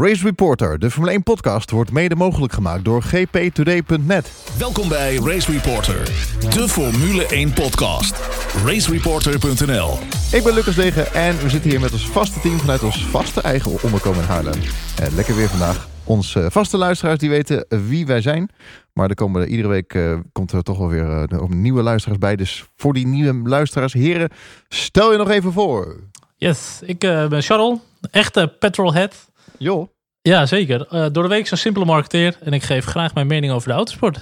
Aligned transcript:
Race 0.00 0.24
Reporter, 0.24 0.78
de 0.78 0.90
Formule 0.90 1.12
1 1.12 1.22
podcast, 1.22 1.70
wordt 1.70 1.92
mede 1.92 2.14
mogelijk 2.14 2.52
gemaakt 2.52 2.84
door 2.84 3.02
gptoday.net. 3.02 4.32
Welkom 4.58 4.88
bij 4.88 5.16
Race 5.16 5.52
Reporter, 5.52 6.04
de 6.54 6.68
Formule 6.68 7.26
1 7.26 7.52
podcast. 7.52 8.20
Racereporter.nl 8.64 9.98
Ik 10.32 10.44
ben 10.44 10.54
Lucas 10.54 10.74
Degen 10.74 11.12
en 11.12 11.38
we 11.38 11.48
zitten 11.48 11.70
hier 11.70 11.80
met 11.80 11.92
ons 11.92 12.08
vaste 12.08 12.40
team 12.40 12.58
vanuit 12.58 12.82
ons 12.82 13.06
vaste 13.06 13.40
eigen 13.40 13.82
onderkomen 13.82 14.20
in 14.20 14.28
Haarlem. 14.28 14.60
Eh, 15.00 15.12
lekker 15.14 15.36
weer 15.36 15.48
vandaag. 15.48 15.88
Onze 16.04 16.50
vaste 16.50 16.76
luisteraars 16.76 17.18
die 17.18 17.30
weten 17.30 17.66
wie 17.68 18.06
wij 18.06 18.20
zijn. 18.20 18.50
Maar 18.92 19.08
er 19.08 19.14
komen 19.14 19.48
iedere 19.48 19.68
week 19.68 19.94
eh, 19.94 20.18
komt 20.32 20.52
er 20.52 20.62
toch 20.62 20.78
wel 20.78 20.88
weer 20.88 21.32
uh, 21.32 21.48
nieuwe 21.48 21.82
luisteraars 21.82 22.18
bij. 22.18 22.36
Dus 22.36 22.64
voor 22.76 22.92
die 22.92 23.06
nieuwe 23.06 23.48
luisteraars, 23.48 23.92
heren, 23.92 24.30
stel 24.68 25.12
je 25.12 25.18
nog 25.18 25.30
even 25.30 25.52
voor. 25.52 26.00
Yes, 26.36 26.80
ik 26.84 27.04
uh, 27.04 27.26
ben 27.26 27.42
Charles, 27.42 27.78
echte 28.10 28.56
petrolhead. 28.58 29.32
Jo. 29.58 29.92
Ja, 30.22 30.46
zeker. 30.46 30.86
Uh, 30.90 31.06
door 31.12 31.22
de 31.22 31.28
week 31.28 31.46
zo'n 31.46 31.58
simpele 31.58 31.84
marketeer 31.84 32.36
en 32.40 32.52
ik 32.52 32.62
geef 32.62 32.84
graag 32.84 33.14
mijn 33.14 33.26
mening 33.26 33.52
over 33.52 33.68
de 33.68 33.74
autosport. 33.74 34.20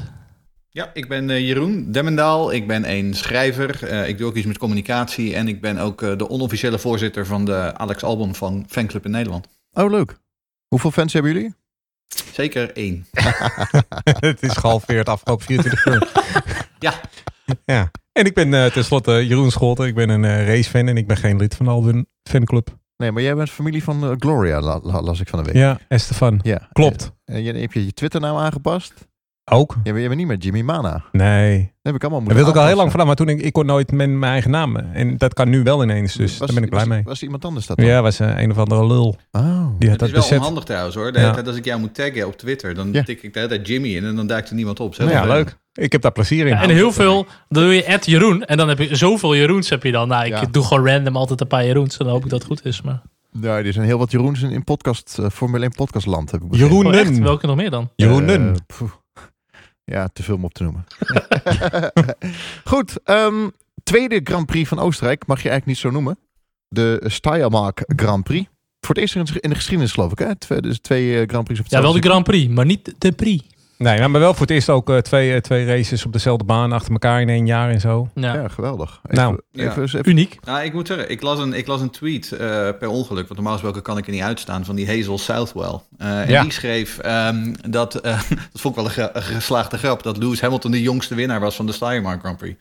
Ja, 0.68 0.90
ik 0.94 1.08
ben 1.08 1.28
uh, 1.28 1.38
Jeroen 1.38 1.92
Demmendaal. 1.92 2.52
Ik 2.52 2.66
ben 2.66 2.90
een 2.90 3.14
schrijver. 3.14 3.92
Uh, 3.92 4.08
ik 4.08 4.18
doe 4.18 4.26
ook 4.26 4.36
iets 4.36 4.46
met 4.46 4.58
communicatie. 4.58 5.34
En 5.34 5.48
ik 5.48 5.60
ben 5.60 5.78
ook 5.78 6.00
de 6.00 6.28
onofficiële 6.28 6.78
voorzitter 6.78 7.26
van 7.26 7.44
de 7.44 7.74
Alex 7.76 8.02
Album 8.02 8.34
van 8.34 8.64
Fanclub 8.68 9.04
in 9.04 9.10
Nederland. 9.10 9.48
Oh, 9.72 9.90
leuk. 9.90 10.16
Hoeveel 10.68 10.90
fans 10.90 11.12
hebben 11.12 11.32
jullie? 11.32 11.54
Zeker 12.32 12.72
één. 12.72 13.06
het 14.20 14.42
is 14.42 14.56
gehalveerd 14.56 15.08
afgelopen 15.08 15.46
24 15.46 15.86
uur. 15.86 16.12
ja. 16.78 17.00
ja. 17.64 17.90
En 18.12 18.24
ik 18.24 18.34
ben 18.34 18.52
uh, 18.52 18.66
tenslotte 18.66 19.26
Jeroen 19.26 19.50
Scholten. 19.50 19.86
Ik 19.86 19.94
ben 19.94 20.08
een 20.08 20.22
uh, 20.22 20.46
racefan 20.46 20.88
en 20.88 20.96
ik 20.96 21.06
ben 21.06 21.16
geen 21.16 21.36
lid 21.36 21.54
van 21.54 21.66
de 21.66 21.72
Album 21.72 22.06
fanclub. 22.22 22.80
Nee, 22.96 23.12
maar 23.12 23.22
jij 23.22 23.34
bent 23.34 23.50
familie 23.50 23.84
van 23.84 24.04
uh, 24.04 24.10
Gloria, 24.18 24.60
la, 24.60 24.80
la, 24.82 25.00
las 25.00 25.20
ik 25.20 25.28
van 25.28 25.38
de 25.38 25.44
week. 25.44 25.54
Ja, 25.54 25.78
Estefan. 25.88 26.40
Ja. 26.42 26.68
Klopt. 26.72 27.12
En 27.24 27.42
je, 27.42 27.52
heb 27.52 27.72
je 27.72 27.84
je 27.84 27.92
Twitternaam 27.92 28.36
aangepast? 28.36 29.10
Ook. 29.50 29.76
Ja, 29.82 29.96
je 29.96 30.06
bent 30.06 30.16
niet 30.16 30.26
met 30.26 30.44
Jimmy 30.44 30.62
Mana. 30.62 31.04
Nee. 31.12 31.58
Dat 31.58 31.70
heb 31.82 31.94
ik 31.94 32.02
allemaal 32.02 32.20
moeten 32.20 32.36
Dat 32.36 32.44
wil 32.44 32.54
ik 32.54 32.60
al 32.60 32.66
heel 32.66 32.76
lang 32.76 32.90
vanaf, 32.90 33.06
maar 33.06 33.16
toen 33.16 33.28
ik, 33.28 33.40
ik 33.40 33.52
kon 33.52 33.66
nooit 33.66 33.92
met 33.92 34.10
mijn 34.10 34.32
eigen 34.32 34.50
naam. 34.50 34.76
En 34.76 35.16
dat 35.16 35.34
kan 35.34 35.48
nu 35.48 35.62
wel 35.62 35.82
ineens, 35.82 36.14
dus 36.14 36.38
was, 36.38 36.46
daar 36.46 36.54
ben 36.54 36.64
ik 36.64 36.70
blij 36.70 36.86
was, 36.86 36.94
mee. 36.94 37.02
Was 37.04 37.18
er 37.18 37.24
iemand 37.24 37.44
anders 37.44 37.66
dat 37.66 37.76
dan? 37.76 37.86
Ja, 37.86 38.02
was 38.02 38.20
uh, 38.20 38.40
een 38.40 38.50
of 38.50 38.58
andere 38.58 38.86
lul. 38.86 39.16
Oh. 39.30 39.66
Die 39.78 39.90
had 39.90 40.00
het 40.00 40.08
is 40.08 40.14
dat 40.14 40.28
wel 40.28 40.38
onhandig 40.38 40.64
trouwens 40.64 40.94
hoor. 40.94 41.12
De 41.12 41.20
ja. 41.20 41.30
tijd 41.30 41.46
als 41.46 41.56
ik 41.56 41.64
jou 41.64 41.80
moet 41.80 41.94
taggen 41.94 42.26
op 42.26 42.36
Twitter, 42.36 42.74
dan 42.74 42.92
ja. 42.92 43.02
tik 43.02 43.22
ik 43.22 43.32
de 43.32 43.38
hele 43.38 43.50
tijd 43.50 43.68
Jimmy 43.68 43.96
in 43.96 44.04
en 44.04 44.16
dan 44.16 44.26
duikt 44.26 44.48
er 44.48 44.54
niemand 44.54 44.80
op. 44.80 44.96
Nou 44.96 45.10
ja, 45.10 45.24
leuk. 45.24 45.58
Ik 45.74 45.92
heb 45.92 46.02
daar 46.02 46.12
plezier 46.12 46.46
in. 46.46 46.52
Ja, 46.52 46.62
en 46.62 46.70
heel 46.70 46.92
veel, 46.92 47.26
dan 47.48 47.62
doe 47.62 47.74
je 47.74 47.84
Ed 47.84 48.06
Jeroen 48.06 48.44
en 48.44 48.56
dan 48.56 48.68
heb 48.68 48.78
je 48.78 48.96
zoveel 48.96 49.36
Jeroens 49.36 49.68
heb 49.68 49.82
je 49.82 49.92
dan. 49.92 50.08
Nou, 50.08 50.24
ik 50.24 50.30
ja. 50.30 50.44
doe 50.50 50.64
gewoon 50.64 50.86
random 50.86 51.16
altijd 51.16 51.40
een 51.40 51.46
paar 51.46 51.66
Jeroens 51.66 51.96
en 51.96 52.04
dan 52.04 52.14
hoop 52.14 52.24
ik 52.24 52.30
dat 52.30 52.38
het 52.38 52.48
goed 52.48 52.64
is. 52.64 52.82
Maar... 52.82 53.02
Ja, 53.40 53.56
er 53.56 53.72
zijn 53.72 53.86
heel 53.86 53.98
wat 53.98 54.10
Jeroens 54.10 54.42
in, 54.42 54.50
in 54.50 54.64
podcast, 54.64 55.16
uh, 55.20 55.28
Formule 55.28 55.62
1 55.62 55.72
podcastland. 55.72 56.30
Heb 56.30 56.42
ik 56.42 56.54
Jeroenen. 56.54 57.08
Oh, 57.08 57.22
Welke 57.22 57.46
nog 57.46 57.56
meer 57.56 57.70
dan? 57.70 57.90
Jeroenen. 57.96 58.56
Uh, 58.82 58.88
ja, 59.84 60.08
te 60.08 60.22
veel 60.22 60.34
om 60.34 60.44
op 60.44 60.54
te 60.54 60.62
noemen. 60.62 60.84
Goed, 62.64 62.98
um, 63.04 63.52
tweede 63.82 64.20
Grand 64.24 64.46
Prix 64.46 64.68
van 64.68 64.78
Oostenrijk 64.78 65.26
mag 65.26 65.42
je 65.42 65.48
eigenlijk 65.48 65.66
niet 65.66 65.92
zo 65.92 65.98
noemen. 65.98 66.18
De 66.68 67.02
Steiermark 67.06 67.82
Grand 67.96 68.24
Prix. 68.24 68.48
Voor 68.80 68.94
het 68.94 68.98
eerst 68.98 69.14
in 69.14 69.50
de 69.50 69.54
geschiedenis 69.54 69.92
geloof 69.92 70.12
ik, 70.12 70.18
hè? 70.18 70.36
Twee, 70.36 70.60
dus 70.60 70.78
twee 70.78 71.26
Grand 71.26 71.44
Prix 71.44 71.60
op 71.60 71.66
Ja, 71.68 71.82
wel 71.82 71.92
de 71.92 72.00
Grand 72.00 72.24
Prix, 72.24 72.52
maar 72.52 72.66
niet 72.66 72.94
de 72.98 73.12
Prix. 73.12 73.44
Nee, 73.82 74.08
maar 74.08 74.20
wel 74.20 74.32
voor 74.32 74.40
het 74.40 74.50
eerst 74.50 74.68
ook 74.68 74.90
uh, 74.90 74.98
twee, 74.98 75.30
uh, 75.30 75.36
twee 75.36 75.66
races 75.66 76.06
op 76.06 76.12
dezelfde 76.12 76.44
baan 76.44 76.72
achter 76.72 76.92
elkaar 76.92 77.20
in 77.20 77.28
één 77.28 77.46
jaar 77.46 77.70
en 77.70 77.80
zo. 77.80 78.08
Ja, 78.14 78.34
ja 78.34 78.48
geweldig. 78.48 79.00
Even, 79.02 79.24
nou, 79.24 79.40
even, 79.52 79.82
even, 79.82 80.08
uniek. 80.08 80.38
Nou, 80.44 80.64
ik 80.64 80.72
moet 80.72 80.86
zeggen, 80.86 81.10
ik 81.10 81.22
las 81.22 81.38
een, 81.38 81.52
ik 81.52 81.66
las 81.66 81.80
een 81.80 81.90
tweet 81.90 82.30
uh, 82.32 82.38
per 82.78 82.88
ongeluk, 82.88 83.22
want 83.22 83.34
normaal 83.34 83.52
gesproken 83.52 83.82
kan 83.82 83.98
ik 83.98 84.06
er 84.06 84.12
niet 84.12 84.22
uitstaan, 84.22 84.64
van 84.64 84.74
die 84.74 84.86
Hazel 84.86 85.18
Southwell. 85.18 85.80
en 85.98 86.28
ja. 86.28 86.42
die 86.42 86.52
schreef 86.52 86.98
um, 87.04 87.54
dat, 87.68 87.92
dat 88.52 88.60
vond 88.60 88.76
ik 88.76 88.82
wel 88.82 89.04
een, 89.04 89.10
een, 89.12 89.22
geslaagde 89.22 89.78
grap, 89.78 90.02
dat 90.02 90.16
Lewis 90.16 90.40
Hamilton 90.40 90.70
de 90.70 90.82
jongste 90.82 91.14
winnaar 91.14 91.40
was 91.40 91.56
van 91.56 91.66
de 91.66 91.72
Steiermark 91.72 92.20
Grand 92.20 92.36
Prix. 92.36 92.56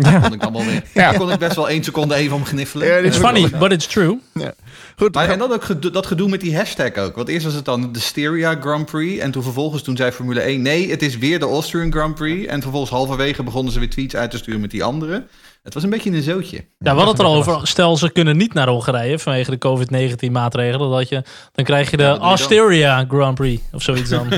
Ja. 0.00 0.18
kon 0.18 0.32
ik 0.32 0.40
dan 0.40 0.52
wel 0.52 0.64
weer. 0.64 0.82
Ja. 0.94 1.12
kon 1.12 1.32
ik 1.32 1.38
best 1.38 1.56
wel 1.56 1.68
één 1.68 1.84
seconde 1.84 2.14
even 2.14 2.36
om 2.36 2.44
gniffelen. 2.44 2.86
Ja, 2.86 2.96
it's 2.96 3.16
funny, 3.16 3.50
but 3.58 3.72
it's 3.72 3.86
true. 3.86 4.20
Ja. 4.34 4.54
Goed, 4.96 5.14
maar, 5.14 5.28
en 5.28 5.38
dan 5.38 5.52
ook 5.52 5.64
gedo 5.64 5.90
dat 5.90 6.06
gedoe 6.06 6.28
met 6.28 6.40
die 6.40 6.56
hashtag 6.56 6.94
ook. 6.94 7.16
Want 7.16 7.28
eerst 7.28 7.44
was 7.44 7.54
het 7.54 7.64
dan 7.64 7.92
de 7.92 8.00
Styria 8.00 8.56
Grand 8.60 8.86
Prix. 8.86 9.22
En 9.22 9.30
toen 9.30 9.42
vervolgens 9.42 9.82
toen 9.82 9.96
zei 9.96 10.10
Formule 10.10 10.40
1... 10.40 10.62
nee, 10.62 10.90
het 10.90 11.02
is 11.02 11.18
weer 11.18 11.38
de 11.38 11.46
Austrian 11.46 11.92
Grand 11.92 12.14
Prix. 12.14 12.46
En 12.46 12.60
vervolgens 12.60 12.92
halverwege 12.92 13.42
begonnen 13.42 13.72
ze 13.72 13.78
weer 13.78 13.90
tweets 13.90 14.16
uit 14.16 14.30
te 14.30 14.36
sturen 14.36 14.60
met 14.60 14.70
die 14.70 14.84
andere. 14.84 15.26
Het 15.62 15.74
was 15.74 15.82
een 15.82 15.90
beetje 15.90 16.10
een 16.10 16.22
zootje. 16.22 16.56
Ja, 16.56 16.64
we 16.78 16.88
hadden 16.88 17.08
het 17.08 17.18
er 17.18 17.24
al 17.24 17.34
over. 17.34 17.66
Stel, 17.66 17.96
ze 17.96 18.10
kunnen 18.10 18.36
niet 18.36 18.54
naar 18.54 18.68
Hongarije 18.68 19.18
vanwege 19.18 19.56
de 19.58 19.68
COVID-19 19.68 20.30
maatregelen. 20.32 20.90
Dat 20.90 21.08
je, 21.08 21.22
dan 21.52 21.64
krijg 21.64 21.90
je 21.90 21.96
de 21.96 22.02
ja, 22.02 22.12
Asteria 22.12 23.04
Grand 23.08 23.34
Prix 23.34 23.62
of 23.72 23.82
zoiets 23.82 24.10
dan. 24.10 24.28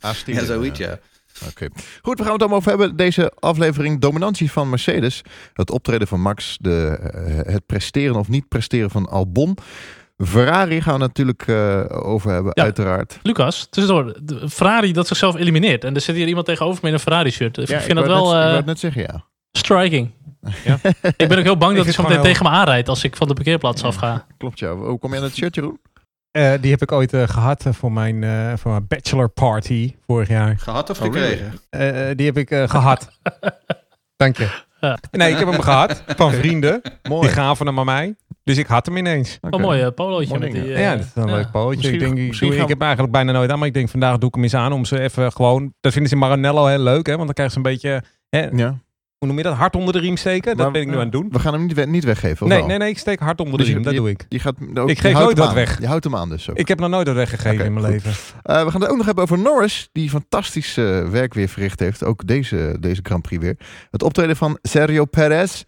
Asteria. 0.00 0.40
Ja, 0.40 0.46
zoiets, 0.46 0.78
ja. 0.78 0.98
Oké. 1.50 1.64
Okay. 1.64 1.84
Goed, 2.02 2.18
we 2.18 2.24
gaan 2.24 2.32
het 2.32 2.40
allemaal 2.40 2.58
over 2.58 2.70
hebben. 2.70 2.96
Deze 2.96 3.32
aflevering 3.38 4.00
dominantie 4.00 4.50
van 4.50 4.70
Mercedes. 4.70 5.22
Het 5.52 5.70
optreden 5.70 6.08
van 6.08 6.20
Max. 6.20 6.56
De, 6.60 6.98
uh, 7.46 7.52
het 7.52 7.66
presteren 7.66 8.16
of 8.16 8.28
niet 8.28 8.48
presteren 8.48 8.90
van 8.90 9.08
Albon. 9.08 9.56
Ferrari 10.26 10.82
gaan 10.82 10.94
we 10.94 10.98
natuurlijk 10.98 11.46
uh, 11.46 11.84
over 11.88 12.30
hebben, 12.30 12.52
ja. 12.54 12.62
uiteraard. 12.62 13.18
Lucas, 13.22 13.66
tussendoor. 13.70 14.16
De 14.22 14.50
Ferrari 14.50 14.92
dat 14.92 15.06
zichzelf 15.06 15.36
elimineert. 15.36 15.84
En 15.84 15.94
er 15.94 16.00
zit 16.00 16.16
hier 16.16 16.26
iemand 16.26 16.46
tegenover 16.46 16.80
met 16.82 16.92
een 16.92 16.98
Ferrari-shirt. 16.98 17.58
Ik 17.58 17.66
vind 17.66 17.88
ik 17.88 17.94
dat 17.94 18.06
wel... 18.06 18.32
Net, 18.32 18.52
uh, 18.52 18.58
ik 18.58 18.64
net 18.64 18.78
zeggen, 18.78 19.02
ja. 19.02 19.24
Striking. 19.52 20.10
Ja. 20.64 20.78
ik 21.16 21.28
ben 21.28 21.38
ook 21.38 21.44
heel 21.44 21.56
bang 21.56 21.76
dat 21.76 21.84
hij 21.84 21.94
zo 21.94 22.02
meteen 22.02 22.22
tegen 22.22 22.44
me 22.44 22.50
aanrijdt 22.50 22.88
als 22.88 23.04
ik 23.04 23.16
van 23.16 23.28
de 23.28 23.34
parkeerplaats 23.34 23.82
afga. 23.82 24.26
Klopt, 24.38 24.58
ja. 24.58 24.74
Hoe 24.74 24.98
kom 24.98 25.10
je 25.10 25.16
aan 25.16 25.22
het 25.22 25.36
shirt, 25.36 25.54
Jeroen? 25.54 25.80
Uh, 26.32 26.52
die 26.60 26.70
heb 26.70 26.82
ik 26.82 26.92
ooit 26.92 27.12
uh, 27.12 27.28
gehad 27.28 27.66
uh, 27.66 27.72
voor, 27.72 27.92
mijn, 27.92 28.58
voor 28.58 28.70
mijn 28.70 28.86
bachelor 28.88 29.28
party 29.28 29.94
vorig 30.06 30.28
jaar. 30.28 30.58
Gehad 30.58 30.90
of 30.90 30.98
gekregen? 30.98 31.52
Oh, 31.70 32.10
die 32.16 32.26
heb 32.26 32.38
ik 32.38 32.48
gehad. 32.48 33.08
Dank 34.16 34.36
je. 34.36 34.62
Ja. 34.80 34.98
Nee, 35.10 35.32
ik 35.32 35.38
heb 35.38 35.48
hem 35.48 35.60
gehad 35.60 36.02
van 36.06 36.32
vrienden. 36.32 36.80
Mooi. 37.02 37.26
Die 37.26 37.30
gaven 37.30 37.66
hem 37.66 37.78
aan 37.78 37.84
mij. 37.84 38.14
Dus 38.44 38.56
ik 38.56 38.66
had 38.66 38.86
hem 38.86 38.96
ineens. 38.96 39.38
Okay. 39.40 39.60
Een 39.60 39.66
mooi 39.66 39.90
polootje. 39.90 40.38
Met 40.38 40.52
die, 40.52 40.64
ja, 40.64 40.96
dat 40.96 41.04
is 41.04 41.10
een 41.14 41.26
ja. 41.26 41.34
leuk 41.34 41.50
polootje. 41.50 41.92
Ik, 41.92 41.98
denk, 41.98 42.18
ik, 42.18 42.38
doe, 42.38 42.56
ik 42.56 42.68
heb 42.68 42.80
eigenlijk 42.80 43.12
bijna 43.12 43.32
nooit 43.32 43.50
aan, 43.50 43.58
maar 43.58 43.68
ik 43.68 43.74
denk 43.74 43.88
vandaag 43.88 44.18
doe 44.18 44.28
ik 44.28 44.34
hem 44.34 44.42
eens 44.42 44.54
aan 44.54 44.72
om 44.72 44.84
ze 44.84 45.00
even 45.00 45.32
gewoon... 45.32 45.74
Dat 45.80 45.92
vinden 45.92 46.10
ze 46.10 46.14
in 46.14 46.20
Maranello 46.20 46.66
heel 46.66 46.78
leuk, 46.78 47.06
hè? 47.06 47.12
Want 47.12 47.24
dan 47.24 47.34
krijgen 47.34 47.54
ze 47.54 47.56
een 47.56 47.72
beetje... 47.72 48.02
Hè, 48.28 48.48
ja. 48.62 48.78
Hoe 49.22 49.30
noem 49.30 49.40
je 49.40 49.48
dat? 49.48 49.56
Hard 49.56 49.76
onder 49.76 49.92
de 49.92 50.00
riem 50.00 50.16
steken? 50.16 50.56
Dat 50.56 50.72
ben 50.72 50.80
ik 50.80 50.88
nu 50.88 50.94
aan 50.94 51.00
het 51.00 51.12
doen. 51.12 51.28
We 51.30 51.38
gaan 51.38 51.52
hem 51.52 51.66
niet, 51.66 51.86
niet 51.86 52.04
weggeven, 52.04 52.48
nee, 52.48 52.62
nee, 52.62 52.78
nee, 52.78 52.88
ik 52.88 52.98
steek 52.98 53.20
hard 53.20 53.40
onder 53.40 53.58
de 53.58 53.64
dus 53.64 53.72
riem. 53.72 53.78
Je, 53.78 53.84
dat 53.84 53.94
doe 53.94 54.10
ik. 54.10 54.26
Je 54.28 54.38
gaat 54.38 54.54
ook, 54.74 54.90
ik 54.90 54.98
geef 54.98 55.12
nooit 55.12 55.38
wat 55.38 55.52
weg. 55.52 55.80
Je 55.80 55.86
houdt 55.86 56.04
hem 56.04 56.16
aan 56.16 56.28
dus 56.28 56.50
ook. 56.50 56.56
Ik 56.56 56.68
heb 56.68 56.78
nog 56.78 56.88
nooit 56.88 57.06
wat 57.06 57.16
weggegeven 57.16 57.52
okay, 57.52 57.66
in 57.66 57.72
mijn 57.72 57.84
goed. 57.84 57.94
leven. 57.94 58.10
Uh, 58.10 58.64
we 58.64 58.70
gaan 58.70 58.80
het 58.80 58.90
ook 58.90 58.96
nog 58.96 59.06
hebben 59.06 59.24
over 59.24 59.38
Norris, 59.38 59.88
die 59.92 60.10
fantastisch 60.10 60.76
uh, 60.76 61.08
werk 61.08 61.34
weer 61.34 61.48
verricht 61.48 61.80
heeft. 61.80 62.04
Ook 62.04 62.26
deze, 62.26 62.76
deze 62.80 63.00
Grand 63.02 63.22
Prix 63.22 63.42
weer. 63.42 63.56
Het 63.90 64.02
optreden 64.02 64.36
van 64.36 64.58
Sergio 64.62 65.04
Perez. 65.04 65.62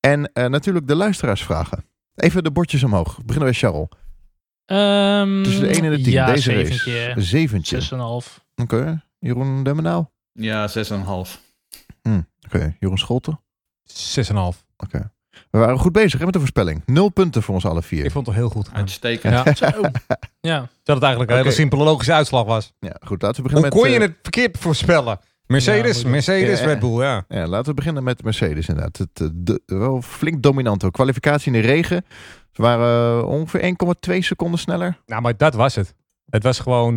En 0.00 0.30
uh, 0.34 0.46
natuurlijk 0.46 0.88
de 0.88 0.96
luisteraarsvragen. 0.96 1.84
Even 2.14 2.44
de 2.44 2.50
bordjes 2.50 2.82
omhoog. 2.82 3.16
We 3.16 3.22
beginnen 3.24 3.50
bij 3.50 3.58
Charles. 3.58 3.88
Um, 4.66 5.42
Tussen 5.42 5.62
de 5.62 5.68
1 5.68 5.84
en 5.84 5.90
de 5.90 6.00
10, 6.00 6.12
ja, 6.12 6.26
deze 6.26 6.42
zeventje, 6.42 7.06
race. 7.06 7.20
Zeventje. 7.20 7.80
6,5. 7.80 7.88
Oké. 7.96 8.32
Okay. 8.56 9.00
Jeroen 9.18 9.62
Demmenaal? 9.62 10.12
Ja, 10.32 10.68
6,5. 10.68 11.51
Hm. 12.02 12.20
Oké. 12.44 12.56
Okay. 12.56 12.76
Jeroen 12.80 12.98
Scholten? 12.98 13.40
6,5. 13.90 14.34
Oké. 14.34 14.54
Okay. 14.76 15.10
We 15.50 15.58
waren 15.58 15.78
goed 15.78 15.92
bezig 15.92 16.18
hè, 16.18 16.24
met 16.24 16.32
de 16.32 16.38
voorspelling. 16.38 16.82
Nul 16.86 17.08
punten 17.08 17.42
voor 17.42 17.54
ons 17.54 17.66
alle 17.66 17.82
vier. 17.82 18.04
Ik 18.04 18.10
vond 18.10 18.26
het 18.26 18.34
heel 18.34 18.48
goed. 18.48 18.68
Uitstekend. 18.72 19.32
Ja. 19.34 19.44
ja. 20.40 20.58
Dat 20.82 20.94
het 20.94 21.04
eigenlijk 21.04 21.18
een 21.18 21.22
okay. 21.22 21.36
hele 21.36 21.50
simpele 21.50 21.84
logische 21.84 22.12
uitslag 22.12 22.44
was. 22.44 22.72
Ja, 22.78 22.96
goed. 23.00 23.22
Laten 23.22 23.42
we 23.42 23.48
beginnen 23.48 23.72
Hoe 23.72 23.80
met... 23.80 23.90
kon 23.90 24.00
je 24.00 24.06
het 24.06 24.18
verkeerd 24.22 24.58
voorspellen? 24.58 25.18
Mercedes, 25.46 26.00
ja, 26.00 26.08
Mercedes, 26.08 26.60
ja, 26.60 26.66
Red 26.66 26.78
Bull, 26.78 27.02
ja. 27.02 27.24
ja. 27.28 27.46
Laten 27.46 27.68
we 27.68 27.74
beginnen 27.74 28.04
met 28.04 28.22
Mercedes 28.22 28.68
inderdaad. 28.68 28.98
Het, 28.98 29.30
de, 29.34 29.62
wel 29.66 30.02
flink 30.02 30.42
dominant 30.42 30.84
ook. 30.84 30.92
Kwalificatie 30.92 31.52
in 31.52 31.60
de 31.60 31.66
regen. 31.68 32.04
Ze 32.52 32.62
waren 32.62 33.18
uh, 33.18 33.28
ongeveer 33.28 33.76
1,2 34.10 34.18
seconden 34.18 34.58
sneller. 34.58 34.98
Nou, 35.06 35.22
maar 35.22 35.36
dat 35.36 35.54
was 35.54 35.74
het. 35.74 35.94
Het 36.30 36.42
was 36.42 36.58
gewoon... 36.58 36.94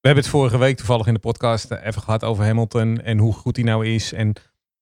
We 0.00 0.08
hebben 0.08 0.24
het 0.24 0.32
vorige 0.32 0.58
week 0.58 0.76
toevallig 0.76 1.06
in 1.06 1.14
de 1.14 1.20
podcast 1.20 1.70
even 1.70 2.02
gehad 2.02 2.24
over 2.24 2.44
Hamilton 2.44 3.00
en 3.00 3.18
hoe 3.18 3.32
goed 3.32 3.56
hij 3.56 3.64
nou 3.64 3.86
is. 3.86 4.12
En 4.12 4.32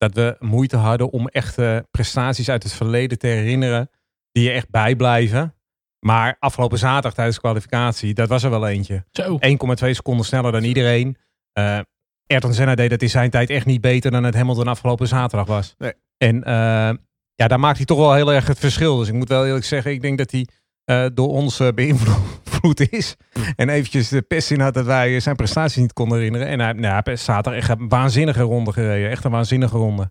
dat 0.00 0.14
we 0.14 0.36
moeite 0.38 0.76
hadden 0.76 1.10
om 1.10 1.28
echte 1.28 1.86
prestaties 1.90 2.50
uit 2.50 2.62
het 2.62 2.72
verleden 2.72 3.18
te 3.18 3.26
herinneren 3.26 3.90
die 4.32 4.44
je 4.44 4.50
echt 4.50 4.70
bijblijven. 4.70 5.54
Maar 5.98 6.36
afgelopen 6.38 6.78
zaterdag 6.78 7.14
tijdens 7.14 7.36
de 7.36 7.42
kwalificatie, 7.42 8.14
dat 8.14 8.28
was 8.28 8.42
er 8.42 8.50
wel 8.50 8.66
eentje. 8.66 9.04
1,2 9.82 9.90
seconden 9.90 10.26
sneller 10.26 10.52
dan 10.52 10.62
iedereen. 10.62 11.16
Uh, 11.58 11.78
Ayrton 12.26 12.54
Senna 12.54 12.74
deed 12.74 12.90
dat 12.90 13.02
in 13.02 13.10
zijn 13.10 13.30
tijd 13.30 13.50
echt 13.50 13.66
niet 13.66 13.80
beter 13.80 14.10
dan 14.10 14.24
het 14.24 14.34
Hamilton 14.34 14.68
afgelopen 14.68 15.08
zaterdag 15.08 15.46
was. 15.46 15.74
Nee. 15.78 15.92
En 16.16 16.36
uh, 16.36 16.42
ja, 17.34 17.48
daar 17.48 17.60
maakt 17.60 17.76
hij 17.76 17.86
toch 17.86 17.98
wel 17.98 18.14
heel 18.14 18.32
erg 18.32 18.46
het 18.46 18.58
verschil. 18.58 18.96
Dus 18.96 19.08
ik 19.08 19.14
moet 19.14 19.28
wel 19.28 19.46
eerlijk 19.46 19.64
zeggen, 19.64 19.92
ik 19.92 20.02
denk 20.02 20.18
dat 20.18 20.30
hij 20.30 20.46
uh, 20.84 21.06
door 21.14 21.28
ons 21.28 21.60
uh, 21.60 21.68
beïnvloed 22.70 22.92
is. 22.92 23.16
En 23.56 23.68
eventjes 23.68 24.08
de 24.08 24.22
pest 24.22 24.50
in 24.50 24.60
had 24.60 24.74
dat 24.74 24.84
wij 24.84 25.20
zijn 25.20 25.36
prestaties 25.36 25.76
niet 25.76 25.92
konden 25.92 26.18
herinneren. 26.18 26.46
En 26.46 26.60
hij, 26.60 26.72
nou, 26.72 27.16
zaterdag 27.16 27.60
echt 27.60 27.80
een 27.80 27.88
waanzinnige 27.88 28.42
ronde 28.42 28.72
gereden. 28.72 29.10
Echt 29.10 29.24
een 29.24 29.30
waanzinnige 29.30 29.76
ronde. 29.76 30.10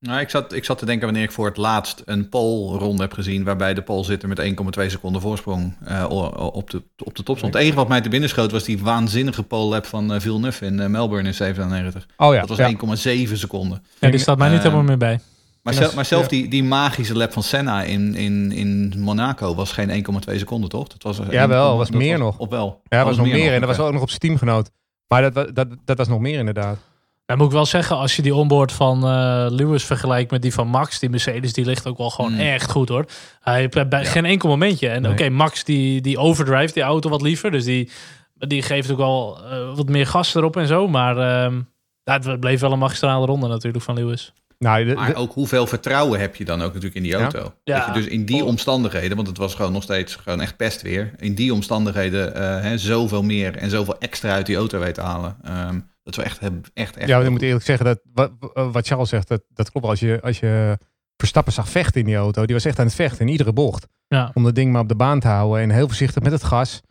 Nou, 0.00 0.20
ik, 0.20 0.30
zat, 0.30 0.52
ik 0.52 0.64
zat 0.64 0.78
te 0.78 0.86
denken 0.86 1.04
wanneer 1.04 1.22
ik 1.22 1.32
voor 1.32 1.46
het 1.46 1.56
laatst 1.56 2.02
een 2.04 2.28
polronde 2.28 3.02
heb 3.02 3.12
gezien... 3.12 3.44
waarbij 3.44 3.74
de 3.74 3.82
pol 3.82 4.04
zit 4.04 4.26
met 4.26 4.42
1,2 4.78 4.86
seconden 4.86 5.20
voorsprong 5.20 5.76
uh, 5.88 6.04
op, 6.52 6.70
de, 6.70 6.82
op 7.04 7.14
de 7.14 7.22
top 7.22 7.36
stond. 7.36 7.52
Het 7.52 7.62
enige 7.62 7.76
wat 7.76 7.88
mij 7.88 8.00
te 8.00 8.08
binnen 8.08 8.28
schoot 8.28 8.50
was 8.50 8.64
die 8.64 8.78
waanzinnige 8.78 9.42
pole-lap 9.42 9.86
van 9.86 10.12
uh, 10.12 10.20
Villeneuve 10.20 10.64
in 10.64 10.80
uh, 10.80 10.86
Melbourne 10.86 11.28
in 11.28 11.34
97. 11.34 12.06
Oh 12.16 12.34
ja. 12.34 12.40
Dat 12.40 12.48
was 12.48 12.58
ja. 12.58 13.26
1,7 13.26 13.32
seconden. 13.32 13.82
Ja, 13.98 14.10
die 14.10 14.20
staat 14.20 14.38
mij 14.38 14.50
niet 14.50 14.62
helemaal 14.62 14.82
meer 14.82 14.98
bij. 14.98 15.20
Maar, 15.66 15.74
zelf, 15.74 15.94
maar 15.94 16.04
zelf 16.04 16.28
die, 16.28 16.48
die 16.48 16.64
magische 16.64 17.16
lap 17.16 17.32
van 17.32 17.42
Senna 17.42 17.82
in, 17.82 18.14
in, 18.14 18.52
in 18.52 18.92
Monaco 18.96 19.54
was 19.54 19.72
geen 19.72 20.04
1,2 20.28 20.34
seconden, 20.36 20.70
toch? 20.70 20.88
Dat 20.88 21.02
was 21.02 21.26
ja, 21.30 21.48
wel. 21.48 21.76
was 21.76 21.90
meer 21.90 22.18
nog. 22.18 22.38
Op 22.38 22.50
wel. 22.50 22.80
Ja, 22.88 22.98
was, 22.98 23.06
was 23.06 23.16
nog 23.16 23.26
meer. 23.26 23.44
Nog, 23.44 23.52
en 23.52 23.60
dat 23.60 23.76
was 23.76 23.86
ook 23.86 23.92
nog 23.92 24.02
op 24.02 24.08
zijn 24.08 24.20
teamgenoot. 24.20 24.70
Maar 25.08 25.32
dat, 25.32 25.54
dat, 25.54 25.68
dat 25.84 25.98
was 25.98 26.08
nog 26.08 26.20
meer 26.20 26.38
inderdaad. 26.38 26.78
Dan 27.24 27.36
moet 27.36 27.46
ik 27.46 27.52
wel 27.52 27.66
zeggen, 27.66 27.96
als 27.96 28.16
je 28.16 28.22
die 28.22 28.34
onboard 28.34 28.72
van 28.72 28.96
uh, 28.96 29.46
Lewis 29.48 29.84
vergelijkt 29.84 30.30
met 30.30 30.42
die 30.42 30.52
van 30.52 30.68
Max, 30.68 30.98
die 30.98 31.10
Mercedes, 31.10 31.52
die 31.52 31.64
ligt 31.64 31.86
ook 31.86 31.98
wel 31.98 32.10
gewoon 32.10 32.32
mm. 32.32 32.38
echt 32.38 32.70
goed 32.70 32.88
hoor. 32.88 33.04
Hij 33.40 33.58
heeft 33.58 33.88
bij 33.88 34.02
ja. 34.02 34.10
geen 34.10 34.24
enkel 34.24 34.48
momentje. 34.48 34.88
En 34.88 35.02
nee. 35.02 35.12
oké, 35.12 35.22
okay, 35.22 35.34
Max 35.34 35.64
die, 35.64 36.00
die 36.00 36.18
overdrive 36.18 36.72
die 36.72 36.82
auto 36.82 37.10
wat 37.10 37.22
liever. 37.22 37.50
Dus 37.50 37.64
die, 37.64 37.90
die 38.34 38.62
geeft 38.62 38.90
ook 38.90 38.98
wel 38.98 39.38
uh, 39.44 39.76
wat 39.76 39.88
meer 39.88 40.06
gas 40.06 40.34
erop 40.34 40.56
en 40.56 40.66
zo. 40.66 40.88
Maar 40.88 41.16
uh, 41.16 41.58
het 42.04 42.40
bleef 42.40 42.60
wel 42.60 42.72
een 42.72 42.78
magistrale 42.78 43.26
ronde 43.26 43.48
natuurlijk 43.48 43.84
van 43.84 43.94
Lewis. 43.94 44.32
Nou, 44.58 44.84
de, 44.84 44.90
de, 44.90 44.94
maar 44.94 45.14
ook 45.14 45.32
hoeveel 45.32 45.66
vertrouwen 45.66 46.20
heb 46.20 46.36
je 46.36 46.44
dan 46.44 46.62
ook 46.62 46.68
natuurlijk 46.68 46.94
in 46.94 47.02
die 47.02 47.14
auto? 47.14 47.54
Ja. 47.64 47.76
Dat 47.76 47.86
je 47.86 48.00
dus 48.00 48.10
in 48.10 48.24
die 48.24 48.44
omstandigheden, 48.44 49.16
want 49.16 49.28
het 49.28 49.38
was 49.38 49.54
gewoon 49.54 49.72
nog 49.72 49.82
steeds 49.82 50.14
gewoon 50.14 50.40
echt 50.40 50.56
pest 50.56 50.82
weer. 50.82 51.10
In 51.16 51.34
die 51.34 51.52
omstandigheden 51.52 52.32
hè, 52.62 52.78
zoveel 52.78 53.22
meer 53.22 53.56
en 53.56 53.70
zoveel 53.70 53.98
extra 53.98 54.32
uit 54.32 54.46
die 54.46 54.56
auto 54.56 54.78
weet 54.78 54.94
te 54.94 55.00
halen. 55.00 55.36
Um, 55.48 55.94
dat 56.02 56.16
we 56.16 56.22
echt 56.22 56.40
hebben. 56.40 56.62
Echt, 56.74 56.96
echt 56.96 57.08
ja, 57.08 57.20
ik 57.20 57.30
moet 57.30 57.42
eerlijk 57.42 57.64
zeggen, 57.64 57.86
dat, 57.86 58.00
wat, 58.12 58.32
wat 58.72 58.86
Charles 58.86 59.08
zegt, 59.08 59.28
dat, 59.28 59.42
dat 59.48 59.70
klopt. 59.70 59.86
Als 59.86 60.00
je, 60.00 60.20
als 60.22 60.40
je 60.40 60.78
Verstappen 61.16 61.52
zag 61.52 61.68
vechten 61.68 62.00
in 62.00 62.06
die 62.06 62.16
auto, 62.16 62.44
die 62.44 62.54
was 62.54 62.64
echt 62.64 62.78
aan 62.78 62.86
het 62.86 62.94
vechten 62.94 63.26
in 63.26 63.32
iedere 63.32 63.52
bocht. 63.52 63.86
Ja. 64.08 64.30
Om 64.34 64.42
dat 64.42 64.54
ding 64.54 64.72
maar 64.72 64.80
op 64.80 64.88
de 64.88 64.96
baan 64.96 65.20
te 65.20 65.28
houden 65.28 65.62
en 65.62 65.70
heel 65.70 65.86
voorzichtig 65.86 66.22
met 66.22 66.32
het 66.32 66.44
gas. 66.44 66.82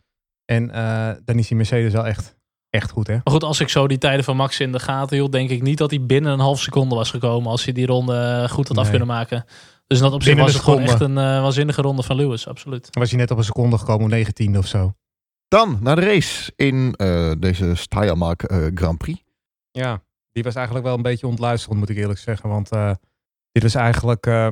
En 0.44 0.68
uh, 0.68 1.10
dan 1.24 1.38
is 1.38 1.48
die 1.48 1.56
Mercedes 1.56 1.92
wel 1.92 2.06
echt, 2.06 2.35
echt 2.70 2.90
goed, 2.90 3.06
hè? 3.06 3.12
Maar 3.12 3.32
goed, 3.32 3.44
als 3.44 3.60
ik 3.60 3.68
zo 3.68 3.86
die 3.86 3.98
tijden 3.98 4.24
van 4.24 4.36
Max 4.36 4.60
in 4.60 4.72
de 4.72 4.78
gaten 4.78 5.16
hield, 5.16 5.32
denk 5.32 5.50
ik 5.50 5.62
niet 5.62 5.78
dat 5.78 5.90
hij 5.90 6.06
binnen 6.06 6.32
een 6.32 6.40
half 6.40 6.60
seconde 6.60 6.94
was 6.94 7.10
gekomen 7.10 7.50
als 7.50 7.64
hij 7.64 7.72
die 7.72 7.86
ronde 7.86 8.46
goed 8.50 8.66
had 8.66 8.76
nee. 8.76 8.84
af 8.84 8.90
kunnen 8.90 9.08
maken. 9.08 9.44
Dus 9.86 9.98
dat 9.98 10.12
op 10.12 10.22
zich 10.22 10.36
was 10.36 10.52
het 10.52 10.62
gewoon 10.62 10.80
echt 10.80 11.00
een 11.00 11.10
uh, 11.10 11.16
waanzinnige 11.16 11.82
ronde 11.82 12.02
van 12.02 12.16
Lewis, 12.16 12.48
absoluut. 12.48 12.92
Dan 12.92 13.02
was 13.02 13.10
hij 13.10 13.20
net 13.20 13.30
op 13.30 13.38
een 13.38 13.44
seconde 13.44 13.78
gekomen, 13.78 14.10
19 14.10 14.58
of 14.58 14.66
zo. 14.66 14.94
Dan 15.48 15.78
naar 15.80 15.96
de 15.96 16.02
race 16.02 16.52
in 16.56 16.94
uh, 16.96 17.32
deze 17.38 17.74
Steiermark 17.74 18.50
uh, 18.52 18.66
Grand 18.74 18.98
Prix. 18.98 19.22
Ja, 19.70 20.02
die 20.32 20.42
was 20.42 20.54
eigenlijk 20.54 20.86
wel 20.86 20.94
een 20.94 21.02
beetje 21.02 21.26
ontluisterend, 21.26 21.78
moet 21.78 21.88
ik 21.88 21.96
eerlijk 21.96 22.18
zeggen. 22.18 22.48
Want 22.48 22.72
uh, 22.72 22.92
dit 23.52 23.62
was 23.62 23.74
eigenlijk 23.74 24.26
uh, 24.26 24.48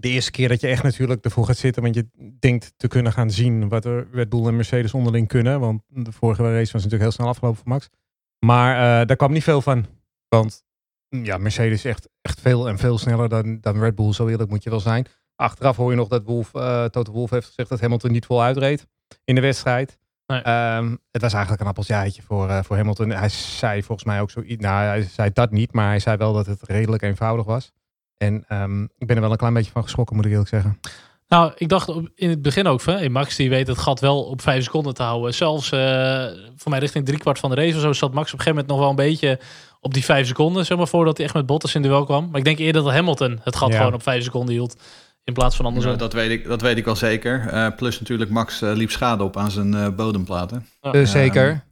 de 0.00 0.08
eerste 0.08 0.30
keer 0.30 0.48
dat 0.48 0.60
je 0.60 0.66
echt 0.66 0.82
natuurlijk 0.82 1.24
ervoor 1.24 1.46
gaat 1.46 1.56
zitten. 1.56 1.82
Want 1.82 1.94
je 1.94 2.08
denkt 2.38 2.72
te 2.76 2.88
kunnen 2.88 3.12
gaan 3.12 3.30
zien 3.30 3.68
wat 3.68 3.84
er 3.84 4.08
Red 4.12 4.28
Bull 4.28 4.46
en 4.46 4.56
Mercedes 4.56 4.94
onderling 4.94 5.28
kunnen. 5.28 5.60
Want 5.60 5.82
de 5.86 6.12
vorige 6.12 6.42
race 6.42 6.72
was 6.72 6.82
natuurlijk 6.82 7.02
heel 7.02 7.10
snel 7.10 7.28
afgelopen 7.28 7.58
voor 7.58 7.68
Max. 7.68 7.88
Maar 8.38 8.74
uh, 8.74 9.06
daar 9.06 9.16
kwam 9.16 9.32
niet 9.32 9.42
veel 9.42 9.62
van. 9.62 9.86
Want 10.28 10.64
ja, 11.08 11.38
Mercedes 11.38 11.72
is 11.72 11.84
echt, 11.84 12.08
echt 12.22 12.40
veel 12.40 12.68
en 12.68 12.78
veel 12.78 12.98
sneller 12.98 13.28
dan, 13.28 13.60
dan 13.60 13.78
Red 13.78 13.94
Bull. 13.94 14.12
Zo 14.12 14.26
eerlijk 14.26 14.50
moet 14.50 14.62
je 14.62 14.70
wel 14.70 14.80
zijn. 14.80 15.06
Achteraf 15.36 15.76
hoor 15.76 15.90
je 15.90 15.96
nog 15.96 16.08
dat 16.08 16.24
Wolf, 16.24 16.50
Toto 16.90 17.12
Wolf 17.12 17.30
heeft 17.30 17.46
gezegd 17.46 17.68
dat 17.68 17.80
Hamilton 17.80 18.12
niet 18.12 18.26
vol 18.26 18.42
uitreed 18.42 18.86
in 19.24 19.34
de 19.34 19.40
wedstrijd. 19.40 19.98
Nee. 20.26 20.38
Um, 20.76 20.98
het 21.10 21.22
was 21.22 21.32
eigenlijk 21.32 21.62
een 21.62 21.68
appeltje 21.68 22.22
voor, 22.22 22.48
uh, 22.48 22.62
voor 22.62 22.76
Hamilton. 22.76 23.10
Hij 23.10 23.28
zei 23.28 23.82
volgens 23.82 24.06
mij 24.06 24.20
ook 24.20 24.30
zoiets. 24.30 24.62
Nou, 24.62 24.84
hij 24.84 25.02
zei 25.02 25.30
dat 25.32 25.50
niet, 25.50 25.72
maar 25.72 25.86
hij 25.86 25.98
zei 25.98 26.16
wel 26.16 26.32
dat 26.32 26.46
het 26.46 26.62
redelijk 26.62 27.02
eenvoudig 27.02 27.46
was. 27.46 27.72
En 28.20 28.44
um, 28.48 28.82
ik 28.98 29.06
ben 29.06 29.16
er 29.16 29.22
wel 29.22 29.30
een 29.30 29.36
klein 29.36 29.54
beetje 29.54 29.70
van 29.70 29.82
geschrokken, 29.82 30.16
moet 30.16 30.24
ik 30.24 30.30
eerlijk 30.30 30.48
zeggen. 30.48 30.78
Nou, 31.28 31.52
ik 31.56 31.68
dacht 31.68 31.92
in 32.14 32.28
het 32.28 32.42
begin 32.42 32.66
ook 32.66 32.80
van 32.80 32.94
hey, 32.94 33.08
Max 33.08 33.36
die 33.36 33.50
weet 33.50 33.66
het 33.66 33.78
gat 33.78 34.00
wel 34.00 34.22
op 34.22 34.42
vijf 34.42 34.64
seconden 34.64 34.94
te 34.94 35.02
houden. 35.02 35.34
Zelfs 35.34 35.72
uh, 35.72 35.80
voor 36.56 36.70
mij 36.70 36.78
richting 36.78 37.06
driekwart 37.06 37.38
van 37.38 37.50
de 37.50 37.56
race 37.56 37.76
of 37.76 37.82
zo 37.82 37.92
zat 37.92 38.12
Max 38.12 38.32
op 38.32 38.38
een 38.38 38.44
gegeven 38.44 38.50
moment 38.50 38.68
nog 38.68 38.78
wel 38.78 38.88
een 38.88 39.10
beetje 39.10 39.40
op 39.80 39.94
die 39.94 40.04
vijf 40.04 40.26
seconden, 40.26 40.66
zeg 40.66 40.78
maar, 40.78 40.88
voordat 40.88 41.16
hij 41.16 41.26
echt 41.26 41.34
met 41.34 41.46
Bottas 41.46 41.74
in 41.74 41.82
de 41.82 41.88
duel 41.88 42.04
kwam. 42.04 42.28
Maar 42.30 42.38
ik 42.38 42.44
denk 42.44 42.58
eerder 42.58 42.82
dat 42.82 42.92
Hamilton 42.92 43.40
het 43.42 43.56
gat 43.56 43.70
ja. 43.70 43.76
gewoon 43.76 43.94
op 43.94 44.02
vijf 44.02 44.24
seconden 44.24 44.54
hield. 44.54 44.76
In 45.24 45.32
plaats 45.32 45.56
van 45.56 45.66
andersom. 45.66 45.92
Ja, 45.92 45.98
dat, 45.98 46.12
weet 46.12 46.30
ik, 46.30 46.44
dat 46.44 46.60
weet 46.60 46.76
ik 46.76 46.84
wel 46.84 46.96
zeker. 46.96 47.50
Uh, 47.52 47.66
plus 47.76 48.00
natuurlijk, 48.00 48.30
Max 48.30 48.62
uh, 48.62 48.72
liep 48.74 48.90
schade 48.90 49.24
op 49.24 49.36
aan 49.36 49.50
zijn 49.50 49.72
uh, 49.72 49.88
bodemplaten. 49.88 50.66
Uh, 50.82 51.06
zeker. 51.06 51.64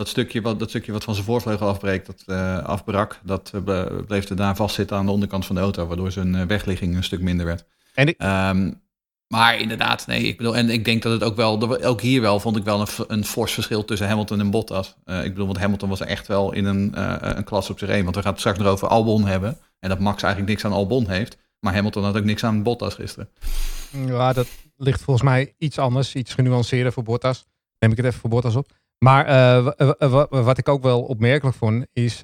Dat 0.00 0.08
stukje, 0.08 0.40
wat, 0.40 0.58
dat 0.58 0.68
stukje 0.68 0.92
wat 0.92 1.04
van 1.04 1.14
zijn 1.14 1.26
voorvleugel 1.26 1.68
afbreekt, 1.68 2.06
dat 2.06 2.36
afbrak, 2.66 3.20
dat 3.24 3.52
bleef 4.06 4.28
er 4.28 4.36
daar 4.36 4.56
vastzitten 4.56 4.96
aan 4.96 5.06
de 5.06 5.12
onderkant 5.12 5.46
van 5.46 5.54
de 5.54 5.60
auto, 5.60 5.86
waardoor 5.86 6.12
zijn 6.12 6.46
wegligging 6.46 6.96
een 6.96 7.04
stuk 7.04 7.20
minder 7.20 7.46
werd. 7.46 7.64
En 7.94 8.08
ik... 8.08 8.22
um, 8.22 8.80
maar 9.26 9.58
inderdaad, 9.58 10.06
nee, 10.06 10.22
ik 10.22 10.36
bedoel, 10.36 10.56
en 10.56 10.70
ik 10.70 10.84
denk 10.84 11.02
dat 11.02 11.12
het 11.12 11.22
ook 11.22 11.36
wel, 11.36 11.82
ook 11.84 12.00
hier 12.00 12.20
wel 12.20 12.40
vond 12.40 12.56
ik 12.56 12.64
wel 12.64 12.80
een, 12.80 12.86
een 13.06 13.24
fors 13.24 13.52
verschil 13.52 13.84
tussen 13.84 14.08
Hamilton 14.08 14.40
en 14.40 14.50
Bottas. 14.50 14.96
ik 15.04 15.22
bedoel, 15.22 15.46
want 15.46 15.58
Hamilton 15.58 15.88
was 15.88 16.00
echt 16.00 16.26
wel 16.26 16.52
in 16.52 16.64
een, 16.64 16.92
een 17.36 17.44
klas 17.44 17.70
op 17.70 17.78
zich 17.78 17.88
heen, 17.88 18.04
want 18.04 18.16
we 18.16 18.22
gaan 18.22 18.30
het 18.30 18.40
straks 18.40 18.58
nog 18.58 18.68
over 18.68 18.88
Albon 18.88 19.26
hebben. 19.26 19.58
En 19.78 19.88
dat 19.88 19.98
Max 19.98 20.22
eigenlijk 20.22 20.52
niks 20.52 20.64
aan 20.64 20.72
Albon 20.72 21.08
heeft. 21.08 21.38
Maar 21.58 21.74
Hamilton 21.74 22.04
had 22.04 22.16
ook 22.16 22.24
niks 22.24 22.44
aan 22.44 22.62
Bottas 22.62 22.94
gisteren. 22.94 23.28
Ja, 24.06 24.32
dat 24.32 24.46
ligt 24.76 25.02
volgens 25.02 25.26
mij 25.26 25.54
iets 25.58 25.78
anders, 25.78 26.14
iets 26.14 26.34
genuanceerder 26.34 26.92
voor 26.92 27.02
Bottas. 27.02 27.46
Neem 27.78 27.90
ik 27.90 27.96
het 27.96 28.06
even 28.06 28.20
voor 28.20 28.30
Bottas 28.30 28.56
op. 28.56 28.78
Maar 29.04 29.28
uh, 29.28 30.22
wat 30.30 30.58
ik 30.58 30.68
ook 30.68 30.82
wel 30.82 31.02
opmerkelijk 31.02 31.56
vond, 31.56 31.86
is 31.92 32.22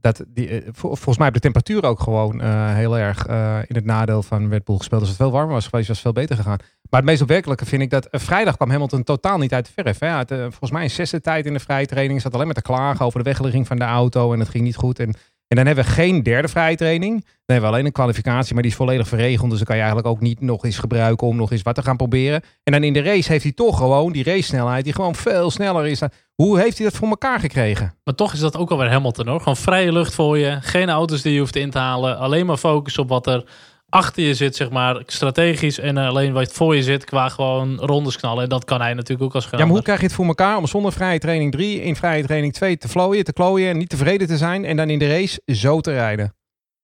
dat 0.00 0.24
die, 0.28 0.62
volgens 0.72 1.18
mij 1.18 1.30
de 1.30 1.38
temperatuur 1.38 1.84
ook 1.84 2.00
gewoon 2.00 2.40
heel 2.74 2.98
erg 2.98 3.26
in 3.66 3.74
het 3.74 3.84
nadeel 3.84 4.22
van 4.22 4.50
Red 4.50 4.64
Bull 4.64 4.76
gespeeld. 4.76 5.00
Als 5.00 5.10
het 5.10 5.18
veel 5.18 5.30
warmer 5.30 5.54
was 5.54 5.66
geweest, 5.66 5.88
was 5.88 6.02
het 6.02 6.06
veel 6.06 6.22
beter 6.22 6.36
gegaan. 6.36 6.58
Maar 6.90 7.00
het 7.00 7.08
meest 7.08 7.22
opmerkelijke 7.22 7.66
vind 7.66 7.82
ik 7.82 7.90
dat 7.90 8.08
vrijdag 8.10 8.56
kwam 8.56 8.70
Hamilton 8.70 9.02
totaal 9.02 9.38
niet 9.38 9.54
uit 9.54 9.66
de 9.66 9.82
verf. 9.82 9.98
Hè. 9.98 10.08
Het, 10.08 10.28
volgens 10.28 10.70
mij 10.70 10.82
een 10.82 10.90
zesde 10.90 11.20
tijd 11.20 11.46
in 11.46 11.52
de 11.52 11.60
vrije 11.60 11.86
training. 11.86 12.20
zat 12.20 12.34
alleen 12.34 12.46
maar 12.46 12.54
te 12.54 12.62
klagen 12.62 13.06
over 13.06 13.18
de 13.18 13.30
wegligging 13.30 13.66
van 13.66 13.78
de 13.78 13.84
auto 13.84 14.32
en 14.32 14.38
het 14.38 14.48
ging 14.48 14.64
niet 14.64 14.76
goed. 14.76 14.98
En 14.98 15.14
en 15.48 15.56
dan 15.56 15.66
hebben 15.66 15.84
we 15.84 15.90
geen 15.90 16.22
derde 16.22 16.48
vrije 16.48 16.76
training. 16.76 17.12
Dan 17.20 17.56
hebben 17.56 17.68
we 17.68 17.74
alleen 17.74 17.86
een 17.86 17.92
kwalificatie, 17.92 18.54
maar 18.54 18.62
die 18.62 18.70
is 18.70 18.76
volledig 18.76 19.08
verregeld. 19.08 19.48
Dus 19.48 19.58
dan 19.58 19.66
kan 19.66 19.76
je 19.76 19.82
eigenlijk 19.82 20.10
ook 20.10 20.20
niet 20.20 20.40
nog 20.40 20.64
eens 20.64 20.78
gebruiken 20.78 21.26
om 21.26 21.36
nog 21.36 21.52
eens 21.52 21.62
wat 21.62 21.74
te 21.74 21.82
gaan 21.82 21.96
proberen. 21.96 22.42
En 22.62 22.72
dan 22.72 22.82
in 22.82 22.92
de 22.92 23.02
race 23.02 23.32
heeft 23.32 23.42
hij 23.42 23.52
toch 23.52 23.78
gewoon 23.78 24.12
die 24.12 24.24
race 24.24 24.42
snelheid 24.42 24.84
die 24.84 24.92
gewoon 24.92 25.14
veel 25.14 25.50
sneller 25.50 25.86
is. 25.86 26.02
Hoe 26.34 26.60
heeft 26.60 26.78
hij 26.78 26.86
dat 26.86 26.96
voor 26.96 27.08
elkaar 27.08 27.40
gekregen? 27.40 27.94
Maar 28.04 28.14
toch 28.14 28.32
is 28.32 28.38
dat 28.38 28.56
ook 28.56 28.70
alweer 28.70 28.90
Hamilton 28.90 29.28
hoor. 29.28 29.38
Gewoon 29.38 29.56
vrije 29.56 29.92
lucht 29.92 30.14
voor 30.14 30.38
je. 30.38 30.58
Geen 30.60 30.90
auto's 30.90 31.22
die 31.22 31.32
je 31.32 31.40
hoeft 31.40 31.56
in 31.56 31.70
te 31.70 31.78
halen. 31.78 32.18
Alleen 32.18 32.46
maar 32.46 32.56
focus 32.56 32.98
op 32.98 33.08
wat 33.08 33.26
er 33.26 33.44
achter 33.88 34.22
je 34.22 34.34
zit, 34.34 34.56
zeg 34.56 34.70
maar, 34.70 35.02
strategisch. 35.06 35.78
En 35.78 35.96
alleen 35.96 36.32
wat 36.32 36.52
voor 36.52 36.76
je 36.76 36.82
zit, 36.82 37.04
qua 37.04 37.28
gewoon 37.28 37.76
rondes 37.76 38.16
knallen. 38.16 38.42
En 38.42 38.48
dat 38.48 38.64
kan 38.64 38.80
hij 38.80 38.94
natuurlijk 38.94 39.22
ook 39.22 39.34
als 39.34 39.48
Ja, 39.50 39.58
maar 39.58 39.66
hoe 39.66 39.82
krijg 39.82 40.00
je 40.00 40.06
het 40.06 40.14
voor 40.14 40.26
elkaar 40.26 40.56
om 40.56 40.66
zonder 40.66 40.92
vrije 40.92 41.18
training 41.18 41.52
3 41.52 41.82
in 41.82 41.96
vrije 41.96 42.24
training 42.24 42.52
2 42.52 42.78
te 42.78 42.88
vlooien, 42.88 43.24
te 43.24 43.32
klooien 43.32 43.70
en 43.70 43.78
niet 43.78 43.88
tevreden 43.88 44.26
te 44.26 44.36
zijn 44.36 44.64
en 44.64 44.76
dan 44.76 44.90
in 44.90 44.98
de 44.98 45.08
race 45.08 45.40
zo 45.46 45.80
te 45.80 45.92
rijden? 45.92 46.34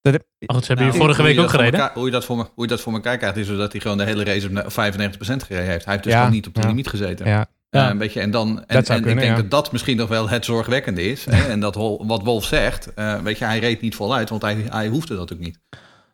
Dat 0.01 0.13
heb... 0.13 0.25
oh, 0.47 0.57
dat 0.57 0.67
hebben 0.67 0.87
nou, 0.87 0.99
vorige 0.99 1.23
week 1.23 1.39
ook 1.39 1.51
gereden. 1.51 1.81
Elkaar, 1.81 1.95
hoe, 1.95 2.07
je 2.07 2.11
dat 2.11 2.25
voor, 2.25 2.37
hoe 2.37 2.65
je 2.65 2.67
dat 2.67 2.81
voor 2.81 2.93
elkaar 2.93 3.17
krijgt, 3.17 3.37
is 3.37 3.47
dat 3.47 3.73
hij 3.73 3.81
gewoon 3.81 3.99
de 3.99 4.05
hele 4.05 4.25
race 4.25 4.49
op 4.49 4.73
95% 4.73 5.47
gereden 5.47 5.71
heeft. 5.71 5.85
Hij 5.85 5.93
heeft 5.93 6.05
dus 6.05 6.13
ja, 6.13 6.29
niet 6.29 6.47
op 6.47 6.55
de 6.55 6.61
ja. 6.61 6.67
limiet 6.67 6.89
gezeten. 6.89 7.27
Ja. 7.27 7.47
Ja. 7.71 7.85
Uh, 7.85 7.91
een 7.91 7.99
beetje, 7.99 8.21
en 8.21 8.31
dan, 8.31 8.65
en, 8.67 8.77
en 8.77 8.85
kunnen, 8.85 9.11
ik 9.11 9.19
denk 9.19 9.37
ja. 9.37 9.43
dat 9.43 9.51
dat 9.51 9.73
misschien 9.73 9.97
nog 9.97 10.09
wel 10.09 10.29
het 10.29 10.45
zorgwekkende 10.45 11.03
is. 11.03 11.25
Hè? 11.25 11.47
En 11.53 11.61
dat 11.61 11.75
wat 11.99 12.23
Wolf 12.23 12.45
zegt, 12.45 12.93
uh, 12.97 13.21
weet 13.21 13.39
je, 13.39 13.45
hij 13.45 13.59
reed 13.59 13.81
niet 13.81 13.95
voluit, 13.95 14.31
want 14.31 14.43
hij, 14.43 14.67
hij 14.69 14.89
hoefde 14.89 15.17
dat 15.17 15.33
ook 15.33 15.39
niet. 15.39 15.59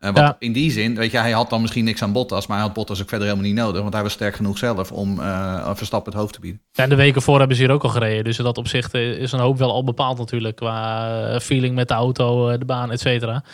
Uh, 0.01 0.11
ja. 0.15 0.37
In 0.39 0.53
die 0.53 0.71
zin, 0.71 0.95
weet 0.95 1.11
je, 1.11 1.19
hij 1.19 1.31
had 1.31 1.51
dan 1.51 1.61
misschien 1.61 1.85
niks 1.85 2.03
aan 2.03 2.13
Bottas, 2.13 2.47
maar 2.47 2.57
hij 2.57 2.67
had 2.67 2.75
Bottas 2.75 3.03
ook 3.03 3.09
verder 3.09 3.27
helemaal 3.27 3.49
niet 3.49 3.59
nodig, 3.59 3.81
want 3.81 3.93
hij 3.93 4.03
was 4.03 4.13
sterk 4.13 4.35
genoeg 4.35 4.59
zelf 4.59 4.93
om 4.93 5.19
uh, 5.19 5.75
Verstappen 5.75 6.13
het 6.13 6.21
hoofd 6.21 6.35
te 6.35 6.41
bieden. 6.41 6.63
Ja, 6.73 6.83
en 6.83 6.89
de 6.89 6.97
weken 6.97 7.23
voor 7.23 7.39
hebben 7.39 7.57
ze 7.57 7.63
hier 7.63 7.73
ook 7.73 7.83
al 7.83 7.89
gereden, 7.89 8.25
dus 8.25 8.39
in 8.39 8.45
dat 8.45 8.59
opzicht 8.59 8.95
is 8.95 9.33
een 9.33 9.41
hoop 9.41 9.59
wel 9.59 9.73
al 9.73 9.85
bepaald 9.85 10.19
natuurlijk, 10.19 10.57
qua 10.57 11.41
feeling 11.41 11.75
met 11.75 11.89
de 11.89 11.95
auto, 11.95 12.59
de 12.59 12.65
baan, 12.65 12.91
et 12.91 13.01
cetera. 13.01 13.45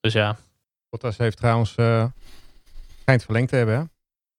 Dus 0.00 0.12
ja. 0.12 0.36
Bottas 0.88 1.16
heeft 1.16 1.36
trouwens, 1.36 1.74
uh, 1.76 2.04
schijnt 3.00 3.22
verlengd 3.24 3.48
te 3.48 3.56
hebben, 3.56 3.74
hè? 3.74 3.82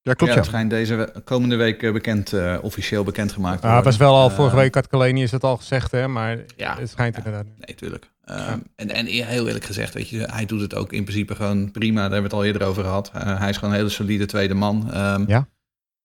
Ja, 0.02 0.14
klopt. 0.14 0.34
Ja, 0.34 0.40
het 0.40 0.48
schijnt 0.48 0.70
deze 0.70 1.14
komende 1.24 1.56
week 1.56 1.94
bekend, 1.94 2.32
uh, 2.32 2.58
officieel 2.62 3.04
bekendgemaakt 3.04 3.62
te 3.62 3.68
ah, 3.68 3.76
Het 3.76 3.86
was 3.86 3.98
wel 3.98 4.16
al, 4.16 4.30
vorige 4.30 4.56
week 4.56 4.76
had 4.76 4.88
Kaleni 4.88 5.24
is 5.24 5.32
het 5.32 5.44
al 5.44 5.58
gezegd, 5.58 5.92
hè? 5.92 6.08
Maar 6.08 6.38
ja, 6.56 6.78
het 6.80 6.90
schijnt 6.90 7.16
ja, 7.16 7.24
inderdaad. 7.26 7.52
Nee, 7.58 7.76
tuurlijk. 7.76 8.12
Um, 8.30 8.36
ja. 8.36 8.60
en, 8.76 8.90
en 8.90 9.06
heel 9.06 9.48
eerlijk 9.48 9.66
gezegd, 9.66 9.94
weet 9.94 10.10
je, 10.10 10.18
hij 10.32 10.46
doet 10.46 10.62
het 10.62 10.76
ook 10.76 10.94
in 10.94 11.04
principe 11.04 11.36
gewoon 11.36 11.72
prima. 11.72 12.02
Daar 12.02 12.12
hebben 12.12 12.30
we 12.30 12.36
het 12.36 12.46
al 12.46 12.46
eerder 12.46 12.68
over 12.68 12.84
gehad. 12.84 13.12
Uh, 13.16 13.40
hij 13.40 13.50
is 13.50 13.58
gewoon 13.58 13.74
een 13.74 13.80
hele 13.80 13.90
solide 13.90 14.26
tweede 14.26 14.54
man. 14.54 14.98
Um, 14.98 15.24
ja. 15.28 15.48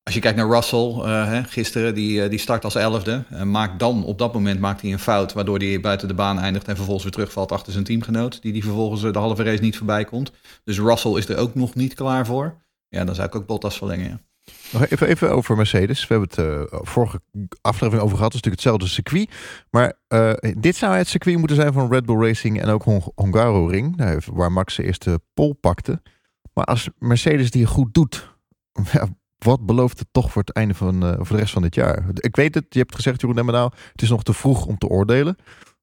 Als 0.03 0.15
je 0.15 0.21
kijkt 0.21 0.37
naar 0.37 0.49
Russell, 0.49 0.95
uh, 0.97 1.27
hè, 1.27 1.45
gisteren, 1.45 1.95
die, 1.95 2.29
die 2.29 2.39
start 2.39 2.65
als 2.65 2.75
elfde. 2.75 3.25
Uh, 3.33 3.43
maakt 3.43 3.79
dan, 3.79 4.05
op 4.05 4.19
dat 4.19 4.35
moment 4.35 4.61
maakt 4.61 4.81
hij 4.81 4.93
een 4.93 4.99
fout, 4.99 5.33
waardoor 5.33 5.59
hij 5.59 5.81
buiten 5.81 6.09
de 6.09 6.15
baan 6.15 6.39
eindigt 6.39 6.69
en 6.69 6.75
vervolgens 6.77 7.05
weer 7.05 7.13
terugvalt 7.13 7.53
achter 7.53 7.73
zijn 7.73 7.85
teamgenoot. 7.85 8.43
Die 8.43 8.53
die 8.53 8.65
vervolgens 8.65 9.01
de 9.01 9.19
halve 9.19 9.43
race 9.43 9.63
niet 9.63 9.77
voorbij 9.77 10.05
komt. 10.05 10.33
Dus 10.65 10.79
Russell 10.79 11.13
is 11.13 11.29
er 11.29 11.37
ook 11.37 11.55
nog 11.55 11.75
niet 11.75 11.95
klaar 11.95 12.27
voor. 12.27 12.63
Ja, 12.89 13.05
dan 13.05 13.15
zou 13.15 13.27
ik 13.29 13.35
ook 13.35 13.47
Bottas 13.47 13.77
verlengen, 13.77 14.09
ja. 14.09 14.21
Nog 14.73 14.87
even, 14.87 15.09
even 15.09 15.31
over 15.31 15.57
Mercedes. 15.57 16.07
We 16.07 16.15
hebben 16.15 16.29
het 16.31 16.73
uh, 16.73 16.81
vorige 16.83 17.21
aflevering 17.61 18.05
over 18.05 18.17
gehad. 18.17 18.33
Het 18.33 18.45
is 18.45 18.51
natuurlijk 18.51 18.63
hetzelfde 18.63 18.87
circuit. 18.87 19.31
Maar 19.71 19.93
uh, 20.09 20.53
dit 20.61 20.77
zou 20.77 20.97
het 20.97 21.09
circuit 21.09 21.39
moeten 21.39 21.57
zijn 21.57 21.73
van 21.73 21.93
Red 21.93 22.07
Bull 22.07 22.27
Racing 22.27 22.61
en 22.61 22.69
ook 22.69 22.83
Hong 22.83 23.13
Hongaro. 23.15 23.71
Nou, 23.71 24.21
waar 24.33 24.53
Max 24.53 24.77
de 24.77 24.85
eerste 24.85 25.21
pol 25.35 25.53
pakte. 25.53 26.03
Maar 26.53 26.65
als 26.65 26.89
Mercedes 26.99 27.51
die 27.51 27.67
goed 27.67 27.95
doet, 27.95 28.37
wat 29.39 29.67
belooft 29.67 29.99
het 29.99 30.09
toch 30.11 30.33
voor 30.33 30.43
het 30.43 30.53
einde 30.53 30.75
van 30.75 31.05
uh, 31.05 31.15
voor 31.17 31.37
de 31.37 31.43
rest 31.43 31.53
van 31.53 31.63
dit 31.63 31.75
jaar? 31.75 32.05
Ik 32.15 32.37
weet 32.37 32.55
het, 32.55 32.65
je 32.69 32.79
hebt 32.79 32.95
gezegd, 32.95 33.21
Jeroen 33.21 33.47
nou, 33.47 33.73
het 33.93 34.03
is 34.03 34.11
nog 34.11 34.23
te 34.23 34.33
vroeg 34.33 34.67
om 34.67 34.79
te 34.79 34.89
oordelen. 34.89 35.37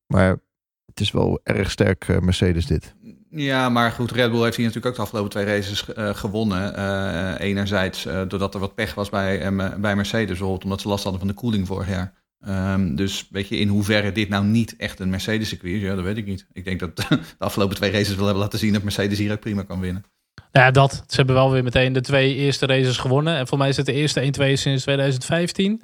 Maar 0.05 0.37
het 0.85 0.99
is 0.99 1.11
wel 1.11 1.39
erg 1.43 1.71
sterk 1.71 2.21
Mercedes 2.21 2.65
dit. 2.65 2.95
Ja, 3.29 3.69
maar 3.69 3.91
goed, 3.91 4.11
Red 4.11 4.31
Bull 4.31 4.43
heeft 4.43 4.55
hier 4.55 4.65
natuurlijk 4.65 4.91
ook 4.91 4.95
de 4.95 5.01
afgelopen 5.01 5.29
twee 5.29 5.45
races 5.45 5.85
uh, 5.97 6.15
gewonnen. 6.15 6.79
Uh, 6.79 7.33
enerzijds 7.39 8.05
uh, 8.05 8.21
doordat 8.27 8.53
er 8.53 8.59
wat 8.59 8.75
pech 8.75 8.93
was 8.93 9.09
bij, 9.09 9.53
bij 9.77 9.95
Mercedes, 9.95 10.27
bijvoorbeeld 10.27 10.63
omdat 10.63 10.81
ze 10.81 10.87
last 10.87 11.03
hadden 11.03 11.21
van 11.21 11.29
de 11.29 11.35
koeling 11.35 11.67
vorig 11.67 11.89
jaar. 11.89 12.13
Um, 12.47 12.95
dus 12.95 13.27
weet 13.31 13.47
je, 13.47 13.57
in 13.57 13.67
hoeverre 13.67 14.11
dit 14.11 14.29
nou 14.29 14.45
niet 14.45 14.75
echt 14.75 14.99
een 14.99 15.09
Mercedes-circuit 15.09 15.73
is, 15.73 15.81
ja, 15.81 15.95
dat 15.95 16.03
weet 16.03 16.17
ik 16.17 16.25
niet. 16.25 16.47
Ik 16.53 16.65
denk 16.65 16.79
dat 16.79 16.95
de 17.07 17.19
afgelopen 17.37 17.75
twee 17.75 17.91
races 17.91 18.15
wel 18.15 18.25
hebben 18.25 18.43
laten 18.43 18.59
zien 18.59 18.73
dat 18.73 18.83
Mercedes 18.83 19.17
hier 19.17 19.31
ook 19.31 19.39
prima 19.39 19.63
kan 19.63 19.79
winnen. 19.79 20.03
Ja, 20.51 20.71
dat. 20.71 21.03
Ze 21.07 21.15
hebben 21.15 21.35
wel 21.35 21.51
weer 21.51 21.63
meteen 21.63 21.93
de 21.93 22.01
twee 22.01 22.35
eerste 22.35 22.65
races 22.65 22.97
gewonnen. 22.97 23.35
En 23.35 23.47
voor 23.47 23.57
mij 23.57 23.69
is 23.69 23.77
het 23.77 23.85
de 23.85 23.93
eerste 23.93 24.21
1-2 24.21 24.53
sinds 24.53 24.83
2015. 24.83 25.81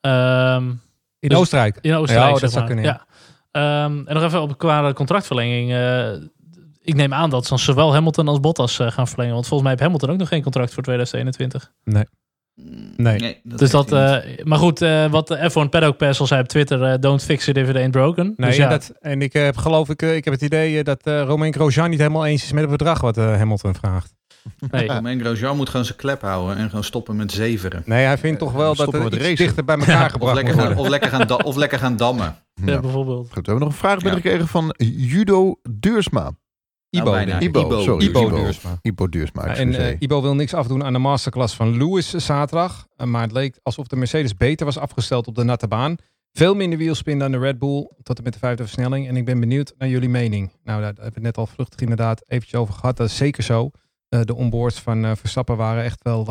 Um, 0.00 0.80
in 1.18 1.28
dus 1.28 1.38
Oostenrijk? 1.38 1.78
In 1.80 1.94
Oostenrijk, 1.94 2.34
ja, 2.34 2.40
dat 2.40 2.52
zou 2.52 2.66
kunnen. 2.66 2.84
Ja. 2.84 3.06
Um, 3.84 4.06
en 4.06 4.14
nog 4.14 4.22
even 4.22 4.42
op 4.42 4.58
qua 4.58 4.92
contractverlenging 4.92 5.70
ik 6.82 6.94
neem 6.94 7.14
aan 7.14 7.30
dat 7.30 7.46
ze 7.46 7.56
zowel 7.56 7.92
Hamilton 7.92 8.28
als 8.28 8.40
Bottas 8.40 8.78
uh, 8.78 8.90
gaan 8.90 9.08
verlengen. 9.08 9.34
Want 9.34 9.46
volgens 9.46 9.62
mij 9.62 9.70
heeft 9.70 9.82
Hamilton 9.82 10.10
ook 10.10 10.18
nog 10.18 10.28
geen 10.28 10.42
contract 10.42 10.74
voor 10.74 10.82
2021. 10.82 11.72
Nee. 11.84 12.04
Nee. 12.96 13.18
nee 13.18 13.40
dat 13.44 13.58
dus 13.58 13.70
dat, 13.70 13.92
uh, 13.92 14.16
maar 14.42 14.58
goed, 14.58 14.82
uh, 14.82 15.10
wat 15.10 15.36
F1 15.36 15.68
Paddock 15.70 15.96
Pass 15.96 16.20
al 16.20 16.26
zei 16.26 16.40
op 16.40 16.48
Twitter, 16.48 17.00
don't 17.00 17.22
fix 17.22 17.48
it 17.48 17.56
if 17.56 17.68
it 17.68 17.76
ain't 17.76 17.90
broken. 17.90 18.34
Nee, 18.36 18.48
dus 18.48 18.58
ja. 18.58 18.68
dat, 18.68 18.92
en 19.00 19.22
ik 19.22 19.32
heb 19.32 19.56
geloof 19.56 19.88
ik, 19.88 20.02
ik 20.02 20.24
heb 20.24 20.34
het 20.34 20.42
idee 20.42 20.84
dat 20.84 21.00
Romain 21.04 21.52
Grosjean 21.52 21.90
niet 21.90 21.98
helemaal 21.98 22.26
eens 22.26 22.44
is 22.44 22.52
met 22.52 22.62
het 22.62 22.70
bedrag 22.70 23.00
wat 23.00 23.16
Hamilton 23.16 23.74
vraagt. 23.74 24.14
Nee. 24.70 24.86
Romain 24.94 25.20
Grosjean 25.20 25.56
moet 25.56 25.68
gewoon 25.68 25.84
zijn 25.84 25.98
klep 25.98 26.20
houden 26.20 26.56
en 26.56 26.68
gewoon 26.68 26.84
stoppen 26.84 27.16
met 27.16 27.32
zeveren. 27.32 27.82
Nee, 27.84 28.04
hij 28.04 28.18
vindt 28.18 28.38
toch 28.38 28.52
wel 28.52 28.74
dat 28.74 28.92
het 28.92 29.14
iets 29.14 29.40
dichter 29.40 29.64
bij 29.64 29.76
elkaar 29.76 30.00
ja. 30.00 30.08
gebracht 30.08 30.36
of 30.36 30.42
lekker, 30.42 30.62
gaan, 30.62 30.76
of, 30.76 30.88
lekker 30.88 31.10
gaan 31.10 31.44
of 31.44 31.56
lekker 31.56 31.78
gaan 31.78 31.96
dammen. 31.96 32.36
Ja, 32.64 32.80
bijvoorbeeld. 32.80 33.26
Goed, 33.26 33.46
we 33.46 33.50
hebben 33.50 33.58
nog 33.58 33.68
een 33.68 33.78
vraag 33.78 33.98
binnengekregen 33.98 34.48
van 34.48 34.74
Judo 34.76 35.60
Duursma. 35.70 36.32
Ibo, 36.90 37.10
nou, 37.10 37.42
Ibo, 37.42 37.60
Ibo, 37.60 37.82
sorry, 37.82 38.04
Ibo, 38.04 38.20
Ibo 38.20 38.36
Duursma. 38.36 38.78
Ibo 38.82 39.08
Duursma. 39.08 39.46
En 39.46 39.68
uh, 39.68 39.96
Ibo 39.98 40.22
wil 40.22 40.34
niks 40.34 40.54
afdoen 40.54 40.84
aan 40.84 40.92
de 40.92 40.98
masterclass 40.98 41.54
van 41.54 41.76
Lewis 41.76 42.10
zaterdag. 42.10 42.86
Uh, 42.96 43.06
maar 43.06 43.22
het 43.22 43.32
leek 43.32 43.58
alsof 43.62 43.86
de 43.86 43.96
Mercedes 43.96 44.36
beter 44.36 44.66
was 44.66 44.78
afgesteld 44.78 45.26
op 45.26 45.34
de 45.34 45.44
natte 45.44 45.68
baan. 45.68 45.96
Veel 46.32 46.54
minder 46.54 46.78
wielspin 46.78 47.18
dan 47.18 47.30
de 47.32 47.38
Red 47.38 47.58
Bull 47.58 47.90
tot 48.02 48.18
en 48.18 48.24
met 48.24 48.32
de 48.32 48.38
vijfde 48.38 48.62
versnelling. 48.62 49.08
En 49.08 49.16
ik 49.16 49.24
ben 49.24 49.40
benieuwd 49.40 49.74
naar 49.78 49.88
jullie 49.88 50.08
mening. 50.08 50.52
Nou, 50.64 50.78
daar 50.80 50.86
hebben 50.86 51.04
we 51.04 51.10
het 51.14 51.22
net 51.22 51.36
al 51.36 51.46
vluchtig 51.46 51.80
inderdaad 51.80 52.22
eventjes 52.26 52.60
over 52.60 52.74
gehad. 52.74 52.96
Dat 52.96 53.08
is 53.08 53.16
zeker 53.16 53.42
zo. 53.42 53.70
Uh, 54.08 54.20
de 54.22 54.34
onboards 54.34 54.80
van 54.80 55.16
Verstappen 55.16 55.56
waren 55.56 55.84
echt 55.84 56.02
wel 56.02 56.24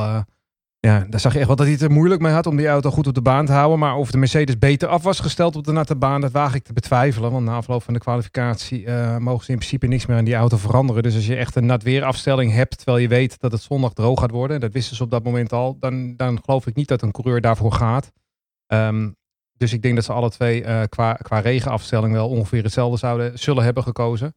ja, 0.80 1.06
daar 1.10 1.20
zag 1.20 1.34
je 1.34 1.38
echt 1.38 1.48
wel 1.48 1.56
dat 1.56 1.66
hij 1.66 1.76
het 1.76 1.84
er 1.84 1.92
moeilijk 1.92 2.22
mee 2.22 2.32
had 2.32 2.46
om 2.46 2.56
die 2.56 2.68
auto 2.68 2.90
goed 2.90 3.08
op 3.08 3.14
de 3.14 3.22
baan 3.22 3.46
te 3.46 3.52
houden. 3.52 3.80
Maar 3.80 3.96
of 3.96 4.12
de 4.12 4.18
Mercedes 4.18 4.58
beter 4.58 4.88
af 4.88 5.04
was 5.04 5.20
gesteld 5.20 5.56
op 5.56 5.64
de 5.64 5.72
natte 5.72 5.96
baan, 5.96 6.22
dat 6.22 6.32
waag 6.32 6.56
ik 6.56 6.64
te 6.64 6.74
betwijfelen. 6.74 7.32
Want 7.32 7.46
na 7.46 7.56
afloop 7.56 7.84
van 7.84 7.94
de 7.94 8.00
kwalificatie 8.00 8.84
uh, 8.84 9.18
mogen 9.18 9.46
ze 9.46 9.52
in 9.52 9.58
principe 9.58 9.88
niks 9.88 10.06
meer 10.06 10.18
aan 10.18 10.26
die 10.26 10.36
auto 10.36 10.58
veranderen. 10.58 11.04
Dus 11.04 11.16
als 11.16 11.26
je 11.28 11.36
echt 11.36 11.56
een 11.56 11.66
nat 11.66 11.84
weerafstelling 11.84 12.52
hebt, 12.52 12.78
terwijl 12.78 12.98
je 12.98 13.08
weet 13.08 13.40
dat 13.40 13.52
het 13.52 13.62
zondag 13.62 13.94
droog 13.94 14.20
gaat 14.20 14.32
worden, 14.32 14.60
dat 14.60 14.74
wisten 14.74 14.96
ze 14.96 15.04
op 15.04 15.12
dat 15.12 15.24
moment 15.24 15.54
al, 15.54 15.78
dan, 15.80 16.16
dan 16.16 16.40
geloof 16.44 16.68
ik 16.68 16.76
niet 16.76 16.88
dat 16.88 17.02
een 17.02 17.12
coureur 17.12 17.42
daarvoor 17.42 17.72
gaat. 17.72 18.12
Um, 18.68 19.16
dus 19.58 19.74
ik 19.74 19.82
denk 19.82 19.96
dat 19.96 20.04
ze 20.04 20.14
alle 20.14 20.30
twee 20.30 20.64
uh, 20.64 20.82
qua, 20.90 21.14
qua 21.14 21.40
regenafstelling 21.40 22.14
wel 22.14 22.30
ongeveer 22.30 22.64
hetzelfde 22.64 22.98
zouden, 22.98 23.40
zullen 23.40 23.64
hebben 23.64 23.84
gekozen. 23.84 24.34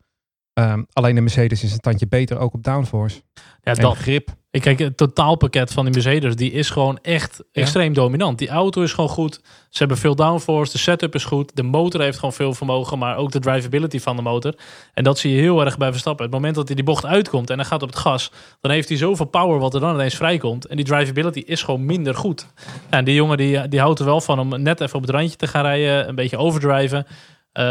Um, 0.54 0.86
alleen 0.92 1.14
de 1.14 1.20
Mercedes 1.20 1.62
is 1.62 1.72
een 1.72 1.78
tandje 1.78 2.06
beter, 2.08 2.38
ook 2.38 2.54
op 2.54 2.62
downforce. 2.64 3.22
Ja, 3.62 3.74
dat 3.74 3.96
grip. 3.96 4.28
Ik 4.50 4.60
kijk, 4.60 4.78
het 4.78 4.96
totaalpakket 4.96 5.72
van 5.72 5.84
die 5.84 5.94
Mercedes, 5.94 6.36
die 6.36 6.52
is 6.52 6.70
gewoon 6.70 6.98
echt 7.02 7.44
extreem 7.52 7.92
dominant. 7.92 8.38
Die 8.38 8.48
auto 8.48 8.82
is 8.82 8.92
gewoon 8.92 9.10
goed. 9.10 9.40
Ze 9.68 9.78
hebben 9.78 9.96
veel 9.96 10.14
downforce, 10.14 10.72
de 10.72 10.78
setup 10.78 11.14
is 11.14 11.24
goed. 11.24 11.56
De 11.56 11.62
motor 11.62 12.00
heeft 12.00 12.18
gewoon 12.18 12.32
veel 12.32 12.54
vermogen, 12.54 12.98
maar 12.98 13.16
ook 13.16 13.30
de 13.30 13.38
drivability 13.38 13.98
van 13.98 14.16
de 14.16 14.22
motor. 14.22 14.54
En 14.94 15.04
dat 15.04 15.18
zie 15.18 15.34
je 15.34 15.40
heel 15.40 15.64
erg 15.64 15.76
bij 15.78 15.90
Verstappen. 15.90 16.24
Het 16.24 16.34
moment 16.34 16.54
dat 16.54 16.66
hij 16.66 16.76
die 16.76 16.84
bocht 16.84 17.06
uitkomt 17.06 17.50
en 17.50 17.56
hij 17.56 17.66
gaat 17.66 17.82
op 17.82 17.88
het 17.88 17.98
gas, 17.98 18.30
dan 18.60 18.70
heeft 18.70 18.88
hij 18.88 18.98
zoveel 18.98 19.26
power 19.26 19.58
wat 19.58 19.74
er 19.74 19.80
dan 19.80 19.94
ineens 19.94 20.14
vrijkomt. 20.14 20.66
En 20.66 20.76
die 20.76 20.84
drivability 20.84 21.38
is 21.38 21.62
gewoon 21.62 21.84
minder 21.84 22.14
goed. 22.14 22.46
En 22.90 23.04
die 23.04 23.14
jongen 23.14 23.36
die, 23.36 23.68
die 23.68 23.80
houdt 23.80 23.98
er 23.98 24.04
wel 24.04 24.20
van 24.20 24.38
om 24.38 24.62
net 24.62 24.80
even 24.80 24.96
op 24.96 25.02
het 25.02 25.10
randje 25.10 25.36
te 25.36 25.46
gaan 25.46 25.62
rijden, 25.62 26.08
een 26.08 26.14
beetje 26.14 26.36
overdriven. 26.36 27.06
Um, 27.52 27.62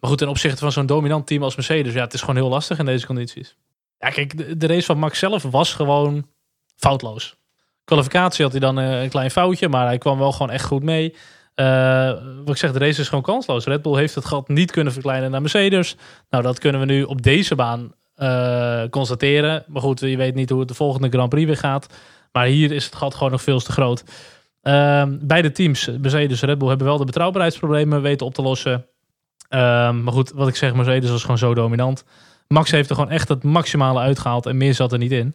maar 0.00 0.10
goed, 0.10 0.18
ten 0.18 0.28
opzichte 0.28 0.58
van 0.58 0.72
zo'n 0.72 0.86
dominant 0.86 1.26
team 1.26 1.42
als 1.42 1.56
Mercedes, 1.56 1.92
ja, 1.92 2.02
het 2.04 2.14
is 2.14 2.20
gewoon 2.20 2.36
heel 2.36 2.48
lastig 2.48 2.78
in 2.78 2.84
deze 2.84 3.06
condities. 3.06 3.56
Ja, 3.98 4.08
kijk, 4.08 4.60
de, 4.60 4.66
race 4.66 4.86
van 4.86 4.98
Max 4.98 5.18
zelf 5.18 5.42
was 5.42 5.74
gewoon 5.74 6.26
foutloos. 6.76 7.36
Kwalificatie 7.84 8.42
had 8.44 8.52
hij 8.52 8.60
dan 8.60 8.78
uh, 8.78 9.02
een 9.02 9.08
klein 9.08 9.30
foutje, 9.30 9.68
maar 9.68 9.86
hij 9.86 9.98
kwam 9.98 10.18
wel 10.18 10.32
gewoon 10.32 10.50
echt 10.50 10.64
goed 10.64 10.82
mee. 10.82 11.14
Uh, 11.54 12.10
wat 12.38 12.48
ik 12.48 12.56
zeg, 12.56 12.72
de 12.72 12.78
race 12.78 13.00
is 13.00 13.08
gewoon 13.08 13.24
kansloos. 13.24 13.64
Red 13.64 13.82
Bull 13.82 13.96
heeft 13.96 14.14
het 14.14 14.24
gat 14.24 14.48
niet 14.48 14.70
kunnen 14.70 14.92
verkleinen 14.92 15.30
naar 15.30 15.40
Mercedes. 15.40 15.96
Nou, 16.30 16.42
dat 16.42 16.58
kunnen 16.58 16.80
we 16.80 16.86
nu 16.86 17.02
op 17.02 17.22
deze 17.22 17.54
baan 17.54 17.92
uh, 18.16 18.82
constateren. 18.90 19.64
Maar 19.66 19.82
goed, 19.82 20.00
je 20.00 20.16
weet 20.16 20.34
niet 20.34 20.50
hoe 20.50 20.58
het 20.58 20.68
de 20.68 20.74
volgende 20.74 21.08
Grand 21.08 21.28
Prix 21.28 21.46
weer 21.46 21.56
gaat. 21.56 21.86
Maar 22.32 22.46
hier 22.46 22.72
is 22.72 22.84
het 22.84 22.94
gat 22.94 23.14
gewoon 23.14 23.30
nog 23.30 23.42
veel 23.42 23.60
te 23.60 23.72
groot. 23.72 24.04
Ehm, 24.62 25.18
beide 25.20 25.52
teams, 25.52 25.90
Mercedes 26.00 26.42
en 26.42 26.48
Red 26.48 26.58
Bull, 26.58 26.68
hebben 26.68 26.86
wel 26.86 26.98
de 26.98 27.04
betrouwbaarheidsproblemen 27.04 28.02
weten 28.02 28.26
op 28.26 28.34
te 28.34 28.42
lossen. 28.42 28.86
Um, 29.48 30.02
maar 30.02 30.12
goed, 30.12 30.32
wat 30.34 30.48
ik 30.48 30.56
zeg, 30.56 30.74
Mercedes 30.74 31.10
was 31.10 31.20
gewoon 31.20 31.38
zo 31.38 31.54
dominant. 31.54 32.04
Max 32.48 32.70
heeft 32.70 32.88
er 32.88 32.94
gewoon 32.94 33.10
echt 33.10 33.28
het 33.28 33.42
maximale 33.42 34.00
uitgehaald 34.00 34.46
en 34.46 34.56
meer 34.56 34.74
zat 34.74 34.92
er 34.92 34.98
niet 34.98 35.12
in. 35.12 35.34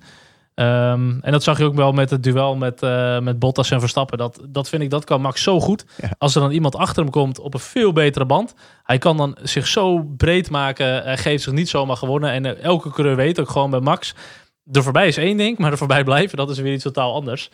Um, 0.55 1.19
en 1.21 1.31
dat 1.31 1.43
zag 1.43 1.57
je 1.57 1.63
ook 1.63 1.75
wel 1.75 1.91
met 1.91 2.09
het 2.09 2.23
duel 2.23 2.55
met, 2.55 2.83
uh, 2.83 3.19
met 3.19 3.39
Bottas 3.39 3.71
en 3.71 3.79
Verstappen. 3.79 4.17
Dat, 4.17 4.41
dat 4.49 4.69
vind 4.69 4.81
ik, 4.81 4.89
dat 4.89 5.03
kan 5.03 5.21
Max 5.21 5.43
zo 5.43 5.59
goed. 5.59 5.85
Als 6.17 6.35
er 6.35 6.41
dan 6.41 6.51
iemand 6.51 6.75
achter 6.75 7.03
hem 7.03 7.11
komt 7.11 7.39
op 7.39 7.53
een 7.53 7.59
veel 7.59 7.93
betere 7.93 8.25
band. 8.25 8.53
Hij 8.83 8.97
kan 8.97 9.17
dan 9.17 9.37
zich 9.41 9.67
zo 9.67 10.03
breed 10.17 10.49
maken. 10.49 11.03
Hij 11.03 11.17
geeft 11.17 11.43
zich 11.43 11.53
niet 11.53 11.69
zomaar 11.69 11.97
gewonnen. 11.97 12.31
En 12.31 12.45
uh, 12.45 12.63
elke 12.63 12.89
coureur 12.89 13.15
weet 13.15 13.39
ook 13.39 13.49
gewoon 13.49 13.69
bij 13.69 13.79
Max. 13.79 14.15
Er 14.71 14.83
voorbij 14.83 15.07
is 15.07 15.17
één 15.17 15.37
ding, 15.37 15.57
maar 15.59 15.71
er 15.71 15.77
voorbij 15.77 16.03
blijven, 16.03 16.37
dat 16.37 16.49
is 16.49 16.59
weer 16.59 16.73
iets 16.73 16.83
totaal 16.83 17.13
anders. 17.13 17.49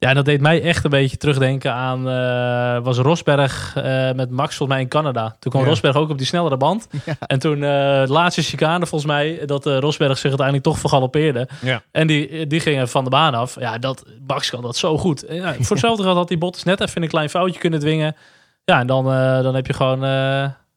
Ja, 0.00 0.08
en 0.08 0.14
dat 0.14 0.24
deed 0.24 0.40
mij 0.40 0.62
echt 0.62 0.84
een 0.84 0.90
beetje 0.90 1.16
terugdenken 1.16 1.72
aan... 1.72 2.08
Uh, 2.08 2.84
was 2.84 2.98
Rosberg 2.98 3.74
uh, 3.76 4.12
met 4.12 4.30
Max 4.30 4.56
volgens 4.56 4.68
mij 4.68 4.80
in 4.80 4.88
Canada. 4.88 5.36
Toen 5.38 5.52
kwam 5.52 5.64
ja. 5.64 5.68
Rosberg 5.68 5.96
ook 5.96 6.10
op 6.10 6.18
die 6.18 6.26
snellere 6.26 6.56
band. 6.56 6.88
Ja. 7.04 7.16
En 7.26 7.38
toen 7.38 7.58
uh, 7.58 8.02
laatste 8.06 8.42
chicane 8.42 8.86
volgens 8.86 9.10
mij... 9.10 9.42
dat 9.46 9.66
Rosberg 9.66 10.18
zich 10.18 10.28
uiteindelijk 10.28 10.66
toch 10.66 10.78
vergalopeerde. 10.78 11.48
Ja. 11.60 11.82
En 11.90 12.06
die, 12.06 12.46
die 12.46 12.60
gingen 12.60 12.88
van 12.88 13.04
de 13.04 13.10
baan 13.10 13.34
af. 13.34 13.60
Ja, 13.60 13.78
dat, 13.78 14.04
Max 14.26 14.50
kan 14.50 14.62
dat 14.62 14.76
zo 14.76 14.98
goed. 14.98 15.24
Ja, 15.28 15.52
voor 15.52 15.76
hetzelfde 15.76 16.02
geld 16.02 16.16
had 16.16 16.28
die 16.28 16.38
Bottas 16.38 16.64
net 16.64 16.80
even 16.80 17.02
een 17.02 17.08
klein 17.08 17.30
foutje 17.30 17.60
kunnen 17.60 17.80
dwingen. 17.80 18.16
Ja, 18.64 18.78
en 18.80 18.86
dan, 18.86 19.04
dan 19.42 19.54
heb 19.54 19.66
je 19.66 19.72
gewoon 19.72 20.02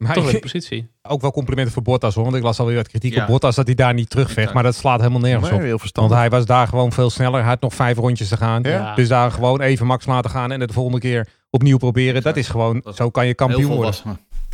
maar 0.04 0.14
Toch 0.14 0.32
in 0.32 0.40
positie. 0.40 0.88
Ook 1.02 1.22
wel 1.22 1.32
complimenten 1.32 1.74
voor 1.74 1.84
Bottas 1.84 2.16
hoor. 2.16 2.24
Want 2.24 2.36
ik 2.36 2.44
las 2.44 2.60
alweer 2.60 2.76
wat 2.76 2.88
kritiek 2.88 3.18
op 3.18 3.28
Bottas 3.28 3.56
dat 3.56 3.66
hij 3.66 3.76
daar 3.76 3.94
niet 3.94 4.10
terugvecht. 4.10 4.54
Maar 4.54 4.64
dat 4.64 4.76
slaat 4.76 5.00
helemaal 5.00 5.22
nergens 5.22 5.52
op. 5.52 5.62
Heel 5.62 5.80
want 5.94 6.12
hij 6.12 6.30
was 6.30 6.46
daar 6.46 6.68
gewoon 6.68 6.92
veel 6.92 7.10
sneller. 7.10 7.40
Hij 7.40 7.50
had 7.50 7.62
nog 7.62 7.74
vijf 7.74 7.98
rondjes 7.98 8.28
te 8.28 8.38
gaan. 8.38 8.64
Ja. 8.64 8.96
Dus 8.96 9.08
daar 9.08 9.32
gewoon 9.32 9.62
even 9.62 9.86
max 9.86 10.06
laten 10.06 10.30
gaan. 10.32 10.52
En 10.52 10.60
het 10.60 10.68
de 10.70 10.74
volgende 10.74 11.00
keer 11.00 11.28
opnieuw 11.50 11.78
proberen. 11.78 12.22
Dat 12.22 12.38
is 12.38 12.48
gewoon, 12.48 12.82
dat 12.84 12.96
zo 12.96 13.10
kan 13.10 13.28
je 13.28 13.34
kampioen 13.34 13.76
worden. 13.76 13.94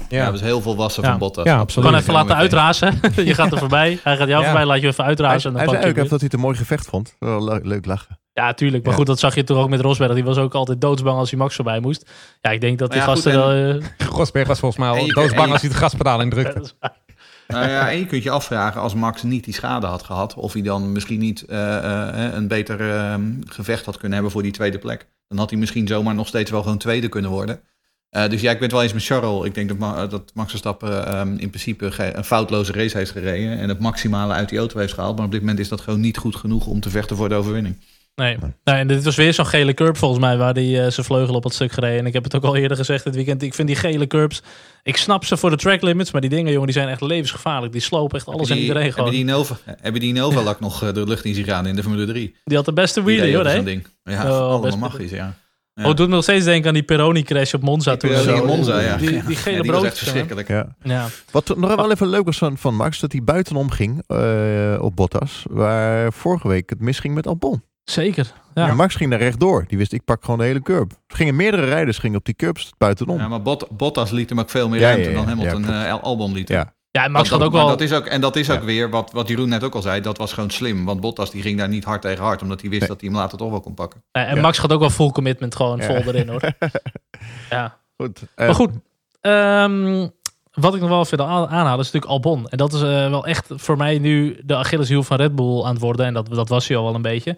Ja, 0.10 0.26
dat 0.26 0.34
is 0.34 0.42
heel 0.42 0.62
veel 0.62 0.76
wassen 0.76 1.04
van 1.04 1.18
Bottas. 1.18 1.46
Ja, 1.46 1.58
absoluut. 1.58 1.90
Kan 1.90 2.00
even 2.00 2.14
laten 2.14 2.36
uitrazen. 2.36 3.00
je 3.16 3.34
gaat 3.34 3.52
er 3.52 3.58
voorbij. 3.58 4.00
Hij 4.04 4.18
gaat 4.18 4.28
jou 4.28 4.44
voorbij. 4.44 4.66
Laat 4.66 4.82
je 4.82 4.88
even 4.88 5.04
uitrazen. 5.04 5.56
Hij, 5.56 5.66
hij 5.66 5.74
zei 5.74 5.90
ook 5.90 5.98
even 5.98 6.10
dat 6.10 6.20
hij 6.20 6.20
het 6.24 6.34
een 6.34 6.40
mooi 6.40 6.58
gevecht 6.58 6.86
vond. 6.86 7.16
Leuk 7.64 7.86
lachen. 7.86 8.20
Ja, 8.40 8.54
tuurlijk. 8.54 8.86
Maar 8.86 8.94
goed, 8.94 9.06
dat 9.06 9.20
zag 9.20 9.36
je 9.36 9.44
toch 9.44 9.58
ook 9.58 9.70
met 9.70 9.82
Rosberg. 9.82 10.14
Die 10.14 10.24
was 10.24 10.38
ook 10.38 10.54
altijd 10.54 10.82
doodsbang 10.82 11.18
als 11.18 11.30
hij 11.30 11.40
Max 11.40 11.56
voorbij 11.56 11.80
moest. 11.80 12.10
Ja, 12.42 12.50
ik 12.50 12.62
denk 12.62 12.80
dat 12.80 12.92
die 12.92 13.02
gasten... 13.02 13.34
Goed, 13.34 13.52
en... 13.98 14.08
Rosberg 14.18 14.48
was 14.48 14.60
volgens 14.60 14.82
mij 14.82 15.00
al 15.00 15.08
doodsbang 15.08 15.52
als 15.52 15.62
hij 15.62 15.70
de 15.70 15.76
gaspedaal 15.76 16.22
indrukte. 16.22 16.72
Nou 17.48 17.70
ja, 17.70 17.92
en 17.92 17.98
je 17.98 18.06
kunt 18.06 18.24
je 18.24 18.30
afvragen 18.30 18.82
als 18.82 18.94
Max 18.94 19.24
niet 19.24 19.44
die 19.44 19.54
schade 19.54 19.86
had 19.86 20.04
gehad, 20.04 20.34
of 20.34 20.54
hij 20.54 20.62
dan 20.62 20.92
misschien 20.92 21.20
niet 21.20 21.46
uh, 21.50 21.58
uh, 21.58 22.34
een 22.34 22.48
beter 22.48 22.82
uh, 22.82 23.16
gevecht 23.46 23.86
had 23.86 23.96
kunnen 23.96 24.14
hebben 24.14 24.32
voor 24.32 24.44
die 24.44 24.52
tweede 24.52 24.78
plek. 24.78 25.08
Dan 25.28 25.38
had 25.38 25.50
hij 25.50 25.60
misschien 25.60 25.88
zomaar 25.88 26.16
nog 26.16 26.28
steeds 26.28 26.52
wel 26.52 26.62
gewoon 26.62 26.78
tweede 26.78 27.10
kunnen 27.10 27.32
worden. 27.32 27.60
dus 28.10 28.42
ja, 28.42 28.52
ik 28.52 28.58
ben 28.58 28.64
het 28.68 28.72
wel 28.72 28.84
eens 28.84 28.94
met 28.94 29.06
Charles. 29.06 29.46
Ik 29.46 29.54
denk 29.54 29.80
dat, 29.80 30.12
dat 30.12 30.32
Max 30.34 30.50
Verstappen 30.50 31.18
um, 31.18 31.38
in 31.38 31.50
principe 31.50 32.14
een 32.16 32.24
foutloze 32.24 32.72
race 32.72 32.98
heeft 32.98 33.12
gereden 33.12 33.58
en 33.58 33.70
het 33.70 33.80
maximale 33.80 34.34
uit 34.34 34.50
die 34.50 34.60
auto 34.60 34.80
heeft 34.80 34.94
gehaald. 34.94 35.16
Maar 35.16 35.26
op 35.26 35.32
dit 35.32 35.42
moment 35.42 35.60
is 35.60 35.70
dat 35.70 35.82
gewoon 35.82 36.00
niet 36.00 36.18
goed 36.18 36.36
genoeg 36.36 36.66
om 36.66 36.80
te 36.80 36.90
vechten 36.90 37.16
voor 37.16 37.30
de 37.30 37.36
overwinning. 37.36 37.76
Nee. 38.20 38.38
nee, 38.64 38.76
en 38.76 38.88
dit 38.88 39.04
was 39.04 39.16
weer 39.16 39.34
zo'n 39.34 39.46
gele 39.46 39.74
curb 39.74 39.98
volgens 39.98 40.20
mij, 40.20 40.38
waar 40.38 40.54
die 40.54 40.76
uh, 40.76 40.88
zijn 40.88 41.06
vleugel 41.06 41.36
op 41.36 41.44
het 41.44 41.54
stuk 41.54 41.72
gereden. 41.72 42.00
En 42.00 42.06
ik 42.06 42.14
heb 42.14 42.24
het 42.24 42.36
ook 42.36 42.44
al 42.44 42.56
eerder 42.56 42.78
gezegd 42.78 43.04
dit 43.04 43.16
weekend. 43.16 43.42
Ik 43.42 43.54
vind 43.54 43.68
die 43.68 43.78
gele 43.78 44.08
curbs, 44.08 44.42
ik 44.84 44.98
snap 44.98 45.26
ze 45.26 45.38
voor 45.38 45.50
de 45.50 45.56
track 45.56 45.82
limits, 45.82 46.12
maar 46.12 46.22
die 46.22 46.30
dingen, 46.30 46.52
jongen, 46.52 46.68
die 46.68 46.76
zijn 46.76 46.88
echt 46.88 47.02
levensgevaarlijk. 47.02 47.72
Die 47.72 47.82
slopen 47.82 48.18
echt 48.18 48.28
alles 48.28 48.50
in 48.50 48.58
iedereen 48.58 48.94
gewoon. 48.94 49.06
Hebben 49.06 49.26
die 49.26 49.36
Nova, 49.36 49.58
hebben 49.82 50.02
die 50.02 50.14
Nova 50.14 50.42
lak 50.42 50.60
nog 50.60 50.84
uh, 50.84 50.94
de 50.94 51.08
lucht 51.08 51.26
in 51.26 51.34
zien 51.34 51.46
gaan 51.46 51.66
in 51.66 51.76
de 51.76 51.82
Formule 51.82 52.06
3? 52.06 52.36
Die 52.44 52.56
had 52.56 52.66
de 52.66 52.74
beste 52.74 53.04
wheelie, 53.04 53.36
hoor, 53.36 53.46
hè? 53.46 53.64
ding. 53.64 53.88
Ja, 54.04 54.32
oh, 54.32 54.50
allemaal 54.50 54.78
magisch, 54.78 55.12
ja. 55.12 55.38
Ja. 55.74 55.86
Oh, 55.86 55.96
doet 55.96 56.08
me 56.08 56.14
nog 56.14 56.24
steeds 56.24 56.46
denken 56.46 56.68
aan 56.68 56.74
die 56.74 56.84
Peroni-crash 56.84 57.54
op 57.54 57.62
Monza 57.62 57.98
toen. 57.98 58.16
Zo. 58.16 58.46
Monza, 58.46 58.80
ja. 58.80 58.98
Die, 58.98 59.24
die 59.24 59.36
gele 59.36 59.56
ja, 59.56 59.62
die 59.62 59.72
brood. 59.72 59.98
verschrikkelijk. 59.98 60.48
Ja. 60.48 60.76
ja. 60.84 61.08
Wat 61.32 61.58
nog 61.58 61.76
wel 61.76 61.92
even 61.92 62.08
leuk 62.08 62.26
was 62.26 62.38
van, 62.38 62.58
van 62.58 62.76
Max, 62.76 63.00
dat 63.00 63.12
hij 63.12 63.24
buitenom 63.24 63.70
ging 63.70 64.04
uh, 64.08 64.78
op 64.82 64.96
Bottas. 64.96 65.46
Waar 65.50 66.14
vorige 66.14 66.48
week 66.48 66.70
het 66.70 66.80
misging 66.80 67.14
met 67.14 67.28
Albon. 67.28 67.64
Zeker. 67.90 68.34
Ja. 68.54 68.74
Max 68.74 68.96
ging 68.96 69.10
daar 69.10 69.20
rechtdoor. 69.20 69.66
Die 69.68 69.78
wist, 69.78 69.94
ik 69.94 70.06
pak 70.06 70.24
gewoon 70.24 70.40
de 70.40 70.46
hele 70.46 70.62
curb. 70.62 70.92
Er 71.08 71.16
gingen 71.16 71.36
meerdere 71.36 71.66
rijders 71.66 71.98
gingen 71.98 72.18
op 72.18 72.26
die 72.26 72.34
curbs 72.34 72.72
buitenom. 72.78 73.18
Ja, 73.18 73.28
maar 73.28 73.42
Bot, 73.42 73.68
Bottas 73.70 74.12
liet 74.12 74.30
hem 74.30 74.40
ook 74.40 74.50
veel 74.50 74.70
meer 74.70 74.80
ruimte 74.80 75.12
dan 75.12 75.28
Hamilton 75.28 75.64
uh, 75.64 75.94
Albon 75.94 76.34
liet. 76.34 76.48
Ja. 76.48 76.74
Ja, 76.92 77.04
en 77.04 77.12
Max 77.12 77.30
had 77.30 77.42
ook 77.42 77.52
wel... 77.52 77.68
Dat 77.68 77.82
is 77.82 77.94
ook, 77.94 78.06
en 78.06 78.22
dat 78.22 78.36
is 78.36 78.50
ook 78.50 78.64
weer 78.64 78.90
wat, 78.90 79.12
wat 79.12 79.28
Jeroen 79.28 79.50
net 79.50 79.64
ook 79.64 79.76
al 79.76 79.82
zei. 79.82 80.02
Dat 80.02 80.18
was 80.18 80.34
gewoon 80.34 80.50
slim. 80.50 80.86
Want 80.86 81.02
Bottas 81.02 81.32
die 81.32 81.42
ging 81.42 81.58
daar 81.58 81.70
niet 81.70 81.84
hard 81.84 82.02
tegen 82.02 82.24
hard. 82.24 82.42
Omdat 82.42 82.62
hij 82.62 82.70
wist 82.70 82.88
dat 82.88 83.02
hij 83.02 83.10
hem 83.10 83.20
later 83.20 83.38
toch 83.38 83.50
wel 83.50 83.60
kon 83.60 83.74
pakken. 83.74 84.04
Ja, 84.12 84.26
en 84.26 84.42
Max 84.42 84.58
gaat 84.58 84.74
ook 84.74 84.80
wel 84.80 84.90
full 84.90 85.12
commitment 85.12 85.56
gewoon 85.56 85.82
vol 85.82 85.96
erin 85.96 86.30
hoor. 86.30 86.42
ja. 87.50 87.78
Goed. 87.98 88.22
Uh, 88.22 88.46
maar 88.46 88.56
goed. 88.56 88.72
Um, 89.22 90.12
wat 90.52 90.76
ik 90.76 90.82
nog 90.82 90.90
wel 90.90 91.06
verder 91.06 91.26
aanhaal 91.26 91.80
is 91.80 91.92
natuurlijk 91.92 92.12
Albon. 92.12 92.48
En 92.48 92.58
dat 92.58 92.74
is 92.74 92.82
uh, 92.82 93.10
wel 93.10 93.26
echt 93.26 93.48
voor 93.56 93.78
mij 93.78 94.00
nu 94.00 94.40
de 94.44 94.56
Achilleshiel 94.56 95.04
van 95.04 95.18
Red 95.18 95.36
Bull 95.36 95.64
aan 95.64 95.74
het 95.74 95.82
worden. 95.82 96.06
En 96.06 96.14
dat, 96.14 96.34
dat 96.34 96.50
was 96.50 96.68
hij 96.68 96.78
al 96.78 96.84
wel 96.84 96.96
een 96.96 97.02
beetje. 97.02 97.38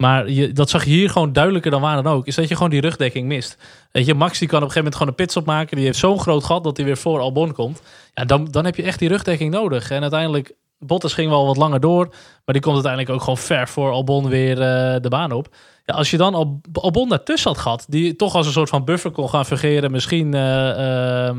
Maar 0.00 0.30
je, 0.30 0.52
dat 0.52 0.70
zag 0.70 0.84
je 0.84 0.90
hier 0.90 1.10
gewoon 1.10 1.32
duidelijker 1.32 1.70
dan 1.70 1.80
waar 1.80 2.02
dan 2.02 2.12
ook. 2.12 2.26
Is 2.26 2.34
dat 2.34 2.48
je 2.48 2.54
gewoon 2.54 2.70
die 2.70 2.80
rugdekking 2.80 3.26
mist. 3.26 3.56
Weet 3.92 4.06
je, 4.06 4.14
Max 4.14 4.38
die 4.38 4.48
kan 4.48 4.58
op 4.58 4.64
een 4.64 4.70
gegeven 4.70 4.76
moment 4.76 4.94
gewoon 4.94 5.08
een 5.08 5.14
pitstop 5.14 5.46
maken. 5.46 5.76
Die 5.76 5.84
heeft 5.84 5.98
zo'n 5.98 6.20
groot 6.20 6.44
gat 6.44 6.64
dat 6.64 6.76
hij 6.76 6.86
weer 6.86 6.96
voor 6.96 7.20
Albon 7.20 7.52
komt. 7.52 7.82
Ja, 8.14 8.24
dan, 8.24 8.44
dan 8.44 8.64
heb 8.64 8.76
je 8.76 8.82
echt 8.82 8.98
die 8.98 9.08
rugdekking 9.08 9.52
nodig. 9.52 9.90
En 9.90 10.02
uiteindelijk, 10.02 10.52
Bottas 10.78 11.14
ging 11.14 11.30
wel 11.30 11.46
wat 11.46 11.56
langer 11.56 11.80
door. 11.80 12.06
Maar 12.44 12.54
die 12.54 12.60
komt 12.60 12.74
uiteindelijk 12.74 13.12
ook 13.12 13.20
gewoon 13.20 13.38
ver 13.38 13.68
voor 13.68 13.90
Albon 13.90 14.28
weer 14.28 14.50
uh, 14.50 15.00
de 15.00 15.08
baan 15.08 15.32
op. 15.32 15.48
Ja, 15.84 15.94
als 15.94 16.10
je 16.10 16.16
dan 16.16 16.34
Al 16.34 16.60
Albon 16.72 17.08
daartussen 17.08 17.50
had 17.50 17.60
gehad. 17.60 17.84
Die 17.88 18.16
toch 18.16 18.34
als 18.34 18.46
een 18.46 18.52
soort 18.52 18.68
van 18.68 18.84
buffer 18.84 19.10
kon 19.10 19.28
gaan 19.28 19.46
fungeren. 19.46 19.90
Misschien 19.90 20.34
uh, 20.34 21.30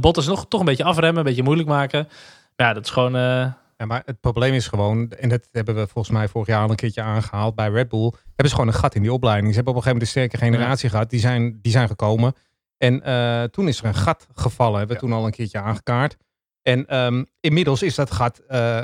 Bottas 0.00 0.26
nog 0.26 0.46
toch 0.48 0.60
een 0.60 0.66
beetje 0.66 0.84
afremmen. 0.84 1.18
Een 1.18 1.24
beetje 1.24 1.42
moeilijk 1.42 1.68
maken. 1.68 2.08
Ja, 2.56 2.72
dat 2.72 2.84
is 2.84 2.90
gewoon... 2.90 3.14
Ja, 3.76 3.86
maar 3.86 4.02
het 4.04 4.20
probleem 4.20 4.54
is 4.54 4.68
gewoon, 4.68 5.10
en 5.10 5.28
dat 5.28 5.48
hebben 5.52 5.74
we 5.74 5.86
volgens 5.86 6.14
mij 6.16 6.28
vorig 6.28 6.48
jaar 6.48 6.62
al 6.62 6.70
een 6.70 6.76
keertje 6.76 7.02
aangehaald 7.02 7.54
bij 7.54 7.68
Red 7.68 7.88
Bull, 7.88 8.12
hebben 8.24 8.48
ze 8.48 8.54
gewoon 8.54 8.66
een 8.66 8.74
gat 8.74 8.94
in 8.94 9.02
die 9.02 9.12
opleiding. 9.12 9.48
Ze 9.48 9.54
hebben 9.54 9.74
op 9.74 9.78
een 9.78 9.84
gegeven 9.84 10.06
moment 10.08 10.26
een 10.26 10.38
sterke 10.38 10.52
generatie 10.52 10.90
gehad, 10.90 11.10
die 11.10 11.20
zijn, 11.20 11.58
die 11.62 11.72
zijn 11.72 11.88
gekomen. 11.88 12.34
En 12.78 13.02
uh, 13.06 13.42
toen 13.42 13.68
is 13.68 13.78
er 13.78 13.84
een 13.84 13.94
gat 13.94 14.26
gevallen, 14.34 14.78
hebben 14.78 14.96
we 14.96 15.02
toen 15.02 15.12
al 15.12 15.24
een 15.24 15.30
keertje 15.30 15.60
aangekaart. 15.60 16.16
En 16.62 16.96
um, 16.96 17.26
inmiddels 17.40 17.82
is 17.82 17.94
dat 17.94 18.10
gat, 18.10 18.42
uh, 18.48 18.80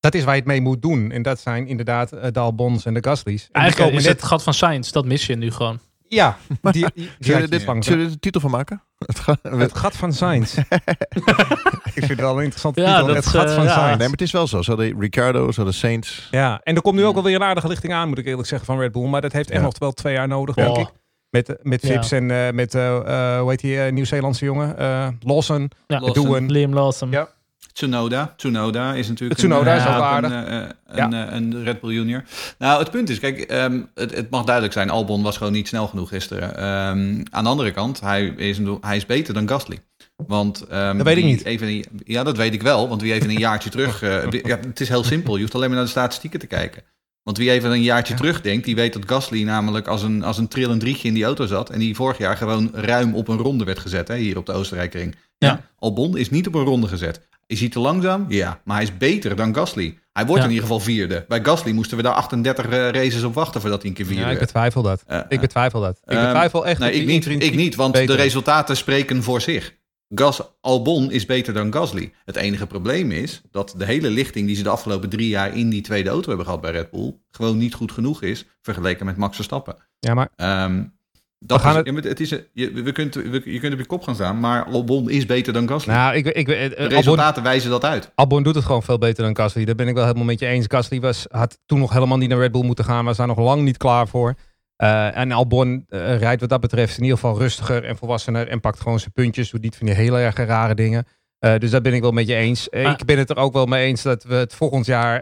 dat 0.00 0.14
is 0.14 0.24
waar 0.24 0.34
je 0.34 0.40
het 0.40 0.48
mee 0.48 0.60
moet 0.60 0.82
doen. 0.82 1.10
En 1.10 1.22
dat 1.22 1.40
zijn 1.40 1.66
inderdaad 1.66 2.12
uh, 2.12 2.24
de 2.32 2.40
Albons 2.40 2.84
en 2.84 2.94
de 2.94 3.04
Gasly's. 3.04 3.48
Eigenlijk 3.52 3.94
is 3.94 4.04
net... 4.04 4.12
het 4.12 4.22
gat 4.22 4.42
van 4.42 4.54
Science, 4.54 4.92
dat 4.92 5.04
mis 5.04 5.26
je 5.26 5.36
nu 5.36 5.50
gewoon. 5.50 5.78
Ja, 6.08 6.38
die, 6.62 6.72
die, 6.72 6.90
die 6.94 7.10
zullen, 7.18 7.40
we 7.40 7.48
dit, 7.48 7.84
zullen 7.84 8.04
we 8.04 8.10
de 8.10 8.18
titel 8.18 8.40
van 8.40 8.50
maken? 8.50 8.82
Het, 9.06 9.18
gat, 9.18 9.38
het 9.42 9.76
gat 9.76 9.96
van 9.96 10.12
Sainz. 10.12 10.54
ik 11.96 12.04
vind 12.04 12.08
het 12.08 12.20
wel 12.20 12.36
een 12.36 12.42
interessante 12.42 12.80
ja, 12.80 12.86
titel. 12.86 13.06
Dat, 13.06 13.16
het 13.16 13.26
gat 13.26 13.48
uh, 13.48 13.54
van 13.54 13.64
ja. 13.64 13.72
Sainz. 13.72 13.88
Nee, 13.88 13.98
maar 13.98 14.10
het 14.10 14.20
is 14.20 14.30
wel 14.30 14.46
zo. 14.46 14.62
Ze 14.62 14.70
hadden 14.70 15.00
Ricardo, 15.00 15.50
ze 15.50 15.56
hadden 15.56 15.74
Saints. 15.74 16.28
Ja, 16.30 16.60
en 16.62 16.74
er 16.74 16.82
komt 16.82 16.96
nu 16.96 17.04
ook 17.04 17.16
alweer 17.16 17.34
een 17.34 17.42
aardige 17.42 17.68
lichting 17.68 17.92
aan, 17.92 18.08
moet 18.08 18.18
ik 18.18 18.26
eerlijk 18.26 18.48
zeggen, 18.48 18.66
van 18.66 18.78
Red 18.78 18.92
Bull. 18.92 19.08
Maar 19.08 19.20
dat 19.20 19.32
heeft 19.32 19.50
echt 19.50 19.60
ja. 19.60 19.66
nog 19.66 19.78
wel 19.78 19.92
twee 19.92 20.14
jaar 20.14 20.28
nodig, 20.28 20.54
denk 20.54 20.76
oh. 20.76 20.80
ik. 20.80 20.88
Met, 21.30 21.58
met 21.62 21.80
Vips 21.80 22.08
ja. 22.08 22.16
en 22.16 22.28
uh, 22.28 22.50
met, 22.50 22.74
uh, 22.74 23.38
hoe 23.38 23.50
heet 23.50 23.60
die 23.60 23.78
Nieuw-Zeelandse 23.78 24.44
jongen? 24.44 24.76
Lawson. 25.20 25.70
Ja, 25.86 26.00
Lawson. 26.00 26.50
Liam 26.50 26.74
Lawson. 26.74 27.10
Ja. 27.10 27.28
Tsunoda. 27.76 28.34
Tsunoda 28.36 28.94
is 28.94 29.08
natuurlijk 29.08 29.38
Tsunoda 29.38 29.72
een, 29.72 29.80
is 29.80 29.86
ook 29.86 30.02
aardig. 30.02 30.30
Een, 30.30 30.52
een, 30.52 30.72
ja. 30.94 31.04
een, 31.04 31.34
een, 31.34 31.64
Red 31.64 31.80
Bull 31.80 31.92
Junior. 31.92 32.24
Nou, 32.58 32.78
het 32.78 32.90
punt 32.90 33.08
is, 33.08 33.18
kijk, 33.18 33.52
um, 33.52 33.90
het, 33.94 34.14
het, 34.14 34.30
mag 34.30 34.44
duidelijk 34.44 34.74
zijn, 34.74 34.90
Albon 34.90 35.22
was 35.22 35.36
gewoon 35.36 35.52
niet 35.52 35.68
snel 35.68 35.86
genoeg 35.86 36.08
gisteren. 36.08 36.48
Um, 36.48 37.22
aan 37.30 37.44
de 37.44 37.50
andere 37.50 37.70
kant, 37.70 38.00
hij 38.00 38.24
is, 38.24 38.58
een, 38.58 38.78
hij 38.80 38.96
is 38.96 39.06
beter 39.06 39.34
dan 39.34 39.48
Gasly. 39.48 39.78
Want, 40.16 40.64
um, 40.72 40.96
dat 40.96 41.06
weet 41.06 41.16
ik 41.16 41.24
niet. 41.24 41.44
Even, 41.44 41.84
ja, 42.04 42.22
dat 42.22 42.36
weet 42.36 42.54
ik 42.54 42.62
wel. 42.62 42.88
Want 42.88 43.02
wie 43.02 43.12
even 43.12 43.30
een 43.30 43.38
jaartje 43.38 43.70
terug... 43.70 44.02
Uh, 44.06 44.30
ja, 44.30 44.58
het 44.58 44.80
is 44.80 44.88
heel 44.88 45.04
simpel. 45.04 45.34
Je 45.34 45.40
hoeft 45.40 45.54
alleen 45.54 45.68
maar 45.68 45.76
naar 45.76 45.84
de 45.84 45.90
statistieken 45.90 46.40
te 46.40 46.46
kijken. 46.46 46.82
Want 47.22 47.38
wie 47.38 47.50
even 47.50 47.70
een 47.70 47.82
jaartje 47.82 48.12
ja. 48.12 48.18
terugdenkt, 48.18 48.64
die 48.64 48.74
weet 48.74 48.92
dat 48.92 49.02
Gasly 49.06 49.42
namelijk 49.42 49.86
als 49.86 50.02
een, 50.02 50.22
als 50.22 50.38
een 50.38 50.48
trillend 50.48 50.80
drietje 50.80 51.08
in 51.08 51.14
die 51.14 51.24
auto 51.24 51.46
zat. 51.46 51.70
En 51.70 51.78
die 51.78 51.94
vorig 51.94 52.18
jaar 52.18 52.36
gewoon 52.36 52.70
ruim 52.72 53.14
op 53.14 53.28
een 53.28 53.38
ronde 53.38 53.64
werd 53.64 53.78
gezet, 53.78 54.08
hè, 54.08 54.16
hier 54.16 54.36
op 54.36 54.46
de 54.46 54.52
Oostenrijkring. 54.52 55.14
Ja. 55.38 55.60
Albon 55.78 56.16
is 56.16 56.30
niet 56.30 56.46
op 56.46 56.54
een 56.54 56.64
ronde 56.64 56.88
gezet. 56.88 57.20
Is 57.46 57.60
hij 57.60 57.68
te 57.68 57.78
langzaam? 57.78 58.26
Ja, 58.28 58.60
maar 58.64 58.76
hij 58.76 58.84
is 58.84 58.96
beter 58.96 59.36
dan 59.36 59.54
Gasly. 59.54 59.98
Hij 60.12 60.26
wordt 60.26 60.42
ja. 60.42 60.48
in 60.48 60.54
ieder 60.54 60.66
geval 60.68 60.84
vierde. 60.84 61.24
Bij 61.28 61.44
Gasly 61.44 61.72
moesten 61.72 61.96
we 61.96 62.02
daar 62.02 62.14
38 62.14 62.66
uh, 62.66 62.90
races 62.90 63.22
op 63.22 63.34
wachten 63.34 63.60
voordat 63.60 63.80
hij 63.80 63.90
een 63.90 63.96
keer 63.96 64.06
vierde 64.06 64.22
ja, 64.22 64.30
ik 64.30 64.38
betwijfel 64.38 64.82
dat. 64.82 65.04
Uh, 65.10 65.20
ik 65.28 65.40
betwijfel 65.40 65.80
dat. 65.80 65.96
Ik 66.04 66.18
betwijfel 66.18 66.66
echt. 66.66 66.80
Nee, 66.80 66.92
ik 66.92 67.06
niet, 67.06 67.26
ik 67.26 67.54
niet, 67.54 67.74
want 67.74 67.94
de 67.94 68.14
resultaten 68.14 68.76
spreken 68.76 69.22
voor 69.22 69.40
zich. 69.40 69.74
Gas 70.14 70.40
Albon 70.60 71.10
is 71.10 71.26
beter 71.26 71.54
dan 71.54 71.72
Gasly. 71.72 72.12
Het 72.24 72.36
enige 72.36 72.66
probleem 72.66 73.10
is 73.10 73.42
dat 73.50 73.74
de 73.76 73.84
hele 73.84 74.10
lichting 74.10 74.46
die 74.46 74.56
ze 74.56 74.62
de 74.62 74.68
afgelopen 74.68 75.08
drie 75.08 75.28
jaar 75.28 75.56
in 75.56 75.68
die 75.68 75.82
tweede 75.82 76.10
auto 76.10 76.28
hebben 76.28 76.46
gehad 76.46 76.60
bij 76.60 76.70
Red 76.70 76.90
Bull, 76.90 77.18
gewoon 77.30 77.58
niet 77.58 77.74
goed 77.74 77.92
genoeg 77.92 78.22
is 78.22 78.46
vergeleken 78.62 79.06
met 79.06 79.16
Max 79.16 79.34
Verstappen. 79.34 79.76
Ja, 79.98 80.14
maar. 80.14 80.28
Um, 80.64 80.94
dat 81.38 81.62
we, 81.62 81.68
is, 81.68 81.94
het... 81.94 82.04
het 82.04 82.20
is, 82.20 82.28
je, 82.52 82.72
we 82.72 82.92
kunt, 82.92 83.14
we, 83.14 83.42
je 83.44 83.60
kunt 83.60 83.72
op 83.72 83.78
je 83.78 83.86
kop 83.86 84.02
gaan 84.02 84.14
staan, 84.14 84.40
maar 84.40 84.64
Albon 84.64 85.10
is 85.10 85.26
beter 85.26 85.52
dan 85.52 85.68
Gasly. 85.68 85.92
Nou, 85.92 86.16
ik, 86.16 86.26
ik, 86.26 86.46
de 86.46 86.68
resultaten 86.76 87.26
Albon, 87.26 87.42
wijzen 87.42 87.70
dat 87.70 87.84
uit. 87.84 88.12
Albon 88.14 88.42
doet 88.42 88.54
het 88.54 88.64
gewoon 88.64 88.82
veel 88.82 88.98
beter 88.98 89.24
dan 89.24 89.36
Gasly. 89.36 89.64
Daar 89.64 89.74
ben 89.74 89.88
ik 89.88 89.94
wel 89.94 90.04
helemaal 90.04 90.24
met 90.24 90.38
je 90.38 90.46
eens. 90.46 90.64
Gasly 90.68 91.00
was, 91.00 91.26
had 91.30 91.58
toen 91.66 91.78
nog 91.78 91.92
helemaal 91.92 92.18
niet 92.18 92.28
naar 92.28 92.38
Red 92.38 92.52
Bull 92.52 92.64
moeten 92.64 92.84
gaan, 92.84 93.04
was 93.04 93.16
daar 93.16 93.26
nog 93.26 93.38
lang 93.38 93.62
niet 93.62 93.76
klaar 93.76 94.08
voor. 94.08 94.34
Uh, 94.78 95.16
en 95.16 95.32
Albon 95.32 95.86
uh, 95.88 96.18
rijdt 96.18 96.40
wat 96.40 96.50
dat 96.50 96.60
betreft 96.60 96.96
in 96.96 97.02
ieder 97.02 97.18
geval 97.18 97.38
rustiger 97.38 97.84
en 97.84 97.96
volwassener 97.96 98.48
en 98.48 98.60
pakt 98.60 98.80
gewoon 98.80 98.98
zijn 98.98 99.12
puntjes. 99.12 99.50
Doet 99.50 99.62
niet 99.62 99.76
van 99.76 99.86
die 99.86 99.96
hele 99.96 100.18
erg 100.18 100.36
rare 100.36 100.74
dingen. 100.74 101.06
Uh, 101.40 101.58
dus 101.58 101.70
dat 101.70 101.82
ben 101.82 101.94
ik 101.94 102.00
wel 102.00 102.10
met 102.10 102.26
je 102.26 102.34
eens. 102.34 102.70
Ah. 102.70 102.90
Ik 102.90 103.04
ben 103.04 103.18
het 103.18 103.30
er 103.30 103.36
ook 103.36 103.52
wel 103.52 103.66
mee 103.66 103.86
eens 103.86 104.02
dat 104.02 104.24
we 104.24 104.34
het 104.34 104.54
volgend 104.54 104.86
jaar 104.86 105.20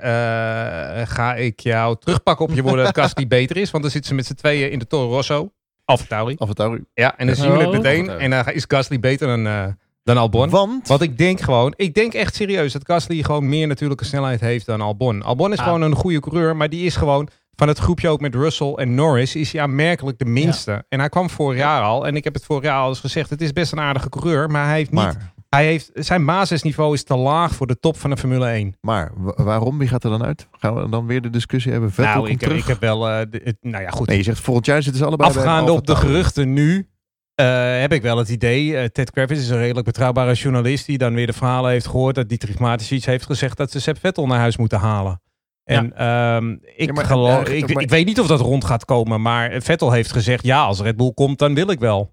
ga 1.07 1.35
ik 1.35 1.61
jou 1.61 1.97
terugpakken 1.99 2.47
op 2.47 2.53
je 2.55 2.63
woorden 2.63 2.85
dat 2.85 2.99
Gasly 2.99 3.27
beter 3.39 3.57
is. 3.57 3.71
Want 3.71 3.83
dan 3.83 3.93
zitten 3.93 4.11
ze 4.11 4.17
met 4.17 4.27
z'n 4.27 4.35
tweeën 4.35 4.71
in 4.71 4.79
de 4.79 4.87
Toro 4.87 5.09
Rosso. 5.09 5.53
Alfa 5.85 6.05
Tauri. 6.09 6.35
Alfa 6.39 6.53
Tauri. 6.53 6.85
Ja, 6.95 7.19
en 7.19 7.27
dan 7.27 7.37
zien 7.37 7.53
we 7.53 7.59
het 7.59 7.73
meteen. 7.73 8.09
En 8.09 8.31
dan 8.31 8.51
is 8.51 8.65
Gasly 8.69 9.01
beter 9.01 9.27
dan, 9.27 9.47
uh, 9.47 9.67
dan 10.03 10.17
Albon. 10.17 10.51
Want? 10.51 10.89
Want 10.89 11.03
ik 11.03 11.19
denk 11.19 11.41
gewoon, 11.41 11.73
ik 11.77 11.95
denk 11.95 12.15
echt 12.15 12.35
serieus 12.35 12.73
dat 12.73 12.85
Gasly 12.85 13.23
gewoon 13.23 13.49
meer 13.49 13.67
natuurlijke 13.67 14.05
snelheid 14.05 14.41
heeft 14.41 14.67
dan 14.67 14.81
Albon. 14.81 15.23
Albon 15.23 15.53
is 15.53 15.59
ah. 15.59 15.65
gewoon 15.65 15.83
een 15.83 15.95
goede 15.95 16.21
coureur, 16.21 16.57
maar 16.57 16.69
die 16.69 16.87
is 16.87 16.97
gewoon 16.97 17.29
van 17.57 17.69
het 17.69 17.79
groepje 17.79 18.09
ook 18.09 18.21
met 18.21 18.35
Russell 18.35 18.73
en 18.73 18.95
Norris 18.95 19.37
is 19.37 19.53
hij 19.53 19.63
aanmerkelijk 19.63 20.19
de 20.19 20.25
minste. 20.25 20.71
Ja. 20.71 20.83
En 20.89 20.99
hij 20.99 21.09
kwam 21.09 21.31
vorig 21.31 21.59
jaar 21.59 21.83
al, 21.83 22.07
en 22.07 22.17
ik 22.17 22.25
heb 22.25 22.35
het 22.35 22.45
vorig 22.45 22.65
jaar 22.65 22.81
al 22.81 22.89
eens 22.89 23.01
gezegd, 23.01 23.31
het 23.31 23.41
is 23.41 23.53
best 23.53 23.73
een 23.73 23.81
aardige 23.81 24.09
coureur, 24.09 24.51
maar 24.51 24.65
hij 24.67 24.77
heeft 24.77 24.91
niet... 24.91 25.01
Maar. 25.01 25.33
Hij 25.49 25.65
heeft, 25.65 25.91
zijn 25.95 26.25
basisniveau 26.25 26.95
is 26.95 27.05
te 27.05 27.17
laag 27.17 27.55
voor 27.55 27.67
de 27.67 27.79
top 27.81 27.99
van 27.99 28.11
de 28.11 28.17
Formule 28.17 28.47
1. 28.47 28.77
Maar 28.81 29.13
waarom? 29.37 29.79
Wie 29.79 29.89
gaat 29.89 30.05
er 30.05 30.11
dan 30.11 30.25
uit? 30.25 30.49
Gaan 30.53 30.75
we 30.75 30.89
dan 30.89 31.07
weer 31.07 31.21
de 31.21 31.31
discussie 31.31 31.73
hebben? 31.73 31.93
Vettel 31.93 32.15
nou, 32.15 32.31
ik, 32.31 32.39
terug? 32.39 32.59
ik 32.59 32.67
heb 32.67 32.81
wel... 32.81 33.09
Uh, 33.09 33.21
de, 33.31 33.41
het, 33.45 33.57
nou 33.61 33.83
ja, 33.83 33.91
goed. 33.91 34.09
Nee, 34.09 34.17
je 34.17 34.23
zegt 34.23 34.41
volgend 34.41 34.67
jaar 34.67 34.83
zitten 34.83 35.01
ze 35.01 35.07
allebei 35.07 35.31
Afgaande 35.31 35.73
op 35.73 35.87
de 35.87 35.97
geruchten 35.97 36.53
nu... 36.53 36.89
Uh, 37.41 37.81
heb 37.81 37.93
ik 37.93 38.03
wel 38.03 38.19
het 38.19 38.29
idee, 38.29 38.67
uh, 38.67 38.85
Ted 38.85 39.11
Kravitz 39.11 39.41
is 39.41 39.49
een 39.49 39.59
redelijk 39.59 39.87
betrouwbare 39.87 40.35
journalist... 40.35 40.87
die 40.87 40.99
dan 40.99 41.15
weer 41.15 41.27
de 41.27 41.33
verhalen 41.33 41.71
heeft 41.71 41.87
gehoord 41.87 42.15
dat 42.15 42.29
Dietrich 42.29 42.59
Mateschitz 42.59 43.07
heeft 43.07 43.27
gezegd... 43.27 43.57
dat 43.57 43.71
ze 43.71 43.81
Sepp 43.81 43.99
Vettel 43.99 44.27
naar 44.27 44.39
huis 44.39 44.57
moeten 44.57 44.79
halen. 44.79 45.21
En 45.65 45.93
ja. 45.97 46.37
um, 46.37 46.61
ik, 46.77 46.87
ja, 46.87 46.93
maar, 46.93 47.05
geloof, 47.05 47.49
uh, 47.49 47.57
ik, 47.57 47.75
maar, 47.75 47.83
ik 47.83 47.91
weet 47.91 48.07
niet 48.07 48.21
of 48.21 48.27
dat 48.27 48.41
rond 48.41 48.65
gaat 48.65 48.85
komen, 48.85 49.23
maar 49.23 49.63
Vettel 49.63 49.93
heeft 49.93 50.13
gezegd: 50.13 50.45
ja, 50.45 50.65
als 50.65 50.81
Red 50.81 50.97
Bull 50.97 51.13
komt, 51.13 51.39
dan 51.39 51.55
wil 51.55 51.71
ik 51.71 51.79
wel. 51.79 52.13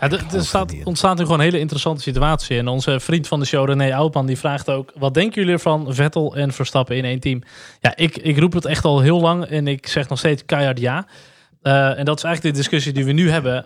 Ja, 0.00 0.10
er, 0.10 0.24
er 0.34 0.44
staat, 0.44 0.74
ontstaat 0.84 1.16
nu 1.16 1.22
gewoon 1.22 1.38
een 1.38 1.44
hele 1.44 1.58
interessante 1.58 2.02
situatie. 2.02 2.58
En 2.58 2.68
onze 2.68 3.00
vriend 3.00 3.28
van 3.28 3.40
de 3.40 3.46
show, 3.46 3.68
René 3.68 3.94
Oudman, 3.94 4.26
die 4.26 4.38
vraagt 4.38 4.70
ook... 4.70 4.92
wat 4.94 5.14
denken 5.14 5.34
jullie 5.40 5.52
ervan 5.52 5.94
Vettel 5.94 6.36
en 6.36 6.52
Verstappen 6.52 6.96
in 6.96 7.04
één 7.04 7.20
team? 7.20 7.42
Ja, 7.80 7.96
ik, 7.96 8.16
ik 8.16 8.38
roep 8.38 8.52
het 8.52 8.64
echt 8.64 8.84
al 8.84 9.00
heel 9.00 9.20
lang 9.20 9.44
en 9.44 9.68
ik 9.68 9.86
zeg 9.86 10.08
nog 10.08 10.18
steeds 10.18 10.44
keihard 10.44 10.78
ja. 10.78 11.06
Uh, 11.62 11.98
en 11.98 12.04
dat 12.04 12.16
is 12.16 12.24
eigenlijk 12.24 12.54
de 12.54 12.60
discussie 12.60 12.92
die 12.92 13.04
we 13.04 13.12
nu 13.12 13.30
hebben. 13.30 13.64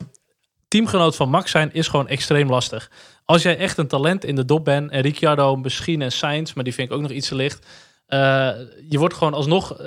Teamgenoot 0.69 1.17
van 1.17 1.31
Max 1.31 1.51
zijn 1.51 1.71
is 1.73 1.89
gewoon 1.89 2.09
extreem 2.09 2.49
lastig. 2.49 2.91
Als 3.25 3.43
jij 3.43 3.57
echt 3.57 3.79
een 3.79 3.89
talent 3.89 4.25
in 4.25 4.35
de 4.35 4.45
dop 4.45 4.65
bent... 4.65 4.91
en 4.91 5.01
Ricciardo 5.01 5.57
misschien 5.57 6.03
en 6.03 6.13
Sainz, 6.13 6.53
maar 6.53 6.65
die 6.65 6.75
vind 6.75 6.89
ik 6.89 6.95
ook 6.95 7.03
nog 7.03 7.11
iets 7.11 7.29
te 7.29 7.35
licht... 7.35 7.67
Uh, 8.11 8.51
je 8.89 8.99
wordt 8.99 9.15
gewoon 9.15 9.35
alsnog 9.35 9.81
uh, 9.81 9.87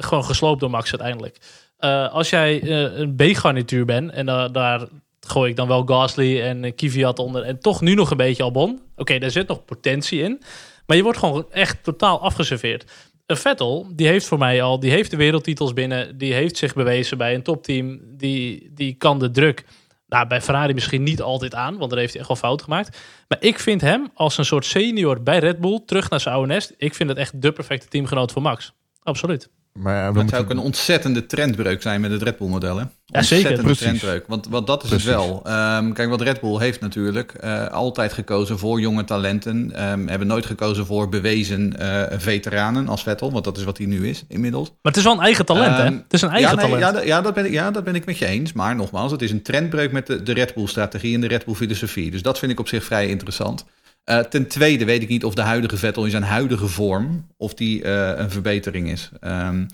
gewoon 0.00 0.24
gesloopt 0.24 0.60
door 0.60 0.70
Max 0.70 0.90
uiteindelijk. 0.90 1.38
Uh, 1.80 2.12
als 2.12 2.30
jij 2.30 2.70
een 2.70 3.14
B-garnituur 3.16 3.84
bent 3.84 4.10
en 4.10 4.26
daar 4.52 4.88
gooi 5.20 5.50
ik 5.50 5.56
dan 5.56 5.68
wel 5.68 5.82
Gasly 5.86 6.40
en 6.40 6.74
Kvyat 6.74 7.18
onder 7.18 7.42
en 7.42 7.58
toch 7.58 7.80
nu 7.80 7.94
nog 7.94 8.10
een 8.10 8.16
beetje 8.16 8.42
Albon. 8.42 8.80
Oké, 8.96 9.18
daar 9.18 9.30
zit 9.30 9.48
nog 9.48 9.64
potentie 9.64 10.22
in, 10.22 10.42
maar 10.86 10.96
je 10.96 11.02
wordt 11.02 11.18
gewoon 11.18 11.46
echt 11.50 11.84
totaal 11.84 12.20
afgeserveerd. 12.20 12.92
een 13.26 13.36
Vettel, 13.36 13.86
die 13.94 14.06
heeft 14.06 14.26
voor 14.26 14.38
mij 14.38 14.62
al, 14.62 14.80
die 14.80 14.90
heeft 14.90 15.10
de 15.10 15.16
wereldtitels 15.16 15.72
binnen, 15.72 16.18
die 16.18 16.32
heeft 16.32 16.56
zich 16.56 16.74
bewezen 16.74 17.18
bij 17.18 17.34
een 17.34 17.42
topteam, 17.42 18.00
die, 18.16 18.70
die 18.74 18.94
kan 18.94 19.18
de 19.18 19.30
druk 19.30 19.64
nou, 20.12 20.26
bij 20.26 20.40
Ferrari 20.40 20.74
misschien 20.74 21.02
niet 21.02 21.22
altijd 21.22 21.54
aan, 21.54 21.76
want 21.76 21.90
daar 21.90 21.98
heeft 21.98 22.12
hij 22.12 22.20
echt 22.20 22.28
wel 22.28 22.38
fout 22.38 22.62
gemaakt. 22.62 22.98
Maar 23.28 23.38
ik 23.40 23.58
vind 23.58 23.80
hem 23.80 24.10
als 24.14 24.38
een 24.38 24.44
soort 24.44 24.64
senior 24.64 25.22
bij 25.22 25.38
Red 25.38 25.60
Bull 25.60 25.80
terug 25.86 26.10
naar 26.10 26.20
zijn 26.20 26.34
oude 26.34 26.52
nest. 26.52 26.74
Ik 26.76 26.94
vind 26.94 27.08
het 27.08 27.18
echt 27.18 27.42
de 27.42 27.52
perfecte 27.52 27.88
teamgenoot 27.88 28.32
voor 28.32 28.42
Max. 28.42 28.72
Absoluut. 29.02 29.50
Maar 29.78 29.94
ja, 29.94 30.12
dat 30.12 30.28
zou 30.28 30.42
ook 30.42 30.50
een 30.50 30.58
ontzettende 30.58 31.26
trendbreuk 31.26 31.82
zijn 31.82 32.00
met 32.00 32.10
het 32.10 32.22
Red 32.22 32.38
Bull 32.38 32.48
model. 32.48 32.78
Hè? 32.78 32.84
Ja, 33.04 33.22
zeker. 33.22 33.76
trendbreuk. 33.76 34.24
Want, 34.26 34.48
want 34.48 34.66
dat 34.66 34.84
is 34.84 34.90
het 34.90 35.02
wel. 35.02 35.42
Um, 35.46 35.92
kijk, 35.92 36.08
wat 36.08 36.20
Red 36.20 36.40
Bull 36.40 36.58
heeft 36.58 36.80
natuurlijk 36.80 37.34
uh, 37.44 37.66
altijd 37.66 38.12
gekozen 38.12 38.58
voor 38.58 38.80
jonge 38.80 39.04
talenten. 39.04 39.88
Um, 39.90 40.08
hebben 40.08 40.26
nooit 40.26 40.46
gekozen 40.46 40.86
voor 40.86 41.08
bewezen 41.08 41.74
uh, 41.80 42.02
veteranen 42.10 42.88
als 42.88 43.02
Vettel. 43.02 43.32
Want 43.32 43.44
dat 43.44 43.56
is 43.56 43.64
wat 43.64 43.78
hij 43.78 43.86
nu 43.86 44.08
is 44.08 44.24
inmiddels. 44.28 44.68
Maar 44.68 44.92
het 44.92 44.96
is 44.96 45.02
wel 45.02 45.12
een 45.12 45.20
eigen 45.20 45.44
talent, 45.44 45.78
um, 45.78 45.84
hè? 45.84 45.92
Het 45.92 46.12
is 46.12 46.22
een 46.22 46.28
eigen 46.28 46.50
ja, 46.50 46.56
nee, 46.56 46.80
talent. 46.80 46.96
Ja, 46.96 47.02
ja, 47.02 47.20
dat 47.20 47.34
ben 47.34 47.44
ik, 47.44 47.52
ja, 47.52 47.70
dat 47.70 47.84
ben 47.84 47.94
ik 47.94 48.04
met 48.04 48.18
je 48.18 48.26
eens. 48.26 48.52
Maar 48.52 48.76
nogmaals, 48.76 49.12
het 49.12 49.22
is 49.22 49.30
een 49.30 49.42
trendbreuk 49.42 49.92
met 49.92 50.06
de, 50.06 50.22
de 50.22 50.32
Red 50.32 50.54
Bull-strategie 50.54 51.14
en 51.14 51.20
de 51.20 51.28
Red 51.28 51.44
Bull-filosofie. 51.44 52.10
Dus 52.10 52.22
dat 52.22 52.38
vind 52.38 52.52
ik 52.52 52.60
op 52.60 52.68
zich 52.68 52.84
vrij 52.84 53.08
interessant. 53.08 53.64
Uh, 54.10 54.18
ten 54.18 54.46
tweede 54.46 54.84
weet 54.84 55.02
ik 55.02 55.08
niet 55.08 55.24
of 55.24 55.34
de 55.34 55.42
huidige 55.42 55.76
Vettel 55.76 56.04
in 56.04 56.10
zijn 56.10 56.22
huidige 56.22 56.68
vorm... 56.68 57.26
of 57.36 57.54
die 57.54 57.86
een 57.86 58.30
verbetering 58.30 58.90
is. 58.90 59.10
Um, 59.20 59.66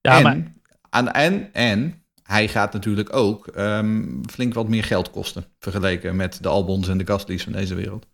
ja, 0.00 0.16
en, 0.16 0.22
maar... 0.22 0.52
aan, 0.90 1.10
en, 1.10 1.48
en 1.52 2.02
hij 2.22 2.48
gaat 2.48 2.72
natuurlijk 2.72 3.16
ook 3.16 3.50
um, 3.56 4.20
flink 4.30 4.54
wat 4.54 4.68
meer 4.68 4.84
geld 4.84 5.10
kosten. 5.10 5.44
Vergeleken 5.58 6.16
met 6.16 6.38
de 6.42 6.48
Albons 6.48 6.88
en 6.88 6.98
de 6.98 7.06
Gasly's 7.06 7.42
van 7.42 7.52
deze 7.52 7.74
wereld. 7.74 8.06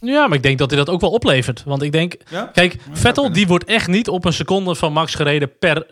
Ja, 0.00 0.26
maar 0.26 0.36
ik 0.36 0.42
denk 0.42 0.58
dat 0.58 0.70
hij 0.70 0.78
dat 0.78 0.88
ook 0.88 1.00
wel 1.00 1.10
oplevert. 1.10 1.62
Want 1.64 1.82
ik 1.82 1.92
denk, 1.92 2.16
ja? 2.30 2.50
kijk, 2.52 2.76
Vettel 2.90 3.32
die 3.32 3.46
wordt 3.46 3.64
echt 3.64 3.88
niet 3.88 4.08
op 4.08 4.24
een 4.24 4.32
seconde 4.32 4.74
van 4.74 4.92
Max 4.92 5.14
gereden 5.14 5.58
per, 5.58 5.86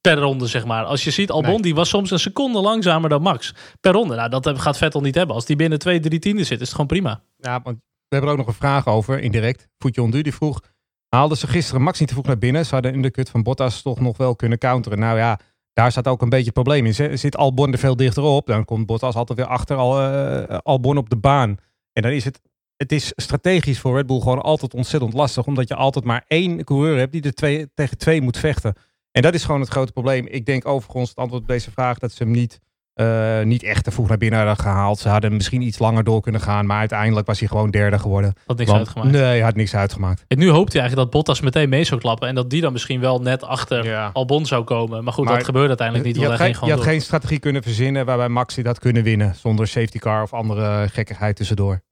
per 0.00 0.18
ronde, 0.18 0.46
zeg 0.46 0.64
maar. 0.64 0.84
Als 0.84 1.04
je 1.04 1.10
ziet, 1.10 1.30
Albon 1.30 1.62
die 1.62 1.74
was 1.74 1.88
soms 1.88 2.10
een 2.10 2.18
seconde 2.18 2.60
langzamer 2.60 3.08
dan 3.08 3.22
Max 3.22 3.54
per 3.80 3.92
ronde. 3.92 4.14
Nou, 4.14 4.28
dat 4.28 4.60
gaat 4.60 4.78
Vettel 4.78 5.00
niet 5.00 5.14
hebben. 5.14 5.34
Als 5.34 5.46
die 5.46 5.56
binnen 5.56 5.78
twee, 5.78 6.00
drie 6.00 6.18
tienden 6.18 6.46
zit, 6.46 6.60
is 6.60 6.66
het 6.66 6.70
gewoon 6.70 6.86
prima. 6.86 7.22
Ja, 7.36 7.60
want 7.62 7.78
we 8.10 8.16
hebben 8.16 8.34
er 8.34 8.38
ook 8.38 8.46
nog 8.46 8.54
een 8.54 8.60
vraag 8.60 8.86
over, 8.86 9.20
indirect. 9.20 9.68
Voetje 9.78 10.02
Ondu, 10.02 10.22
die 10.22 10.34
vroeg, 10.34 10.60
haalden 11.08 11.36
ze 11.36 11.46
gisteren 11.46 11.82
Max 11.82 11.98
niet 11.98 12.08
te 12.08 12.14
vroeg 12.14 12.26
naar 12.26 12.38
binnen. 12.38 12.66
Ze 12.66 12.74
hadden 12.74 12.92
in 12.92 13.02
de 13.02 13.10
kut 13.10 13.30
van 13.30 13.42
Bottas 13.42 13.82
toch 13.82 14.00
nog 14.00 14.16
wel 14.16 14.36
kunnen 14.36 14.58
counteren. 14.58 14.98
Nou 14.98 15.18
ja, 15.18 15.40
daar 15.72 15.90
staat 15.90 16.08
ook 16.08 16.22
een 16.22 16.28
beetje 16.28 16.44
het 16.44 16.54
probleem 16.54 16.86
in. 16.86 17.18
Zit 17.18 17.36
Albon 17.36 17.72
er 17.72 17.78
veel 17.78 17.96
dichterop, 17.96 18.46
dan 18.46 18.64
komt 18.64 18.86
Bottas 18.86 19.14
altijd 19.14 19.38
weer 19.38 19.46
achter 19.46 19.76
al, 19.76 20.00
uh, 20.00 20.58
Albon 20.62 20.96
op 20.96 21.10
de 21.10 21.16
baan. 21.16 21.56
En 21.92 22.02
dan 22.02 22.12
is 22.12 22.24
het, 22.24 22.40
het 22.76 22.92
is 22.92 23.12
strategisch 23.16 23.78
voor 23.78 23.96
Red 23.96 24.06
Bull 24.06 24.20
gewoon 24.20 24.42
altijd 24.42 24.74
ontzettend 24.74 25.12
lastig. 25.12 25.46
Omdat 25.46 25.68
je 25.68 25.74
altijd 25.74 26.04
maar 26.04 26.24
één 26.26 26.64
coureur 26.64 26.98
hebt 26.98 27.12
die 27.12 27.22
er 27.22 27.34
twee, 27.34 27.70
tegen 27.74 27.98
twee 27.98 28.20
moet 28.20 28.38
vechten. 28.38 28.74
En 29.10 29.22
dat 29.22 29.34
is 29.34 29.44
gewoon 29.44 29.60
het 29.60 29.70
grote 29.70 29.92
probleem. 29.92 30.26
Ik 30.26 30.46
denk 30.46 30.66
overigens 30.66 31.08
het 31.08 31.18
antwoord 31.18 31.42
op 31.42 31.48
deze 31.48 31.70
vraag 31.70 31.98
dat 31.98 32.12
ze 32.12 32.22
hem 32.22 32.32
niet 32.32 32.60
uh, 33.00 33.42
niet 33.42 33.62
echt 33.62 33.84
te 33.84 33.90
vroeg 33.90 34.08
naar 34.08 34.18
binnen 34.18 34.38
hadden 34.38 34.64
gehaald. 34.64 34.98
Ze 34.98 35.08
hadden 35.08 35.32
misschien 35.32 35.62
iets 35.62 35.78
langer 35.78 36.04
door 36.04 36.20
kunnen 36.20 36.40
gaan. 36.40 36.66
Maar 36.66 36.78
uiteindelijk 36.78 37.26
was 37.26 37.38
hij 37.38 37.48
gewoon 37.48 37.70
derde 37.70 37.98
geworden. 37.98 38.34
Had 38.46 38.58
niks 38.58 38.72
uitgemaakt. 38.72 39.10
Nee, 39.10 39.22
hij 39.22 39.40
had 39.40 39.54
niks 39.54 39.74
uitgemaakt. 39.74 40.24
En 40.28 40.38
nu 40.38 40.48
hoopt 40.48 40.72
hij 40.72 40.80
eigenlijk 40.80 41.10
dat 41.10 41.20
Bottas 41.20 41.40
meteen 41.40 41.68
mee 41.68 41.84
zou 41.84 42.00
klappen. 42.00 42.28
En 42.28 42.34
dat 42.34 42.50
die 42.50 42.60
dan 42.60 42.72
misschien 42.72 43.00
wel 43.00 43.20
net 43.20 43.42
achter 43.42 44.10
Albon 44.12 44.46
zou 44.46 44.64
komen. 44.64 45.04
Maar 45.04 45.12
goed, 45.12 45.28
dat 45.28 45.44
gebeurde 45.44 45.68
uiteindelijk 45.68 46.06
niet. 46.06 46.16
Je 46.16 46.26
had, 46.26 46.36
geen, 46.36 46.56
je 46.64 46.72
had 46.72 46.82
geen 46.82 47.00
strategie 47.00 47.38
kunnen 47.38 47.62
verzinnen 47.62 48.06
waarbij 48.06 48.28
Maxi 48.28 48.62
dat 48.62 48.78
kunnen 48.78 49.02
winnen. 49.02 49.34
Zonder 49.34 49.68
safety 49.68 49.98
car 49.98 50.22
of 50.22 50.32
andere 50.32 50.88
gekkigheid 50.88 51.36
tussendoor. 51.36 51.82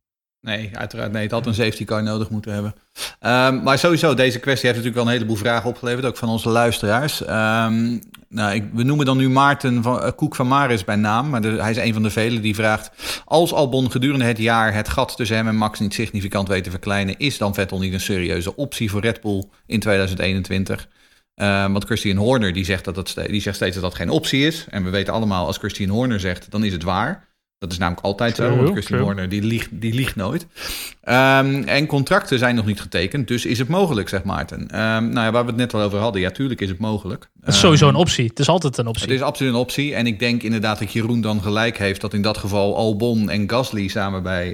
Nee, 0.41 0.71
uiteraard 0.73 1.13
nee. 1.13 1.23
Het 1.23 1.31
had 1.31 1.47
een 1.47 1.55
safety 1.55 1.85
car 1.85 2.03
nodig 2.03 2.31
moeten 2.31 2.53
hebben. 2.53 2.75
Um, 3.21 3.63
maar 3.63 3.79
sowieso, 3.79 4.15
deze 4.15 4.39
kwestie 4.39 4.69
heeft 4.69 4.79
natuurlijk 4.79 4.95
wel 4.95 5.05
een 5.05 5.19
heleboel 5.19 5.37
vragen 5.37 5.71
opgeleverd. 5.71 6.07
Ook 6.07 6.17
van 6.17 6.29
onze 6.29 6.49
luisteraars. 6.49 7.21
Um, 7.21 8.01
nou, 8.29 8.55
ik, 8.55 8.65
we 8.73 8.83
noemen 8.83 9.07
dan 9.07 9.17
nu 9.17 9.29
Maarten 9.29 9.83
van, 9.83 10.05
uh, 10.05 10.11
Koek 10.17 10.35
van 10.35 10.49
Maris 10.49 10.85
bij 10.85 10.97
naam. 10.97 11.29
Maar 11.29 11.43
hij 11.43 11.71
is 11.71 11.77
een 11.77 11.93
van 11.93 12.03
de 12.03 12.11
velen 12.11 12.43
die 12.43 12.55
vraagt... 12.55 12.91
Als 13.25 13.53
Albon 13.53 13.91
gedurende 13.91 14.25
het 14.25 14.39
jaar 14.39 14.75
het 14.75 14.89
gat 14.89 15.17
tussen 15.17 15.37
hem 15.37 15.49
en 15.49 15.57
Max 15.57 15.79
niet 15.79 15.95
significant 15.95 16.49
weet 16.49 16.65
te 16.65 16.71
verkleinen... 16.71 17.19
is 17.19 17.39
dan 17.39 17.55
Vettel 17.55 17.79
niet 17.79 17.93
een 17.93 18.01
serieuze 18.01 18.57
optie 18.57 18.91
voor 18.91 19.01
Red 19.01 19.21
Bull 19.21 19.45
in 19.67 19.81
2021? 19.81 20.89
Uh, 21.37 21.73
want 21.73 21.85
Christian 21.85 22.17
Horner 22.17 22.53
die 22.53 22.65
zegt, 22.65 22.85
dat 22.85 22.95
dat, 22.95 23.15
die 23.27 23.41
zegt 23.41 23.57
steeds 23.57 23.75
dat 23.75 23.85
dat 23.85 23.95
geen 23.95 24.11
optie 24.11 24.47
is. 24.47 24.67
En 24.71 24.85
we 24.85 24.91
weten 24.91 25.13
allemaal, 25.13 25.47
als 25.47 25.59
Christian 25.59 25.91
Horner 25.91 26.21
zegt, 26.21 26.51
dan 26.51 26.65
is 26.65 26.73
het 26.73 26.83
waar. 26.83 27.28
Dat 27.59 27.73
is 27.73 27.79
namelijk 27.79 28.05
altijd 28.05 28.37
zo, 28.37 28.57
want 28.57 28.71
Christian 28.71 29.01
Horner 29.01 29.29
die 29.29 29.43
liegt, 29.43 29.69
die 29.73 29.95
liegt 29.95 30.17
nooit. 30.17 30.43
Um, 30.43 31.63
en 31.65 31.87
contracten 31.87 32.39
zijn 32.39 32.55
nog 32.55 32.67
niet 32.67 32.81
getekend, 32.81 33.29
dus 33.29 33.47
is 33.47 33.59
het 33.59 33.69
mogelijk, 33.69 34.09
zegt 34.09 34.25
Maarten. 34.25 34.61
Um, 34.61 35.09
nou 35.09 35.27
ja, 35.27 35.31
waar 35.31 35.43
we 35.43 35.49
het 35.49 35.57
net 35.57 35.75
al 35.75 35.81
over 35.81 35.99
hadden, 35.99 36.21
ja, 36.21 36.31
tuurlijk 36.31 36.61
is 36.61 36.69
het 36.69 36.79
mogelijk. 36.79 37.31
Het 37.41 37.55
is 37.55 37.61
sowieso 37.61 37.87
een 37.87 37.93
ehm, 37.93 38.01
optie, 38.01 38.27
het 38.27 38.39
is 38.39 38.49
altijd 38.49 38.79
een 38.79 38.87
optie. 38.87 39.03
Het 39.03 39.15
is 39.15 39.23
absoluut 39.23 39.53
een 39.53 39.59
optie 39.59 39.95
en 39.95 40.07
ik 40.07 40.19
denk 40.19 40.43
inderdaad 40.43 40.79
dat 40.79 40.93
Jeroen 40.93 41.21
dan 41.21 41.43
gelijk 41.43 41.79
heeft... 41.79 42.01
dat 42.01 42.15
in 42.15 42.23
dat 42.23 42.39
geval 42.39 42.77
Albon 42.77 43.31
en 43.31 43.51
Gasly 43.51 43.89
samen 43.89 44.23
bij, 44.23 44.53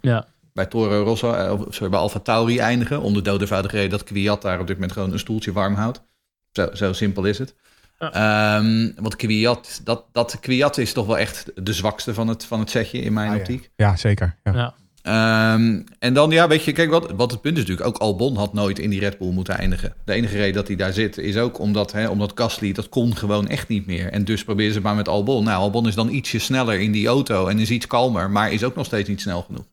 ja. 0.00 0.26
bij 0.52 0.66
Toro 0.66 1.02
Rosso, 1.02 1.32
uh, 1.32 1.60
sorry, 1.68 1.88
bij 1.88 1.98
Alfa 1.98 2.18
Tauri 2.18 2.58
eindigen... 2.58 3.00
om 3.00 3.14
de 3.14 3.22
dode 3.22 3.44
reden 3.44 3.90
dat 3.90 4.04
Kwiat 4.04 4.42
daar 4.42 4.60
op 4.60 4.66
dit 4.66 4.76
moment 4.76 4.92
gewoon 4.92 5.12
een 5.12 5.18
stoeltje 5.18 5.52
warm 5.52 5.74
houdt. 5.74 6.02
Zo, 6.52 6.68
zo 6.72 6.92
simpel 6.92 7.24
is 7.24 7.38
het. 7.38 7.54
Um, 7.98 8.92
want 8.96 9.16
Kwiat, 9.16 9.80
dat, 9.84 10.04
dat 10.12 10.40
Kwiat 10.40 10.78
is 10.78 10.92
toch 10.92 11.06
wel 11.06 11.18
echt 11.18 11.52
de 11.54 11.72
zwakste 11.72 12.14
van 12.14 12.28
het, 12.28 12.44
van 12.44 12.60
het 12.60 12.70
setje 12.70 12.98
in 12.98 13.12
mijn 13.12 13.30
ah, 13.30 13.36
optiek. 13.36 13.70
Ja, 13.76 13.96
zeker. 13.96 14.36
Ja. 14.42 14.52
ja. 14.52 14.74
Um, 15.54 15.84
en 15.98 16.14
dan, 16.14 16.30
ja, 16.30 16.48
weet 16.48 16.64
je, 16.64 16.72
kijk, 16.72 16.90
wat, 16.90 17.10
wat 17.10 17.30
het 17.30 17.40
punt 17.40 17.56
is 17.56 17.62
natuurlijk, 17.62 17.88
ook 17.88 17.98
Albon 17.98 18.36
had 18.36 18.52
nooit 18.52 18.78
in 18.78 18.90
die 18.90 19.00
Red 19.00 19.18
Bull 19.18 19.32
moeten 19.32 19.58
eindigen. 19.58 19.94
De 20.04 20.12
enige 20.12 20.36
reden 20.36 20.54
dat 20.54 20.66
hij 20.66 20.76
daar 20.76 20.92
zit, 20.92 21.18
is 21.18 21.36
ook 21.36 21.58
omdat, 21.58 21.92
hè, 21.92 22.08
omdat 22.08 22.32
Gasly, 22.34 22.72
dat 22.72 22.88
kon 22.88 23.16
gewoon 23.16 23.48
echt 23.48 23.68
niet 23.68 23.86
meer. 23.86 24.10
En 24.10 24.24
dus 24.24 24.44
probeer 24.44 24.72
ze 24.72 24.80
maar 24.80 24.94
met 24.94 25.08
Albon. 25.08 25.44
Nou, 25.44 25.60
Albon 25.60 25.88
is 25.88 25.94
dan 25.94 26.08
ietsje 26.08 26.38
sneller 26.38 26.80
in 26.80 26.92
die 26.92 27.06
auto 27.06 27.46
en 27.46 27.58
is 27.58 27.70
iets 27.70 27.86
kalmer, 27.86 28.30
maar 28.30 28.52
is 28.52 28.64
ook 28.64 28.74
nog 28.74 28.86
steeds 28.86 29.08
niet 29.08 29.20
snel 29.20 29.42
genoeg. 29.42 29.64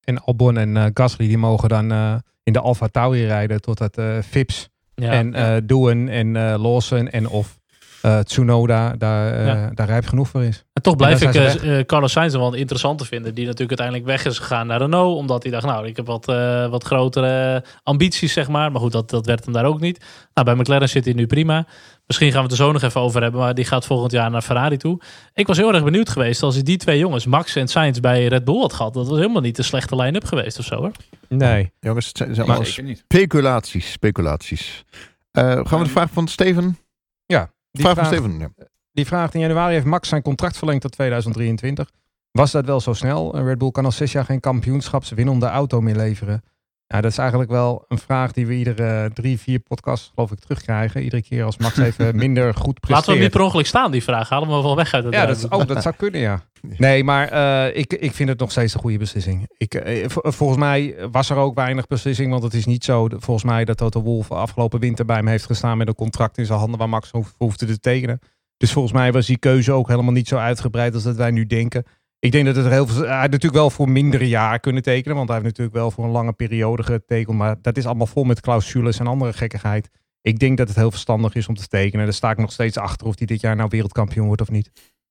En 0.00 0.24
Albon 0.24 0.56
en 0.56 0.76
uh, 0.76 0.84
Gasly, 0.94 1.26
die 1.26 1.38
mogen 1.38 1.68
dan 1.68 1.92
uh, 1.92 2.14
in 2.42 2.52
de 2.52 2.60
Alfa 2.60 2.88
Tauri 2.88 3.26
rijden 3.26 3.60
totdat 3.60 3.98
uh, 3.98 4.18
Fips 4.28 4.68
ja, 4.94 5.10
en 5.10 5.32
ja. 5.32 5.60
Doen 5.60 6.08
en 6.08 6.32
Lawson 6.58 7.08
en 7.08 7.28
of 7.28 7.58
uh, 8.02 8.18
Tsunoda 8.18 8.94
daar, 8.98 9.40
uh, 9.40 9.66
daar 9.74 9.86
rijp 9.86 10.06
genoeg 10.06 10.28
voor 10.28 10.42
is. 10.42 10.64
En 10.72 10.82
toch 10.82 10.96
blijf 10.96 11.22
ik 11.22 11.34
uh, 11.34 11.80
Carlos 11.80 12.12
Sainz 12.12 12.34
wel 12.34 12.54
interessant 12.54 12.98
te 12.98 13.04
vinden. 13.04 13.34
Die 13.34 13.46
natuurlijk 13.46 13.80
uiteindelijk 13.80 14.06
weg 14.06 14.32
is 14.32 14.38
gegaan 14.38 14.66
naar 14.66 14.78
Renault. 14.80 15.16
Omdat 15.16 15.42
hij 15.42 15.52
dacht, 15.52 15.66
nou, 15.66 15.86
ik 15.86 15.96
heb 15.96 16.06
wat, 16.06 16.24
wat 16.70 16.84
grotere 16.84 17.64
ambities, 17.82 18.32
zeg 18.32 18.48
maar. 18.48 18.72
Maar 18.72 18.80
goed, 18.80 18.92
dat, 18.92 19.10
dat 19.10 19.26
werd 19.26 19.44
hem 19.44 19.52
daar 19.52 19.64
ook 19.64 19.80
niet. 19.80 20.04
Nou, 20.34 20.46
bij 20.46 20.56
McLaren 20.56 20.88
zit 20.88 21.04
hij 21.04 21.14
nu 21.14 21.26
prima. 21.26 21.66
Misschien 22.06 22.32
gaan 22.32 22.44
we 22.44 22.50
het 22.50 22.58
er 22.58 22.64
zo 22.64 22.72
nog 22.72 22.82
even 22.82 23.00
over 23.00 23.22
hebben. 23.22 23.40
Maar 23.40 23.54
die 23.54 23.64
gaat 23.64 23.86
volgend 23.86 24.12
jaar 24.12 24.30
naar 24.30 24.42
Ferrari 24.42 24.76
toe. 24.76 25.00
Ik 25.34 25.46
was 25.46 25.56
heel 25.56 25.74
erg 25.74 25.84
benieuwd 25.84 26.08
geweest 26.08 26.42
als 26.42 26.54
hij 26.54 26.62
die 26.62 26.76
twee 26.76 26.98
jongens, 26.98 27.26
Max 27.26 27.56
en 27.56 27.68
Sainz, 27.68 27.98
bij 27.98 28.26
Red 28.26 28.44
Bull 28.44 28.60
had 28.60 28.72
gehad. 28.72 28.94
Dat 28.94 29.08
was 29.08 29.18
helemaal 29.18 29.42
niet 29.42 29.58
een 29.58 29.64
slechte 29.64 29.96
line-up 29.96 30.24
geweest 30.24 30.58
of 30.58 30.64
zo, 30.64 30.76
hoor. 30.76 30.92
Nee. 31.28 31.72
Jongens, 31.80 32.06
het 32.06 32.16
zijn 32.16 32.36
allemaal 32.36 32.64
speculaties. 32.64 33.92
Speculaties. 33.92 34.84
gaan 35.32 35.64
we 35.64 35.84
de 35.84 35.90
vraag 35.90 36.10
van 36.12 36.28
Steven? 36.28 36.78
Ja. 37.26 37.50
Die 37.70 37.88
vraag, 37.88 38.06
Steven, 38.06 38.38
ja. 38.38 38.48
Die 38.92 39.06
vraagt 39.06 39.34
in 39.34 39.40
januari 39.40 39.72
heeft 39.72 39.86
Max 39.86 40.08
zijn 40.08 40.22
contract 40.22 40.56
verlengd 40.56 40.82
tot 40.82 40.92
2023. 40.92 41.90
Was 42.30 42.50
dat 42.50 42.64
wel 42.64 42.80
zo 42.80 42.92
snel? 42.92 43.38
Red 43.38 43.58
Bull 43.58 43.70
kan 43.70 43.84
al 43.84 43.92
zes 43.92 44.12
jaar 44.12 44.24
geen 44.24 44.40
kampioenschapswinnende 44.40 45.46
auto 45.46 45.80
meer 45.80 45.96
leveren. 45.96 46.42
Ja, 46.86 47.00
dat 47.00 47.10
is 47.10 47.18
eigenlijk 47.18 47.50
wel 47.50 47.84
een 47.88 47.98
vraag 47.98 48.32
die 48.32 48.46
we 48.46 48.54
iedere 48.54 49.10
drie, 49.14 49.38
vier 49.38 49.58
podcasts 49.58 50.10
geloof 50.14 50.30
ik 50.30 50.38
terugkrijgen. 50.38 51.02
Iedere 51.02 51.22
keer 51.22 51.44
als 51.44 51.56
Max 51.56 51.76
even 51.88 52.16
minder 52.16 52.54
goed 52.54 52.80
presteert. 52.80 52.90
Laten 52.90 53.06
we 53.06 53.12
hem 53.12 53.22
niet 53.22 53.30
per 53.30 53.40
ongeluk 53.40 53.66
staan, 53.66 53.90
die 53.90 54.02
vraag. 54.02 54.28
Halen 54.28 54.48
we 54.48 54.62
wel 54.62 54.76
weg 54.76 54.94
uit 54.94 55.04
het 55.04 55.14
Ja, 55.14 55.26
dat, 55.26 55.48
oh, 55.48 55.66
dat 55.66 55.82
zou 55.82 55.94
kunnen, 55.94 56.20
ja. 56.20 56.42
Nee, 56.76 57.04
maar 57.04 57.32
uh, 57.32 57.76
ik, 57.76 57.92
ik 57.92 58.12
vind 58.12 58.28
het 58.28 58.38
nog 58.38 58.50
steeds 58.50 58.74
een 58.74 58.80
goede 58.80 58.98
beslissing. 58.98 59.48
Ik, 59.56 59.74
uh, 59.74 60.04
volgens 60.08 60.58
mij 60.58 60.94
was 61.10 61.30
er 61.30 61.36
ook 61.36 61.54
weinig 61.54 61.86
beslissing, 61.86 62.30
want 62.30 62.42
het 62.42 62.54
is 62.54 62.66
niet 62.66 62.84
zo, 62.84 63.08
volgens 63.08 63.44
mij, 63.44 63.64
dat 63.64 63.76
Toto 63.76 64.02
Wolff 64.02 64.30
afgelopen 64.30 64.80
winter 64.80 65.04
bij 65.04 65.16
hem 65.16 65.26
heeft 65.26 65.46
gestaan 65.46 65.78
met 65.78 65.88
een 65.88 65.94
contract 65.94 66.38
in 66.38 66.46
zijn 66.46 66.58
handen 66.58 66.78
waar 66.78 66.88
Max 66.88 67.10
hoefde 67.36 67.66
te 67.66 67.80
tekenen. 67.80 68.18
Dus 68.56 68.72
volgens 68.72 68.94
mij 68.94 69.12
was 69.12 69.26
die 69.26 69.38
keuze 69.38 69.72
ook 69.72 69.88
helemaal 69.88 70.12
niet 70.12 70.28
zo 70.28 70.36
uitgebreid 70.36 70.94
als 70.94 71.02
dat 71.02 71.16
wij 71.16 71.30
nu 71.30 71.46
denken. 71.46 71.84
Ik 72.18 72.32
denk 72.32 72.46
dat 72.46 72.56
het 72.56 72.68
heel 72.68 72.86
veel. 72.86 73.06
Hij 73.06 73.26
natuurlijk 73.26 73.54
wel 73.54 73.70
voor 73.70 73.88
mindere 73.88 74.28
jaar 74.28 74.60
kunnen 74.60 74.82
tekenen. 74.82 75.16
Want 75.16 75.28
hij 75.28 75.36
heeft 75.36 75.48
natuurlijk 75.48 75.76
wel 75.76 75.90
voor 75.90 76.04
een 76.04 76.10
lange 76.10 76.32
periode 76.32 76.82
getekend. 76.82 77.36
Maar 77.36 77.56
dat 77.62 77.76
is 77.76 77.86
allemaal 77.86 78.06
vol 78.06 78.24
met 78.24 78.40
clausules 78.40 78.98
en 78.98 79.06
andere 79.06 79.32
gekkigheid. 79.32 79.88
Ik 80.22 80.38
denk 80.38 80.58
dat 80.58 80.68
het 80.68 80.76
heel 80.76 80.90
verstandig 80.90 81.34
is 81.34 81.48
om 81.48 81.54
te 81.54 81.66
tekenen. 81.66 82.04
Daar 82.04 82.14
sta 82.14 82.30
ik 82.30 82.38
nog 82.38 82.52
steeds 82.52 82.76
achter 82.76 83.06
of 83.06 83.18
hij 83.18 83.26
dit 83.26 83.40
jaar 83.40 83.56
nou 83.56 83.68
wereldkampioen 83.68 84.26
wordt 84.26 84.42
of 84.42 84.50
niet. 84.50 84.70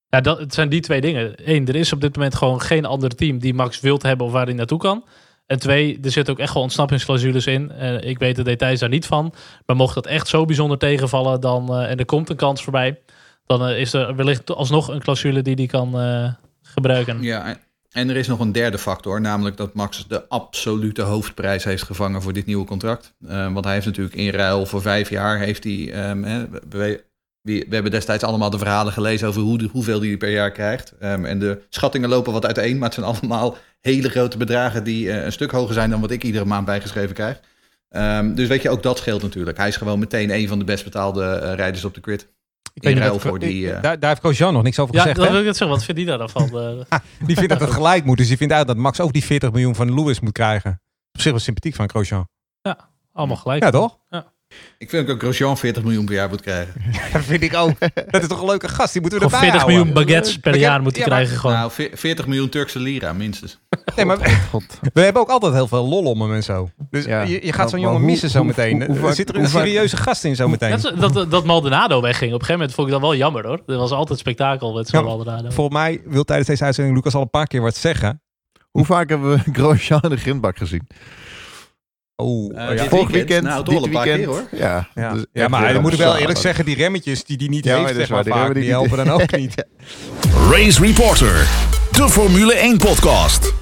Ja, 0.10 0.22
dat, 0.22 0.40
het 0.40 0.54
zijn 0.54 0.70
die 0.70 0.82
twee 0.82 1.02
dingen. 1.02 1.34
Eén, 1.36 1.68
er 1.68 1.76
is 1.76 1.94
op 1.94 2.02
dit 2.02 2.16
moment 2.16 2.36
gewoon 2.36 2.62
geen 2.62 2.86
ander 2.86 3.16
team 3.16 3.40
die 3.40 3.54
Max 3.54 3.80
wilt 3.80 4.04
hebben 4.04 4.26
of 4.26 4.32
waar 4.32 4.46
hij 4.46 4.54
naartoe 4.54 4.80
kan. 4.80 5.04
En 5.46 5.60
twee, 5.60 6.00
er 6.04 6.12
zitten 6.12 6.34
ook 6.34 6.40
echt 6.40 6.54
wel 6.54 6.64
ontsnappingsclausules 6.64 7.48
in. 7.48 7.72
Uh, 7.80 8.02
ik 8.02 8.20
weet 8.20 8.36
de 8.36 8.44
details 8.44 8.80
daar 8.80 8.90
niet 8.90 9.06
van. 9.06 9.34
Maar 9.66 9.76
mocht 9.76 9.96
dat 9.96 10.06
echt 10.06 10.28
zo 10.28 10.46
bijzonder 10.46 10.78
tegenvallen 10.78 11.42
dan, 11.42 11.68
uh, 11.72 11.90
en 11.90 11.98
er 11.98 12.06
komt 12.06 12.30
een 12.30 12.36
kans 12.36 12.64
voorbij, 12.64 13.00
dan 13.46 13.70
uh, 13.70 13.80
is 13.80 13.94
er 13.94 14.16
wellicht 14.16 14.52
alsnog 14.52 14.88
een 14.88 15.00
clausule 15.00 15.42
die 15.42 15.56
die 15.56 15.68
kan 15.68 15.90
gebruiken. 16.62 17.22
Ja, 17.22 17.58
En 17.92 18.10
er 18.10 18.16
is 18.16 18.28
nog 18.28 18.40
een 18.40 18.52
derde 18.52 18.78
factor, 18.78 19.22
namelijk 19.22 19.58
dat 19.58 19.74
Max 19.74 20.08
de 20.08 20.28
absolute 20.28 21.02
hoofdprijs 21.02 21.64
heeft 21.64 21.84
gevangen 21.84 22.22
voor 22.22 22.34
dit 22.34 22.46
nieuwe 22.46 22.66
contract. 22.66 23.14
Want 23.28 23.66
hij 23.66 23.74
heeft 23.74 23.86
natuurlijk 23.86 24.16
in 24.16 24.30
ruil 24.30 24.66
voor 24.66 24.82
vijf 24.82 25.10
jaar, 25.10 25.40
heeft 25.40 25.64
hij, 25.64 25.92
hè, 25.92 26.48
we, 27.50 27.66
we, 27.68 27.74
hebben 27.74 27.92
destijds 27.92 28.24
allemaal 28.24 28.50
de 28.50 28.58
verhalen 28.58 28.94
gelezen 28.94 29.28
over 29.28 29.42
hoe, 29.42 29.70
hoeveel 29.72 30.02
hij 30.02 30.18
per 30.18 30.32
jaar 30.32 30.52
krijgt. 30.52 30.94
Um, 31.04 31.26
en 31.26 31.40
de 31.40 31.62
schattingen 31.70 32.10
lopen 32.10 32.34
wat 32.34 32.46
uiteen, 32.46 32.78
maar 32.78 32.90
het 32.90 32.94
zijn 32.94 33.06
allemaal 33.06 33.58
hele 33.82 34.10
grote 34.10 34.38
bedragen 34.38 34.84
die 34.84 35.06
uh, 35.06 35.24
een 35.24 35.32
stuk 35.32 35.52
hoger 35.52 35.74
zijn 35.74 35.90
dan 35.90 36.02
wat 36.02 36.12
ik 36.12 36.24
iedere 36.24 36.46
maand 36.46 36.66
bijgeschreven 36.66 37.16
krijg. 37.16 37.40
Um, 37.90 38.36
dus 38.36 38.48
weet 38.48 38.62
je, 38.62 38.70
ook 38.70 38.84
dat 38.84 38.98
scheelt 38.98 39.22
natuurlijk. 39.22 39.58
Hij 39.58 39.68
is 39.68 39.78
gewoon 39.78 40.00
meteen 40.00 40.34
een 40.34 40.48
van 40.48 40.60
de 40.60 40.66
best 40.66 40.84
betaalde 40.84 41.42
uh, 41.44 41.54
rijders 41.54 41.86
op 41.86 41.94
de 41.94 42.02
grid. 42.02 42.28
Ik 42.74 42.84
weet 42.84 43.12
niet 43.12 43.22
voor 43.22 43.40
die, 43.40 43.66
uh... 43.66 43.82
daar, 43.82 44.00
daar 44.00 44.10
heeft 44.10 44.22
Grosjean 44.22 44.54
nog 44.54 44.64
niks 44.64 44.80
over 44.80 44.96
ja, 44.96 45.02
gezegd. 45.02 45.18
Ja, 45.18 45.24
dat 45.24 45.32
wil 45.32 45.42
ik 45.42 45.48
het 45.48 45.58
zeggen. 45.58 45.78
Wat 45.78 45.86
vindt 45.86 46.02
hij 46.02 46.10
daar 46.10 46.18
dan 46.18 46.30
van? 46.30 46.86
die 47.28 47.36
vindt 47.36 47.50
dat 47.50 47.60
het 47.60 47.72
gelijk 47.72 48.06
moet. 48.06 48.18
Dus 48.18 48.28
die 48.28 48.38
vindt 48.38 48.54
uit 48.54 48.68
dat 48.68 48.78
Max 48.78 49.00
ook 49.00 49.14
die 49.14 49.24
40 49.24 49.52
miljoen 49.52 49.76
van 49.76 49.94
Lewis 49.94 50.20
moet 50.20 50.32
krijgen. 50.32 50.82
Op 51.12 51.22
zich 51.22 51.32
wel 51.32 51.40
sympathiek 51.40 51.76
van 51.76 51.90
Grosjean. 51.90 52.28
Ja, 52.62 52.90
allemaal 53.14 53.38
gelijk. 53.38 53.64
Ja, 53.64 53.70
toch? 53.70 54.00
Ja. 54.10 54.34
Ik 54.78 54.90
vind 54.90 55.10
ook 55.10 55.20
Grosjean 55.20 55.58
40 55.58 55.84
miljoen 55.84 56.06
per 56.06 56.14
jaar 56.14 56.30
moet 56.30 56.42
krijgen. 56.42 56.82
dat 57.14 57.24
vind 57.24 57.42
ik 57.42 57.56
ook. 57.56 57.80
Dat 58.12 58.22
is 58.22 58.28
toch 58.28 58.40
een 58.40 58.48
leuke 58.48 58.68
gast. 58.68 58.94
Die 58.94 59.02
moeten 59.02 59.20
we 59.20 59.26
erbij 59.26 59.40
40 59.40 59.62
houden. 59.62 59.86
miljoen 59.86 60.06
baguettes 60.06 60.38
per 60.38 60.56
jaar 60.58 60.82
moeten 60.82 61.02
ja, 61.02 61.08
krijgen 61.08 61.38
gewoon. 61.38 61.56
Nou, 61.56 61.72
40 61.94 62.28
miljoen 62.28 62.50
Turkse 62.50 62.80
lira 62.80 63.14
minstens. 63.14 63.60
Nee, 63.96 64.06
maar 64.06 64.48
God. 64.50 64.80
we 64.94 65.02
hebben 65.02 65.22
ook 65.22 65.30
altijd 65.30 65.54
heel 65.54 65.68
veel 65.68 65.88
lol 65.88 66.04
om 66.04 66.22
hem 66.22 66.34
en 66.34 66.44
zo. 66.44 66.70
Dus 66.90 67.06
ja. 67.06 67.22
je, 67.22 67.46
je, 67.46 67.54
gaat 67.54 67.70
zo'n 67.70 67.80
jongen 67.80 68.06
missen 68.06 68.30
zo 68.30 68.44
meteen. 68.44 68.82
Er 68.82 69.14
zit 69.14 69.30
er 69.30 69.36
een 69.36 69.48
serieuze 69.48 69.98
gast 69.98 70.24
in 70.24 70.36
zo 70.36 70.48
meteen. 70.48 70.82
Dat, 70.82 71.14
dat, 71.14 71.32
dat 71.32 71.46
Maldonado 71.46 72.02
wegging. 72.02 72.34
Op 72.34 72.40
een 72.40 72.46
gegeven 72.46 72.54
moment 72.54 72.74
vond 72.74 72.88
ik 72.88 72.94
dat 72.94 73.02
wel 73.02 73.16
jammer 73.16 73.48
hoor. 73.48 73.62
Er 73.68 73.78
was 73.78 73.92
altijd 73.92 74.20
spektakel 74.20 74.74
met 74.74 74.88
zo'n 74.88 75.00
ja, 75.00 75.06
Maldonado. 75.06 75.50
Volgens 75.50 75.78
mij 75.78 76.02
wil 76.06 76.24
tijdens 76.24 76.48
deze 76.48 76.64
uitzending 76.64 76.96
Lucas 76.96 77.16
al 77.16 77.22
een 77.22 77.30
paar 77.30 77.48
keer 77.48 77.62
wat 77.62 77.76
zeggen. 77.76 78.22
Hoe 78.72 78.86
vaak 78.86 79.10
hebben 79.10 79.30
we 79.32 79.52
Grosjean 79.54 80.02
in 80.02 80.10
de 80.10 80.18
grindbak 80.18 80.58
gezien? 80.58 80.88
Oh, 82.22 82.52
uh, 82.52 82.76
ja. 82.76 82.86
Vorig 82.86 83.10
weekend, 83.10 83.44
nou, 83.44 83.64
dit 83.64 83.80
weekend. 83.80 84.04
Keer, 84.04 84.26
hoor. 84.26 84.48
Ja, 84.52 84.88
ja. 84.96 85.14
Dus 85.14 85.26
ja 85.34 85.48
maar 85.48 85.74
dan 85.74 85.82
moet 85.82 85.94
ik 85.94 86.00
wel 86.00 86.18
eerlijk 86.18 86.40
zeggen, 86.40 86.66
die 86.66 86.76
remmetjes 86.76 87.24
die 87.24 87.38
die 87.38 87.50
niet 87.50 87.64
ja, 87.66 87.78
heeft, 87.78 87.96
zeg 87.96 88.10
maar, 88.10 88.24
die, 88.24 88.34
vaak, 88.34 88.54
die, 88.54 88.62
die 88.62 88.72
helpen 88.72 88.98
dan 88.98 89.10
ook 89.22 89.32
niet. 89.32 89.66
Race 90.50 90.82
Reporter, 90.82 91.34
de 91.92 92.10
Formule 92.10 92.54
1 92.54 92.78
podcast. 92.78 93.54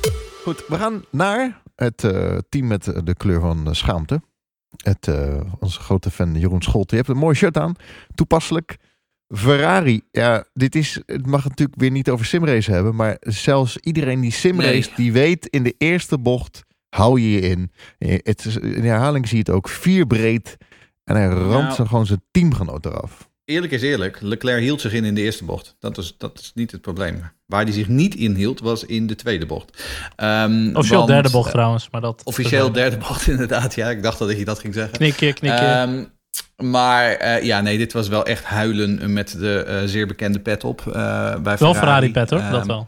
Goed, 0.44 0.64
we 0.68 0.76
gaan 0.76 1.06
naar 1.12 1.62
het 1.76 2.04
uh, 2.04 2.38
team 2.50 2.68
met 2.68 2.84
de 3.04 3.16
kleur 3.18 3.40
van 3.40 3.68
uh, 3.68 3.74
schaamte. 3.74 4.22
Het, 4.84 5.08
uh, 5.08 5.42
onze 5.60 5.80
grote 5.80 6.12
fan 6.12 6.40
Jeroen 6.40 6.62
Scholte. 6.62 6.96
Je 6.96 7.02
hebt 7.02 7.14
een 7.14 7.22
mooi 7.22 7.36
shirt 7.36 7.58
aan, 7.58 7.76
toepasselijk. 8.16 8.78
Ferrari, 9.36 10.02
ja, 10.12 10.46
dit 10.54 10.76
is, 10.76 11.02
het 11.06 11.26
mag 11.26 11.44
natuurlijk 11.44 11.80
weer 11.80 11.92
niet 11.92 12.10
over 12.10 12.26
simrace 12.26 12.72
hebben, 12.72 12.96
maar 12.96 13.18
zelfs 13.20 13.78
iedereen 13.78 14.20
die 14.20 14.32
simrace, 14.32 14.72
nee. 14.72 14.92
die 14.96 15.12
weet 15.12 15.48
in 15.48 15.64
de 15.64 15.76
eerste 15.78 16.18
bocht 16.18 16.66
hou 16.98 17.22
je 17.22 17.32
je 17.32 17.40
in. 17.40 17.72
Het 17.98 18.46
is, 18.46 18.58
in 18.58 18.84
herhaling 18.84 19.28
zie 19.28 19.38
je 19.38 19.44
het 19.44 19.56
ook 19.56 19.70
vier 19.70 20.08
breed. 20.08 20.58
En 21.04 21.16
hij 21.16 21.28
ramt 21.28 21.78
nou, 21.78 21.88
gewoon 21.88 22.06
zijn 22.06 22.24
teamgenoot 22.32 22.86
eraf. 22.86 23.30
Eerlijk 23.46 23.74
is 23.74 23.82
eerlijk, 23.82 24.22
Leclerc 24.22 24.62
hield 24.62 24.82
zich 24.82 24.94
in 24.94 25.06
in 25.06 25.16
de 25.16 25.22
eerste 25.22 25.46
bocht. 25.46 25.76
Dat 25.80 25.98
is, 25.98 26.16
dat 26.18 26.40
is 26.40 26.52
niet 26.56 26.72
het 26.72 26.82
probleem. 26.82 27.22
Waar 27.46 27.64
hij 27.64 27.72
zich 27.72 27.88
niet 27.88 28.16
in 28.16 28.36
hield, 28.36 28.60
was 28.60 28.84
in 28.84 29.08
de 29.08 29.16
tweede 29.16 29.46
bocht. 29.46 29.84
Um, 30.18 30.76
officieel 30.76 31.00
want, 31.00 31.12
derde 31.12 31.30
bocht 31.30 31.52
trouwens. 31.52 31.88
Maar 31.92 32.02
dat, 32.02 32.22
officieel 32.24 32.72
derde 32.72 32.98
bocht, 32.98 33.28
inderdaad. 33.38 33.76
Ja, 33.76 33.90
ik 33.90 34.04
dacht 34.04 34.20
dat 34.20 34.38
je 34.38 34.46
dat 34.46 34.60
ging 34.60 34.74
zeggen. 34.74 34.98
Knikje, 34.98 35.34
knikje. 35.34 35.86
Um, 35.88 36.08
maar 36.72 37.22
uh, 37.22 37.44
ja, 37.44 37.62
nee, 37.62 37.78
dit 37.78 37.94
was 37.94 38.08
wel 38.08 38.26
echt 38.26 38.44
huilen 38.44 39.14
met 39.14 39.32
de 39.40 39.66
uh, 39.68 39.90
zeer 39.90 40.08
bekende 40.08 40.40
pet 40.40 40.64
op 40.64 40.84
uh, 40.88 40.94
bij 40.94 41.58
wel 41.58 41.74
Ferrari. 41.74 41.74
Ferrari 41.74 42.12
pet 42.12 42.30
hoor, 42.30 42.40
Um, 42.40 42.52
dat 42.52 42.66
wel. 42.66 42.88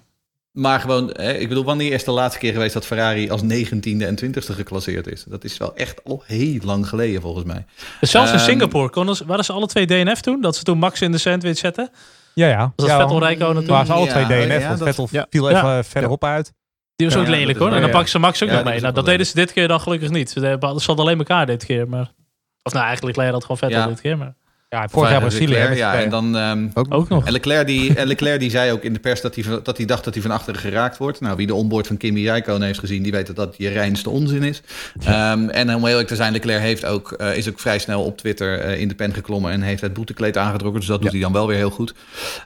Maar 0.60 0.80
gewoon, 0.80 1.10
ik 1.18 1.48
bedoel, 1.48 1.64
wanneer 1.64 1.94
is 1.94 2.04
de 2.04 2.12
laatste 2.12 2.40
keer 2.40 2.52
geweest 2.52 2.74
dat 2.74 2.86
Ferrari 2.86 3.30
als 3.30 3.42
19e 3.44 3.98
en 4.02 4.20
20e 4.26 4.32
geclasseerd 4.38 5.08
is? 5.08 5.24
Dat 5.28 5.44
is 5.44 5.58
wel 5.58 5.76
echt 5.76 6.04
al 6.04 6.24
heel 6.26 6.60
lang 6.64 6.88
geleden 6.88 7.22
volgens 7.22 7.46
mij. 7.46 7.66
Dus 8.00 8.12
zelfs 8.12 8.32
in 8.32 8.38
um, 8.38 8.44
Singapore 8.44 8.90
konden 8.90 9.16
ze, 9.16 9.26
waren 9.26 9.46
ze 9.46 9.52
alle 9.54 9.68
twee 9.68 9.86
DNF 9.86 10.22
toen? 10.22 10.42
Dat 10.42 10.56
ze 10.56 10.64
toen 10.64 10.78
Max 10.78 11.02
in 11.02 11.12
de 11.12 11.18
sandwich 11.18 11.58
zetten? 11.58 11.90
Ja, 12.34 12.48
ja. 12.48 12.58
Was 12.60 12.72
dat 12.76 12.88
ja, 12.88 13.00
Vettel 13.00 13.20
Rijkonen 13.20 13.56
toen? 13.64 13.72
waren 13.72 13.86
ze 13.86 13.94
alle 13.94 14.08
twee 14.08 14.24
Ja, 14.24 14.28
DNF, 14.46 14.62
ja, 14.62 14.68
want 14.68 14.80
dat- 14.80 14.88
Vettel 14.88 15.08
ja. 15.12 15.26
viel 15.30 15.50
even 15.50 15.86
verderop 15.86 16.24
uit. 16.24 16.54
Die 16.96 17.08
was 17.08 17.16
Ja, 17.16 17.22
ook 17.22 17.28
ja, 17.28 17.32
lelijk 17.32 17.58
dat 17.58 17.68
hoor. 17.68 17.68
En 17.76 17.78
dan 17.82 17.86
ja. 17.86 17.92
pakken 17.92 18.10
ze 18.12 18.20
Max 18.20 18.44
ook 18.44 18.50
Ja, 18.50 18.56
nog 18.56 18.64
dat 18.64 18.72
mee. 18.74 18.82
Nou, 18.82 18.94
dat 18.94 19.06
deden 19.06 19.26
ze 19.26 19.34
dit 19.36 19.54
keer 19.54 19.68
dan 19.68 19.82
gelukkig 19.82 20.10
niet. 20.10 20.30
Ze 20.30 20.40
hadden- 20.60 20.80
ze 20.80 20.86
hadden 20.86 21.06
alleen 21.06 21.18
elkaar 21.18 21.46
dit 21.46 21.66
keer. 21.66 21.90
Maar... 21.90 22.12
Of 22.64 22.74
nou, 22.74 22.86
eigenlijk 22.86 23.16
Leclerc 23.18 23.34
had 23.34 23.42
gewoon 23.42 23.58
Vettel 23.58 23.80
Ja. 23.80 23.88
dit 23.88 24.02
keer. 24.02 24.18
Maar 24.18 24.34
Ja, 24.70 24.88
vorig 24.88 25.10
jaar 25.10 25.20
Brazilië. 25.20 25.48
Leclerc, 25.48 25.78
ja, 25.78 25.94
en 25.94 26.10
dan... 26.10 26.38
ehm, 26.38 26.68
ook 26.74 27.10
nog. 27.10 27.26
En 27.26 27.32
Leclerc, 27.32 27.68
die, 27.68 27.94
en 27.94 28.08
Leclerc 28.08 28.40
die 28.40 28.50
zei 28.50 28.72
ook 28.72 28.84
in 28.84 28.94
de 28.94 29.00
pers 29.00 29.22
dat 29.22 29.36
hij, 29.36 29.62
dat 29.64 29.78
hij 29.78 29.86
dacht 29.86 30.04
dat 30.04 30.14
hij 30.14 30.24
van 30.24 30.32
achteren 30.32 30.60
geraakt 30.60 30.98
wordt. 30.98 31.22
Nou, 31.22 31.36
wie 31.36 31.48
de 31.48 31.54
onboard 31.54 31.88
van 31.88 31.98
Kimi 31.98 32.26
Räikkönen 32.26 32.62
heeft 32.62 32.80
gezien, 32.80 33.04
die 33.04 33.12
weet 33.12 33.28
dat 33.28 33.36
dat 33.36 33.56
je 33.58 33.70
reinste 33.70 34.10
onzin 34.10 34.44
is. 34.44 34.62
Ehm, 35.04 35.50
en 35.50 35.76
om 35.76 35.86
eerlijk 35.86 36.08
te 36.08 36.16
zijn, 36.16 36.32
Leclerc 36.32 36.62
heeft 36.62 36.86
ook, 36.86 37.12
eh, 37.12 37.38
is 37.38 37.50
ook 37.50 37.60
vrij 37.60 37.80
snel 37.80 38.04
op 38.04 38.18
Twitter 38.18 38.60
eh, 38.60 38.80
in 38.80 38.88
de 38.88 38.96
pen 38.96 39.14
geklommen 39.14 39.52
en 39.52 39.62
heeft 39.62 39.82
het 39.82 39.94
boetekleed 39.94 40.38
aangetrokken. 40.38 40.80
Dus 40.80 40.90
dat 40.90 41.02
doet 41.02 41.12
hij 41.12 41.22
dan 41.22 41.34
wel 41.34 41.48
weer 41.48 41.58
heel 41.58 41.70
goed. 41.70 41.94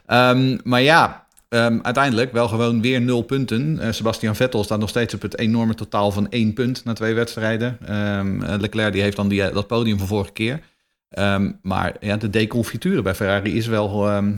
Ehm, 0.06 0.58
maar 0.62 0.82
ja, 0.82 1.26
ehm, 1.48 1.78
uiteindelijk 1.82 2.32
wel 2.32 2.48
gewoon 2.48 2.80
weer 2.80 3.00
nul 3.00 3.22
punten. 3.22 3.78
Eh, 3.80 3.92
Sebastian 3.92 4.36
Vettel 4.36 4.64
staat 4.64 4.78
nog 4.78 4.88
steeds 4.88 5.14
op 5.14 5.22
het 5.22 5.38
enorme 5.38 5.74
totaal 5.74 6.10
van 6.10 6.30
één 6.30 6.52
punt 6.52 6.84
na 6.84 6.92
twee 6.92 7.14
wedstrijden. 7.14 7.78
Leclerc 8.60 8.92
die 8.92 9.02
heeft 9.02 9.16
dan 9.16 9.28
die, 9.28 9.50
dat 9.52 9.66
podium 9.66 9.98
van 9.98 10.06
vorige 10.06 10.32
keer. 10.32 10.60
Ehm, 11.08 11.52
maar 11.62 11.96
ja, 12.00 12.16
de 12.16 12.30
deconfiture 12.30 13.02
bij 13.02 13.14
Ferrari 13.14 13.56
is 13.56 13.66
wel. 13.66 14.08
ehm, 14.08 14.36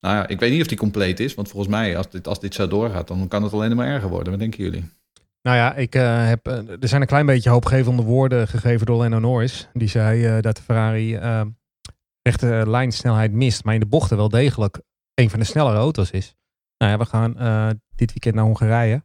nou 0.00 0.16
ja, 0.16 0.26
ik 0.26 0.40
weet 0.40 0.50
niet 0.50 0.60
of 0.60 0.66
die 0.66 0.78
compleet 0.78 1.20
is. 1.20 1.34
Want 1.34 1.48
volgens 1.48 1.72
mij, 1.72 1.96
als 1.96 2.10
dit, 2.10 2.28
als 2.28 2.40
dit 2.40 2.54
zo 2.54 2.68
doorgaat, 2.68 3.08
dan 3.08 3.28
kan 3.28 3.42
het 3.42 3.52
alleen 3.52 3.76
maar 3.76 3.86
erger 3.86 4.08
worden. 4.08 4.30
Wat 4.30 4.40
denken 4.40 4.64
jullie? 4.64 4.84
Nou 5.46 5.58
ja, 5.58 5.74
ik, 5.74 5.94
eh, 5.94 6.26
heb, 6.26 6.46
eh, 6.46 6.68
er 6.80 6.88
zijn 6.88 7.00
een 7.00 7.06
klein 7.06 7.26
beetje 7.26 7.50
hoopgevende 7.50 8.02
woorden 8.02 8.48
gegeven 8.48 8.86
door 8.86 8.96
Lando 8.96 9.18
Norris. 9.18 9.68
Die 9.72 9.88
zei 9.88 10.26
eh, 10.26 10.40
dat 10.40 10.56
de 10.56 10.62
Ferrari 10.62 11.14
eh 11.14 11.42
rechte 12.22 12.64
lijnsnelheid 12.66 13.32
mist, 13.32 13.64
maar 13.64 13.74
in 13.74 13.80
de 13.80 13.86
bochten 13.86 14.16
wel 14.16 14.28
degelijk 14.28 14.80
een 15.14 15.30
van 15.30 15.38
de 15.38 15.44
snellere 15.44 15.76
auto's 15.76 16.10
is. 16.10 16.34
Nou 16.78 16.92
ja, 16.92 16.98
we 16.98 17.04
gaan 17.04 17.32
dit 17.94 18.10
weekend 18.10 18.34
naar 18.34 18.44
Hongarije. 18.44 19.02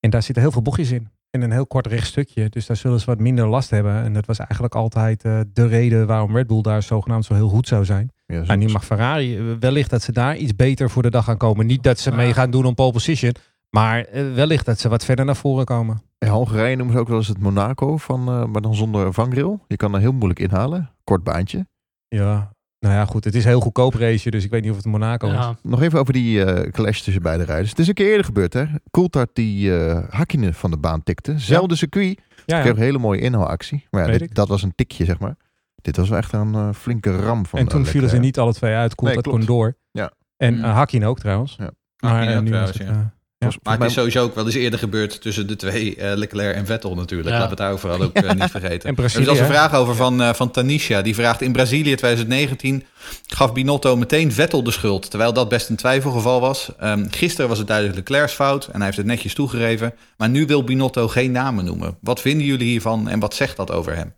En 0.00 0.10
daar 0.10 0.22
zitten 0.22 0.42
heel 0.42 0.52
veel 0.52 0.62
bochtjes 0.62 0.90
in. 0.90 1.10
En 1.30 1.42
een 1.42 1.50
heel 1.52 1.66
kort 1.66 1.86
recht 1.86 2.06
stukje. 2.06 2.48
Dus 2.48 2.66
daar 2.66 2.76
zullen 2.76 3.00
ze 3.00 3.06
wat 3.06 3.18
minder 3.18 3.48
last 3.48 3.70
hebben. 3.70 4.02
En 4.02 4.12
dat 4.12 4.26
was 4.26 4.38
eigenlijk 4.38 4.74
altijd 4.74 5.24
eh, 5.24 5.40
de 5.52 5.66
reden 5.66 6.06
waarom 6.06 6.36
Red 6.36 6.46
Bull 6.46 6.60
daar 6.60 6.82
zogenaamd 6.82 7.24
zo 7.24 7.34
heel 7.34 7.48
goed 7.48 7.68
zou 7.68 7.84
zijn. 7.84 8.12
Ja, 8.26 8.42
En 8.46 8.58
nu 8.58 8.68
mag 8.68 8.84
Ferrari 8.84 9.36
eh, 9.36 9.44
wellicht 9.60 9.90
dat 9.90 10.02
ze 10.02 10.12
daar 10.12 10.36
iets 10.36 10.56
beter 10.56 10.90
voor 10.90 11.02
de 11.02 11.10
dag 11.10 11.24
gaan 11.24 11.36
komen. 11.36 11.66
Niet 11.66 11.82
dat 11.82 11.98
ze 11.98 12.12
mee 12.12 12.32
gaan 12.32 12.50
doen 12.50 12.64
om 12.64 12.74
pole 12.74 12.92
position. 12.92 13.34
Maar 13.70 14.04
eh, 14.04 14.34
wellicht 14.34 14.66
dat 14.66 14.78
ze 14.78 14.88
wat 14.88 15.04
verder 15.04 15.24
naar 15.24 15.36
voren 15.36 15.64
komen. 15.64 16.02
In 16.18 16.28
Hongarije 16.28 16.76
noemen 16.76 16.94
ze 16.94 17.00
ook 17.00 17.08
wel 17.08 17.16
eens 17.16 17.28
het 17.28 17.40
Monaco, 17.40 17.96
van, 17.96 18.24
maar 18.50 18.62
dan 18.62 18.74
zonder 18.74 19.12
vangrail. 19.12 19.64
Je 19.66 19.76
kan 19.76 19.94
er 19.94 20.00
heel 20.00 20.12
moeilijk 20.12 20.40
inhalen. 20.40 20.90
Kort 21.04 21.24
baantje. 21.24 21.66
Ja, 22.08 22.52
nou 22.80 22.94
ja, 22.94 23.04
goed. 23.04 23.24
Het 23.24 23.34
is 23.34 23.42
een 23.44 23.48
heel 23.50 23.60
goedkoop 23.60 23.94
race, 23.94 24.30
dus 24.30 24.44
ik 24.44 24.50
weet 24.50 24.62
niet 24.62 24.70
of 24.70 24.76
het 24.76 24.86
Monaco 24.86 25.30
is. 25.30 25.46
Nog 25.62 25.82
even 25.82 25.98
over 25.98 26.12
die 26.12 26.44
eh, 26.44 26.70
clash 26.70 27.00
tussen 27.00 27.22
beide 27.22 27.44
rijders. 27.44 27.70
Het 27.70 27.78
is 27.78 27.88
een 27.88 27.94
keer 27.94 28.06
eerder 28.08 28.24
gebeurd, 28.24 28.52
hè? 28.52 28.64
Coulthard 28.90 29.30
die 29.32 29.76
eh 29.78 30.02
Hakkinen 30.10 30.54
van 30.54 30.70
de 30.70 30.76
baan 30.78 31.02
tikte. 31.02 31.38
Zelfde 31.38 31.76
circuit. 31.76 32.20
Ja, 32.46 32.56
Ik 32.56 32.62
kreeg 32.62 32.74
een 32.76 32.82
hele 32.82 32.98
mooie 32.98 33.20
inhaalactie. 33.20 33.86
Maar 33.90 34.12
ja, 34.12 34.18
dit- 34.18 34.34
dat 34.34 34.48
was 34.48 34.62
een 34.62 34.74
tikje, 34.74 35.04
zeg 35.04 35.18
maar. 35.18 35.36
Dit 35.74 35.96
was 35.96 36.08
wel 36.08 36.18
echt 36.18 36.32
een 36.32 36.54
eh, 36.54 36.68
flinke 36.74 37.16
ram 37.16 37.46
van 37.46 37.58
En 37.58 37.68
toen 37.68 37.86
vielen 37.86 38.10
ze 38.10 38.16
niet 38.18 38.38
alle 38.38 38.52
twee 38.52 38.74
uit. 38.74 38.94
Coulthard 38.94 39.26
Nee, 39.26 39.34
kon 39.34 39.44
door. 39.44 39.76
Ja. 39.90 40.12
En 40.36 40.54
Mm. 40.54 40.64
uh, 40.64 40.72
Hakkinen 40.74 41.08
ook 41.08 41.18
trouwens. 41.18 41.56
Ja. 41.58 41.70
Maar 41.96 42.42
nu 42.42 42.48
trouwens, 42.48 42.78
het, 42.78 42.86
ja. 42.88 43.12
Was 43.46 43.58
Maar 43.62 43.78
het 43.78 43.86
is 43.86 43.92
sowieso 43.92 44.22
ook 44.22 44.34
wel 44.34 44.46
eens 44.46 44.54
eerder 44.54 44.78
gebeurd 44.78 45.20
tussen 45.20 45.46
de 45.46 45.56
twee, 45.56 45.96
eh, 45.96 46.16
Leclerc 46.16 46.54
en 46.54 46.66
Vettel 46.66 46.94
natuurlijk. 46.94 47.28
Ja. 47.28 47.34
Laten 47.34 47.44
we 47.44 47.48
het 47.48 47.58
daarover 47.58 47.88
hadden 47.88 48.06
ook 48.06 48.14
eh, 48.14 48.32
niet 48.32 48.50
vergeten. 48.50 48.82
En 48.82 48.88
er 48.88 48.94
Brazilië, 48.94 49.22
is 49.22 49.28
als 49.28 49.38
een 49.38 49.46
vraag 49.46 49.74
over 49.74 49.94
van, 49.94 50.22
eh, 50.22 50.34
van 50.34 50.50
Tanisha. 50.50 51.02
Die 51.02 51.14
vraagt 51.14 51.40
in 51.40 51.52
Brazilië 51.52 51.94
2019 51.94 52.84
gaf 53.26 53.52
Binotto 53.52 53.96
meteen 53.96 54.32
Vettel 54.32 54.62
de 54.62 54.70
schuld. 54.70 55.10
Terwijl 55.10 55.32
dat 55.32 55.48
best 55.48 55.68
een 55.68 55.76
twijfelgeval 55.76 56.40
was. 56.40 56.68
Ehm, 56.78 57.06
gisteren 57.10 57.48
was 57.48 57.58
het 57.58 57.66
duidelijk 57.66 57.96
Leclerc's 57.96 58.32
fout 58.32 58.66
en 58.66 58.76
hij 58.76 58.84
heeft 58.84 58.96
het 58.96 59.06
netjes 59.06 59.34
toegegeven. 59.34 59.94
Maar 60.16 60.28
nu 60.28 60.46
wil 60.46 60.64
Binotto 60.64 61.08
geen 61.08 61.32
namen 61.32 61.64
noemen. 61.64 61.96
Wat 62.00 62.20
vinden 62.20 62.46
jullie 62.46 62.68
hiervan 62.68 63.08
en 63.08 63.20
wat 63.20 63.34
zegt 63.34 63.56
dat 63.56 63.70
over 63.70 63.96
hem? 63.96 64.14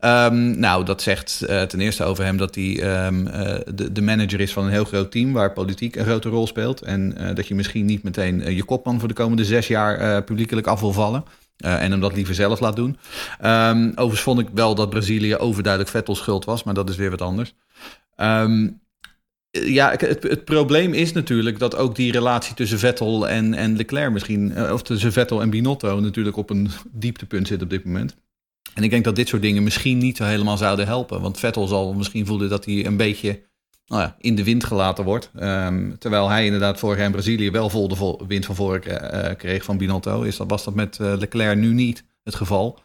Ehm, 0.00 0.58
nou, 0.58 0.84
dat 0.84 1.02
zegt 1.02 1.42
eh, 1.42 1.62
ten 1.62 1.80
eerste 1.80 2.04
over 2.04 2.24
hem 2.24 2.36
dat 2.36 2.54
hij 2.54 2.82
ehm, 2.82 3.26
eh, 3.26 3.56
de, 3.74 3.92
de 3.92 4.02
manager 4.02 4.40
is 4.40 4.52
van 4.52 4.64
een 4.64 4.70
heel 4.70 4.84
groot 4.84 5.10
team 5.10 5.32
waar 5.32 5.52
politiek 5.52 5.96
een 5.96 6.04
grote 6.04 6.28
rol 6.28 6.46
speelt. 6.46 6.82
En 6.82 7.16
eh, 7.16 7.34
dat 7.34 7.48
je 7.48 7.54
misschien 7.54 7.86
niet 7.86 8.02
meteen 8.02 8.54
je 8.54 8.64
kopman 8.64 8.98
voor 8.98 9.08
de 9.08 9.14
komende 9.14 9.44
zes 9.44 9.66
jaar 9.66 10.22
publiekelijk 10.22 10.66
af 10.66 10.80
wil 10.80 10.92
vallen. 10.92 11.24
En 11.58 11.90
hem 11.90 12.00
dat 12.00 12.14
liever 12.14 12.34
zelf 12.34 12.60
laat 12.60 12.76
doen. 12.76 12.98
Ehm, 13.40 13.88
overigens 13.90 14.20
vond 14.20 14.40
ik 14.40 14.48
wel 14.54 14.74
dat 14.74 14.90
Brazilië 14.90 15.36
overduidelijk 15.36 15.92
Vettel's 15.92 16.18
schuld 16.18 16.44
was, 16.44 16.62
maar 16.62 16.74
dat 16.74 16.88
is 16.88 16.96
weer 16.96 17.10
wat 17.10 17.22
anders. 17.22 17.54
Ja, 19.50 19.90
het, 19.90 20.22
het, 20.22 20.44
probleem 20.44 20.92
is 20.92 21.12
natuurlijk 21.12 21.58
dat 21.58 21.76
ook 21.76 21.96
die 21.96 22.12
relatie 22.12 22.54
tussen 22.54 22.78
Vettel 22.78 23.28
en, 23.28 23.54
en 23.54 23.76
Leclerc 23.76 24.12
misschien, 24.12 24.72
of 24.72 24.82
tussen 24.82 25.12
Vettel 25.12 25.40
en 25.40 25.50
Binotto 25.50 26.00
natuurlijk 26.00 26.36
op 26.36 26.50
een 26.50 26.70
dieptepunt 26.90 27.46
zit 27.46 27.62
op 27.62 27.70
dit 27.70 27.84
moment. 27.84 28.16
En 28.74 28.82
ik 28.82 28.90
denk 28.90 29.04
dat 29.04 29.16
dit 29.16 29.28
soort 29.28 29.42
dingen 29.42 29.62
misschien 29.62 29.98
niet 29.98 30.16
zo 30.16 30.24
helemaal 30.24 30.56
zouden 30.56 30.86
helpen. 30.86 31.20
Want 31.20 31.38
Vettel 31.38 31.66
zal 31.66 31.94
misschien 31.94 32.26
voelen 32.26 32.48
dat 32.48 32.64
hij 32.64 32.86
een 32.86 32.96
beetje 32.96 33.42
nou 33.86 34.02
ja, 34.02 34.16
in 34.18 34.34
de 34.34 34.44
wind 34.44 34.64
gelaten 34.64 35.04
wordt. 35.04 35.30
Ehm, 35.34 35.96
terwijl 35.98 36.28
hij 36.28 36.44
inderdaad 36.44 36.78
vorig 36.78 36.96
jaar 36.96 37.06
in 37.06 37.12
Brazilië 37.12 37.50
wel 37.50 37.70
vol 37.70 37.88
de 37.88 38.24
wind 38.26 38.46
van 38.46 38.54
voren 38.54 38.82
uh, 39.14 39.34
kreeg 39.36 39.64
van 39.64 39.78
Binotto. 39.78 40.22
Is 40.22 40.36
dat, 40.36 40.50
was 40.50 40.64
dat 40.64 40.74
met 40.74 40.98
Leclerc 40.98 41.58
nu 41.58 41.72
niet 41.72 42.04
het 42.22 42.34
geval. 42.34 42.78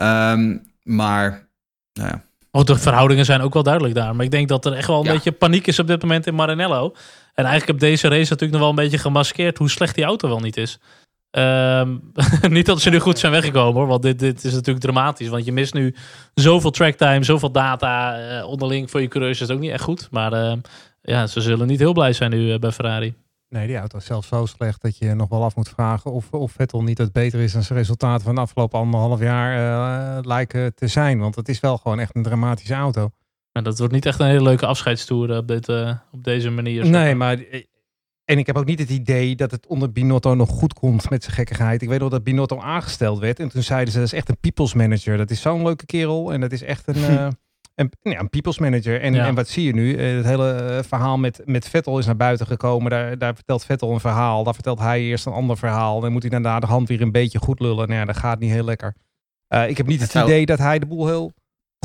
Um, 0.00 0.62
maar, 0.82 1.48
nou 1.92 2.08
ja. 2.08 2.24
Oh, 2.50 2.64
de 2.64 2.76
verhoudingen 2.76 3.24
zijn 3.24 3.40
ook 3.40 3.54
wel 3.54 3.62
duidelijk 3.62 3.94
daar. 3.94 4.16
Maar 4.16 4.24
ik 4.24 4.30
denk 4.30 4.48
dat 4.48 4.64
er 4.64 4.72
echt 4.72 4.86
wel 4.86 5.06
een 5.06 5.12
beetje 5.12 5.32
paniek 5.32 5.66
is 5.66 5.78
op 5.78 5.86
dit 5.86 6.02
moment 6.02 6.26
in 6.26 6.34
Maranello. 6.34 6.94
En 7.34 7.44
eigenlijk 7.44 7.66
heb 7.66 7.90
deze 7.90 8.08
race 8.08 8.30
natuurlijk 8.30 8.52
nog 8.52 8.60
wel 8.60 8.68
een 8.68 8.74
beetje 8.74 8.98
gemaskeerd 8.98 9.58
hoe 9.58 9.70
slecht 9.70 9.94
die 9.94 10.04
auto 10.04 10.28
wel 10.28 10.40
niet 10.40 10.56
is. 10.56 10.78
Um, 11.38 12.12
niet 12.48 12.66
dat 12.66 12.80
ze 12.80 12.90
nu 12.90 12.98
goed 12.98 13.18
zijn 13.18 13.32
weggekomen 13.32 13.74
hoor, 13.74 13.86
want 13.86 14.02
dit, 14.02 14.18
dit 14.18 14.44
is 14.44 14.52
natuurlijk 14.52 14.84
dramatisch. 14.84 15.28
Want 15.28 15.44
je 15.44 15.52
mist 15.52 15.74
nu 15.74 15.94
zoveel 16.34 16.70
tracktime, 16.70 17.24
zoveel 17.24 17.50
data 17.50 18.20
uh, 18.38 18.48
onderling 18.48 18.90
voor 18.90 19.00
je 19.00 19.08
coureurs. 19.08 19.40
is 19.40 19.50
ook 19.50 19.58
niet 19.58 19.70
echt 19.70 19.82
goed. 19.82 20.08
Maar 20.10 20.32
uh, 20.32 20.52
ja, 21.02 21.26
ze 21.26 21.40
zullen 21.40 21.66
niet 21.66 21.78
heel 21.78 21.92
blij 21.92 22.12
zijn 22.12 22.30
nu 22.30 22.52
uh, 22.52 22.58
bij 22.58 22.72
Ferrari. 22.72 23.14
Nee, 23.48 23.66
die 23.66 23.76
auto 23.76 23.98
is 23.98 24.04
zelfs 24.04 24.28
zo 24.28 24.46
slecht 24.46 24.82
dat 24.82 24.98
je 24.98 25.14
nog 25.14 25.28
wel 25.28 25.44
af 25.44 25.56
moet 25.56 25.68
vragen 25.68 26.12
of, 26.12 26.30
of 26.30 26.52
Vettel 26.52 26.82
niet 26.82 26.98
het 26.98 27.12
beter 27.12 27.40
is 27.40 27.52
dan 27.52 27.62
zijn 27.62 27.78
resultaten 27.78 28.24
van 28.24 28.34
de 28.34 28.40
afgelopen 28.40 28.78
anderhalf 28.78 29.20
jaar 29.20 30.20
lijken 30.20 30.74
te 30.74 30.86
zijn. 30.86 31.18
Want 31.18 31.34
het 31.34 31.48
is 31.48 31.60
wel 31.60 31.78
gewoon 31.78 32.00
echt 32.00 32.16
een 32.16 32.22
dramatische 32.22 32.74
auto. 32.74 33.10
En 33.52 33.64
dat 33.64 33.78
wordt 33.78 33.92
niet 33.92 34.06
echt 34.06 34.20
een 34.20 34.26
hele 34.26 34.42
leuke 34.42 34.66
afscheidstoer 34.66 35.36
op, 35.36 35.48
dit, 35.48 35.68
op 36.12 36.24
deze 36.24 36.50
manier. 36.50 36.86
Nee, 36.86 37.14
maar 37.14 37.38
en 38.26 38.38
ik 38.38 38.46
heb 38.46 38.56
ook 38.56 38.64
niet 38.64 38.78
het 38.78 38.90
idee 38.90 39.36
dat 39.36 39.50
het 39.50 39.66
onder 39.66 39.92
Binotto 39.92 40.34
nog 40.34 40.48
goed 40.48 40.72
komt 40.72 41.10
met 41.10 41.22
zijn 41.22 41.36
gekkigheid. 41.36 41.82
Ik 41.82 41.88
weet 41.88 41.98
wel 41.98 42.08
dat 42.08 42.24
Binotto 42.24 42.60
aangesteld 42.60 43.18
werd. 43.18 43.40
En 43.40 43.48
toen 43.48 43.62
zeiden 43.62 43.92
ze, 43.92 43.98
dat 43.98 44.06
is 44.06 44.12
echt 44.12 44.28
een 44.28 44.38
people's 44.40 44.74
manager. 44.74 45.16
Dat 45.16 45.30
is 45.30 45.40
zo'n 45.40 45.62
leuke 45.62 45.86
kerel. 45.86 46.32
En 46.32 46.40
dat 46.40 46.52
is 46.52 46.62
echt 46.62 46.86
een, 46.86 46.96
uh, 46.96 47.28
een, 47.74 47.92
ja, 48.02 48.18
een 48.18 48.28
people's 48.28 48.58
manager. 48.58 49.00
En, 49.00 49.14
en 49.14 49.34
wat 49.34 49.48
zie 49.48 49.64
je 49.64 49.72
nu? 49.72 49.94
Eh, 49.94 50.16
het 50.16 50.24
hele 50.24 50.52
eh, 50.52 50.82
verhaal 50.82 51.18
met, 51.18 51.42
met 51.44 51.68
Vettel 51.68 51.98
is 51.98 52.06
naar 52.06 52.16
buiten 52.16 52.46
gekomen. 52.46 52.90
Daar, 52.90 53.18
daar 53.18 53.34
vertelt 53.34 53.64
Vettel 53.64 53.92
een 53.92 54.00
verhaal. 54.00 54.44
Daar 54.44 54.54
vertelt 54.54 54.78
hij 54.78 55.00
eerst 55.00 55.26
een 55.26 55.32
ander 55.32 55.56
verhaal. 55.56 56.00
Dan 56.00 56.12
moet 56.12 56.22
hij 56.22 56.30
daarna 56.30 56.60
de 56.60 56.66
hand 56.66 56.88
weer 56.88 57.00
een 57.00 57.12
beetje 57.12 57.38
goed 57.38 57.60
lullen. 57.60 57.88
Nou 57.88 58.00
ja, 58.00 58.04
dat 58.04 58.16
gaat 58.16 58.38
niet 58.38 58.50
heel 58.50 58.64
lekker. 58.64 58.94
ik 59.68 59.76
heb 59.76 59.86
niet 59.86 60.00
het, 60.00 60.14
idee 60.14 60.46
dat 60.46 60.58
hij 60.58 60.78
de 60.78 60.86
boel 60.86 61.06
heel 61.06 61.32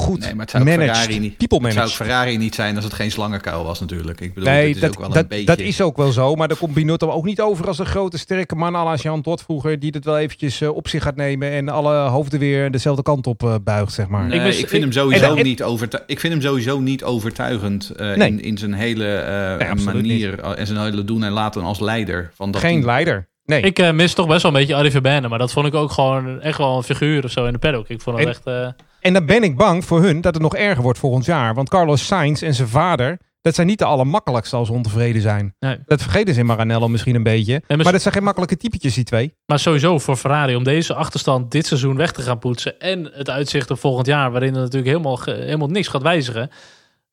goed 0.01 0.19
nee, 0.19 0.31
maar 0.31 0.41
het 0.41 0.49
zou 0.49 0.63
Ferrari 0.63 1.19
niet, 1.19 1.37
people 1.37 1.65
Het 1.65 1.73
zou 1.73 1.89
Ferrari 1.89 2.37
niet 2.37 2.55
zijn 2.55 2.75
als 2.75 2.83
het 2.83 2.93
geen 2.93 3.11
slangenkuil 3.11 3.63
was 3.63 3.79
natuurlijk. 3.79 4.21
Ik 4.21 4.33
bedoel, 4.33 4.49
nee, 4.49 4.73
dat, 4.73 4.83
is 4.83 4.89
ook 4.89 4.99
wel 4.99 5.07
dat, 5.09 5.17
een 5.17 5.27
beetje... 5.27 5.45
dat 5.45 5.59
is 5.59 5.81
ook 5.81 5.97
wel 5.97 6.11
zo. 6.11 6.35
Maar 6.35 6.47
dan 6.47 6.57
komt 6.57 6.73
Binotto 6.73 7.09
ook 7.09 7.25
niet 7.25 7.41
over 7.41 7.67
als 7.67 7.79
een 7.79 7.85
grote 7.85 8.17
sterke 8.17 8.55
man 8.55 8.75
als 8.75 9.01
Jan 9.01 9.21
Tot 9.21 9.41
vroeger. 9.41 9.79
Die 9.79 9.91
het 9.93 10.05
wel 10.05 10.17
eventjes 10.17 10.61
uh, 10.61 10.75
op 10.75 10.87
zich 10.87 11.03
gaat 11.03 11.15
nemen 11.15 11.51
en 11.51 11.69
alle 11.69 11.95
hoofden 11.95 12.39
weer 12.39 12.71
dezelfde 12.71 13.03
kant 13.03 13.27
op 13.27 13.43
uh, 13.43 13.55
buigt, 13.63 13.93
zeg 13.93 14.07
maar. 14.07 14.27
Nee, 14.27 14.39
ik, 14.39 14.57
ik, 14.57 14.67
vind 14.67 14.83
hem 14.83 14.91
sowieso 14.91 15.35
niet 15.35 15.63
overtuigend. 15.63 16.11
Ik 16.11 16.19
vind 16.19 16.33
hem 16.33 16.41
sowieso 16.41 16.79
niet 16.79 17.03
overtuigend 17.03 17.91
uh, 17.95 18.15
nee. 18.15 18.27
in, 18.27 18.41
in 18.41 18.57
zijn 18.57 18.73
hele 18.73 19.25
nee, 19.59 19.85
manier 19.85 20.39
en 20.39 20.67
zijn 20.67 20.79
hele 20.79 21.05
doen 21.05 21.23
en 21.23 21.31
laten 21.31 21.63
als 21.63 21.79
leider. 21.79 22.31
Van 22.33 22.51
dat 22.51 22.61
geen 22.61 22.73
team. 22.73 22.85
leider. 22.85 23.29
Nee. 23.45 23.61
Ik 23.61 23.93
mis 23.93 24.13
toch 24.13 24.27
best 24.27 24.41
wel 24.41 24.51
een 24.51 24.57
beetje 24.57 24.75
Arie 24.75 24.91
Verberne, 24.91 25.27
maar 25.27 25.39
dat 25.39 25.51
vond 25.51 25.67
ik 25.67 25.73
ook 25.73 25.91
gewoon 25.91 26.41
echt 26.41 26.57
wel 26.57 26.77
een 26.77 26.83
figuur 26.83 27.23
of 27.23 27.31
zo 27.31 27.45
in 27.45 27.53
de 27.53 27.59
paddock. 27.59 27.87
Ik 27.87 28.01
vond 28.01 28.19
het 28.19 28.27
echt... 28.27 28.73
En 29.01 29.13
dan 29.13 29.25
ben 29.25 29.43
ik 29.43 29.57
bang 29.57 29.85
voor 29.85 30.01
hun 30.01 30.21
dat 30.21 30.33
het 30.33 30.43
nog 30.43 30.55
erger 30.55 30.83
wordt 30.83 30.99
volgend 30.99 31.25
jaar. 31.25 31.53
Want 31.53 31.69
Carlos 31.69 32.05
Sainz 32.05 32.41
en 32.41 32.53
zijn 32.53 32.67
vader, 32.67 33.19
dat 33.41 33.55
zijn 33.55 33.67
niet 33.67 33.79
de 33.79 33.85
allermakkelijkste 33.85 34.55
als 34.55 34.67
ze 34.67 34.73
ontevreden 34.73 35.21
zijn. 35.21 35.55
Nee. 35.59 35.77
Dat 35.85 36.01
vergeten 36.01 36.33
ze 36.33 36.39
in 36.39 36.45
Maranello 36.45 36.87
misschien 36.87 37.15
een 37.15 37.23
beetje. 37.23 37.61
maar, 37.67 37.91
dat 37.91 38.01
zijn 38.01 38.13
geen 38.13 38.23
makkelijke 38.23 38.57
typetjes, 38.57 38.93
die 38.93 39.03
twee. 39.03 39.33
Maar 39.45 39.59
sowieso 39.59 39.99
voor 39.99 40.15
Ferrari 40.15 40.55
om 40.55 40.63
deze 40.63 40.93
achterstand 40.93 41.51
dit 41.51 41.65
seizoen 41.65 41.95
weg 41.97 42.11
te 42.11 42.21
gaan 42.21 42.39
poetsen. 42.39 42.79
En 42.79 43.11
het 43.13 43.29
uitzicht 43.29 43.71
op 43.71 43.79
volgend 43.79 44.07
jaar, 44.07 44.31
waarin 44.31 44.53
er 44.53 44.61
natuurlijk 44.61 44.91
helemaal, 44.91 45.19
helemaal 45.23 45.67
niks 45.67 45.87
gaat 45.87 46.01
wijzigen. 46.01 46.49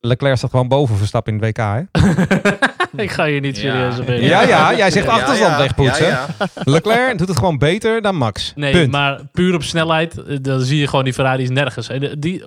Leclerc 0.00 0.36
staat 0.36 0.50
gewoon 0.50 0.68
boven 0.68 0.96
Verstappen 0.96 1.32
in 1.32 1.42
het 1.42 1.48
WK, 1.48 1.64
hè? 1.64 1.82
ik 2.96 3.10
ga 3.10 3.24
je 3.24 3.40
niet 3.40 3.56
serieus 3.56 3.98
op 3.98 4.08
Ja, 4.08 4.42
ja, 4.42 4.76
jij 4.76 4.90
zegt 4.90 5.06
achterstand 5.06 5.56
wegpoetsen. 5.56 6.18
Leclerc 6.64 7.18
doet 7.18 7.28
het 7.28 7.36
gewoon 7.38 7.58
beter 7.58 8.02
dan 8.02 8.16
Max. 8.16 8.52
Nee, 8.56 8.88
maar 8.88 9.20
puur 9.32 9.54
op 9.54 9.62
snelheid, 9.62 10.24
eh, 10.24 10.36
dan 10.40 10.60
zie 10.60 10.78
je 10.78 10.86
gewoon 10.86 11.04
die 11.04 11.12
Ferraris 11.12 11.50
nergens. 11.50 11.88
Die, 11.88 12.18
die, 12.18 12.42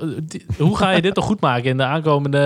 hoe 0.58 0.78
ga 0.78 0.92
je 0.92 1.02
dit 1.02 1.14
toch 1.14 1.26
goed 1.26 1.42
maken 1.42 1.70
in 1.70 1.78
de 1.78 1.84
aankomende 1.84 2.38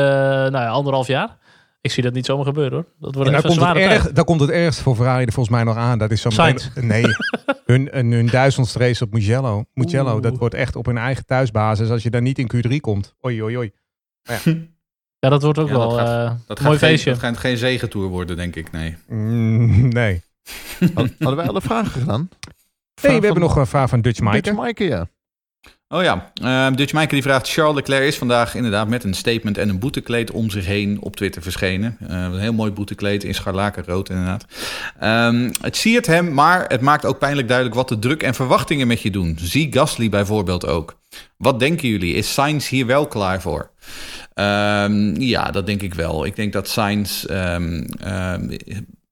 nou 0.51 0.63
ja, 0.63 0.67
anderhalf 0.67 1.07
jaar? 1.07 1.37
Ik 1.81 1.91
zie 1.91 2.03
dat 2.03 2.13
niet 2.13 2.25
zomaar 2.25 2.45
gebeuren 2.45 2.73
hoor. 2.73 2.85
Dat 2.99 3.15
wordt 3.15 3.29
en 3.29 3.35
daar, 3.35 3.51
komt 3.51 3.61
het 3.61 3.77
erg, 3.77 4.11
daar 4.11 4.25
komt 4.25 4.39
het 4.39 4.49
ergst 4.49 4.79
voor 4.79 4.95
Ferrari 4.95 5.25
er 5.25 5.31
volgens 5.31 5.55
mij 5.55 5.63
nog 5.63 5.75
aan. 5.75 5.97
Dat 5.97 6.11
is 6.11 6.21
zo'n 6.21 6.57
Nee, 6.81 7.05
hun, 7.65 7.89
hun 7.91 8.27
duizendste 8.27 8.79
race 8.79 9.03
op 9.03 9.13
Mugello. 9.13 9.63
Mugello, 9.73 10.19
dat 10.19 10.37
wordt 10.37 10.55
echt 10.55 10.75
op 10.75 10.85
hun 10.85 10.97
eigen 10.97 11.25
thuisbasis. 11.25 11.89
Als 11.89 12.03
je 12.03 12.09
daar 12.09 12.21
niet 12.21 12.39
in 12.39 12.51
Q3 12.55 12.75
komt. 12.79 13.15
Oei, 13.25 13.43
oei, 13.43 13.57
oei. 13.57 13.71
ja. 14.23 14.37
Ja, 15.25 15.31
dat 15.31 15.41
wordt 15.41 15.59
ook 15.59 15.69
wel 15.69 15.89
dat 15.89 15.99
gaat, 15.99 16.31
uh, 16.31 16.37
dat 16.47 16.61
mooi 16.61 16.77
gaat 16.77 16.89
feestje. 16.89 17.11
Geen, 17.11 17.19
dat 17.19 17.29
gaat 17.29 17.37
geen 17.37 17.57
zegentour 17.57 18.07
worden, 18.07 18.35
denk 18.35 18.55
ik. 18.55 18.71
Nee. 18.71 18.97
Mm, 19.07 19.87
nee. 19.87 20.23
Hadden 20.95 21.35
wij 21.35 21.47
alle 21.47 21.61
vragen 21.61 21.91
gedaan? 21.91 22.29
Nee, 23.01 23.19
we 23.19 23.25
hebben 23.25 23.43
nog 23.43 23.55
een 23.55 23.67
vraag 23.67 23.89
van 23.89 24.01
Dutch 24.01 24.19
Mike. 24.19 24.41
Dutch 24.41 24.61
Mike, 24.61 24.83
ja. 24.83 25.07
Oh 25.95 26.03
ja, 26.03 26.31
uh, 26.41 26.75
Dutch 26.75 26.93
Mike 26.93 27.13
die 27.13 27.21
vraagt... 27.21 27.49
Charles 27.49 27.75
Leclerc 27.75 28.03
is 28.03 28.17
vandaag 28.17 28.55
inderdaad 28.55 28.87
met 28.87 29.03
een 29.03 29.13
statement 29.13 29.57
en 29.57 29.69
een 29.69 29.79
boetekleed 29.79 30.31
om 30.31 30.49
zich 30.49 30.65
heen 30.65 31.01
op 31.01 31.15
Twitter 31.15 31.41
verschenen. 31.41 31.97
Uh, 32.01 32.23
een 32.23 32.39
heel 32.39 32.53
mooi 32.53 32.71
boetekleed 32.71 33.23
in 33.23 33.33
scharlakenrood 33.33 34.09
inderdaad. 34.09 34.45
Um, 35.03 35.51
het 35.61 35.75
siert 35.75 36.05
hem, 36.05 36.33
maar 36.33 36.65
het 36.67 36.81
maakt 36.81 37.05
ook 37.05 37.19
pijnlijk 37.19 37.47
duidelijk 37.47 37.75
wat 37.75 37.89
de 37.89 37.99
druk 37.99 38.23
en 38.23 38.33
verwachtingen 38.33 38.87
met 38.87 39.01
je 39.01 39.11
doen. 39.11 39.37
Zie 39.41 39.73
Gasly 39.73 40.09
bijvoorbeeld 40.09 40.65
ook. 40.65 40.99
Wat 41.37 41.59
denken 41.59 41.87
jullie? 41.87 42.13
Is 42.13 42.33
Sainz 42.33 42.69
hier 42.69 42.85
wel 42.85 43.07
klaar 43.07 43.41
voor? 43.41 43.69
Um, 44.33 45.21
ja, 45.21 45.51
dat 45.51 45.65
denk 45.65 45.81
ik 45.81 45.93
wel. 45.93 46.25
Ik 46.25 46.35
denk 46.35 46.53
dat 46.53 46.69
Sainz... 46.69 47.25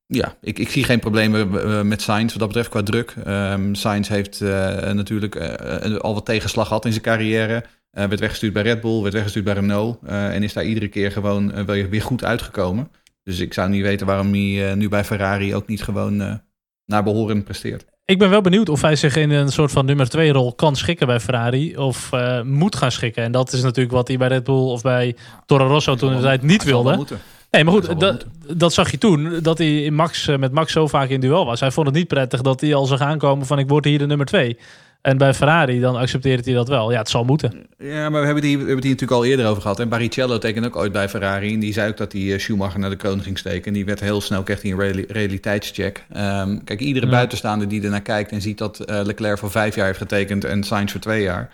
ja, 0.06 0.36
ik, 0.42 0.60
ik 0.60 0.70
zie 0.70 0.84
geen 0.84 1.00
problemen 1.00 1.62
eh, 1.62 1.82
met 1.82 2.02
Sainz 2.02 2.30
wat 2.32 2.40
dat 2.40 2.48
betreft 2.48 2.70
qua 2.70 2.84
druk. 2.84 3.16
Um, 3.28 3.76
Sainz 3.76 4.10
heeft 4.10 4.42
uh, 4.42 4.50
natuurlijk 4.92 5.36
uh, 5.36 5.96
al 5.96 6.14
wat 6.14 6.26
tegenslag 6.26 6.68
gehad 6.68 6.86
in 6.86 6.92
zijn 6.92 7.04
carrière. 7.04 7.54
Uh, 7.54 8.06
werd 8.06 8.20
weggestuurd 8.20 8.54
bij 8.54 8.64
Red 8.64 8.82
Bull, 8.82 9.02
werd 9.02 9.14
weggestuurd 9.14 9.46
bij 9.46 9.54
Renault. 9.54 9.98
en 10.06 10.44
is 10.44 10.54
daar 10.54 10.64
iedere 10.64 10.88
keer 10.88 11.12
gewoon 11.12 11.66
weer 11.66 12.02
goed 12.02 12.24
uitgekomen. 12.24 12.92
Dus 13.24 13.40
ik 13.40 13.54
zou 13.54 13.70
niet 13.70 13.82
weten 13.82 14.06
waarom 14.06 14.34
hij 14.34 14.76
nu 14.76 14.90
bij 14.90 15.04
Ferrari 15.04 15.56
ook 15.56 15.68
niet 15.68 15.84
gewoon 15.84 16.42
naar 16.86 17.04
behoren 17.04 17.44
presteert. 17.44 17.86
Ik 18.06 18.20
ben 18.20 18.30
wel 18.30 18.42
benieuwd 18.42 18.70
of 18.70 18.82
hij 18.82 18.96
zich 18.96 19.16
in 19.16 19.30
een 19.30 19.52
soort 19.52 19.72
van 19.72 19.86
nummer 19.86 20.10
2 20.10 20.32
rol 20.32 20.54
kan 20.54 20.76
schikken 20.76 21.08
bij 21.08 21.20
Ferrari. 21.20 21.78
Of 21.78 22.10
moet 22.44 22.76
gaan 22.76 22.92
schikken. 22.92 23.24
En 23.24 23.32
dat 23.32 23.54
is 23.54 23.62
natuurlijk 23.62 23.96
wat 23.96 24.08
hij 24.08 24.18
bij 24.18 24.28
Red 24.28 24.44
Bull 24.44 24.56
of 24.56 24.82
bij 24.82 25.16
Toro 25.46 25.68
Rosso 25.68 25.96
toen 25.96 26.16
de 26.16 26.22
tijd 26.22 26.42
niet 26.42 26.64
wilde. 26.64 27.06
Nee, 27.54 27.64
maar 27.64 27.74
goed, 27.74 28.00
dat, 28.00 28.26
dat, 28.54 28.74
zag 28.74 28.92
je 28.92 28.98
toen. 28.98 29.40
Dat 29.42 29.58
hij 29.58 29.84
in 29.84 29.94
Max, 29.94 30.28
eh, 30.28 30.38
met 30.38 30.52
Max 30.52 30.72
zo 30.72 30.88
vaak 30.88 31.10
in 31.10 31.20
duel 31.20 31.46
was. 31.46 31.60
Hij 31.60 31.72
vond 31.72 31.88
het 31.88 31.96
niet 31.96 32.08
prettig 32.08 32.42
dat 32.42 32.62
hij 32.62 32.76
al 32.76 32.86
zag 32.86 33.00
aankomen 33.00 33.46
van 33.46 33.60
ik 33.60 33.68
word 33.68 33.86
hier 33.86 34.00
de 34.00 34.06
nummer 34.06 34.26
twee. 34.26 34.58
En 35.02 35.18
bij 35.18 35.34
Ferrari 35.34 35.80
dan 35.80 35.96
accepteert 35.96 36.46
hij 36.46 36.54
dat 36.54 36.68
wel. 36.68 36.92
Ja, 36.92 36.98
het 36.98 37.10
zal 37.10 37.24
moeten. 37.24 37.66
Ja, 37.78 38.10
maar 38.10 38.20
we 38.20 38.26
hebben, 38.26 38.44
we 38.44 38.50
hebben 38.50 38.76
het 38.76 38.84
hier 38.84 38.92
natuurlijk 38.94 39.12
al 39.12 39.26
eerder 39.26 39.48
over 39.48 39.62
gehad. 39.62 39.80
En 39.80 39.90
Barrichello 39.90 40.38
tekende 40.38 40.68
ook 40.68 40.76
ooit 40.76 40.92
bij 40.92 41.10
Ferrari. 41.10 41.54
En 41.54 41.60
die 41.60 41.74
zei 41.74 41.90
ook 41.90 41.98
dat 41.98 42.12
hij 42.12 42.34
eh, 42.34 42.40
Schumacher 42.40 42.80
naar 42.80 42.90
de 42.90 42.96
kroon 42.96 43.22
ging 43.22 43.38
steken. 43.38 43.66
En 43.66 43.74
die 43.74 43.86
werd 43.86 44.00
heel 44.00 44.22
snel, 44.22 44.44
kreeg 44.44 44.62
hij 44.62 44.72
een 44.72 45.06
realiteitscheck. 45.08 46.06
Um, 46.18 46.64
kijk, 46.64 46.80
iedere 46.80 47.08
buitenstaander 47.08 47.68
die 47.68 47.84
ernaar 47.84 48.02
kijkt 48.02 48.32
en 48.32 48.42
ziet 48.42 48.58
dat 48.58 48.90
uh, 48.90 49.02
Leclerc 49.04 49.38
voor 49.38 49.52
vijf 49.52 49.76
jaar 49.76 49.86
heeft 49.86 49.98
getekend 49.98 50.46
en 50.46 50.64
Sainz 50.64 50.92
voor 50.92 51.02
twee 51.02 51.22
jaar 51.22 51.50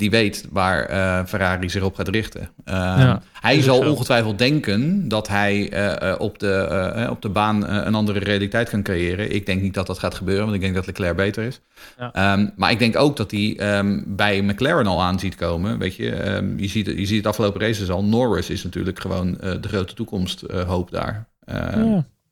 die 0.00 0.10
weet 0.10 0.46
waar 0.50 0.90
uh, 0.90 1.26
Ferrari 1.26 1.70
zich 1.70 1.82
op 1.82 1.94
gaat 1.94 2.08
richten. 2.08 2.50
Uh, 2.68 3.16
hij 3.32 3.62
zal 3.62 3.78
ongetwijfeld 3.78 4.38
denken 4.38 5.08
dat 5.08 5.28
hij 5.28 5.72
uh, 5.72 6.14
op, 6.18 6.38
de, 6.38 7.06
op 7.10 7.22
de 7.22 7.28
baan 7.28 7.68
een 7.68 7.94
andere 7.94 8.18
realiteit 8.18 8.68
kan 8.68 8.82
creëren. 8.82 9.34
Ik 9.34 9.46
denk 9.46 9.62
niet 9.62 9.74
dat 9.74 9.86
dat 9.86 9.98
gaat 9.98 10.14
gebeuren, 10.14 10.44
want 10.44 10.56
ik 10.56 10.60
denk 10.60 10.74
dat 10.74 10.86
Leclerc 10.86 11.16
beter 11.16 11.44
is. 11.44 11.60
Ja. 11.98 12.32
Um, 12.32 12.52
maar 12.56 12.70
ik 12.70 12.78
denk 12.78 12.96
ook 12.96 13.16
dat 13.16 13.30
hij 13.30 13.76
um, 13.78 14.04
bij 14.06 14.42
McLaren 14.42 14.86
al 14.86 15.02
aan 15.02 15.18
ziet 15.18 15.34
komen. 15.34 15.78
Weet 15.78 15.96
je, 15.96 16.34
um, 16.34 16.58
je, 16.58 16.68
ziet, 16.68 16.86
je 16.86 17.06
ziet 17.06 17.16
het 17.16 17.26
afgelopen 17.26 17.60
races 17.60 17.90
al. 17.90 18.04
Norris 18.04 18.50
is 18.50 18.64
natuurlijk 18.64 19.00
gewoon 19.00 19.36
de 19.40 19.68
grote 19.68 19.94
toekomsthoop 19.94 20.90
daar. 20.90 21.28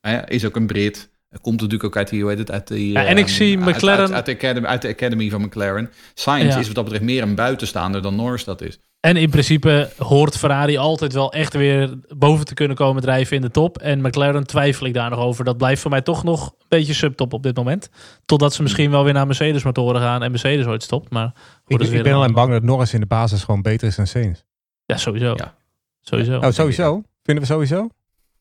Ja. 0.02 0.28
is 0.28 0.44
ook 0.44 0.56
een 0.56 0.66
Brit. 0.66 1.08
Komt 1.40 1.54
natuurlijk 1.54 1.84
ook 1.84 1.96
uit 1.96 2.08
die, 2.08 2.20
hoe 2.20 2.30
heet 2.30 2.38
het, 2.38 2.50
uit 2.50 2.68
die... 2.68 2.92
Ja, 2.92 3.04
en 3.04 3.18
ik 3.18 3.24
um, 3.24 3.30
zie 3.30 3.58
McLaren... 3.58 4.00
Uit, 4.00 4.12
uit, 4.12 4.26
de 4.26 4.32
academy, 4.32 4.66
uit, 4.66 4.82
de 4.82 4.88
academy, 4.88 5.30
van 5.30 5.40
McLaren. 5.40 5.90
Science 6.14 6.58
is 6.58 6.66
wat 6.66 6.74
dat 6.74 6.84
betreft 6.84 7.04
meer 7.04 7.22
een 7.22 7.34
buitenstaander 7.34 8.02
dan 8.02 8.16
Norris 8.16 8.44
dat 8.44 8.60
is. 8.60 8.78
En 9.00 9.16
in 9.16 9.30
principe 9.30 9.90
hoort 9.98 10.36
Ferrari 10.36 10.76
altijd 10.76 11.12
wel 11.12 11.32
echt 11.32 11.54
weer 11.54 11.98
boven 12.16 12.44
te 12.44 12.54
kunnen 12.54 12.76
komen 12.76 13.02
drijven 13.02 13.36
in 13.36 13.42
de 13.42 13.50
top. 13.50 13.78
En 13.78 14.00
McLaren 14.00 14.46
twijfel 14.46 14.86
ik 14.86 14.94
daar 14.94 15.10
nog 15.10 15.18
over. 15.18 15.44
Dat 15.44 15.56
blijft 15.56 15.82
voor 15.82 15.90
mij 15.90 16.02
toch 16.02 16.24
nog 16.24 16.46
een 16.46 16.66
beetje 16.68 16.94
subtop 16.94 17.32
op 17.32 17.42
dit 17.42 17.56
moment. 17.56 17.90
Totdat 18.24 18.54
ze 18.54 18.62
misschien 18.62 18.90
wel 18.90 19.04
weer 19.04 19.12
naar 19.12 19.26
Mercedes 19.26 19.62
motoren 19.62 20.00
gaan 20.00 20.22
en 20.22 20.30
Mercedes 20.30 20.66
ooit 20.66 20.82
stopt. 20.82 21.10
Maar 21.10 21.32
ik, 21.66 21.80
ik 21.80 22.02
ben 22.02 22.12
alleen 22.12 22.32
bang 22.32 22.50
dat 22.52 22.62
Norris 22.62 22.94
in 22.94 23.00
de 23.00 23.06
basis 23.06 23.44
gewoon 23.44 23.62
beter 23.62 23.88
is 23.88 23.96
dan 23.96 24.06
Sainz. 24.06 24.40
Ja, 24.84 24.96
sowieso. 24.96 25.32
Ja. 25.36 25.54
Sowieso. 26.00 26.38
Oh, 26.38 26.50
sowieso? 26.50 27.02
Vinden 27.22 27.44
we 27.44 27.50
sowieso? 27.50 27.88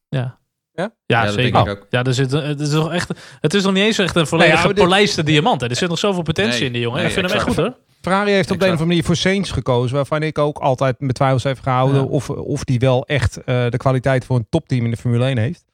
Ja. 0.10 0.40
Ja, 0.82 0.94
ja, 1.06 1.32
zeker. 1.32 1.86
Ja, 1.90 2.04
er 2.04 2.14
zit, 2.14 2.32
het, 2.32 2.60
is 2.60 2.70
nog 2.72 2.92
echt, 2.94 3.12
het 3.42 3.54
is 3.54 3.64
nog 3.64 3.74
niet 3.74 3.84
eens 3.84 3.98
echt 3.98 4.16
een 4.16 4.28
volledig 4.28 4.64
nee, 4.64 4.74
ja, 4.76 4.82
polijste 4.84 5.24
diamant. 5.24 5.62
Hè. 5.62 5.68
Er 5.70 5.76
zit 5.76 5.90
nog 5.90 6.00
zoveel 6.00 6.22
potentie 6.22 6.66
in 6.66 6.72
die 6.72 6.82
jongen. 6.82 7.06
ik 7.06 7.12
vind 7.12 7.26
hem 7.26 7.36
echt 7.36 7.48
goed 7.48 7.56
hoor. 7.56 7.76
Ferrari 8.02 8.32
heeft 8.32 8.52
op 8.52 8.60
de 8.60 8.66
een 8.66 8.72
of 8.72 8.78
andere 8.80 8.88
manier 8.90 9.04
voor 9.04 9.16
Sainz 9.16 9.54
gekozen, 9.54 9.96
waarvan 9.96 10.24
ik 10.24 10.38
ook 10.38 10.58
altijd 10.58 11.00
met 11.00 11.16
twijfels 11.16 11.44
heb 11.44 11.60
gehouden 11.60 12.02
Ja. 12.02 12.08
of, 12.08 12.30
of 12.30 12.64
die 12.64 12.80
wel 12.80 13.06
echt 13.06 13.44
eh, 13.44 13.70
de 13.70 13.78
kwaliteit 13.78 14.26
voor 14.26 14.36
een 14.36 14.48
topteam 14.50 14.86
in 14.86 14.92
de 14.92 14.98
Formule 14.98 15.26
1 15.26 15.38
heeft. 15.38 15.66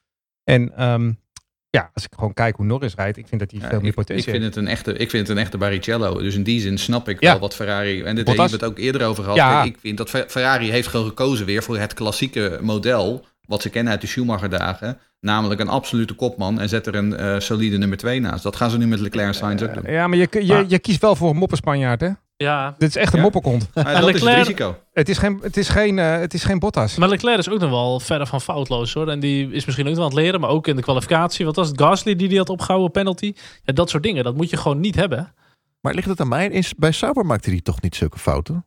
En 0.44 0.76
ehm, 0.78 1.12
ja, 1.70 1.90
als 1.94 2.04
ik 2.04 2.12
gewoon 2.16 2.34
kijk 2.34 2.56
hoe 2.56 2.66
Norris 2.66 2.96
rijdt, 2.96 3.18
ik 3.18 3.28
vind 3.28 3.42
dat 3.42 3.52
hij 3.52 3.60
Ja, 3.60 3.68
veel 3.68 3.78
meer 3.80 3.88
ik, 3.88 3.92
ik, 3.94 3.98
potentie 4.06 4.24
vind 4.32 4.44
heeft. 4.44 4.56
het 4.56 4.64
een 4.66 4.70
echte, 4.72 4.94
ik 4.94 5.10
vind 5.10 5.28
het 5.28 5.38
een 5.38 5.44
echte 5.44 5.58
Barrichello. 5.58 6.20
Dus 6.22 6.36
in 6.36 6.44
die 6.44 6.62
zin 6.62 6.78
snap 6.78 7.10
ik 7.10 7.22
Ja. 7.22 7.32
wel 7.32 7.40
wat 7.40 7.56
Ferrari... 7.56 8.02
En 8.04 8.16
dit 8.16 8.28
hebben 8.28 8.46
we 8.46 8.52
het 8.52 8.64
ook 8.64 8.78
eerder 8.78 9.08
over 9.08 9.24
gehad. 9.24 9.38
Ja. 9.38 9.64
Ik 9.64 9.78
vind 9.80 9.98
dat 9.98 10.10
Fer- 10.10 10.26
Ferrari 10.30 10.72
heeft 10.72 10.88
gewoon 10.88 11.08
gekozen 11.08 11.46
weer 11.46 11.64
voor 11.64 11.78
het 11.78 11.94
klassieke 11.94 12.60
model... 12.62 13.26
wat 13.48 13.62
ze 13.62 13.70
kennen 13.70 13.92
uit 13.92 14.02
de 14.02 14.08
Schumacher-dagen. 14.08 14.98
Namelijk 15.20 15.60
een 15.62 15.68
absolute 15.68 16.14
kopman 16.14 16.60
en 16.60 16.70
zet 16.70 16.88
er 16.88 16.96
een 16.96 17.16
eh, 17.16 17.40
solide 17.40 17.78
nummer 17.78 17.98
2 17.98 18.20
naast. 18.20 18.44
Dat 18.44 18.56
gaan 18.56 18.70
ze 18.70 18.78
nu 18.78 18.88
met 18.88 19.00
Leclerc 19.00 19.28
en 19.28 19.34
Sainz 19.36 19.62
ook 19.62 19.74
doen. 19.74 19.92
Ja, 19.92 20.08
maar 20.08 20.18
je, 20.18 20.28
je, 20.32 20.54
Maar- 20.54 20.66
je 20.68 20.80
kiest 20.80 21.02
wel 21.02 21.16
voor 21.16 21.30
een 21.30 21.36
moppenspanjaard, 21.38 22.02
hè? 22.02 22.10
Ja, 22.38 22.76
Dit 22.78 22.90
is 22.90 22.96
echt 22.96 23.12
een 23.14 23.18
Ja. 23.18 23.24
mopperkont. 23.24 23.70
Maar 23.74 23.84
dat 24.02 24.10
is 24.16 24.22
het 24.22 24.34
risico. 24.36 24.78
Het 24.94 25.10
is 25.10 25.18
geen, 25.18 25.40
het 25.42 25.58
is 25.58 25.70
geen, 25.70 26.00
eh, 26.00 26.18
het 26.20 26.34
is 26.34 26.44
geen 26.44 26.60
Bottas. 26.60 26.96
maar 26.96 27.10
Leclerc 27.10 27.38
is 27.38 27.50
ook 27.50 27.60
nog 27.60 27.70
wel 27.70 28.00
verder 28.00 28.28
van 28.28 28.42
foutloos 28.42 28.94
hoor. 28.94 29.08
En 29.10 29.20
die 29.20 29.52
is 29.52 29.66
misschien 29.66 29.88
ook 29.88 29.94
wel 29.96 30.04
aan 30.04 30.10
het 30.10 30.20
leren, 30.20 30.40
maar 30.40 30.50
ook 30.50 30.68
in 30.68 30.76
de 30.76 30.82
kwalificatie. 30.82 31.46
Wat 31.46 31.56
was 31.56 31.68
het? 31.68 31.82
Gasly 31.82 32.16
die 32.16 32.28
die 32.28 32.38
had 32.38 32.50
opgehouden, 32.50 32.92
penalty. 32.92 33.34
Ja, 33.64 33.74
dat 33.74 33.90
soort 33.90 34.04
dingen, 34.04 34.24
dat 34.24 34.36
moet 34.36 34.50
je 34.50 34.58
gewoon 34.58 34.80
niet 34.80 34.96
hebben. 34.96 35.34
Maar 35.82 35.94
ligt 35.94 36.08
het 36.08 36.20
aan 36.20 36.28
mij? 36.28 36.48
Is, 36.48 36.76
bij 36.76 36.92
Sauber 36.92 37.26
maakte 37.26 37.50
hij 37.50 37.62
toch 37.62 37.82
niet 37.82 37.96
zulke 37.96 38.20
fouten? 38.20 38.66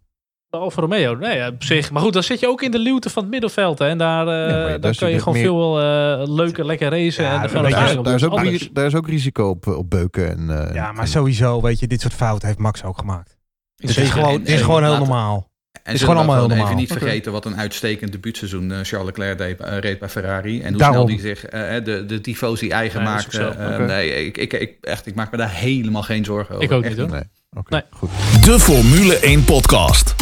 Alfa 0.59 0.80
Romeo, 0.80 1.14
nee, 1.14 1.36
ja, 1.36 1.48
op 1.48 1.62
zich. 1.64 1.90
Maar 1.90 2.02
goed, 2.02 2.12
dan 2.12 2.22
zit 2.22 2.40
je 2.40 2.48
ook 2.48 2.62
in 2.62 2.70
de 2.70 2.78
luwte 2.78 3.11
van 3.11 3.22
het 3.22 3.30
middenveld. 3.32 3.78
Hè, 3.78 3.88
en 3.88 3.98
daar, 3.98 4.20
eh, 4.20 4.64
maar 4.70 4.80
daar 4.80 4.96
kan 4.96 5.11
je 5.11 5.18
gewoon 5.18 5.34
meer- 5.34 5.42
veel 5.44 5.80
eh 5.80 6.34
leuke, 6.34 6.64
lekker 6.64 6.90
racen. 6.90 7.24
Ja, 7.24 7.30
en 7.32 7.62
Daar, 7.62 8.14
is 8.14 8.24
ook, 8.24 8.40
ri- 8.40 8.70
daar 8.72 8.86
is 8.86 8.94
ook 8.94 9.09
risico 9.09 9.48
op, 9.48 9.66
op 9.66 9.90
beuken. 9.90 10.28
En, 10.30 10.68
eh, 10.68 10.74
Ja, 10.74 10.92
maar 10.92 11.09
sowieso, 11.09 11.61
weet 11.61 11.80
je, 11.80 11.86
dit 11.86 12.00
soort 12.00 12.14
fouten 12.14 12.46
heeft 12.48 12.59
Max 12.61 12.84
ook 12.84 12.98
gemaakt. 12.98 13.36
Het 13.76 13.96
is 13.96 14.11
gewoon, 14.11 14.28
En- 14.28 14.40
het 14.40 14.48
is 14.48 14.61
gewoon 14.61 14.82
heel 14.82 14.90
laten- 14.92 15.07
normaal. 15.09 15.54
En 15.82 15.94
is 15.94 16.00
gewoon 16.00 16.16
allemaal 16.16 16.48
heel 16.48 16.64
even 16.64 16.76
niet 16.76 16.92
vergeten 16.92 17.32
wat 17.32 17.44
een 17.44 17.57
uitstekend 17.57 18.12
debuutseizoen 18.12 18.72
eh, 18.72 18.78
Charles 18.82 19.07
Leclerc 19.07 19.38
deed, 19.38 19.61
eh, 19.61 19.78
reed 19.78 19.98
bij 19.98 20.09
Ferrari. 20.09 20.62
En 20.62 20.68
hoe 20.68 20.78
Daarom. 20.78 20.96
snel 20.96 21.07
die 21.16 21.20
zich 21.26 21.44
eh, 21.44 21.84
de, 21.84 22.04
de 22.07 22.20
tifosi 22.20 22.68
eigen 22.70 23.02
maakte. 23.02 23.42
Eh, 23.44 23.72
Oké. 23.74 23.84
Nee, 23.86 24.26
ik, 24.26 24.36
ik, 24.38 24.52
ik, 24.52 24.76
echt, 24.80 25.07
ik 25.07 25.14
maak 25.14 25.30
me 25.30 25.36
daar 25.36 25.50
helemaal 25.50 26.02
geen 26.02 26.24
zorgen 26.24 26.54
over. 26.54 26.64
Ik 26.66 26.72
ook 26.72 26.82
Echt 26.84 26.96
niet, 26.96 27.00
hoor. 27.07 27.11
Nee. 27.16 27.22
Oké, 27.57 27.72
Nee. 27.74 27.82
goed. 27.90 28.11
De 28.44 28.61
Formule 28.61 29.14
1 29.18 29.44
podcast. 29.44 30.14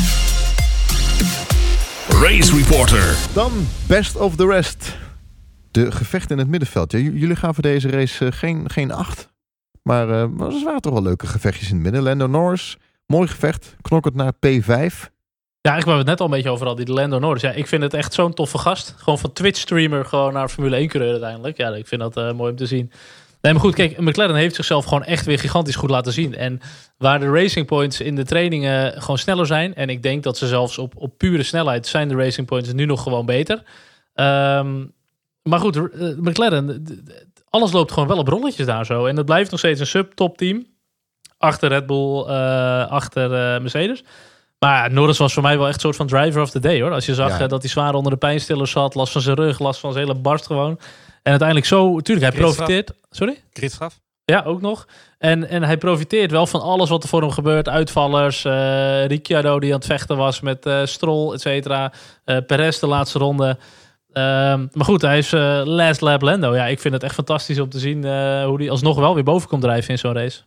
Race 2.09 2.57
Reporter. 2.57 3.17
Dan 3.35 3.53
best 3.89 4.17
of 4.17 4.37
the 4.37 4.47
rest. 4.47 4.97
De 5.71 5.93
gevechten 5.93 6.31
in 6.31 6.39
het 6.39 6.49
middenveld. 6.49 6.93
Ja, 6.93 6.99
jullie 6.99 7.37
gaan 7.37 7.55
voor 7.55 7.63
deze 7.63 7.91
race 7.91 8.27
eh, 8.27 8.33
geen, 8.33 8.71
geen 8.71 8.93
acht. 8.93 9.29
Maar 9.83 10.09
eh, 10.09 10.27
maar 10.29 10.49
er 10.49 10.65
waren 10.65 10.81
toch 10.81 10.93
wel 10.93 11.03
leuke 11.03 11.27
gevechtjes 11.27 11.69
in 11.69 11.75
het 11.75 11.83
midden. 11.83 12.03
Lando 12.03 12.27
Norris, 12.27 12.77
mooi 13.07 13.29
gevecht. 13.29 13.77
Knokkend 13.81 14.15
naar 14.15 14.33
P5. 14.33 15.13
Ja, 15.61 15.77
ik 15.77 15.85
wou 15.85 15.99
het 15.99 16.07
net 16.07 16.21
al 16.21 16.27
een 16.27 16.33
beetje 16.33 16.51
over 16.51 16.67
al 16.67 16.75
die 16.75 16.93
Lando 16.93 17.19
Norris. 17.19 17.43
Ja, 17.43 17.51
ik 17.51 17.67
vind 17.67 17.83
het 17.83 17.95
echt 17.95 18.13
zo'n 18.15 18.35
toffe 18.35 18.59
gast. 18.59 18.95
Gewoon 18.97 19.19
van 19.19 19.33
Twitch-streamer 19.33 20.05
gewoon 20.05 20.33
naar 20.33 20.49
Formule 20.49 20.77
1 20.77 20.89
coureur 20.89 21.13
uiteindelijk. 21.13 21.57
Ja, 21.57 21.69
ik 21.69 21.87
vind 21.87 22.01
dat 22.01 22.17
eh, 22.17 22.33
mooi 22.33 22.51
om 22.51 22.57
te 22.57 22.67
zien. 22.67 22.91
Nee, 23.45 23.53
maar 23.53 23.63
goed, 23.63 23.75
kijk, 23.75 23.99
McLaren 24.01 24.35
heeft 24.37 24.55
zichzelf 24.55 24.85
gewoon 24.85 25.05
echt 25.05 25.25
weer 25.27 25.39
gigantisch 25.39 25.77
goed 25.77 25.91
laten 25.91 26.13
zien. 26.13 26.35
En 26.35 26.61
waar 26.99 27.21
de 27.21 27.31
racing 27.31 27.67
points 27.67 28.01
in 28.01 28.15
de 28.15 28.25
trainingen 28.25 29.03
gewoon 29.03 29.19
sneller 29.19 29.47
zijn. 29.47 29.75
En 29.75 29.89
ik 29.89 30.03
denk 30.03 30.23
dat 30.23 30.37
ze 30.37 30.47
zelfs 30.47 30.79
op, 30.79 30.93
op 30.97 31.19
pure 31.19 31.43
snelheid 31.43 31.87
zijn 31.87 32.09
de 32.09 32.15
racing 32.15 32.47
points 32.47 32.73
nu 32.73 32.85
nog 32.85 33.03
gewoon 33.03 33.27
beter. 33.27 33.63
Ehm, 34.15 34.85
maar 35.43 35.59
goed, 35.59 35.77
eh, 35.77 35.83
McLaren, 36.17 36.85
alles 37.49 37.73
loopt 37.73 37.93
gewoon 37.93 38.09
wel 38.09 38.19
op 38.19 38.29
rolletjes 38.29 38.67
daar 38.67 38.87
zo. 38.87 39.07
En 39.07 39.17
het 39.17 39.27
blijft 39.27 39.51
nog 39.51 39.59
steeds 39.61 39.81
een 39.81 39.87
sub-top 39.87 40.39
team. 40.39 40.67
Achter 41.39 41.69
Red 41.69 41.87
Bull, 41.87 42.25
eh, 42.27 42.91
achter 42.91 43.25
eh, 43.25 43.61
Mercedes. 43.61 44.05
Maar 44.59 44.93
Norris 44.93 45.19
was 45.19 45.33
voor 45.35 45.43
mij 45.43 45.57
wel 45.59 45.67
echt 45.67 45.75
een 45.75 45.81
soort 45.81 45.97
van 45.97 46.07
driver 46.07 46.43
of 46.43 46.51
the 46.51 46.61
day 46.61 46.81
hoor. 46.81 46.93
Als 46.93 47.07
je 47.07 47.15
zag 47.15 47.39
Ja. 47.39 47.47
dat 47.47 47.63
hij 47.63 47.71
zwaar 47.71 47.95
onder 47.95 48.13
de 48.13 48.19
pijnstillers 48.19 48.71
zat, 48.71 48.95
last 48.95 49.13
van 49.13 49.21
zijn 49.21 49.37
rug, 49.37 49.59
last 49.59 49.81
van 49.81 49.93
zijn 49.93 50.07
hele 50.07 50.19
barst 50.19 50.47
gewoon. 50.47 50.79
En 51.25 51.31
uiteindelijk 51.31 51.68
zo, 51.68 52.01
tuurlijk, 52.01 52.27
hij 52.27 52.41
Gridstraf. 52.41 52.66
profiteert. 52.66 52.99
Sorry? 53.11 53.43
Gridstraf? 53.53 54.01
Ja, 54.25 54.43
ook 54.43 54.61
nog. 54.61 54.87
En, 55.18 55.49
en 55.49 55.62
hij 55.62 55.77
profiteert 55.79 56.31
wel 56.31 56.47
van 56.47 56.61
alles 56.61 56.89
wat 56.89 57.03
er 57.03 57.09
voor 57.09 57.20
hem 57.20 57.31
gebeurt. 57.31 57.68
Uitvallers, 57.68 58.45
eh 58.45 59.07
Ricciardo 59.07 59.61
die 59.61 59.70
aan 59.72 59.79
het 59.79 59.87
vechten 59.87 60.16
was 60.16 60.41
met 60.41 60.66
eh 60.66 60.85
Stroll, 60.85 61.33
et 61.33 61.41
cetera. 61.41 61.93
Eh, 62.25 62.39
Perez 62.47 62.79
de 62.79 62.87
laatste 62.87 63.18
ronde. 63.18 63.59
Ehm, 64.12 64.66
maar 64.72 64.85
goed, 64.85 65.03
hij 65.03 65.18
is 65.18 65.33
eh, 65.33 65.62
last 65.64 66.01
lap 66.01 66.22
Lando. 66.22 66.55
Ja, 66.55 66.66
ik 66.66 66.81
vind 66.81 66.95
het 66.95 67.03
echt 67.03 67.14
fantastisch 67.14 67.59
om 67.59 67.68
te 67.68 67.79
zien 67.79 68.05
eh, 68.05 68.45
hoe 68.45 68.59
hij 68.59 68.70
alsnog 68.70 68.99
wel 68.99 69.14
weer 69.14 69.25
boven 69.25 69.49
komt 69.49 69.62
drijven 69.62 69.91
in 69.91 69.99
zo'n 69.99 70.12
race. 70.14 70.43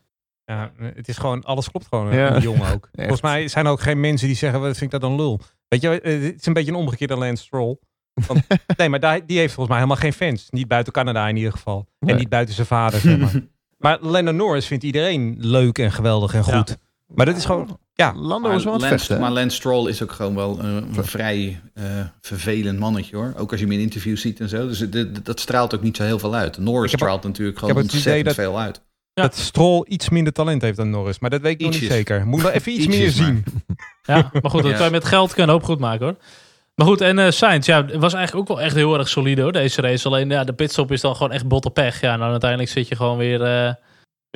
Ja, 0.46 0.72
het 0.78 1.08
is 1.08 1.18
gewoon, 1.18 1.44
alles 1.44 1.70
klopt 1.72 1.88
gewoon. 1.90 2.14
Ja. 2.14 2.30
Die 2.34 2.42
jongen 2.42 2.74
ook. 2.74 2.90
Volgens 2.96 3.22
mij 3.22 3.48
zijn 3.48 3.66
er 3.66 3.72
ook 3.72 3.82
geen 3.82 4.00
mensen 4.00 4.28
die 4.28 4.36
zeggen, 4.36 4.60
wat 4.60 4.78
vind 4.78 4.94
ik 4.94 5.00
dat 5.02 5.10
een 5.10 5.16
lul. 5.16 5.40
Weet 5.68 5.82
je, 5.82 5.88
het 5.90 6.40
is 6.40 6.46
een 6.46 6.54
beetje 6.54 6.72
een 6.72 6.78
omgekeerde 6.78 7.16
Lance 7.16 7.44
Stroll. 7.44 7.78
Want, 8.28 8.42
nee, 8.78 8.90
maar 8.90 9.00
daar, 9.00 9.26
die 9.26 9.38
heeft 9.38 9.54
volgens 9.54 9.76
mij 9.76 9.84
helemaal 9.86 10.02
geen 10.12 10.28
fans. 10.28 10.48
Niet 10.50 10.68
buiten 10.68 10.94
Canada 10.94 11.28
in 11.28 11.36
ieder 11.36 11.52
geval. 11.52 11.88
Nee. 12.00 12.12
En 12.14 12.20
niet 12.20 12.30
buiten 12.30 12.56
zijn 12.56 12.68
vader, 12.68 13.00
zeg 13.00 13.18
maar. 13.18 13.32
maar 13.78 13.98
Lando 14.02 14.32
Norris 14.32 14.66
vindt 14.66 14.84
iedereen 14.84 15.36
leuk 15.40 15.78
en 15.80 15.92
geweldig 15.92 16.34
en 16.34 16.44
Ja. 16.46 16.58
goed. 16.58 16.78
Maar 17.08 17.26
dat 17.26 17.38
is 17.38 17.46
gewoon, 17.46 17.80
ja. 17.94 18.14
Lando 18.16 18.50
is 18.50 18.64
wel 18.64 18.74
aan 18.74 18.80
het 18.80 18.90
Lance, 18.90 19.06
vechten. 19.06 19.20
maar 19.20 19.32
Lance 19.32 19.56
Stroll 19.56 19.90
is 19.90 20.04
ook 20.04 20.12
gewoon 20.12 20.36
wel 20.36 20.60
een, 20.60 20.98
een 20.98 21.06
vrij 21.06 21.62
eh, 21.74 21.84
vervelend 22.22 22.80
mannetje 22.80 23.16
hoor. 23.16 23.34
Ook 23.38 23.52
als 23.52 23.60
je 23.60 23.66
hem 23.66 23.76
in 23.76 23.82
interviews 23.82 24.22
ziet 24.22 24.40
en 24.40 24.50
zo. 24.50 24.68
Dus 24.68 24.80
dit- 24.80 25.26
dat 25.26 25.40
straalt 25.40 25.76
ook 25.76 25.82
niet 25.82 25.98
zo 25.98 26.04
heel 26.04 26.20
veel 26.20 26.36
uit. 26.36 26.58
Norris 26.58 26.92
heb- 26.92 27.00
straalt 27.00 27.24
natuurlijk 27.24 27.60
gewoon 27.60 27.76
heb 27.76 27.84
het 27.84 27.94
idee 27.94 28.04
ontzettend 28.14 28.36
dat- 28.36 28.46
veel 28.46 28.60
uit. 28.60 28.82
Ja. 29.14 29.24
Dat 29.24 29.36
Stroll 29.36 29.86
iets 29.88 30.10
minder 30.10 30.34
talent 30.34 30.62
heeft 30.62 30.78
dan 30.78 30.90
Norris. 30.90 31.20
Maar 31.20 31.30
dat 31.30 31.42
weet 31.42 31.54
ik 31.54 31.62
nog 31.72 31.80
niet 31.82 31.90
zeker. 31.92 32.26
Moet 32.28 32.42
wel 32.42 32.52
even 32.52 32.72
iets 32.72 32.86
Ietsjes, 32.86 33.16
meer 33.20 33.28
maar. 33.34 33.42
zien. 33.44 33.64
Ja, 34.04 34.30
maar 34.42 34.52
goed, 34.52 34.64
dat 34.64 34.74
kan 34.76 34.86
je 34.86 34.92
met 34.92 35.06
geld 35.06 35.34
kunnen 35.34 35.56
hoop 35.56 35.64
goed 35.64 35.80
maken 35.80 36.06
hoor. 36.06 36.16
Maar 36.78 36.88
goed, 36.88 37.02
en 37.02 37.20
eh 37.20 37.32
Sainz, 37.32 37.66
ja, 37.66 37.86
was 37.86 38.14
eigenlijk 38.14 38.36
ook 38.36 38.58
wel 38.58 38.66
echt 38.66 38.76
heel 38.76 38.98
erg 38.98 39.08
solide 39.08 39.42
hoor, 39.42 39.52
deze 39.52 39.82
race. 39.82 40.08
Alleen 40.08 40.30
ja, 40.30 40.44
de 40.44 40.54
pitstop 40.54 40.92
is 40.92 41.02
dan 41.02 41.16
gewoon 41.16 41.32
echt 41.32 41.48
botte 41.48 41.70
pech. 41.70 42.02
Ja, 42.02 42.14
en 42.14 42.20
dan 42.20 42.30
uiteindelijk 42.30 42.70
zit 42.70 42.88
je 42.88 42.96
gewoon 42.96 43.18
weer, 43.18 43.42
eh, 43.42 43.74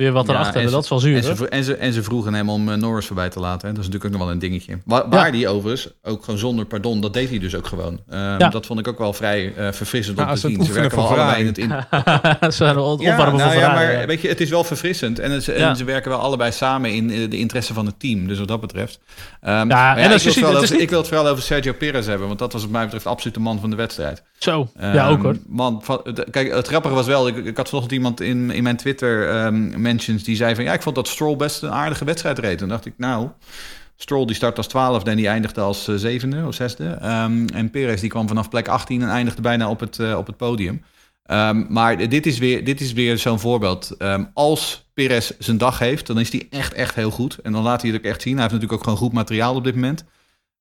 weer 0.02 0.12
wat 0.12 0.26
Ja, 0.26 0.32
erachter. 0.32 0.60
en 0.60 0.62
dat 0.70 0.72
ze- 0.72 0.78
is 0.82 0.88
wel 0.88 0.98
zuur 0.98 1.16
En 1.16 1.36
ze, 1.36 1.48
en, 1.48 1.64
ze, 1.64 1.76
en 1.76 1.92
ze 1.92 2.02
vroegen 2.02 2.34
hem 2.34 2.48
om 2.50 2.68
eh, 2.68 2.76
Norris 2.76 3.06
voorbij 3.06 3.28
te 3.28 3.40
laten. 3.40 3.68
Hè. 3.68 3.74
Dat 3.74 3.84
is 3.84 3.88
natuurlijk 3.90 4.04
ook 4.04 4.10
nog 4.18 4.20
wel 4.20 4.30
een 4.30 4.38
dingetje. 4.40 4.78
Waar, 4.84 5.08
waar 5.08 5.32
die 5.32 5.48
overigens, 5.48 5.88
ook 6.02 6.24
gewoon 6.24 6.38
zonder 6.40 6.64
pardon, 6.64 7.00
dat 7.00 7.12
deed 7.12 7.28
hij 7.28 7.38
dus 7.38 7.54
ook 7.54 7.66
gewoon. 7.66 8.00
Ehm, 8.08 8.20
Ja. 8.38 8.48
Dat 8.48 8.66
vond 8.66 8.78
ik 8.78 8.88
ook 8.88 8.98
wel 8.98 9.12
vrij 9.12 9.54
eh, 9.56 9.72
verfrissend 9.72 10.16
Nou, 10.16 10.28
om 10.28 10.34
te 10.34 10.40
zien. 10.40 10.64
Ze 10.64 10.72
werken 10.72 10.96
wel 10.96 11.06
allebei 11.06 11.40
in 11.40 11.46
het 11.46 11.58
in, 11.58 11.68
Ze 12.40 12.50
zijn 12.50 12.74
wel 12.74 13.00
Ja, 13.02 13.10
opwarmen 13.12 13.40
nou 13.40 13.58
ja, 13.58 13.72
maar 13.74 13.92
ja. 13.92 14.06
weet 14.06 14.20
je, 14.20 14.28
het 14.28 14.40
is 14.40 14.50
wel 14.50 14.64
verfrissend. 14.64 15.18
En, 15.18 15.30
het, 15.30 15.48
en 15.48 15.58
Ja. 15.58 15.74
ze 15.74 15.84
werken 15.84 16.10
wel 16.10 16.20
allebei 16.20 16.52
samen 16.52 16.92
in 16.92 17.10
eh, 17.10 17.30
de 17.30 17.38
interesse 17.38 17.74
van 17.74 17.86
het 17.86 18.00
team. 18.00 18.26
Dus 18.28 18.38
wat 18.38 18.48
dat 18.48 18.60
betreft. 18.60 18.98
Ehm, 19.40 19.68
Ja, 19.68 19.96
en 19.96 20.12
als 20.12 20.26
ik, 20.26 20.32
je 20.32 20.40
wil 20.40 20.48
ziet, 20.48 20.58
over, 20.58 20.72
niet- 20.72 20.82
ik 20.82 20.90
wil 20.90 20.98
het 20.98 21.08
vooral 21.08 21.28
over 21.28 21.42
Sergio 21.42 21.72
Perez 21.72 22.06
hebben. 22.06 22.26
Want 22.26 22.38
dat 22.38 22.52
was 22.52 22.62
wat 22.62 22.70
mij 22.70 22.84
betreft 22.84 23.06
absoluut 23.06 23.34
de 23.34 23.40
man 23.40 23.60
van 23.60 23.70
de 23.70 23.76
wedstrijd. 23.76 24.22
Zo, 24.42 24.68
ja 24.78 24.92
Ehm, 24.92 25.12
ook 25.12 25.22
hoor. 25.22 25.36
Man, 25.46 25.82
kijk, 26.30 26.52
het 26.52 26.66
grappige 26.66 26.94
was 26.94 27.06
wel, 27.06 27.28
ik, 27.28 27.36
ik 27.36 27.56
had 27.56 27.68
vanochtend 27.68 27.94
iemand 27.96 28.20
in, 28.20 28.50
in 28.50 28.62
mijn 28.62 28.76
Twitter 28.76 29.28
ehm, 29.28 29.80
mentions 29.80 30.22
die 30.22 30.36
zei 30.36 30.54
van 30.54 30.64
ja, 30.64 30.72
ik 30.72 30.82
vond 30.82 30.94
dat 30.94 31.08
Stroll 31.08 31.36
best 31.36 31.62
een 31.62 31.70
aardige 31.70 32.04
wedstrijd 32.04 32.38
reed. 32.38 32.50
En 32.50 32.56
toen 32.56 32.68
dacht 32.68 32.86
ik, 32.86 32.94
nou, 32.96 33.28
Stroll 33.96 34.26
die 34.26 34.34
start 34.34 34.56
als 34.56 34.66
twaalfde 34.66 35.10
en 35.10 35.16
die 35.16 35.28
eindigde 35.28 35.60
als 35.60 35.88
eh, 35.88 35.94
zevende 35.94 36.46
of 36.46 36.54
zesde. 36.54 36.84
Ehm, 36.84 37.46
en 37.46 37.70
Perez 37.70 38.00
die 38.00 38.10
kwam 38.10 38.28
vanaf 38.28 38.48
plek 38.48 38.68
18 38.68 39.02
en 39.02 39.08
eindigde 39.08 39.42
bijna 39.42 39.70
op 39.70 39.80
het, 39.80 39.98
eh, 39.98 40.16
op 40.18 40.26
het 40.26 40.36
podium. 40.36 40.82
Maar 41.68 42.08
dit 42.08 42.26
is 42.26 42.38
weer, 42.38 42.64
dit 42.64 42.80
is 42.80 42.92
weer 42.92 43.18
zo'n 43.18 43.40
voorbeeld. 43.40 43.96
Als 44.34 44.90
Perez 44.94 45.30
zijn 45.38 45.58
dag 45.58 45.78
heeft, 45.78 46.06
dan 46.06 46.20
is 46.20 46.32
hij 46.32 46.46
echt, 46.50 46.72
echt 46.72 46.94
heel 46.94 47.10
goed. 47.10 47.38
En 47.42 47.52
dan 47.52 47.62
laat 47.62 47.82
hij 47.82 47.90
het 47.90 48.00
ook 48.00 48.06
echt 48.06 48.22
zien. 48.22 48.32
Hij 48.32 48.42
heeft 48.42 48.54
natuurlijk 48.54 48.80
ook 48.80 48.84
gewoon 48.84 49.04
goed 49.04 49.12
materiaal 49.12 49.54
op 49.54 49.64
dit 49.64 49.74
moment. 49.74 50.04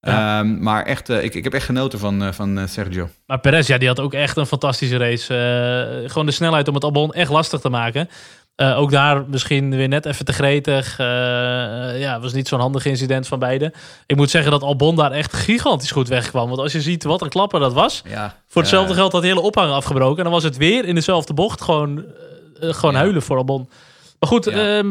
Ja. 0.01 0.39
Ehm, 0.39 0.59
maar 0.63 0.85
echt, 0.85 1.09
eh, 1.09 1.23
ik, 1.23 1.35
ik 1.35 1.43
heb 1.43 1.53
echt 1.53 1.65
genoten 1.65 1.99
van, 1.99 2.23
eh, 2.23 2.31
van 2.31 2.57
eh, 2.59 2.67
Sergio. 2.67 3.09
Maar 3.25 3.39
Perez, 3.39 3.67
ja, 3.67 3.77
die 3.77 3.87
had 3.87 3.99
ook 3.99 4.13
echt 4.13 4.37
een 4.37 4.45
fantastische 4.45 4.97
race. 4.97 6.03
Gewoon 6.07 6.25
de 6.25 6.31
snelheid 6.31 6.67
om 6.67 6.73
het 6.73 6.83
Albon 6.83 7.13
echt 7.13 7.31
lastig 7.31 7.59
te 7.59 7.69
maken. 7.69 8.09
Ook 8.55 8.91
daar 8.91 9.23
misschien 9.27 9.75
weer 9.75 9.87
net 9.87 10.05
even 10.05 10.25
te 10.25 10.33
gretig. 10.33 10.97
Ja, 11.97 12.19
was 12.19 12.33
niet 12.33 12.47
zo'n 12.47 12.59
handig 12.59 12.85
incident 12.85 13.27
van 13.27 13.39
beide. 13.39 13.73
Ik 14.05 14.15
moet 14.15 14.29
zeggen 14.29 14.51
dat 14.51 14.61
Albon 14.63 14.95
daar 14.95 15.11
echt 15.11 15.33
gigantisch 15.33 15.91
goed 15.91 16.07
wegkwam. 16.07 16.47
Want 16.47 16.59
als 16.61 16.71
je 16.71 16.81
ziet 16.81 17.03
wat 17.03 17.21
een 17.21 17.29
klapper 17.29 17.59
dat 17.59 17.73
was. 17.73 18.01
Ja, 18.09 18.35
Voor 18.47 18.61
hetzelfde 18.61 18.93
geld 18.93 19.11
had 19.11 19.21
de 19.21 19.27
hele 19.27 19.41
ophang 19.41 19.71
afgebroken. 19.71 20.17
En 20.17 20.23
dan 20.23 20.33
was 20.33 20.43
het 20.43 20.57
weer 20.57 20.85
in 20.85 20.95
dezelfde 20.95 21.33
bocht 21.33 21.61
gewoon, 21.61 22.03
gewoon 22.59 22.93
Ja. 22.93 22.99
huilen 22.99 23.21
voor 23.21 23.37
Albon. 23.37 23.69
Maar 24.19 24.29
goed, 24.29 24.45
Ja. 24.45 24.83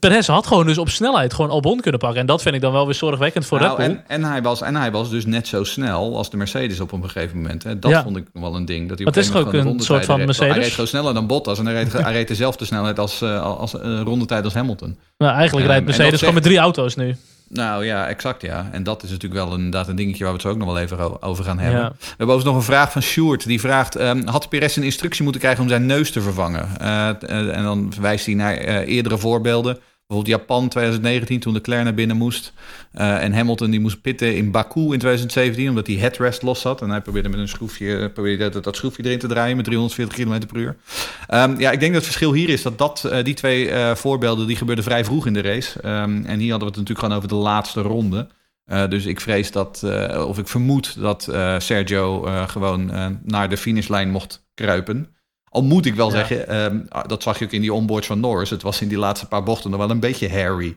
Perez 0.00 0.26
had 0.26 0.46
gewoon 0.46 0.66
dus 0.66 0.78
op 0.78 0.88
snelheid 0.88 1.34
gewoon 1.34 1.50
Albon 1.50 1.80
kunnen 1.80 2.00
pakken. 2.00 2.20
En 2.20 2.26
dat 2.26 2.42
vind 2.42 2.54
ik 2.54 2.60
dan 2.60 2.72
wel 2.72 2.84
weer 2.84 2.94
zorgwekkend 2.94 3.46
voor 3.46 3.60
Nou, 3.60 3.76
Red 3.76 3.86
Bull. 3.86 3.96
en, 3.96 4.04
en, 4.22 4.30
hij 4.30 4.42
was, 4.42 4.60
en 4.62 4.76
hij 4.76 4.90
was 4.90 5.10
dus 5.10 5.26
net 5.26 5.46
zo 5.48 5.64
snel 5.64 6.16
als 6.16 6.30
de 6.30 6.36
Mercedes 6.36 6.80
op 6.80 6.92
een 6.92 7.04
gegeven 7.10 7.36
moment. 7.36 7.62
Hè. 7.62 7.78
Dat 7.78 7.90
Ja. 7.90 8.02
vond 8.02 8.16
ik 8.16 8.26
wel 8.32 8.54
een 8.54 8.64
ding. 8.64 8.88
Dat 8.88 8.98
hij 8.98 9.06
op 9.06 9.14
het 9.14 9.24
is 9.24 9.34
ook 9.34 9.52
een 9.52 9.80
soort 9.80 10.04
van 10.04 10.16
reed. 10.16 10.26
Hij 10.38 10.46
Mercedes. 10.46 10.56
reed 10.56 10.70
gewoon 10.70 10.86
sneller 10.86 11.14
dan 11.14 11.26
Bottas 11.26 11.58
en 11.58 11.66
hij 11.66 11.74
reed, 11.74 11.92
hij 11.92 12.12
reed 12.12 12.28
dezelfde 12.28 12.64
snelheid 12.64 12.98
als, 12.98 13.22
eh, 13.22 13.42
als 13.58 13.78
eh, 13.80 14.00
rondetijd 14.04 14.44
als 14.44 14.54
Hamilton. 14.54 14.98
Nou, 15.18 15.34
eigenlijk 15.36 15.66
rijdt 15.66 15.84
Mercedes 15.84 16.18
gewoon 16.18 16.34
met 16.34 16.42
drie 16.42 16.58
auto's 16.58 16.96
nu. 16.96 17.16
Nou 17.48 17.84
ja, 17.84 18.06
exact 18.08 18.42
ja. 18.42 18.68
En 18.72 18.82
dat 18.82 19.02
is 19.02 19.10
natuurlijk 19.10 19.44
wel 19.44 19.54
inderdaad 19.54 19.88
een 19.88 19.96
dingetje 19.96 20.24
waar 20.24 20.32
we 20.32 20.38
het 20.38 20.46
zo 20.46 20.52
ook 20.52 20.58
nog 20.58 20.66
wel 20.66 20.78
even 20.78 21.22
over 21.22 21.44
gaan 21.44 21.58
hebben. 21.58 21.80
Ja. 21.80 21.88
We 21.88 22.06
hebben 22.06 22.26
overigens 22.26 22.44
nog 22.44 22.56
een 22.56 22.74
vraag 22.74 22.92
van 22.92 23.02
Sjoerd. 23.02 23.46
Die 23.46 23.60
vraagt, 23.60 23.96
ehm, 23.96 24.26
had 24.26 24.48
Perez 24.48 24.76
een 24.76 24.82
instructie 24.82 25.22
moeten 25.22 25.40
krijgen 25.40 25.62
om 25.62 25.68
zijn 25.68 25.86
neus 25.86 26.10
te 26.10 26.20
vervangen? 26.20 26.68
Eh, 26.80 27.08
eh, 27.08 27.56
en 27.56 27.62
dan 27.62 27.88
verwijst 27.92 28.26
hij 28.26 28.34
naar 28.34 28.54
eh, 28.54 28.88
eerdere 28.88 29.18
voorbeelden. 29.18 29.78
Bijvoorbeeld 30.06 30.40
Japan 30.40 30.68
2019 30.68 31.40
toen 31.40 31.52
de 31.52 31.58
Leclerc 31.58 31.84
naar 31.84 31.94
binnen 31.94 32.16
moest. 32.16 32.52
Uh, 32.94 33.22
en 33.22 33.32
Hamilton 33.32 33.70
die 33.70 33.80
moest 33.80 34.00
pitten 34.00 34.36
in 34.36 34.50
Baku 34.50 34.80
in 34.80 34.98
2017 34.98 35.68
omdat 35.68 35.86
hij 35.86 35.96
headrest 35.96 36.42
los 36.42 36.60
zat. 36.60 36.82
En 36.82 36.90
hij 36.90 37.00
probeerde 37.00 37.28
met 37.28 37.38
een 37.38 37.48
schroefje, 37.48 38.10
probeerde 38.10 38.48
dat, 38.48 38.64
dat 38.64 38.76
schroefje 38.76 39.04
erin 39.04 39.18
te 39.18 39.26
draaien 39.26 39.56
met 39.56 39.64
340 39.64 40.16
km 40.16 40.46
per 40.46 40.56
uur. 40.56 40.76
Um, 41.28 41.58
ja, 41.60 41.70
ik 41.70 41.80
denk 41.80 41.92
dat 41.92 42.04
het 42.04 42.04
verschil 42.04 42.32
hier 42.32 42.48
is 42.48 42.62
dat, 42.62 42.78
dat 42.78 43.02
uh, 43.06 43.24
die 43.24 43.34
twee 43.34 43.70
voorbeelden 43.94 44.46
die 44.46 44.56
gebeurden 44.56 44.84
vrij 44.84 45.04
vroeg 45.04 45.26
in 45.26 45.32
de 45.32 45.42
race. 45.42 45.78
Um, 45.78 46.24
en 46.24 46.38
hier 46.38 46.50
hadden 46.50 46.68
we 46.68 46.78
het 46.78 46.88
natuurlijk 46.88 46.98
gewoon 46.98 47.16
over 47.16 47.28
de 47.28 47.34
laatste 47.34 47.80
ronde. 47.80 48.28
Dus 48.88 49.06
ik 49.06 49.20
vrees 49.20 49.50
dat, 49.50 49.82
of 50.26 50.38
ik 50.38 50.48
vermoed 50.48 51.00
dat 51.00 51.22
Sergio 51.58 52.20
gewoon 52.46 52.90
naar 53.22 53.48
de 53.48 53.56
finishlijn 53.56 54.10
mocht 54.10 54.46
kruipen. 54.54 55.15
Al 55.56 55.62
moet 55.62 55.86
ik 55.86 55.94
wel 55.94 56.06
ja. 56.06 56.12
zeggen, 56.12 56.56
um, 56.56 56.88
dat 57.06 57.22
zag 57.22 57.38
je 57.38 57.44
ook 57.44 57.52
in 57.52 57.60
die 57.60 57.72
onboards 57.72 58.06
van 58.06 58.20
Norris. 58.20 58.50
Het 58.50 58.62
was 58.62 58.80
in 58.80 58.88
die 58.88 58.98
laatste 58.98 59.26
paar 59.26 59.42
bochten 59.42 59.70
nog 59.70 59.80
wel 59.80 59.90
een 59.90 60.00
beetje 60.00 60.30
hairy. 60.30 60.76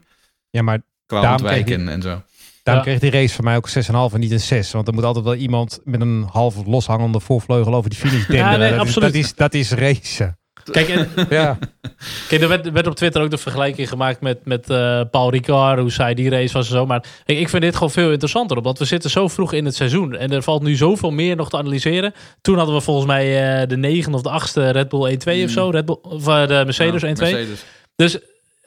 Ja, 0.50 0.62
maar 0.62 0.82
qua 1.06 1.32
ontwijken 1.32 1.80
die, 1.80 1.90
en 1.90 2.02
zo. 2.02 2.22
Daarom 2.64 2.84
ja. 2.86 2.90
kreeg 2.90 3.12
die 3.12 3.20
race 3.20 3.36
van 3.36 3.44
mij 3.44 3.56
ook 3.56 3.70
6,5 3.70 4.14
en 4.14 4.20
niet 4.20 4.32
een 4.32 4.40
6. 4.40 4.72
Want 4.72 4.88
er 4.88 4.94
moet 4.94 5.04
altijd 5.04 5.26
wel 5.26 5.36
iemand 5.36 5.80
met 5.84 6.02
een 6.02 6.28
half 6.32 6.66
loshangende 6.66 7.20
voorvleugel 7.20 7.76
over 7.76 7.90
die 7.90 8.00
finish 8.00 8.28
denderen. 8.28 8.52
Ja, 8.52 8.58
nee, 8.58 8.70
dat, 8.70 8.80
absoluut. 8.80 9.16
Is, 9.16 9.36
dat, 9.36 9.54
is, 9.54 9.70
dat 9.70 9.78
is 9.80 9.86
racen. 9.86 10.39
Kijk, 10.72 10.90
en, 10.90 11.10
ja. 11.30 11.58
Kijk, 12.28 12.42
er 12.42 12.48
werd, 12.48 12.72
werd, 12.72 12.88
op 12.88 12.96
Twitter 12.96 13.22
ook 13.22 13.30
de 13.30 13.38
vergelijking 13.38 13.90
gemaakt 13.90 14.22
met, 14.22 14.46
met 14.46 14.70
uh, 14.70 15.02
Paul 15.12 15.32
Ricard, 15.32 15.80
hoe 15.80 15.92
zij 15.92 16.14
die 16.14 16.30
race 16.30 16.54
was 16.54 16.68
en 16.68 16.76
zo. 16.76 16.86
Maar 16.86 17.06
ik, 17.26 17.40
ik 17.40 17.50
vind 17.50 17.62
dit 17.62 17.74
gewoon 17.74 17.92
veel 17.92 18.12
interessanter, 18.12 18.58
omdat 18.58 18.80
we 18.80 18.86
zitten 18.86 19.10
zo 19.10 19.28
vroeg 19.28 19.54
in 19.54 19.66
het 19.66 19.76
seizoen. 19.76 20.16
En 20.16 20.32
er 20.32 20.44
valt 20.44 20.64
nu 20.64 20.76
zoveel 20.76 21.12
meer 21.12 21.36
nog 21.36 21.50
te 21.50 21.58
analyseren. 21.58 22.14
Toen 22.42 22.58
hadden 22.58 22.76
we 22.76 22.82
volgens 22.82 23.08
mij 23.08 23.62
uh, 23.62 23.68
de 23.68 23.78
negen 23.78 24.14
of 24.14 24.22
de 24.22 24.30
achtste 24.30 24.70
Red 24.70 24.90
Bull 24.90 25.14
1-2 25.14 25.24
mm. 25.26 25.44
of 25.44 25.50
zo. 25.50 25.70
Red 25.70 25.86
Bull, 25.86 25.98
of 26.02 26.28
uh, 26.28 26.48
de 26.48 26.62
Mercedes 26.66 27.02
ja, 27.02 27.08
1-2. 27.08 27.18
Mercedes. 27.18 27.66
Dus 27.96 28.20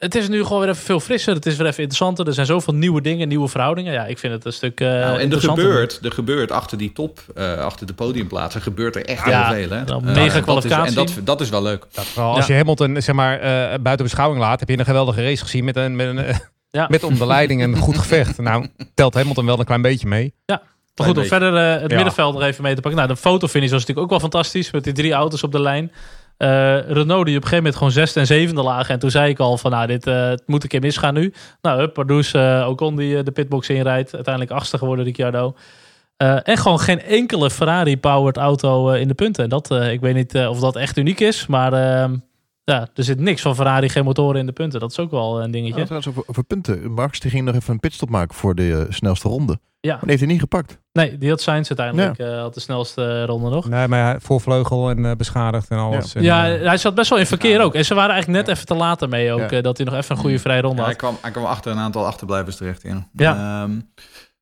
het 0.03 0.15
is 0.15 0.27
nu 0.27 0.43
gewoon 0.43 0.59
weer 0.59 0.69
even 0.69 0.83
veel 0.83 0.99
frisser. 0.99 1.33
Het 1.33 1.45
is 1.45 1.55
weer 1.55 1.67
even 1.67 1.77
interessanter. 1.77 2.27
Er 2.27 2.33
zijn 2.33 2.45
zoveel 2.45 2.73
nieuwe 2.73 3.01
dingen, 3.01 3.27
nieuwe 3.27 3.47
verhoudingen. 3.47 3.93
Ja, 3.93 4.05
ik 4.05 4.17
vind 4.17 4.33
het 4.33 4.45
een 4.45 4.53
stuk 4.53 4.79
uh, 4.79 4.87
nou, 4.87 5.19
En 5.19 5.31
er 5.31 5.39
gebeurt, 5.39 5.99
er 6.03 6.11
gebeurt 6.11 6.51
achter 6.51 6.77
die 6.77 6.91
top, 6.91 7.19
uh, 7.37 7.57
achter 7.57 7.87
de 7.87 7.93
podiumplaatsen, 7.93 8.61
gebeurt 8.61 8.95
er 8.95 9.05
echt 9.05 9.25
ja, 9.25 9.53
heel 9.53 9.67
veel. 9.67 9.77
Hè? 9.77 9.83
Uh, 9.85 10.15
mega 10.15 10.39
kwalificatie. 10.39 10.95
Dat 10.95 11.09
is, 11.09 11.15
en 11.15 11.23
dat, 11.23 11.37
dat 11.37 11.41
is 11.41 11.49
wel 11.49 11.61
leuk. 11.61 11.85
Dat 11.91 12.05
vooral 12.05 12.35
als 12.35 12.47
ja. 12.47 12.53
je 12.53 12.59
Hamilton 12.59 13.01
zeg 13.01 13.15
maar, 13.15 13.39
buiten 13.81 14.05
beschouwing 14.05 14.41
laat, 14.41 14.59
heb 14.59 14.69
je 14.69 14.79
een 14.79 14.85
geweldige 14.85 15.23
race 15.23 15.43
gezien 15.43 15.63
met, 15.63 15.75
een, 15.75 15.95
met, 15.95 16.07
een, 16.07 16.35
ja. 16.69 16.87
met 16.91 17.03
om 17.03 17.17
de 17.17 17.25
leiding 17.25 17.63
een 17.63 17.77
goed 17.77 17.97
gevecht. 17.97 18.37
Nou, 18.37 18.67
telt 18.93 19.13
Hamilton 19.13 19.45
wel 19.45 19.59
een 19.59 19.65
klein 19.65 19.81
beetje 19.81 20.07
mee. 20.07 20.33
Ja. 20.45 20.61
Maar 20.95 21.07
goed, 21.07 21.17
om 21.17 21.25
verder 21.25 21.53
het 21.53 21.93
middenveld 21.93 22.33
nog 22.33 22.43
even 22.43 22.63
mee 22.63 22.75
te 22.75 22.81
pakken. 22.81 22.99
Nou, 22.99 23.13
de 23.13 23.21
fotofinish 23.21 23.71
was 23.71 23.79
natuurlijk 23.79 24.05
ook 24.05 24.09
wel 24.09 24.29
fantastisch. 24.29 24.71
Met 24.71 24.83
die 24.83 24.93
drie 24.93 25.13
auto's 25.13 25.43
op 25.43 25.51
de 25.51 25.59
lijn. 25.59 25.91
Uh, 26.43 26.79
Renault 26.79 27.25
die 27.25 27.37
op 27.37 27.43
een 27.43 27.49
gegeven 27.49 27.55
moment 27.55 27.75
gewoon 27.75 27.91
zesde 27.91 28.19
en 28.19 28.25
zevende 28.25 28.63
lagen. 28.63 28.93
En 28.93 28.99
toen 28.99 29.11
zei 29.11 29.29
ik 29.29 29.39
al 29.39 29.57
van 29.57 29.71
nou, 29.71 29.87
dit 29.87 30.07
uh, 30.07 30.27
het 30.27 30.43
moet 30.45 30.63
een 30.63 30.69
keer 30.69 30.81
misgaan 30.81 31.13
nu. 31.13 31.33
Nou, 31.61 31.79
hup, 31.79 31.93
Pardoes, 31.93 32.33
uh, 32.33 32.65
Ocon 32.69 32.95
die 32.95 33.23
de 33.23 33.31
pitbox 33.31 33.69
inrijdt. 33.69 34.13
Uiteindelijk 34.13 34.53
achtste 34.53 34.77
geworden, 34.77 35.05
Ricciardo. 35.05 35.55
en 36.17 36.57
gewoon 36.57 36.79
geen 36.79 37.01
enkele 37.01 37.49
Ferrari-powered 37.49 38.37
auto 38.37 38.89
in 38.91 39.07
de 39.07 39.13
punten. 39.13 39.43
En 39.43 39.49
dat, 39.49 39.71
ik 39.71 40.01
weet 40.01 40.15
niet 40.15 40.35
of 40.47 40.59
dat 40.59 40.75
echt 40.75 40.97
uniek 40.97 41.19
is, 41.19 41.45
maar 41.47 41.73
ehm, 41.73 42.15
ja, 42.63 42.87
er 42.93 43.03
zit 43.03 43.19
niks 43.19 43.41
van 43.41 43.55
Ferrari, 43.55 43.89
geen 43.89 44.03
motoren 44.03 44.39
in 44.39 44.45
de 44.45 44.51
punten. 44.51 44.79
Dat 44.79 44.91
is 44.91 44.99
ook 44.99 45.11
wel 45.11 45.43
een 45.43 45.51
dingetje. 45.51 45.85
Nou, 45.89 46.03
over, 46.07 46.23
over, 46.25 46.43
punten. 46.43 46.91
Max 46.91 47.19
die 47.19 47.31
ging 47.31 47.45
nog 47.45 47.55
even 47.55 47.73
een 47.73 47.79
pitstop 47.79 48.09
maken 48.09 48.35
voor 48.35 48.55
de 48.55 48.85
snelste 48.89 49.27
ronde. 49.27 49.59
Ja. 49.79 49.91
Maar 49.91 49.99
die 49.99 50.09
heeft 50.09 50.21
hij 50.21 50.31
niet 50.31 50.39
gepakt. 50.39 50.79
Nee, 50.91 51.17
die 51.17 51.29
had 51.29 51.41
Sainz 51.41 51.67
uiteindelijk 51.69 52.17
ja. 52.17 52.35
uh, 52.35 52.41
had 52.41 52.53
de 52.53 52.59
snelste 52.59 53.25
ronde 53.25 53.49
nog. 53.49 53.69
Nee, 53.69 53.87
maar 53.87 54.21
voorvleugel 54.21 54.89
en 54.89 54.99
uh, 54.99 55.11
beschadigd 55.11 55.69
en 55.69 55.77
alles. 55.77 56.13
Ja, 56.13 56.19
en, 56.19 56.25
ja 56.25 56.57
uh, 56.57 56.67
hij 56.67 56.77
zat 56.77 56.95
best 56.95 57.09
wel 57.09 57.19
in 57.19 57.25
verkeer 57.25 57.61
ook. 57.61 57.75
En 57.75 57.85
ze 57.85 57.93
waren 57.93 58.11
eigenlijk 58.11 58.45
net 58.45 58.55
even 58.55 58.67
te 58.67 58.75
laat 58.75 59.01
ermee 59.01 59.31
ook. 59.31 59.63
dat 59.63 59.77
hij 59.77 59.85
nog 59.85 59.95
even 59.95 60.15
een 60.15 60.21
goede 60.21 60.39
vrije 60.39 60.61
ronde 60.61 60.77
had. 60.77 60.85
Hij 60.85 60.95
kwam, 60.95 61.17
hij 61.21 61.31
kwam 61.31 61.45
achter 61.45 61.71
een 61.71 61.77
aantal 61.77 62.05
achterblijvers 62.05 62.55
terecht. 62.55 62.83
Ja. 62.83 63.07
ja. 63.13 63.63
Um, 63.63 63.91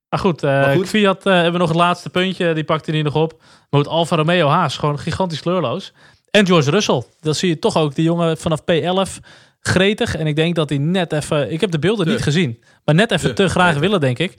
maar 0.10 0.20
goed, 0.20 0.42
maar 0.42 0.76
goed. 0.76 0.90
Fiat 0.90 1.24
hebben 1.24 1.52
we 1.52 1.58
nog 1.58 1.68
het 1.68 1.78
laatste 1.78 2.10
puntje. 2.10 2.54
Die 2.54 2.64
pakte 2.64 2.92
hij 2.92 3.02
nog 3.02 3.16
op. 3.16 3.42
Maar 3.70 3.80
het 3.80 3.90
Alfa 3.90 4.16
Romeo 4.16 4.48
Haas, 4.48 4.78
gewoon 4.78 5.00
gigantisch 5.00 5.42
kleurloos. 5.42 5.94
En 6.32 6.46
George 6.46 6.72
Russell. 6.72 7.04
Dat 7.20 7.38
zie 7.38 7.50
je 7.50 7.60
toch 7.60 7.78
ook. 7.78 7.96
Die 7.96 8.04
jongen 8.04 8.38
vanaf 8.38 8.62
P11 8.62 9.26
gretig. 9.60 10.16
En 10.16 10.28
ik 10.28 10.36
denk 10.36 10.56
dat 10.56 10.70
hij 10.70 10.78
net 10.78 11.14
even... 11.14 11.52
Ik 11.52 11.62
heb 11.62 11.72
de 11.72 11.80
beelden 11.80 12.08
niet 12.08 12.22
gezien. 12.22 12.64
Maar 12.86 12.96
net 12.96 13.12
even 13.12 13.36
te 13.36 13.50
graag 13.50 13.78
willen, 13.78 14.00
denk 14.00 14.20
ik. 14.20 14.34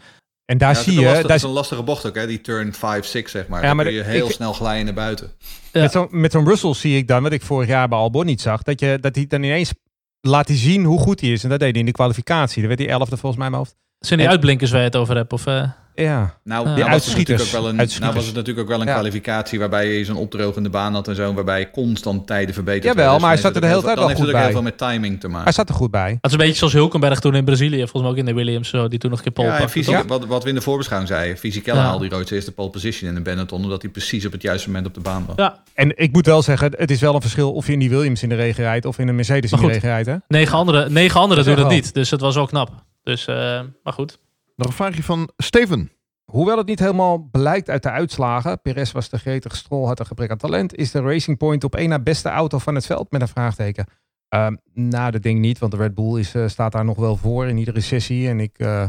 En 0.45 0.59
daar 0.59 0.76
zie 0.76 0.93
je... 0.93 1.05
Lastig, 1.05 1.26
dat 1.26 1.36
is 1.36 1.43
een 1.43 1.51
lastige 1.51 1.82
bocht 1.82 2.07
ook, 2.07 2.14
hè? 2.14 2.26
die 2.26 2.40
turn 2.40 2.74
5, 2.74 3.07
6 3.07 3.30
zeg 3.30 3.49
maar. 3.49 3.64
Ja, 3.64 3.74
maar 3.74 3.84
dan 3.84 3.95
kun 3.95 4.03
je 4.03 4.09
heel 4.09 4.26
ik, 4.26 4.32
snel 4.32 4.53
glijden 4.53 4.84
naar 4.84 4.95
buiten. 4.95 5.32
Ja. 5.72 5.80
Met 5.80 5.93
zo'n 5.93 6.09
met 6.11 6.32
zo'n 6.32 6.49
Russell 6.49 6.74
zie 6.74 6.97
ik 6.97 7.09
dan, 7.09 7.22
wat 7.22 7.32
ik 7.32 7.43
vorig 7.43 7.68
jaar 7.68 7.88
bij 7.88 7.99
Albon 7.99 8.26
niet 8.26 8.40
zag, 8.40 8.62
dat, 8.62 8.80
je, 8.80 8.99
dat 9.01 9.14
hij 9.14 9.26
dan 9.26 9.43
ineens 9.43 9.72
laat 10.20 10.49
hij 10.49 10.57
zien 10.57 10.84
hoe 10.84 10.99
goed 10.99 11.20
hij 11.20 11.30
is. 11.30 11.43
En 11.43 11.51
dat 11.51 11.61
deed 11.61 11.70
hij 11.70 11.80
in 11.80 11.86
de 11.86 11.93
kwalificatie. 11.93 12.59
Dan 12.59 12.68
werd 12.68 12.80
hij 12.80 12.88
elfde 12.88 13.16
volgens 13.16 13.36
mij 13.36 13.47
in 13.47 13.53
mijn 13.53 13.64
hoofd. 13.64 13.76
Zijn 13.99 14.18
die 14.18 14.28
uitblinkers 14.28 14.70
waar 14.70 14.80
je 14.80 14.86
het 14.86 14.97
over 14.97 15.16
hebt? 15.16 15.32
Of, 15.32 15.47
uh... 15.47 15.70
Ja. 15.95 16.34
Nou, 16.45 16.68
ja. 16.68 16.76
nou, 16.76 16.90
was 16.90 17.07
het 17.07 17.16
natuurlijk 17.16 17.40
ook 17.40 17.61
wel 17.61 17.68
een, 17.68 17.76
nou 17.76 18.14
was 18.14 18.26
het 18.26 18.34
natuurlijk 18.34 18.59
ook 18.59 18.68
wel 18.68 18.80
een 18.80 18.86
ja. 18.86 18.93
kwalificatie 18.93 19.59
waarbij 19.59 19.88
je 19.88 20.05
zo'n 20.05 20.16
opdrogende 20.16 20.70
baan 20.70 20.95
had 20.95 21.09
en 21.09 21.14
zo, 21.14 21.34
waarbij 21.34 21.59
je 21.59 21.70
constant 21.70 22.26
tijden 22.26 22.55
verbeterd 22.55 22.84
Jawel, 22.84 23.18
maar 23.18 23.30
hij 23.30 23.38
zat 23.38 23.55
er 23.55 23.61
de 23.61 23.66
hele 23.66 23.82
tijd 23.82 23.99
wel 23.99 24.09
goed 24.09 24.16
bij. 24.16 24.24
Dan 24.24 24.34
heeft 24.34 24.49
het 24.51 24.59
ook 24.59 24.62
heel 24.62 24.78
veel 24.78 24.88
met 24.88 25.01
timing 25.01 25.20
te 25.20 25.28
maken. 25.28 25.45
Hij 25.45 25.53
zat 25.53 25.68
er 25.68 25.74
goed 25.74 25.90
bij. 25.90 26.11
Het 26.11 26.26
is 26.26 26.32
een 26.32 26.38
beetje 26.38 26.55
zoals 26.55 26.72
Hulkenberg 26.72 27.20
toen 27.20 27.34
in 27.34 27.45
Brazilië, 27.45 27.78
volgens 27.78 28.03
mij 28.03 28.11
ook 28.11 28.16
in 28.16 28.24
de 28.24 28.34
Williams, 28.34 28.68
zo, 28.68 28.88
die 28.88 28.99
toen 28.99 29.11
nog 29.11 29.18
een 29.18 29.24
keer 29.24 29.45
pole 29.45 29.61
ja, 29.61 29.68
fysiek, 29.68 30.09
wat, 30.09 30.24
wat 30.24 30.43
we 30.43 30.49
in 30.49 30.55
de 30.55 30.61
voorbeschouwing 30.61 31.12
zeiden, 31.12 31.36
Fisichella 31.36 31.80
ja. 31.80 31.86
haalde 31.86 32.09
die 32.09 32.18
rood 32.18 32.30
eerste 32.30 32.53
pole 32.53 32.70
position 32.70 33.09
in 33.09 33.14
de 33.14 33.22
Benetton, 33.22 33.62
omdat 33.62 33.82
hij 33.82 33.90
precies 33.90 34.26
op 34.26 34.32
het 34.32 34.43
juiste 34.43 34.68
moment 34.68 34.86
op 34.86 34.95
de 34.95 35.01
baan 35.01 35.24
was. 35.26 35.36
Ja. 35.36 35.62
En 35.74 35.99
ik 35.99 36.12
moet 36.12 36.26
wel 36.26 36.43
zeggen, 36.43 36.72
het 36.76 36.90
is 36.90 37.01
wel 37.01 37.14
een 37.14 37.20
verschil 37.20 37.53
of 37.53 37.66
je 37.66 37.72
in 37.72 37.78
die 37.78 37.90
Williams 37.90 38.22
in 38.22 38.28
de 38.28 38.34
regen 38.34 38.64
rijdt 38.64 38.86
of 38.86 38.99
in 38.99 39.09
een 39.09 39.14
Mercedes 39.14 39.53
in 39.53 39.61
de 39.61 39.66
regen 39.66 39.88
rijdt. 39.88 40.09
Hè? 40.09 40.16
Negen 40.28 40.57
anderen 40.57 40.93
negen 40.93 41.20
andere 41.20 41.43
doen 41.43 41.59
het 41.59 41.68
niet, 41.68 41.95
dus 41.95 42.11
het 42.11 42.20
was 42.20 42.36
ook 42.36 42.49
knap. 42.49 42.70
Dus, 43.03 43.26
uh, 43.28 43.61
maar 43.82 43.93
goed. 43.93 44.18
Nog 44.57 44.67
een 44.67 44.73
vraagje 44.73 45.03
van 45.03 45.31
Steven. 45.37 45.91
Hoewel 46.25 46.57
het 46.57 46.67
niet 46.67 46.79
helemaal 46.79 47.29
blijkt 47.31 47.71
uit 47.71 47.83
de 47.83 47.91
uitslagen, 47.91 48.61
Perez 48.61 48.93
was 48.93 49.09
de 49.09 49.19
gretige 49.19 49.57
strol, 49.57 49.87
had 49.87 50.01
een 50.01 50.07
gebrek 50.07 50.31
aan 50.31 50.37
talent, 50.37 50.75
is 50.75 50.91
de 50.91 51.01
Racing 51.01 51.37
Point 51.39 51.65
op 51.65 51.77
één 51.77 51.89
na 51.89 51.99
beste 51.99 52.29
auto 52.29 52.59
van 52.59 52.75
het 52.75 52.87
veld 52.87 53.11
met 53.11 53.21
een 53.21 53.29
vraagteken. 53.29 53.87
Uh, 54.35 54.47
nou, 54.75 55.11
dat 55.11 55.23
denk 55.23 55.37
ik 55.37 55.43
niet, 55.43 55.59
want 55.59 55.73
de 55.73 55.79
Red 55.79 55.95
Bull 55.95 56.19
is, 56.19 56.35
uh, 56.35 56.49
staat 56.49 56.73
daar 56.73 56.85
nog 56.85 56.97
wel 56.97 57.17
voor 57.17 57.47
in 57.47 57.59
iedere 57.59 57.81
sessie. 57.81 58.29
En 58.29 58.41
ik, 58.41 58.59
uh, 58.59 58.89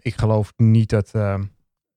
ik 0.00 0.18
geloof 0.18 0.52
niet 0.56 0.88
dat, 0.88 1.10
ehm, 1.12 1.44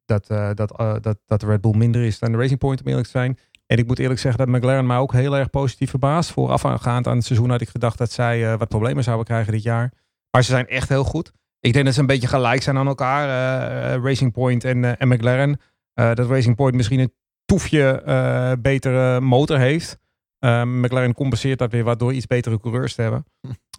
dat, 0.05 0.27
dat, 0.27 0.55
dat, 1.01 1.17
dat 1.25 1.39
de 1.39 1.45
Red 1.45 1.61
Bull 1.61 1.77
minder 1.77 2.03
is 2.03 2.19
dan 2.19 2.31
de 2.31 2.37
Racing 2.37 2.59
Point, 2.59 2.81
om 2.81 2.87
eerlijk 2.87 3.05
te 3.05 3.11
zijn. 3.11 3.37
En 3.65 3.77
ik 3.77 3.87
moet 3.87 3.99
eerlijk 3.99 4.19
zeggen 4.19 4.45
dat 4.45 4.55
McLaren 4.55 4.85
mij 4.85 4.97
ook 4.97 5.13
heel 5.13 5.37
erg 5.37 5.49
positief 5.49 5.89
verbaast. 5.89 6.31
Voorafgaand 6.31 7.07
aan 7.07 7.15
het 7.15 7.25
seizoen 7.25 7.49
had 7.49 7.61
ik 7.61 7.69
gedacht 7.69 7.97
dat 7.97 8.11
zij 8.11 8.57
wat 8.57 8.67
problemen 8.67 9.03
zouden 9.03 9.25
krijgen 9.25 9.53
dit 9.53 9.63
jaar. 9.63 9.91
Maar 10.31 10.43
ze 10.43 10.51
zijn 10.51 10.67
echt 10.67 10.89
heel 10.89 11.03
goed. 11.03 11.31
Ik 11.59 11.73
denk 11.73 11.85
dat 11.85 11.93
ze 11.93 11.99
een 11.99 12.05
beetje 12.05 12.27
gelijk 12.27 12.61
zijn 12.61 12.77
aan 12.77 12.87
elkaar. 12.87 13.27
Uh, 13.27 14.03
Racing 14.03 14.31
Point 14.31 14.63
en, 14.63 14.83
uh, 14.83 14.91
en 14.97 15.07
McLaren. 15.07 15.59
Uh, 15.99 16.13
dat 16.13 16.29
Racing 16.29 16.55
Point 16.55 16.75
misschien 16.75 16.99
een 16.99 17.13
toefje 17.45 18.57
betere 18.61 19.19
motor 19.19 19.57
heeft. 19.57 19.99
McLaren 20.63 21.13
compenseert 21.13 21.59
dat 21.59 21.71
weer 21.71 21.83
wat 21.83 21.99
door 21.99 22.13
iets 22.13 22.27
betere 22.27 22.59
coureurs 22.59 22.95
te 22.95 23.01
hebben. 23.01 23.25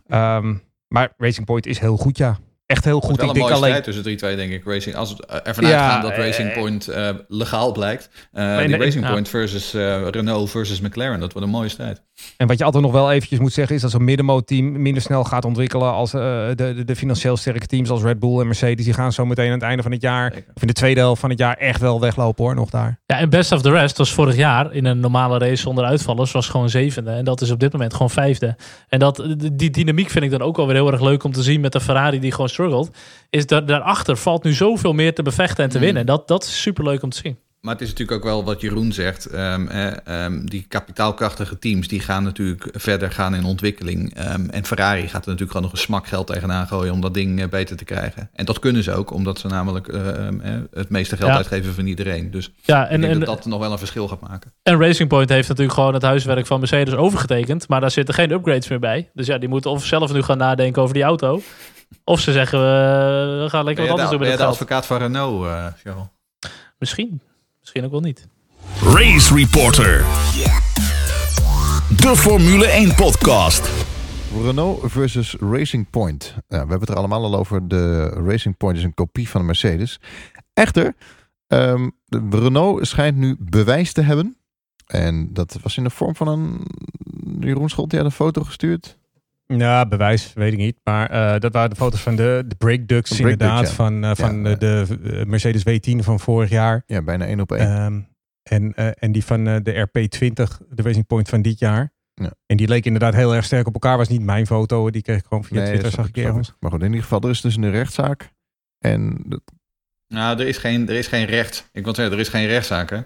um, 0.09 0.63
maar 0.89 1.13
Racing 1.17 1.47
Point 1.47 1.67
is 1.67 1.79
heel 1.79 1.97
goed, 1.97 2.19
ja 2.19 2.39
echt 2.71 2.85
heel 2.85 3.01
goed. 3.01 3.11
Het 3.11 3.21
wel 3.21 3.29
ik 3.29 3.35
een 3.35 3.41
mooie 3.41 3.55
alleen... 3.55 3.83
tussen 3.83 4.05
die 4.05 4.17
twee, 4.17 4.37
denk 4.37 4.53
ik. 4.53 4.65
Racing, 4.65 4.97
als 4.97 5.17
we 5.17 5.27
ervan 5.27 5.67
ja, 5.67 5.71
uitgaan 5.71 6.03
dat 6.03 6.19
Racing 6.19 6.53
Point 6.53 6.89
uh, 6.89 7.09
legaal 7.29 7.73
blijkt. 7.73 8.11
Uh, 8.33 8.59
die 8.59 8.77
Racing 8.77 9.07
Point 9.07 9.29
versus 9.29 9.75
uh, 9.75 10.09
Renault 10.09 10.51
versus 10.51 10.81
McLaren. 10.81 11.21
Dat 11.21 11.33
wordt 11.33 11.47
een 11.47 11.55
mooie 11.55 11.69
strijd. 11.69 12.03
En 12.37 12.47
wat 12.47 12.59
je 12.59 12.65
altijd 12.65 12.83
nog 12.83 12.93
wel 12.93 13.13
eventjes 13.13 13.39
moet 13.39 13.53
zeggen 13.53 13.75
is 13.75 13.83
dat 13.83 13.91
zo'n 13.91 14.05
middenmoot-team 14.05 14.83
minder 14.83 15.03
snel 15.03 15.25
gaat 15.25 15.45
ontwikkelen 15.45 15.93
als 15.93 16.11
de, 16.11 16.53
de, 16.55 16.85
de, 16.85 16.97
financieel 16.97 17.37
sterke 17.37 17.67
teams 17.67 17.91
als 17.91 18.03
Red 18.03 18.19
Bull 18.19 18.41
en 18.41 18.47
Mercedes. 18.47 18.85
Die 18.85 18.95
gaan 18.95 19.13
zo 19.13 19.27
meteen 19.27 19.47
aan 19.47 19.53
het 19.53 19.63
einde 19.63 19.83
van 19.83 19.93
het 19.93 20.03
jaar, 20.03 20.33
of 20.55 20.63
in 20.63 20.67
de 20.67 20.73
tweede 20.73 21.01
helft 21.01 21.21
van 21.21 21.31
het 21.31 21.39
jaar, 21.39 21.57
echt 21.57 21.81
wel 21.81 22.01
weglopen 22.01 22.45
hoor, 22.45 22.55
nog 22.55 22.71
daar. 22.71 23.01
Ja, 23.07 23.19
en 23.19 23.31
best 23.31 23.53
of 23.53 23.63
the 23.63 23.71
rest 23.71 23.99
was 23.99 24.13
vorig 24.13 24.37
jaar 24.37 24.73
in 24.73 24.85
een 24.85 25.01
normale 25.01 25.39
race 25.39 25.63
zonder 25.63 25.85
uitvallers 25.85 26.33
was 26.33 26.49
gewoon 26.49 26.69
zevende. 26.69 27.11
En 27.11 27.25
dat 27.25 27.41
is 27.41 27.51
op 27.51 27.61
dit 27.61 27.73
moment 27.73 27.93
gewoon 27.93 28.11
vijfde. 28.11 28.57
En 28.89 28.99
dat, 28.99 29.25
die 29.53 29.71
dynamiek 29.71 30.11
vind 30.11 30.25
ik 30.25 30.31
dan 30.31 30.43
ook 30.43 30.59
alweer 30.59 30.75
heel 30.75 30.93
erg 30.93 31.01
leuk 31.01 31.25
om 31.25 31.33
te 31.33 31.43
zien 31.43 31.61
met 31.61 31.73
de 31.73 31.81
Ferrari 31.81 32.21
die 32.21 32.33
gewoon 32.33 32.49
is 33.31 33.47
dat 33.47 33.69
daarachter 33.69 34.17
valt 34.17 34.45
nu 34.45 34.53
zoveel 34.53 34.93
meer 34.93 35.15
te 35.15 35.23
bevechten 35.23 35.65
en 35.65 35.71
te 35.71 35.79
mm. 35.79 35.85
winnen. 35.85 36.07
Dat, 36.07 36.29
dat 36.29 36.45
is 36.45 36.63
superleuk 36.63 37.03
om 37.03 37.11
te 37.11 37.17
zien. 37.17 37.39
Maar 37.61 37.73
het 37.73 37.83
is 37.83 37.89
natuurlijk 37.89 38.19
ook 38.19 38.25
wel 38.25 38.45
wat 38.45 38.61
Jeroen 38.61 38.93
zegt. 38.93 39.35
Um, 39.35 39.69
um, 40.09 40.51
die 40.51 40.65
kapitaalkrachtige 40.69 41.59
teams 41.59 41.89
die 41.89 42.01
gaan 42.01 42.23
natuurlijk 42.23 42.69
verder 42.73 43.13
gaan 43.13 43.35
in 43.35 43.45
ontwikkeling. 43.45 44.33
Um, 44.35 44.51
en 44.51 44.65
Ferrari 44.65 45.01
gaat 45.01 45.23
er 45.23 45.31
natuurlijk 45.31 45.51
gewoon 45.51 45.63
nog 45.63 45.73
een 45.73 45.79
smak 45.79 46.07
geld 46.07 46.27
tegenaan 46.27 46.67
gooien 46.67 46.93
om 46.93 47.01
dat 47.01 47.15
ding 47.15 47.41
uh, 47.41 47.49
beter 47.49 47.77
te 47.77 47.85
krijgen. 47.85 48.31
En 48.33 48.45
dat 48.45 48.59
kunnen 48.59 48.83
ze 48.83 48.93
ook, 48.93 49.13
omdat 49.13 49.39
ze 49.39 49.47
namelijk 49.47 49.89
uh, 49.89 50.01
het 50.71 50.89
meeste 50.89 51.17
geld 51.17 51.31
ja. 51.31 51.37
uitgeven 51.37 51.75
van 51.75 51.87
iedereen. 51.87 52.31
Dus 52.31 52.53
ja, 52.63 52.89
en, 52.89 52.95
ik 52.95 53.01
denk 53.01 53.13
en, 53.13 53.19
dat 53.21 53.29
dat 53.29 53.47
nog 53.47 53.61
wel 53.61 53.73
een 53.73 53.79
verschil 53.79 54.09
gaat 54.09 54.21
maken. 54.21 54.53
En 54.63 54.81
Racing 54.81 55.09
Point 55.09 55.29
heeft 55.29 55.49
natuurlijk 55.49 55.77
gewoon 55.77 55.95
het 55.95 56.03
huiswerk 56.03 56.47
van 56.47 56.59
Mercedes 56.59 56.95
overgetekend. 56.95 57.69
Maar 57.69 57.81
daar 57.81 57.91
zitten 57.91 58.15
geen 58.15 58.31
upgrades 58.31 58.69
meer 58.69 58.81
bij. 58.81 59.11
Dus 59.15 59.27
ja, 59.27 59.39
die 59.39 59.49
moeten 59.49 59.71
of 59.71 59.85
zelf 59.85 60.13
nu 60.13 60.23
gaan 60.23 60.39
nadenken 60.39 60.83
over 60.83 60.95
die 60.95 61.03
auto. 61.03 61.43
Of 62.05 62.21
ze 62.21 62.33
zeggen, 62.33 62.59
we 62.59 63.47
gaan 63.49 63.65
lekker 63.65 63.83
wat 63.85 63.93
anders 63.93 64.11
doen 64.11 64.19
met 64.19 64.29
het 64.29 64.39
de 64.39 64.45
advocaat 64.45 64.87
van 64.87 64.99
Renault, 64.99 65.45
uh, 65.45 65.97
Misschien. 66.79 67.21
Misschien 67.61 67.85
ook 67.85 67.91
wel 67.91 68.01
niet. 68.01 68.27
Race 68.83 69.35
Reporter. 69.35 69.99
De 71.97 72.13
Formule 72.17 72.67
1 72.67 72.95
podcast. 72.95 73.71
Renault 74.43 74.91
versus 74.91 75.37
Racing 75.41 75.91
Point. 75.91 76.35
Ja, 76.35 76.41
we 76.49 76.57
hebben 76.57 76.81
het 76.81 76.89
er 76.89 76.97
allemaal 76.97 77.25
al 77.25 77.35
over. 77.35 77.69
De 77.69 78.09
Racing 78.09 78.57
Point 78.57 78.77
is 78.77 78.85
een 78.85 78.95
kopie 78.95 79.29
van 79.29 79.41
de 79.41 79.47
Mercedes. 79.47 80.01
Echter, 80.55 80.95
um, 81.47 81.93
de 82.05 82.29
Renault 82.31 82.87
schijnt 82.87 83.17
nu 83.17 83.37
bewijs 83.39 83.93
te 83.93 84.03
hebben. 84.03 84.37
En 84.87 85.33
dat 85.33 85.59
was 85.63 85.77
in 85.77 85.85
de 85.85 85.91
vorm 85.91 86.17
van 86.17 86.29
een... 86.29 86.67
Jeroen 87.41 87.69
Scholt, 87.69 87.91
die 87.91 87.99
had 87.99 88.09
een 88.09 88.15
foto 88.15 88.43
gestuurd. 88.45 88.99
Ja, 89.59 89.87
bewijs, 89.87 90.33
weet 90.33 90.53
ik 90.53 90.59
niet. 90.59 90.81
Maar 90.85 91.13
uh, 91.13 91.41
dat 91.41 91.53
waren 91.53 91.71
de 91.71 91.77
foto's 91.77 92.01
van 92.01 92.17
de, 92.17 92.45
de 92.47 92.55
brake 92.55 92.87
ducts 92.87 93.11
brake 93.11 93.31
inderdaad. 93.31 93.69
ja. 93.69 93.75
Van, 93.75 94.05
uh, 94.05 94.11
van 94.15 94.37
ja, 94.37 94.55
de, 94.55 94.87
de, 95.03 95.25
Mercedes 95.27 95.63
W10 95.63 95.97
van 95.97 96.21
vorig 96.21 96.51
jaar. 96.51 96.83
Ja, 96.87 97.03
bijna 97.03 97.27
één 97.27 97.41
op 97.41 97.53
één. 97.53 97.83
Um, 97.83 98.09
en, 98.43 98.73
uh, 98.77 98.91
en 98.95 99.13
die 99.13 99.25
van 99.25 99.45
de 99.45 99.89
RP20, 99.89 100.67
de 100.69 100.83
Racing 100.83 101.07
Point 101.07 101.29
van 101.29 101.43
dit 101.43 101.59
jaar. 101.59 101.93
Ja. 102.15 102.33
En 102.47 102.57
die 102.57 102.69
leek 102.69 102.85
inderdaad 102.85 103.15
heel 103.15 103.35
erg 103.35 103.45
sterk 103.45 103.67
op 103.67 103.75
elkaar. 103.75 103.97
Was 103.97 104.09
niet 104.09 104.23
mijn 104.23 104.47
foto. 104.47 104.91
Die 104.91 105.03
kreeg 105.03 105.19
ik 105.19 105.27
gewoon 105.27 105.45
via 105.45 105.61
nee, 105.61 105.69
Twitter, 105.69 105.91
zag 105.91 106.09
ik 106.09 106.17
ergens. 106.17 106.55
Maar 106.61 106.71
goed, 106.71 106.81
in 106.81 106.87
ieder 106.87 107.03
geval, 107.03 107.21
er 107.21 107.31
is 107.31 107.41
dus 107.41 107.57
een 107.57 107.71
rechtszaak. 107.71 108.33
En 108.79 109.23
dat... 109.27 109.43
Nou, 110.09 110.41
er 110.41 110.47
is 110.47 110.59
geen, 110.59 110.89
er 110.89 110.95
is 110.95 111.07
geen 111.07 111.25
recht. 111.25 111.69
Ik 111.73 111.85
wil 111.85 111.95
zeggen, 111.95 112.15
er 112.15 112.21
is 112.21 112.29
geen 112.29 112.47
rechtszaak, 112.47 112.91
hè? 112.91 113.01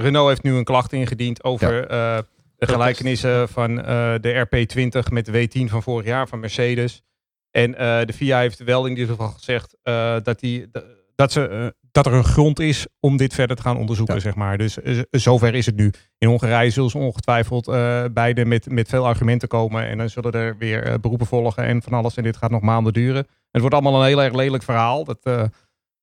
Renault 0.00 0.28
heeft 0.28 0.42
nu 0.42 0.54
een 0.54 0.64
klacht 0.64 0.92
ingediend 0.92 1.44
over... 1.44 1.86
De 2.66 2.72
gelijkenissen 2.72 3.48
van 3.48 3.70
uh, 3.70 3.84
de 4.20 4.46
RP20 4.46 5.12
met 5.12 5.24
de 5.24 5.48
W10 5.48 5.70
van 5.70 5.82
vorig 5.82 6.06
jaar 6.06 6.28
van 6.28 6.40
Mercedes. 6.40 7.02
En 7.50 7.70
uh, 7.70 7.76
de 7.76 8.12
FIA 8.12 8.38
heeft 8.38 8.64
wel 8.64 8.84
in 8.84 8.90
ieder 8.90 9.06
geval 9.06 9.28
gezegd 9.28 9.76
uh, 9.84 10.16
dat, 10.22 10.40
die, 10.40 10.70
dat, 11.14 11.32
ze, 11.32 11.74
dat 11.90 12.06
er 12.06 12.12
een 12.12 12.24
grond 12.24 12.60
is 12.60 12.86
om 13.00 13.16
dit 13.16 13.34
verder 13.34 13.56
te 13.56 13.62
gaan 13.62 13.76
onderzoeken, 13.76 14.14
ja. 14.14 14.20
zeg 14.20 14.34
maar. 14.34 14.58
Dus 14.58 14.78
zover 15.10 15.54
is 15.54 15.66
het 15.66 15.76
nu. 15.76 15.90
In 16.18 16.28
Hongarije 16.28 16.70
zullen 16.70 16.90
ze 16.90 16.98
ongetwijfeld 16.98 17.64
beide 18.12 18.44
met, 18.44 18.70
met 18.70 18.88
veel 18.88 19.06
argumenten 19.06 19.48
komen. 19.48 19.86
En 19.86 19.98
dan 19.98 20.08
zullen 20.08 20.32
er 20.32 20.58
weer 20.58 21.00
beroepen 21.00 21.26
volgen 21.26 21.64
en 21.64 21.82
van 21.82 21.92
alles. 21.92 22.16
En 22.16 22.22
dit 22.22 22.36
gaat 22.36 22.50
nog 22.50 22.62
maanden 22.62 22.92
duren. 22.92 23.26
Het 23.50 23.60
wordt 23.60 23.76
allemaal 23.76 24.00
een 24.00 24.06
heel 24.06 24.22
erg 24.22 24.34
lelijk 24.34 24.62
verhaal. 24.62 25.04
Dat, 25.04 25.50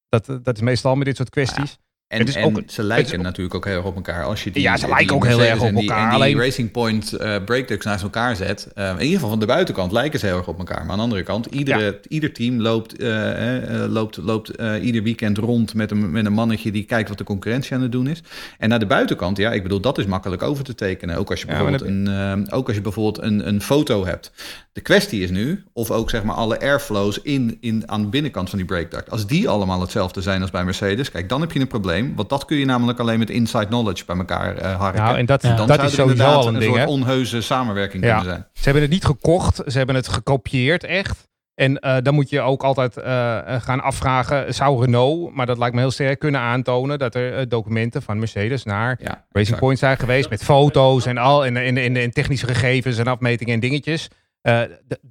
dat, 0.10 0.26
dat 0.43 0.55
is 0.55 0.62
meestal 0.62 0.95
met 0.95 1.05
dit 1.05 1.16
soort 1.16 1.30
kwesties. 1.30 1.72
Ja. 1.72 1.88
En, 2.10 2.26
en 2.26 2.43
ook, 2.43 2.62
ze 2.68 2.84
lijken 2.84 3.22
natuurlijk 3.22 3.55
ook 3.55 3.66
heel 3.66 3.76
erg 3.76 3.86
op 3.86 3.95
elkaar. 3.95 4.24
Als 4.24 4.43
je 4.43 4.51
die, 4.51 4.62
ja, 4.62 4.78
ze 4.78 4.88
lijken 4.88 5.16
ook 5.16 5.26
heel 5.26 5.43
erg 5.43 5.62
op 5.62 5.76
elkaar. 5.76 6.03
En 6.03 6.05
die 6.05 6.14
alleen... 6.14 6.38
Racing 6.38 6.72
Point 6.72 7.14
uh, 7.22 7.78
naast 7.84 8.03
elkaar 8.03 8.36
zet. 8.36 8.68
Uh, 8.76 8.89
in 8.89 8.99
ieder 8.99 9.14
geval 9.14 9.30
van 9.30 9.39
de 9.39 9.45
buitenkant 9.45 9.91
lijken 9.91 10.20
ze 10.20 10.26
heel 10.26 10.38
erg 10.38 10.47
op 10.47 10.57
elkaar. 10.57 10.82
Maar 10.82 10.89
aan 10.89 10.97
de 10.97 11.03
andere 11.03 11.24
kant, 11.24 11.45
iedere, 11.45 11.84
ja. 11.84 11.93
ieder 12.07 12.34
team 12.34 12.62
loopt, 12.62 13.01
uh, 13.01 13.86
loopt, 13.88 14.18
loopt 14.18 14.51
ieder 14.82 15.03
weekend 15.03 15.38
rond 15.38 15.74
met 15.74 15.91
een, 15.91 16.12
met 16.12 16.26
een 16.26 16.34
mannetje 16.34 16.72
die 16.72 16.84
kijkt 16.84 17.10
wat 17.10 17.18
de 17.18 17.24
concurrentie 17.24 17.76
aan 17.76 17.82
het 17.82 17.91
doen 17.91 18.07
is. 18.07 18.24
En 18.57 18.70
naar 18.70 18.80
de 18.80 18.86
buitenkant, 18.86 19.38
ja, 19.38 19.51
ik 19.51 19.64
bedoel, 19.64 19.80
dat 19.80 19.97
is 19.97 20.05
makkelijk 20.05 20.41
over 20.41 20.64
te 20.64 20.76
tekenen. 20.76 21.18
Ook 21.18 21.30
als 21.30 21.39
je 21.39 21.45
bijvoorbeeld, 21.45 21.82
ja, 21.82 21.88
een, 21.88 22.51
ook 22.51 22.68
als 22.68 22.76
je 22.76 22.82
bijvoorbeeld 22.82 23.26
een, 23.26 23.47
een 23.47 23.62
foto 23.62 24.05
hebt. 24.05 24.32
De 24.80 24.86
kwestie 24.86 25.23
is 25.23 25.30
nu 25.30 25.63
of 25.73 25.91
ook 25.91 26.09
zeg 26.09 26.23
maar 26.23 26.36
alle 26.36 26.59
airflows 26.59 27.21
in, 27.21 27.57
in, 27.61 27.84
aan 27.86 28.01
de 28.01 28.07
binnenkant 28.07 28.49
van 28.49 28.57
die 28.57 28.67
breakduct. 28.67 29.11
Als 29.11 29.27
die 29.27 29.49
allemaal 29.49 29.82
hetzelfde 29.82 30.21
zijn 30.21 30.41
als 30.41 30.51
bij 30.51 30.63
Mercedes, 30.63 31.11
kijk, 31.11 31.30
dan 31.30 31.41
heb 31.41 31.51
je 31.51 31.59
een 31.59 31.67
probleem. 31.67 32.15
Want 32.15 32.30
dat 32.30 32.45
kun 32.45 32.57
je 32.57 32.65
namelijk 32.65 32.99
alleen 32.99 33.19
met 33.19 33.30
inside 33.30 33.65
knowledge 33.65 34.05
bij 34.05 34.17
elkaar 34.17 34.57
uh, 34.57 34.80
harken. 34.80 35.01
Nou, 35.01 35.17
en 35.17 35.25
dat, 35.25 35.43
en 35.43 35.55
dan 35.55 35.67
dat 35.67 35.84
is 35.84 35.93
sowieso 35.93 36.23
al 36.23 36.47
een, 36.47 36.53
een 36.53 36.59
ding, 36.59 36.75
soort 36.75 36.86
hè? 36.86 36.91
onheuse 36.91 37.41
samenwerking 37.41 38.03
ja. 38.03 38.09
kunnen 38.09 38.34
zijn. 38.34 38.47
Ze 38.53 38.63
hebben 38.63 38.82
het 38.82 38.91
niet 38.91 39.05
gekocht, 39.05 39.61
ze 39.67 39.77
hebben 39.77 39.95
het 39.95 40.07
gekopieerd 40.07 40.84
echt. 40.84 41.27
En 41.55 41.77
uh, 41.82 41.97
dan 42.03 42.13
moet 42.13 42.30
je 42.30 42.41
ook 42.41 42.63
altijd 42.63 42.97
uh, 42.97 43.03
gaan 43.45 43.82
afvragen, 43.82 44.53
zou 44.53 44.82
Renault, 44.82 45.34
maar 45.34 45.45
dat 45.45 45.57
lijkt 45.57 45.75
me 45.75 45.82
heel 45.82 45.91
sterk, 45.91 46.19
kunnen 46.19 46.41
aantonen 46.41 46.99
dat 46.99 47.15
er 47.15 47.39
uh, 47.39 47.45
documenten 47.47 48.01
van 48.01 48.19
Mercedes 48.19 48.63
naar 48.63 48.99
ja, 49.01 49.25
Racing 49.32 49.59
Point 49.59 49.80
zijn 49.80 49.97
geweest 49.97 50.30
met 50.30 50.43
foto's 50.43 51.05
en 51.05 51.17
al 51.17 51.45
en, 51.45 51.57
en, 51.57 51.77
en, 51.77 51.95
en 51.95 52.11
technische 52.11 52.47
gegevens 52.47 52.97
en 52.97 53.07
afmetingen 53.07 53.53
en 53.53 53.59
dingetjes. 53.59 54.09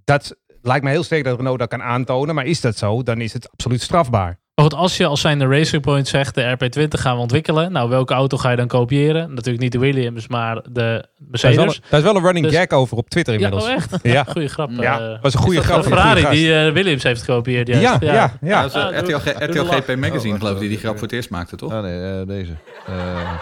Dat 0.05 0.37
lijkt 0.63 0.85
me 0.85 0.91
heel 0.91 1.03
sterk 1.03 1.25
dat 1.25 1.37
Renault 1.37 1.59
dat 1.59 1.69
kan 1.69 1.83
aantonen, 1.83 2.35
maar 2.35 2.47
is 2.47 2.61
dat 2.61 2.77
zo, 2.77 3.03
dan 3.03 3.21
is 3.21 3.33
het 3.33 3.51
absoluut 3.51 3.83
strafbaar. 3.83 4.39
Maar 4.59 4.67
goed, 4.67 4.79
als 4.79 4.97
je 4.97 5.07
als 5.07 5.21
zijn 5.21 5.39
de 5.39 5.47
Racing 5.47 5.83
Point 5.83 6.09
zegt, 6.09 6.35
de 6.35 6.57
RP20 6.57 6.89
gaan 6.89 7.15
we 7.15 7.21
ontwikkelen. 7.21 7.73
Nou, 7.73 7.89
welke 7.89 8.15
auto 8.15 8.37
ga 8.37 8.51
je 8.51 8.57
dan 8.57 8.67
kopiëren? 8.67 9.35
Natuurlijk 9.35 9.63
niet 9.63 9.73
de 9.73 9.79
Williams, 9.79 10.29
maar 10.29 10.63
de 10.71 11.09
Mercedes. 11.19 11.57
Daar 11.57 11.67
is 11.67 11.73
wel, 11.79 11.89
daar 11.91 12.01
is 12.01 12.07
wel 12.07 12.17
een 12.17 12.23
running 12.23 12.47
dus, 12.47 12.57
gag 12.57 12.69
over 12.79 12.97
op 12.97 13.09
Twitter 13.09 13.35
inmiddels. 13.35 13.65
Ja, 13.65 13.71
oh 13.71 13.77
echt? 13.77 13.99
Ja. 14.03 14.25
Goeie 14.33 14.49
grap. 14.49 14.71
Ja, 14.71 15.01
uh, 15.01 15.23
was 15.23 15.35
een 15.35 15.41
goede 15.41 15.63
grap. 15.63 15.83
De 15.83 15.89
Ferrari 15.89 16.27
die 16.31 16.49
uh, 16.49 16.73
Williams 16.73 17.03
heeft 17.03 17.23
gekopieerd. 17.23 17.69
Ja, 17.69 17.79
ja, 17.79 17.99
ja. 18.01 18.13
ja. 18.13 18.33
ja. 18.41 18.69
ja 18.73 19.01
RTL, 19.01 19.45
RTL 19.45 19.65
GP 19.65 19.97
Magazine, 19.97 20.35
oh, 20.35 20.41
geloof 20.41 20.55
ik, 20.55 20.61
die 20.61 20.69
die 20.69 20.79
grap 20.79 20.95
voor 20.95 21.03
het 21.03 21.13
eerst 21.13 21.31
maakte, 21.31 21.57
toch? 21.57 21.73
Oh 21.73 21.81
nee, 21.81 22.21
uh, 22.21 22.27
deze. 22.27 22.53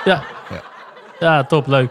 ja. 0.04 0.24
ja. 0.50 0.62
Ja, 1.20 1.44
top, 1.44 1.66
leuk. 1.66 1.90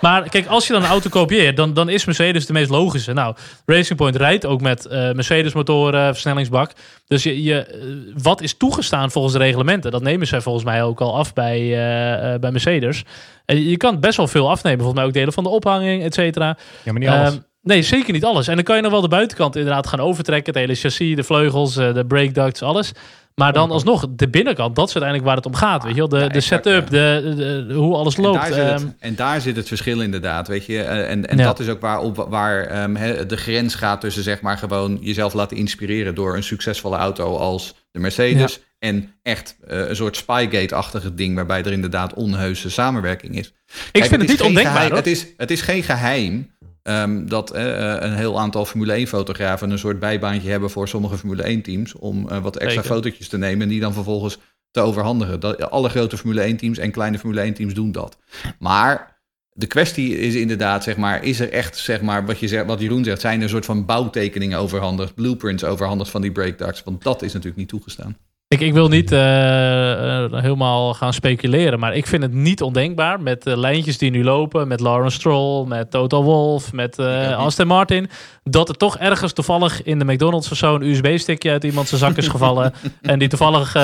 Maar 0.00 0.28
kijk, 0.28 0.46
als 0.46 0.66
je 0.66 0.72
dan 0.72 0.82
een 0.82 0.88
auto 0.88 1.10
kopieert, 1.10 1.56
dan, 1.56 1.74
dan 1.74 1.88
is 1.88 2.04
Mercedes 2.04 2.46
de 2.46 2.52
meest 2.52 2.70
logische. 2.70 3.12
Nou, 3.12 3.34
Racing 3.66 3.98
Point 3.98 4.16
rijdt 4.16 4.46
ook 4.46 4.60
met 4.60 4.86
uh, 4.86 4.92
Mercedes-motoren, 5.12 6.12
versnellingsbak. 6.12 6.70
Dus 7.06 7.22
je, 7.22 7.42
je, 7.42 7.66
uh, 7.74 8.14
wat 8.22 8.40
is 8.40 8.56
toegestaan 8.56 9.10
volgens 9.10 9.34
de 9.34 9.40
reglementen? 9.40 9.90
Dat 9.90 10.02
nemen 10.02 10.26
zij 10.26 10.40
volgens 10.40 10.64
mij 10.64 10.82
ook 10.82 11.00
al 11.00 11.16
af 11.16 11.32
bij, 11.32 11.60
uh, 11.60 12.38
bij 12.38 12.50
Mercedes. 12.50 13.04
En 13.44 13.68
je 13.68 13.76
kan 13.76 14.00
best 14.00 14.16
wel 14.16 14.28
veel 14.28 14.50
afnemen. 14.50 14.78
Volgens 14.78 14.98
mij 14.98 15.08
ook 15.08 15.14
delen 15.14 15.32
van 15.32 15.44
de 15.44 15.50
ophanging, 15.50 16.02
et 16.02 16.14
cetera. 16.14 16.56
Ja, 16.82 16.92
maar 16.92 17.00
niet 17.00 17.10
alles. 17.10 17.32
Um, 17.32 17.44
Nee, 17.62 17.82
zeker 17.82 18.12
niet 18.12 18.24
alles. 18.24 18.48
En 18.48 18.54
dan 18.54 18.64
kan 18.64 18.76
je 18.76 18.82
nog 18.82 18.90
wel 18.90 19.00
de 19.00 19.08
buitenkant 19.08 19.56
inderdaad 19.56 19.86
gaan 19.86 20.00
overtrekken. 20.00 20.52
Het 20.52 20.62
hele 20.62 20.74
chassis, 20.74 21.16
de 21.16 21.22
vleugels, 21.22 21.74
de 21.74 22.04
brake 22.08 22.32
ducts, 22.32 22.62
alles. 22.62 22.92
Maar 23.34 23.52
dan 23.52 23.70
alsnog, 23.70 24.06
de 24.10 24.28
binnenkant, 24.28 24.76
dat 24.76 24.88
is 24.88 24.94
uiteindelijk 24.94 25.24
waar 25.24 25.36
het 25.36 25.46
om 25.46 25.54
gaat. 25.54 25.82
Weet 25.82 25.94
je 25.94 25.98
wel? 25.98 26.08
De, 26.08 26.18
ja, 26.18 26.28
de 26.28 26.40
setup, 26.40 26.90
de, 26.90 27.70
hoe 27.74 27.94
alles 27.94 28.16
loopt. 28.16 28.44
En 28.44 28.50
daar, 28.50 28.68
um, 28.68 28.86
het, 28.86 28.94
en 28.98 29.14
daar, 29.14 29.40
zit 29.40 29.56
het 29.56 29.68
verschil 29.68 30.00
inderdaad, 30.00 30.48
weet 30.48 30.66
je. 30.66 30.82
En, 30.82 31.28
en 31.28 31.38
ja. 31.38 31.44
dat 31.44 31.60
is 31.60 31.68
ook 31.68 31.80
waar, 31.80 32.00
op, 32.00 32.26
waar 32.28 32.82
um, 32.82 32.96
he, 32.96 33.26
de 33.26 33.36
grens 33.36 33.74
gaat 33.74 34.00
tussen 34.00 34.22
zeg 34.22 34.40
maar 34.40 34.58
gewoon 34.58 34.98
jezelf 35.00 35.32
laten 35.32 35.56
inspireren 35.56 36.14
door 36.14 36.36
een 36.36 36.42
succesvolle 36.42 36.96
auto 36.96 37.36
als 37.36 37.74
de 37.90 37.98
Mercedes. 37.98 38.54
Ja. 38.54 38.60
En 38.78 39.14
echt 39.22 39.56
uh, 39.70 39.88
een 39.88 39.96
soort 39.96 40.16
Spygate-achtige 40.16 41.14
ding 41.14 41.34
waarbij 41.34 41.62
er 41.62 41.72
inderdaad 41.72 42.14
onheuse 42.14 42.70
samenwerking 42.70 43.38
is. 43.38 43.46
Ik 43.46 43.54
Kijk, 43.92 44.04
vind 44.04 44.20
het, 44.20 44.30
het 44.30 44.30
niet 44.30 44.48
ondenkbaar. 44.48 44.92
Het, 44.92 45.06
is, 45.06 45.26
het 45.36 45.50
is 45.50 45.60
geen 45.60 45.82
geheim 45.82 46.50
Um, 46.82 47.28
dat 47.28 47.54
uh, 47.56 47.96
een 47.98 48.14
heel 48.14 48.40
aantal 48.40 48.64
Formule 48.64 49.06
1-fotografen 49.06 49.70
een 49.70 49.78
soort 49.78 49.98
bijbaantje 49.98 50.50
hebben 50.50 50.70
voor 50.70 50.88
sommige 50.88 51.18
Formule 51.18 51.56
1-teams. 51.56 51.94
Om 51.94 52.28
uh, 52.30 52.38
wat 52.38 52.56
extra 52.56 52.82
Zeker. 52.82 52.96
fotootjes 52.96 53.28
te 53.28 53.38
nemen 53.38 53.62
en 53.62 53.68
die 53.68 53.80
dan 53.80 53.92
vervolgens 53.92 54.38
te 54.70 54.80
overhandigen. 54.80 55.40
Dat, 55.40 55.70
alle 55.70 55.88
grote 55.88 56.18
Formule 56.18 56.54
1-teams 56.54 56.78
en 56.78 56.90
kleine 56.90 57.18
Formule 57.18 57.52
1-teams 57.52 57.74
doen 57.74 57.92
dat. 57.92 58.18
Maar 58.58 59.20
de 59.52 59.66
kwestie 59.66 60.18
is 60.18 60.34
inderdaad, 60.34 60.82
zeg 60.82 60.96
maar, 60.96 61.24
is 61.24 61.40
er 61.40 61.50
echt, 61.50 61.76
zeg 61.76 62.00
maar, 62.00 62.26
wat, 62.26 62.38
je 62.38 62.48
zegt, 62.48 62.66
wat 62.66 62.80
Jeroen 62.80 63.04
zegt, 63.04 63.20
zijn 63.20 63.36
er 63.36 63.42
een 63.42 63.48
soort 63.48 63.64
van 63.64 63.84
bouwtekeningen 63.84 64.58
overhandigd, 64.58 65.14
blueprints 65.14 65.64
overhandigd 65.64 66.10
van 66.10 66.20
die 66.20 66.32
breakducts? 66.32 66.82
Want 66.82 67.02
dat 67.02 67.22
is 67.22 67.32
natuurlijk 67.32 67.58
niet 67.58 67.68
toegestaan. 67.68 68.16
Ik, 68.52 68.60
ik 68.60 68.72
wil 68.72 68.88
niet 68.88 69.12
uh, 69.12 69.18
uh, 69.18 70.24
helemaal 70.30 70.94
gaan 70.94 71.12
speculeren, 71.12 71.78
maar 71.78 71.94
ik 71.94 72.06
vind 72.06 72.22
het 72.22 72.32
niet 72.32 72.62
ondenkbaar 72.62 73.20
met 73.20 73.42
de 73.42 73.58
lijntjes 73.58 73.98
die 73.98 74.10
nu 74.10 74.24
lopen, 74.24 74.68
met 74.68 74.80
Lawrence 74.80 75.16
Stroll, 75.16 75.66
met 75.66 75.90
Toto 75.90 76.22
Wolff, 76.22 76.72
met 76.72 76.98
uh, 76.98 77.38
Aston 77.38 77.66
Martin, 77.66 78.10
dat 78.44 78.68
er 78.68 78.76
toch 78.76 78.98
ergens 78.98 79.32
toevallig 79.32 79.82
in 79.82 79.98
de 79.98 80.04
McDonald's 80.04 80.50
of 80.50 80.56
zo 80.56 80.74
een 80.74 80.82
USB-stickje 80.82 81.50
uit 81.50 81.64
iemand 81.64 81.88
zijn 81.88 82.00
zak 82.00 82.16
is 82.16 82.28
gevallen 82.28 82.72
en 83.02 83.18
die 83.18 83.28
toevallig 83.28 83.74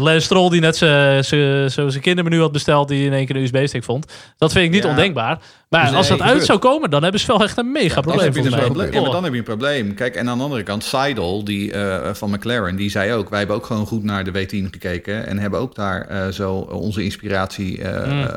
Lance 0.00 0.20
Stroll 0.20 0.50
die 0.50 0.60
net 0.60 0.76
zijn 0.76 2.00
kindermenu 2.00 2.40
had 2.40 2.52
besteld, 2.52 2.88
die 2.88 3.06
in 3.06 3.12
één 3.12 3.26
keer 3.26 3.36
een 3.36 3.42
USB-stick 3.42 3.84
vond. 3.84 4.12
Dat 4.36 4.52
vind 4.52 4.64
ik 4.64 4.70
niet 4.70 4.82
ja. 4.82 4.88
ondenkbaar. 4.88 5.38
Maar 5.68 5.86
dus 5.86 5.94
als 5.94 6.08
dat 6.08 6.20
uit 6.20 6.44
zou 6.44 6.58
komen, 6.58 6.90
dan 6.90 7.02
hebben 7.02 7.20
ze 7.20 7.26
wel 7.26 7.42
echt 7.42 7.58
een 7.58 7.72
mega 7.72 7.94
ja, 7.94 8.00
probleem. 8.00 8.32
Dus 8.32 8.52
een 8.52 8.58
probleem. 8.58 8.92
Ja, 8.92 9.00
maar 9.00 9.10
dan 9.10 9.24
heb 9.24 9.32
je 9.32 9.38
een 9.38 9.44
probleem. 9.44 9.94
Kijk, 9.94 10.14
en 10.14 10.28
aan 10.28 10.38
de 10.38 10.44
andere 10.44 10.62
kant, 10.62 10.84
Seidel 10.84 11.44
die, 11.44 11.72
uh, 11.72 12.14
van 12.14 12.30
McLaren, 12.30 12.76
die 12.76 12.90
zei 12.90 13.12
ook... 13.12 13.28
wij 13.28 13.38
hebben 13.38 13.56
ook 13.56 13.66
gewoon 13.66 13.86
goed 13.86 14.02
naar 14.02 14.24
de 14.24 14.30
W10 14.30 14.70
gekeken... 14.70 15.26
en 15.26 15.38
hebben 15.38 15.60
ook 15.60 15.74
daar 15.74 16.10
uh, 16.10 16.28
zo 16.28 16.54
onze 16.56 17.04
inspiratie 17.04 17.78
uh, 17.78 18.06
mm. 18.06 18.28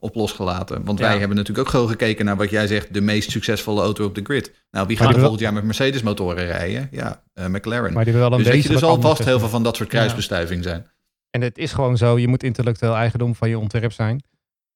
op 0.00 0.14
losgelaten. 0.14 0.84
Want 0.84 0.98
ja. 0.98 1.08
wij 1.08 1.18
hebben 1.18 1.36
natuurlijk 1.36 1.66
ook 1.66 1.72
gewoon 1.74 1.88
gekeken 1.88 2.24
naar 2.24 2.36
wat 2.36 2.50
jij 2.50 2.66
zegt... 2.66 2.94
de 2.94 3.00
meest 3.00 3.30
succesvolle 3.30 3.82
auto 3.82 4.04
op 4.04 4.14
de 4.14 4.22
grid. 4.24 4.52
Nou, 4.70 4.86
wie 4.86 4.96
gaat 4.96 5.18
volgend 5.18 5.40
jaar 5.40 5.52
met 5.52 5.64
Mercedes 5.64 6.02
motoren 6.02 6.46
rijden? 6.46 6.88
Ja, 6.90 7.22
McLaren. 7.34 7.92
Maar 7.92 8.04
die 8.04 8.14
wel 8.14 8.32
een 8.32 8.42
dus 8.42 8.64
je, 8.64 8.72
er 8.72 8.78
zal 8.78 9.00
vast 9.00 9.24
heel 9.24 9.38
veel 9.38 9.48
van 9.48 9.62
dat 9.62 9.76
soort 9.76 9.88
kruisbestuiving 9.88 10.62
zijn. 10.62 10.86
En 11.30 11.40
het 11.40 11.58
is 11.58 11.72
gewoon 11.72 11.96
zo, 11.96 12.18
je 12.18 12.28
moet 12.28 12.42
intellectueel 12.42 12.94
eigendom 12.94 13.34
van 13.34 13.48
je 13.48 13.58
ontwerp 13.58 13.92
zijn... 13.92 14.22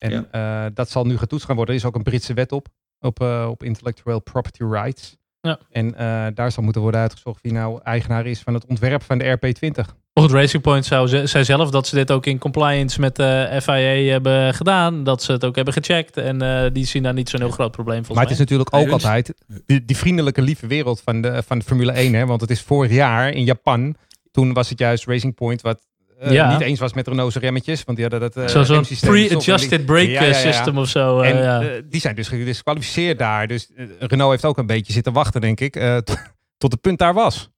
En 0.04 0.28
ja. 0.32 0.64
uh, 0.64 0.70
dat 0.74 0.90
zal 0.90 1.04
nu 1.04 1.18
getoetst 1.18 1.46
gaan 1.46 1.56
worden. 1.56 1.74
Er 1.74 1.80
is 1.80 1.86
ook 1.86 1.94
een 1.94 2.02
Britse 2.02 2.34
wet 2.34 2.52
op, 2.52 2.68
op, 3.00 3.20
uh, 3.20 3.46
op 3.50 3.62
intellectual 3.62 4.20
property 4.20 4.62
rights. 4.62 5.16
Ja. 5.40 5.58
En 5.70 5.86
uh, 5.86 6.26
daar 6.34 6.52
zal 6.52 6.62
moeten 6.62 6.82
worden 6.82 7.00
uitgezocht 7.00 7.42
wie 7.42 7.52
nou 7.52 7.80
eigenaar 7.82 8.26
is 8.26 8.40
van 8.40 8.54
het 8.54 8.66
ontwerp 8.66 9.02
van 9.02 9.18
de 9.18 9.38
RP20. 9.38 10.02
Goed, 10.20 10.30
Racing 10.30 10.62
Point 10.62 10.84
zou 10.84 11.08
ze, 11.08 11.26
zei 11.26 11.44
zelf 11.44 11.70
dat 11.70 11.86
ze 11.86 11.94
dit 11.94 12.10
ook 12.10 12.26
in 12.26 12.38
compliance 12.38 13.00
met 13.00 13.16
de 13.16 13.58
FIA 13.62 14.10
hebben 14.12 14.54
gedaan. 14.54 15.04
Dat 15.04 15.22
ze 15.22 15.32
het 15.32 15.44
ook 15.44 15.56
hebben 15.56 15.74
gecheckt. 15.74 16.16
En 16.16 16.42
uh, 16.42 16.64
die 16.72 16.86
zien 16.86 17.02
daar 17.02 17.14
niet 17.14 17.28
zo'n 17.28 17.40
heel 17.40 17.50
groot 17.50 17.70
probleem 17.70 18.04
volgens 18.04 18.16
Maar 18.16 18.24
het 18.24 18.32
is 18.32 18.38
natuurlijk 18.38 18.74
ook 18.74 18.88
altijd 18.88 19.34
die, 19.66 19.84
die, 19.84 19.96
vriendelijke, 19.96 20.42
lieve 20.42 20.66
wereld 20.66 21.00
van 21.00 21.20
de, 21.20 21.42
van 21.42 21.58
de 21.58 21.64
Formule 21.64 21.92
1. 21.92 22.14
Hè? 22.14 22.26
Want 22.26 22.40
het 22.40 22.50
is 22.50 22.62
vorig 22.62 22.90
jaar 22.92 23.30
in 23.30 23.44
Japan. 23.44 23.96
Toen 24.30 24.52
was 24.52 24.68
het 24.68 24.78
juist 24.78 25.06
Racing 25.06 25.34
Point 25.34 25.60
wat 25.60 25.86
eh, 26.18 26.32
Ja. 26.32 26.52
niet 26.52 26.60
eens 26.60 26.78
was 26.80 26.92
met 26.92 27.08
Renault's 27.08 27.36
remmetjes. 27.36 27.84
Want 27.84 27.98
die 27.98 28.06
hadden 28.08 28.30
dat... 28.30 28.50
eh, 28.54 28.62
Zo'n 28.62 28.82
die- 28.82 28.98
pre-adjusted 29.00 29.86
brake 29.86 30.10
Ja, 30.10 30.22
ja, 30.22 30.28
ja, 30.28 30.38
ja. 30.38 30.52
system 30.52 30.78
of 30.78 30.88
zo. 30.88 31.20
eh, 31.20 31.30
En 31.30 31.42
ja. 31.42 31.80
die 31.90 32.00
zijn 32.00 32.14
dus 32.14 32.28
gedisqualificeerd 32.28 33.18
daar. 33.18 33.46
Dus 33.46 33.70
Renault 33.98 34.30
heeft 34.30 34.44
ook 34.44 34.58
een 34.58 34.66
beetje 34.66 34.92
zitten 34.92 35.12
wachten, 35.12 35.40
denk 35.40 35.60
ik. 35.60 35.76
eh, 35.76 35.96
t- 35.96 36.16
tot 36.62 36.72
het 36.72 36.80
punt 36.80 36.98
daar 36.98 37.14
was. 37.14 37.50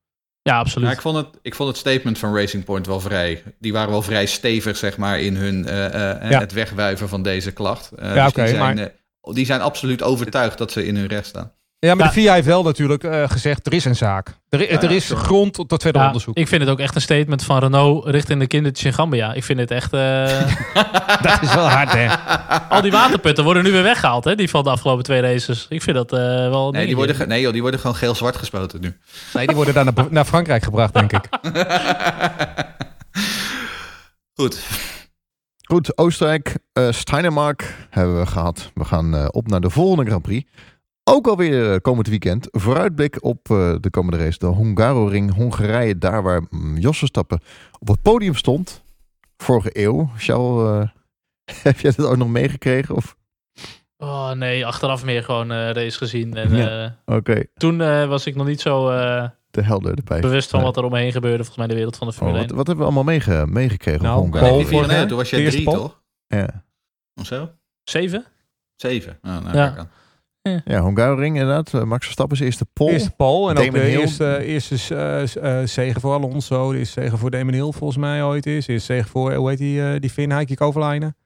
ja, 0.43 0.59
absoluut. 0.59 0.89
Ja, 0.89 0.95
ik, 0.95 1.01
vond 1.01 1.17
het, 1.17 1.27
ik 1.43 1.55
vond 1.55 1.69
het 1.69 1.79
statement 1.79 2.19
van 2.19 2.35
Racing 2.37 2.65
Point 2.65 2.87
wel 2.87 3.01
vrij. 3.01 3.43
Die 3.59 3.73
waren 3.73 3.91
wel 3.91 4.03
vrij 4.03 4.27
stevig, 4.27 4.77
zeg 4.77 4.97
maar, 4.97 5.21
in 5.21 5.37
hun 5.37 5.67
eh, 5.67 5.85
eh, 5.87 6.31
Ja. 6.31 6.39
het 6.41 6.53
wegwuiven 6.53 7.09
van 7.09 7.23
deze 7.23 7.53
klacht. 7.53 7.91
Eh, 7.93 8.15
Ja, 8.15 8.25
dus 8.25 8.33
die, 8.33 8.43
oké, 8.43 8.53
zijn, 8.57 8.77
maar- 8.77 8.93
die 9.35 9.47
zijn 9.47 9.61
absoluut 9.61 10.03
overtuigd 10.03 10.59
dat 10.59 10.73
ze 10.73 10.87
in 10.87 10.97
hun 10.97 11.07
recht 11.07 11.27
staan. 11.27 11.53
Ja, 11.79 11.95
maar 11.95 12.05
Ja. 12.07 12.12
de 12.12 12.20
VIA 12.20 12.33
heeft 12.35 12.47
wel 12.47 12.62
natuurlijk 12.62 13.05
eh, 13.05 13.22
gezegd, 13.29 13.66
er 13.66 13.72
is 13.72 13.85
een 13.85 13.97
zaak. 13.97 14.39
Er, 14.49 14.72
Ja, 14.72 14.81
er 14.81 14.91
is 14.91 15.11
grond 15.11 15.53
tot, 15.68 15.83
verder 15.83 16.01
Ja, 16.01 16.07
onderzoek. 16.07 16.37
ik 16.37 16.49
vind 16.49 16.61
het 16.61 16.70
ook 16.70 16.79
echt 16.81 16.95
een 16.95 17.01
statement 17.01 17.45
van 17.45 17.59
Renault 17.59 18.07
richting 18.07 18.41
de 18.41 18.47
kindertjes 18.47 18.87
in 18.87 18.93
Gambia. 18.93 19.33
Ik 19.35 19.45
vind 19.45 19.59
het 19.59 19.70
echt... 19.70 19.93
eh, 19.93 20.41
Dat 21.22 21.43
is 21.43 21.55
wel 21.55 21.68
hard, 21.68 21.93
hè? 21.93 22.09
al 22.68 22.81
die 22.83 22.91
waterputten 22.91 23.45
worden 23.45 23.62
nu 23.64 23.72
weer 23.72 23.83
weggehaald, 23.83 24.24
hè? 24.24 24.35
Die 24.35 24.51
van 24.51 24.64
de 24.64 24.70
afgelopen 24.70 25.05
twee 25.05 25.20
races. 25.20 25.66
Ik 25.68 25.83
vind 25.83 25.97
dat 25.97 26.12
eh, 26.12 26.18
wel... 26.49 26.70
Nee, 26.70 26.87
die 26.87 26.97
worden, 26.97 27.29
nee 27.29 27.41
joh, 27.41 27.53
die 27.53 27.62
worden 27.62 27.81
gewoon 27.81 27.97
geel-zwart 27.97 28.37
gespoten 28.37 28.81
nu. 28.81 28.97
Nee, 29.33 29.47
die 29.47 29.57
worden 29.57 29.74
daar 29.74 29.85
naar, 29.85 29.95
naar 30.11 30.24
Frankrijk 30.24 30.62
gebracht, 30.62 30.95
denk 30.95 31.12
ik. 31.12 31.29
Goed. 34.35 34.62
Goed, 35.68 35.99
Oostenrijk, 35.99 36.59
eh 36.72 36.89
Steinemark 36.91 37.74
hebben 37.91 38.18
we 38.18 38.27
gehad. 38.27 38.70
We 38.74 38.85
gaan 38.85 39.14
eh, 39.16 39.27
op 39.31 39.49
naar 39.49 39.61
de 39.61 39.70
volgende 39.70 40.05
Grand 40.11 40.22
Prix. 40.22 40.51
Ook 41.09 41.27
alweer 41.27 41.73
eh, 41.73 41.81
komend 41.81 42.07
weekend. 42.09 42.49
Vooruitblik 42.51 43.25
op 43.25 43.51
eh, 43.51 43.75
de 43.81 43.91
komende 43.91 44.25
race. 44.25 44.39
De 44.39 44.47
Hungaroring 44.55 45.35
Hongarije. 45.35 45.99
Daar 45.99 46.23
waar 46.23 46.43
mm, 46.51 46.77
Jos 46.77 46.99
Verstappen 46.99 47.41
op 47.79 47.89
het 47.89 48.03
podium 48.03 48.35
stond. 48.35 48.83
Vorige 49.37 49.71
eeuw. 49.73 50.11
Charles, 50.17 50.91
eh, 51.45 51.57
heb 51.69 51.81
jij 51.81 51.93
dat 51.97 52.07
ook 52.07 52.17
nog 52.17 52.29
meegekregen? 52.29 52.95
Of? 52.95 53.17
Oh 53.99 54.31
nee, 54.31 54.67
achteraf 54.67 55.05
meer 55.05 55.23
gewoon 55.23 55.53
eh 55.53 55.71
race 55.71 55.97
gezien. 55.99 56.35
En 56.37 56.57
Ja. 56.57 56.97
Oké, 57.05 57.45
toen 57.55 57.81
eh, 57.81 58.09
was 58.09 58.27
ik 58.27 58.35
nog 58.35 58.47
niet 58.47 58.61
zo 58.61 58.89
eh, 58.91 59.29
de 59.51 59.63
helder 59.63 59.95
erbij. 59.97 60.21
bewust 60.21 60.51
van 60.51 60.63
wat 60.63 60.77
er 60.77 60.85
omheen 60.85 61.13
gebeurde. 61.13 61.37
Volgens 61.37 61.57
mij 61.57 61.67
de 61.67 61.75
wereld 61.75 61.97
van 61.97 62.07
de 62.07 62.13
Oh, 62.13 62.19
Formule 62.19 62.39
wat, 62.39 62.49
1. 62.49 62.57
wat 62.57 62.67
hebben 62.67 62.85
we 62.87 62.91
allemaal 62.93 63.15
meege, 63.15 63.45
meegekregen 63.49 64.03
Nou, 64.03 64.17
op 64.17 64.23
Hongarije? 64.23 64.67
Paul 64.87 65.07
toen 65.07 65.17
was 65.17 65.31
jij 65.31 65.47
drie, 65.51 65.65
toch? 65.65 66.01
Ja. 66.27 66.65
Of 67.15 67.27
zo? 67.27 67.51
Zeven? 67.83 68.25
Zeven. 68.77 69.19
Oh, 69.23 69.39
nou, 69.39 69.57
Ja. 69.57 69.89
Aan. 70.47 70.62
ja, 70.64 70.84
Hungaroring 70.84 71.36
inderdaad. 71.36 71.74
Eh, 71.74 71.82
Max 71.82 72.05
Verstappen 72.05 72.36
is 72.36 72.42
eerste 72.44 72.66
pole. 72.72 72.92
Eerste 72.92 73.11
Paul 73.11 73.51
en 73.51 73.57
ook 73.59 73.72
de 73.72 73.78
Hill. 73.78 74.01
eerste, 74.01 74.44
eerste 74.44 74.94
eh, 74.94 75.61
eh, 75.61 75.66
zegen 75.66 76.01
voor 76.01 76.12
Alonso. 76.12 76.72
De 76.72 76.78
eerste 76.78 77.01
zegen 77.01 77.18
voor 77.18 77.30
Damon 77.30 77.53
Hill 77.55 77.72
volgens 77.72 77.97
mij 77.97 78.22
ooit 78.22 78.47
is. 78.47 78.66
De 78.66 78.72
eerste 78.72 78.92
zegen 78.92 79.11
voor, 79.11 79.34
hoe 79.34 79.49
heet 79.49 79.59
die, 79.59 79.82
eh, 79.82 80.01
die 80.01 80.11
Finn, 80.11 80.30
Heikki 80.32 80.55
Kovalainen. 80.55 81.16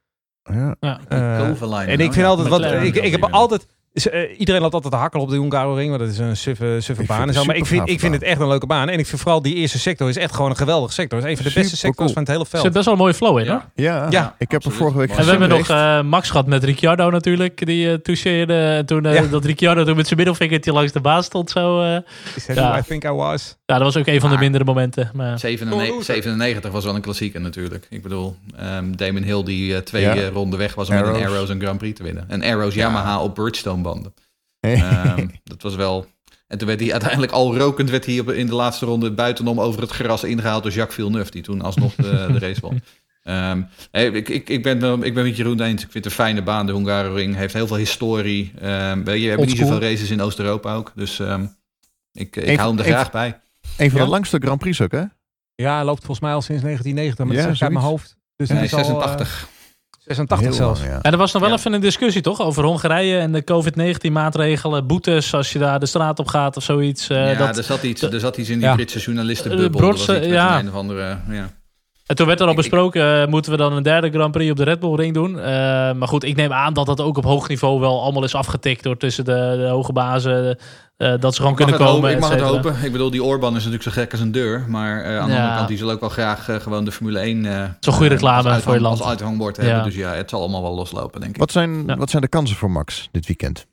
Ja. 0.43 0.75
Eh, 0.79 1.47
Kovalainen, 1.47 1.93
En 1.93 1.99
ik 1.99 2.13
vind 2.13 2.25
ja. 2.25 2.31
altijd, 2.31 2.47
wat, 2.47 2.63
ik, 2.63 2.95
ik 2.95 3.11
heb 3.11 3.23
altijd, 3.23 3.65
eh, 3.93 4.39
iedereen 4.39 4.61
loopt 4.61 4.73
altijd 4.73 4.93
hakken 4.93 5.19
op 5.19 5.29
de 5.29 5.35
Hungaroring, 5.35 5.89
want 5.89 6.01
dat 6.01 6.09
is 6.11 6.17
een 6.17 6.37
suffe, 6.37 6.63
baan 6.63 6.81
vind 6.81 7.09
en 7.09 7.27
het 7.27 7.35
zo. 7.35 7.43
Maar 7.45 7.55
ik 7.55 7.65
vind, 7.65 7.89
ik 7.89 7.99
vind 7.99 8.13
het 8.13 8.23
echt 8.23 8.39
een 8.41 8.47
leuke 8.47 8.65
baan. 8.65 8.89
En 8.89 8.99
ik 8.99 9.05
vind 9.07 9.21
vooral 9.21 9.41
die 9.41 9.55
eerste 9.55 9.79
sector 9.79 10.09
is 10.09 10.17
echt 10.17 10.33
gewoon 10.35 10.49
een 10.49 10.55
geweldige 10.57 10.93
sector. 10.93 11.17
Het 11.19 11.27
is 11.27 11.31
een 11.37 11.43
van 11.43 11.53
de 11.53 11.59
beste 11.59 11.75
Super 11.77 11.87
sectors 11.89 12.13
cool. 12.13 12.13
van 12.13 12.21
het 12.21 12.31
hele 12.31 12.43
Er 12.43 12.49
zit 12.49 12.59
veld. 12.61 12.73
best 12.73 12.85
wel 12.85 12.93
een 12.93 12.99
mooie 12.99 13.13
flow 13.13 13.37
in, 13.39 13.45
Ja. 13.45 13.51
hoor. 13.51 13.61
Ja, 13.75 14.07
Ja, 14.09 14.35
ik 14.37 14.51
heb 14.51 14.63
er 14.63 14.71
vorige 14.71 14.97
week 14.97 15.09
En 15.09 15.23
we 15.25 15.29
hebben 15.31 15.49
nog 15.49 15.69
eh, 15.69 16.01
Max 16.01 16.29
gehad 16.29 16.45
met 16.47 16.63
Ricciardo 16.63 17.09
natuurlijk, 17.09 17.65
die 17.65 17.91
eh 17.91 17.97
toucheerde. 17.97 18.53
En 18.53 18.85
toen 18.85 19.03
Ja. 19.03 19.21
dat 19.21 19.45
Ricciardo 19.45 19.83
toen 19.83 19.95
met 19.95 20.05
zijn 20.05 20.17
middelvingertje 20.17 20.71
langs 20.73 20.91
de 20.91 20.99
baan 21.01 21.23
stond. 21.23 21.49
Zo, 21.49 21.81
eh. 21.81 21.97
Is 22.35 22.45
that 22.45 22.55
Ja. 22.55 22.69
who 22.69 22.79
I 22.79 22.81
think 22.87 23.03
I 23.03 23.09
was? 23.09 23.57
ja, 23.65 23.75
dat 23.75 23.83
was 23.93 23.97
ook 23.97 24.07
een 24.07 24.19
van 24.19 24.29
de 24.29 24.37
mindere 24.37 24.63
momenten. 24.63 25.11
Maar, 25.13 25.39
97, 25.39 26.03
97 26.05 26.71
was 26.71 26.83
wel 26.85 26.95
een 26.95 27.01
klassieker 27.01 27.41
natuurlijk. 27.41 27.87
Ik 27.89 28.01
bedoel, 28.01 28.35
ehm, 28.57 28.91
Damon 28.95 29.23
Hill 29.23 29.43
die 29.43 29.83
twee 29.83 30.01
Ja. 30.03 30.29
ronden 30.29 30.59
weg 30.59 30.75
was 30.75 30.89
om 30.89 30.95
met 30.95 31.03
een 31.03 31.09
Arrows. 31.13 31.27
Arrows 31.27 31.49
een 31.49 31.61
Grand 31.61 31.77
Prix 31.77 31.97
te 31.97 32.03
winnen. 32.03 32.25
En 32.27 32.43
Arrows 32.43 32.73
Yamaha 32.75 33.21
op 33.23 33.33
Bridgestone 33.33 33.80
banden. 33.81 34.13
Eh, 34.59 34.81
Ehm, 34.81 35.27
dat 35.43 35.61
was 35.61 35.75
wel... 35.75 36.05
En 36.47 36.57
toen 36.57 36.67
werd 36.67 36.79
hij 36.79 36.91
uiteindelijk 36.91 37.31
al 37.31 37.57
rokend 37.57 37.89
werd 37.89 38.05
hij 38.05 38.19
op, 38.19 38.29
in 38.31 38.45
de 38.45 38.55
laatste 38.55 38.85
ronde 38.85 39.11
buitenom 39.11 39.59
over 39.61 39.81
het 39.81 39.91
gras 39.91 40.23
ingehaald 40.23 40.63
door 40.63 40.71
Jacques 40.71 40.95
Villeneuve, 40.95 41.31
die 41.31 41.41
toen 41.41 41.61
alsnog 41.61 41.95
de, 41.95 42.27
de 42.31 42.39
race 42.39 42.61
won. 42.61 42.81
Ehm, 43.23 43.61
hey, 43.91 44.05
ik, 44.07 44.29
ik, 44.29 44.49
ik, 44.49 44.63
ben, 44.63 45.03
ik 45.03 45.13
ben 45.13 45.23
met 45.23 45.37
Jeroen 45.37 45.61
eens. 45.61 45.83
Ik 45.83 45.91
vind 45.91 45.93
het 45.93 46.05
een 46.05 46.11
fijne 46.11 46.41
baan. 46.43 46.65
De 46.65 46.71
Hungaroring 46.73 47.35
heeft 47.35 47.53
heel 47.53 47.67
veel 47.67 47.77
historie. 47.77 48.51
Ehm, 48.61 49.03
weet 49.03 49.15
je, 49.17 49.21
we 49.23 49.29
hebben 49.29 49.47
niet 49.47 49.57
zoveel 49.57 49.79
races 49.79 50.09
in 50.09 50.21
Oost-Europa 50.21 50.75
ook. 50.75 50.91
Dus 50.95 51.19
ehm, 51.19 51.43
ik, 52.11 52.35
ik 52.35 52.43
Even- 52.43 52.55
hou 52.57 52.69
hem 52.69 52.79
er 52.79 52.85
even- 52.85 52.97
graag 52.97 53.11
bij. 53.11 53.39
Een 53.77 53.89
van 53.89 53.99
Ja? 53.99 54.05
de 54.05 54.11
langste 54.11 54.37
Grand 54.37 54.59
Prix 54.59 54.81
ook, 54.81 54.91
hè? 54.91 55.03
Ja, 55.55 55.75
hij 55.75 55.83
loopt 55.85 55.99
volgens 55.99 56.19
mij 56.19 56.33
al 56.33 56.41
sinds 56.41 56.61
1990, 56.63 57.25
maar 57.25 57.35
Ja, 57.35 57.43
dat 57.43 57.53
is 57.55 57.61
uit 57.63 57.71
mijn 57.71 57.85
hoofd. 57.85 58.17
Dus 58.35 58.47
dat 58.47 58.61
is 58.61 58.73
al, 58.73 59.03
eh, 59.03 59.17
86. 60.03 60.37
86 60.37 60.39
Heel 60.39 60.53
zelfs. 60.53 60.79
lang, 60.79 60.91
ja. 60.91 61.01
En 61.01 61.11
er 61.11 61.17
was 61.17 61.31
nog 61.33 61.41
wel 61.41 61.51
Ja. 61.51 61.57
even 61.57 61.73
een 61.73 61.81
discussie, 61.81 62.21
toch? 62.21 62.41
Over 62.41 62.63
Hongarije 62.63 63.17
en 63.17 63.31
de 63.31 63.43
COVID-19 63.43 64.11
maatregelen. 64.11 64.87
Boetes 64.87 65.33
als 65.33 65.53
je 65.53 65.59
daar 65.59 65.79
de 65.79 65.85
straat 65.85 66.19
op 66.19 66.27
gaat 66.27 66.57
of 66.57 66.63
zoiets. 66.63 67.09
eh, 67.09 67.31
ja, 67.31 67.37
dat, 67.47 67.57
er, 67.57 67.63
zat 67.63 67.83
iets, 67.83 68.01
er 68.01 68.19
zat 68.19 68.37
iets 68.37 68.49
in 68.49 68.57
die 68.57 68.67
Ja. 68.67 68.73
Britse 68.75 68.99
journalistenbubbel. 68.99 69.67
Eh, 69.67 69.73
Er 69.87 69.93
Brotse- 69.93 70.27
ja. 70.27 70.59
een 70.59 70.67
of 70.67 70.73
andere... 70.75 71.17
Ja. 71.29 71.49
En 72.05 72.15
toen 72.17 72.27
werd 72.27 72.39
er 72.39 72.47
al 72.47 72.53
besproken, 72.53 73.21
eh, 73.21 73.27
moeten 73.27 73.51
we 73.51 73.57
dan 73.57 73.73
een 73.73 73.83
derde 73.83 74.09
Grand 74.09 74.31
Prix 74.31 74.51
op 74.51 74.57
de 74.57 74.63
Red 74.63 74.79
Bull 74.79 74.95
Ring 74.95 75.13
doen? 75.13 75.39
Eh, 75.39 75.43
maar 75.93 76.07
goed, 76.07 76.23
ik 76.23 76.35
neem 76.35 76.53
aan 76.53 76.73
dat 76.73 76.85
dat 76.85 77.01
ook 77.01 77.17
op 77.17 77.23
hoog 77.23 77.47
niveau 77.47 77.79
wel 77.79 78.01
allemaal 78.01 78.23
is 78.23 78.35
afgetikt 78.35 78.83
door 78.83 78.97
tussen 78.97 79.25
de, 79.25 79.55
de 79.57 79.67
hoge 79.67 79.93
bazen. 79.93 80.57
Eh, 81.01 81.19
dat 81.19 81.35
ze 81.35 81.41
gewoon 81.41 81.55
kunnen 81.55 81.75
komen. 81.75 81.93
hopen, 81.93 82.11
ik 82.11 82.19
mag 82.19 82.31
et 82.31 82.39
het 82.39 82.49
hopen. 82.49 82.75
Ik 82.83 82.91
bedoel, 82.91 83.09
die 83.11 83.23
Orban 83.23 83.49
is 83.49 83.55
natuurlijk 83.55 83.83
zo 83.83 83.91
gek 83.91 84.11
als 84.11 84.19
een 84.21 84.31
deur. 84.31 84.65
Maar 84.67 85.03
eh, 85.03 85.19
aan 85.19 85.27
de 85.27 85.33
Ja. 85.33 85.37
andere 85.39 85.55
kant, 85.55 85.67
die 85.67 85.77
zal 85.77 85.91
ook 85.91 85.99
wel 85.99 86.09
graag 86.09 86.49
eh, 86.49 86.55
gewoon 86.59 86.85
de 86.85 86.91
Formule 86.91 87.19
1... 87.19 87.45
eh 87.45 87.63
Zo'n 87.79 87.93
goede 87.93 88.09
reclame 88.09 88.59
voor 88.61 88.73
je 88.73 88.81
land. 88.81 88.99
Als 88.99 89.07
uithangbord 89.09 89.55
Ja. 89.57 89.63
hebben. 89.63 89.83
Dus 89.83 89.95
ja, 89.95 90.13
het 90.13 90.29
zal 90.29 90.39
allemaal 90.41 90.61
wel 90.61 90.75
loslopen, 90.75 91.19
denk 91.19 91.33
ik. 91.33 91.39
Wat 91.39 91.51
zijn, 91.51 91.83
Ja. 91.87 91.95
wat 91.97 92.09
zijn 92.09 92.21
de 92.21 92.27
kansen 92.27 92.55
voor 92.57 92.71
Max 92.71 93.09
dit 93.11 93.25
weekend? 93.27 93.65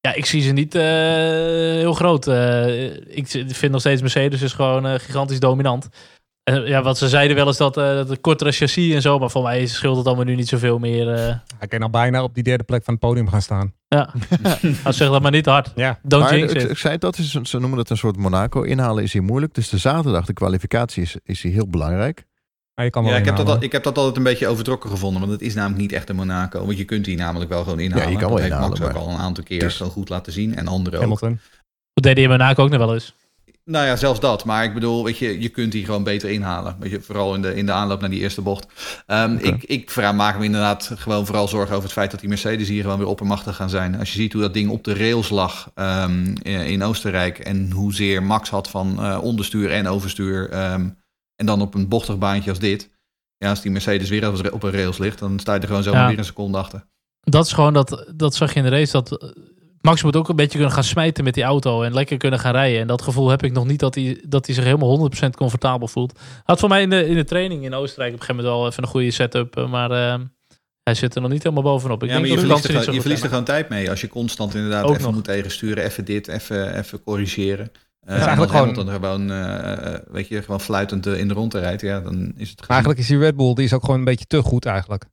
Ja, 0.00 0.14
ik 0.14 0.26
zie 0.26 0.40
ze 0.42 0.52
niet 0.52 0.74
eh, 0.74 0.82
heel 0.82 1.94
groot. 1.94 2.26
Eh, 2.26 2.84
ik 3.16 3.26
vind 3.46 3.72
nog 3.72 3.80
steeds 3.80 4.00
Mercedes 4.00 4.42
is 4.42 4.52
gewoon 4.52 4.86
eh, 4.86 4.94
gigantisch 4.98 5.40
dominant. 5.40 5.88
En 6.44 6.62
ja, 6.66 6.82
wat 6.82 6.98
ze 6.98 7.08
zeiden 7.08 7.36
wel 7.36 7.48
is 7.48 7.56
dat 7.56 7.76
eh, 7.76 7.84
dat 7.94 8.10
een 8.10 8.20
kortere 8.20 8.52
chassis 8.52 8.94
en 8.94 9.02
zo. 9.02 9.18
Maar 9.18 9.30
voor 9.30 9.42
mij 9.42 9.66
scheelt 9.66 9.96
het 9.96 10.06
allemaal 10.06 10.24
nu 10.24 10.34
niet 10.34 10.48
zoveel 10.48 10.78
meer. 10.78 11.12
eh. 11.14 11.34
Hij 11.58 11.68
kan 11.68 11.82
al 11.82 11.90
bijna 11.90 12.22
op 12.22 12.34
die 12.34 12.42
derde 12.42 12.64
plek 12.64 12.84
van 12.84 12.94
het 12.94 13.02
podium 13.02 13.28
gaan 13.28 13.42
staan. 13.42 13.72
ja, 13.88 14.12
als 14.84 14.96
zeg 14.96 15.08
dat 15.08 15.22
maar 15.22 15.30
niet 15.30 15.46
hard. 15.46 15.72
Ja. 15.74 15.98
Don't 16.02 16.22
Maar 16.22 16.36
jinx 16.38 16.52
ik, 16.52 16.62
it. 16.62 16.70
ik 16.70 16.78
zei 16.78 16.98
dat 16.98 17.18
is, 17.18 17.30
ze 17.42 17.58
noemen 17.58 17.78
het 17.78 17.90
een 17.90 17.96
soort 17.96 18.16
Monaco. 18.16 18.62
Inhalen 18.62 19.02
is 19.02 19.12
hier 19.12 19.22
moeilijk. 19.22 19.54
Dus 19.54 19.68
de 19.68 19.78
zaterdag, 19.78 20.26
de 20.26 20.32
kwalificatie, 20.32 21.02
is, 21.02 21.16
is 21.24 21.42
hier 21.42 21.52
heel 21.52 21.68
belangrijk. 21.68 22.24
Maar 22.74 22.84
je 22.84 22.90
kan 22.90 23.02
wel 23.04 23.12
Ja, 23.12 23.18
ik 23.18 23.24
heb, 23.24 23.36
dat, 23.36 23.48
al- 23.48 23.62
ik 23.62 23.72
heb 23.72 23.82
dat 23.82 23.96
altijd 23.98 24.16
een 24.16 24.22
beetje 24.22 24.46
overtrokken 24.46 24.90
gevonden. 24.90 25.20
Want 25.20 25.32
het 25.32 25.42
is 25.42 25.54
namelijk 25.54 25.80
niet 25.80 25.92
echt 25.92 26.08
een 26.08 26.16
Monaco. 26.16 26.64
Want 26.66 26.78
je 26.78 26.84
kunt 26.84 27.04
die 27.04 27.16
namelijk 27.16 27.50
wel 27.50 27.62
gewoon 27.62 27.80
inhalen. 27.80 28.04
Ja, 28.06 28.10
je 28.12 28.16
kan 28.18 28.28
wel 28.28 28.36
dat 28.36 28.78
heeft 28.78 28.90
ook 28.96 29.02
al 29.02 29.08
een 29.08 29.16
aantal 29.18 29.44
keer 29.44 29.70
zo 29.70 29.88
goed 29.88 30.08
laten 30.08 30.32
zien. 30.32 30.54
En 30.56 30.66
anderen 30.68 30.94
ook. 30.98 31.04
Hamilton. 31.04 31.38
Dat 31.92 32.04
deed 32.04 32.14
hij 32.14 32.22
in 32.22 32.30
Monaco 32.30 32.62
ook 32.62 32.70
nog 32.70 32.78
wel 32.78 32.94
eens. 32.94 33.14
Nou 33.64 33.86
ja, 33.86 33.96
zelfs 33.96 34.20
dat. 34.20 34.44
Maar 34.44 34.64
ik 34.64 34.74
bedoel, 34.74 35.04
weet 35.04 35.18
je, 35.18 35.40
je 35.40 35.48
kunt 35.48 35.72
die 35.72 35.84
gewoon 35.84 36.02
beter 36.04 36.30
inhalen. 36.30 36.76
Weet 36.78 36.90
je, 36.90 37.00
vooral 37.00 37.34
in 37.34 37.42
de, 37.42 37.54
in 37.54 37.66
de 37.66 37.72
aanloop 37.72 38.00
naar 38.00 38.10
die 38.10 38.20
eerste 38.20 38.40
bocht. 38.42 38.66
Ehm. 39.06 39.36
Ik, 39.36 39.62
ik 39.64 39.90
vraag, 39.90 40.14
maak 40.14 40.38
me 40.38 40.44
inderdaad 40.44 40.90
gewoon 40.94 41.26
vooral 41.26 41.48
zorgen 41.48 41.70
over 41.72 41.82
het 41.84 41.92
feit 41.92 42.10
dat 42.10 42.20
die 42.20 42.28
Mercedes 42.28 42.68
hier 42.68 42.82
gewoon 42.82 42.98
weer 42.98 43.06
oppermachtig 43.06 43.56
gaan 43.56 43.70
zijn. 43.70 43.98
Als 43.98 44.12
je 44.12 44.18
ziet 44.20 44.32
hoe 44.32 44.42
dat 44.42 44.54
ding 44.54 44.70
op 44.70 44.84
de 44.84 44.94
rails 44.94 45.28
lag 45.28 45.70
ehm, 45.74 46.34
in 46.42 46.82
Oostenrijk. 46.82 47.38
En 47.38 47.70
hoezeer 47.70 48.22
Max 48.22 48.48
had 48.50 48.70
van 48.70 49.02
eh, 49.02 49.18
onderstuur 49.22 49.70
en 49.70 49.86
overstuur. 49.88 50.50
ehm, 50.50 50.88
en 51.36 51.46
dan 51.46 51.60
op 51.60 51.74
een 51.74 51.88
bochtig 51.88 52.18
baantje 52.18 52.50
als 52.50 52.58
dit. 52.58 52.90
Ja, 53.36 53.48
als 53.50 53.60
die 53.62 53.70
Mercedes 53.70 54.08
weer 54.08 54.52
op- 54.52 54.62
een 54.62 54.70
rails 54.70 54.98
ligt, 54.98 55.18
dan 55.18 55.38
sta 55.38 55.54
je 55.54 55.60
er 55.60 55.66
gewoon 55.66 55.82
zomaar 55.82 56.00
Ja. 56.02 56.08
weer 56.08 56.18
een 56.18 56.24
seconde 56.24 56.58
achter. 56.58 56.84
Dat 57.20 57.46
is 57.46 57.52
gewoon 57.52 57.72
dat, 57.72 58.12
dat 58.14 58.34
zag 58.34 58.52
je 58.52 58.58
in 58.58 58.64
de 58.64 58.70
race. 58.70 58.92
Dat 58.92 59.18
eh, 59.22 59.28
Max 59.84 60.02
moet 60.02 60.16
ook 60.16 60.28
een 60.28 60.36
beetje 60.36 60.56
kunnen 60.58 60.72
gaan 60.74 60.84
smijten 60.84 61.24
met 61.24 61.34
die 61.34 61.42
auto 61.42 61.82
en 61.82 61.92
lekker 61.94 62.16
kunnen 62.16 62.38
gaan 62.38 62.52
rijden. 62.52 62.80
En 62.80 62.86
dat 62.86 63.02
gevoel 63.02 63.28
heb 63.28 63.42
ik 63.42 63.52
nog 63.52 63.66
niet 63.66 63.78
dat 63.80 63.94
hij, 63.94 64.22
dat 64.28 64.46
hij 64.46 64.54
zich 64.54 64.64
helemaal 64.64 65.10
100% 65.24 65.30
comfortabel 65.36 65.88
voelt. 65.88 66.18
Had 66.44 66.60
voor 66.60 66.68
mij 66.68 66.82
in 66.82 66.90
de, 66.90 67.06
in 67.06 67.14
de 67.14 67.24
training 67.24 67.64
in 67.64 67.74
Oostenrijk 67.74 68.12
op 68.14 68.20
een 68.20 68.24
gegeven 68.26 68.44
moment 68.44 68.60
wel 68.62 68.70
even 68.70 68.82
een 68.82 68.88
goede 68.88 69.10
setup. 69.10 69.56
eh, 69.56 69.70
Maar 69.70 69.90
eh, 69.90 70.20
hij 70.82 70.94
zit 70.94 71.14
er 71.14 71.20
nog 71.20 71.30
niet 71.30 71.42
helemaal 71.42 71.64
bovenop. 71.64 72.02
Ik 72.02 72.08
ja, 72.08 72.18
maar 72.18 72.28
denk 72.28 72.40
je 72.40 72.46
dat 72.46 72.60
verliest, 72.60 72.86
er, 72.86 72.94
je 72.94 73.00
verliest 73.00 73.22
er 73.22 73.28
gewoon 73.28 73.44
tijd 73.44 73.68
mee 73.68 73.90
als 73.90 74.00
je 74.00 74.08
constant 74.08 74.54
inderdaad 74.54 74.84
Ook 74.84 74.90
even 74.90 75.02
nog. 75.02 75.14
moet 75.14 75.24
tegensturen, 75.24 75.84
even 75.84 76.04
dit, 76.04 76.28
even, 76.28 76.78
even 76.78 77.02
corrigeren. 77.02 77.70
Uh, 78.08 78.14
eigenlijk 78.16 78.50
gewoon- 78.50 78.74
gewoon, 78.90 79.30
eh, 79.30 79.94
weet 80.10 80.28
je, 80.28 80.42
gewoon 80.42 80.60
fluitend 80.60 81.06
in 81.06 81.28
de 81.28 81.34
ronde 81.34 81.58
rijdt, 81.58 81.80
ja, 81.82 82.00
dan 82.00 82.32
is 82.36 82.50
het 82.50 82.66
eigenlijk 82.66 83.00
is 83.00 83.06
die 83.06 83.18
Red 83.18 83.36
Bull 83.36 83.54
die 83.54 83.64
is 83.64 83.72
ook 83.72 83.84
gewoon 83.84 83.98
een 83.98 84.04
beetje 84.04 84.26
te 84.26 84.42
goed 84.42 84.64
eigenlijk. 84.66 85.04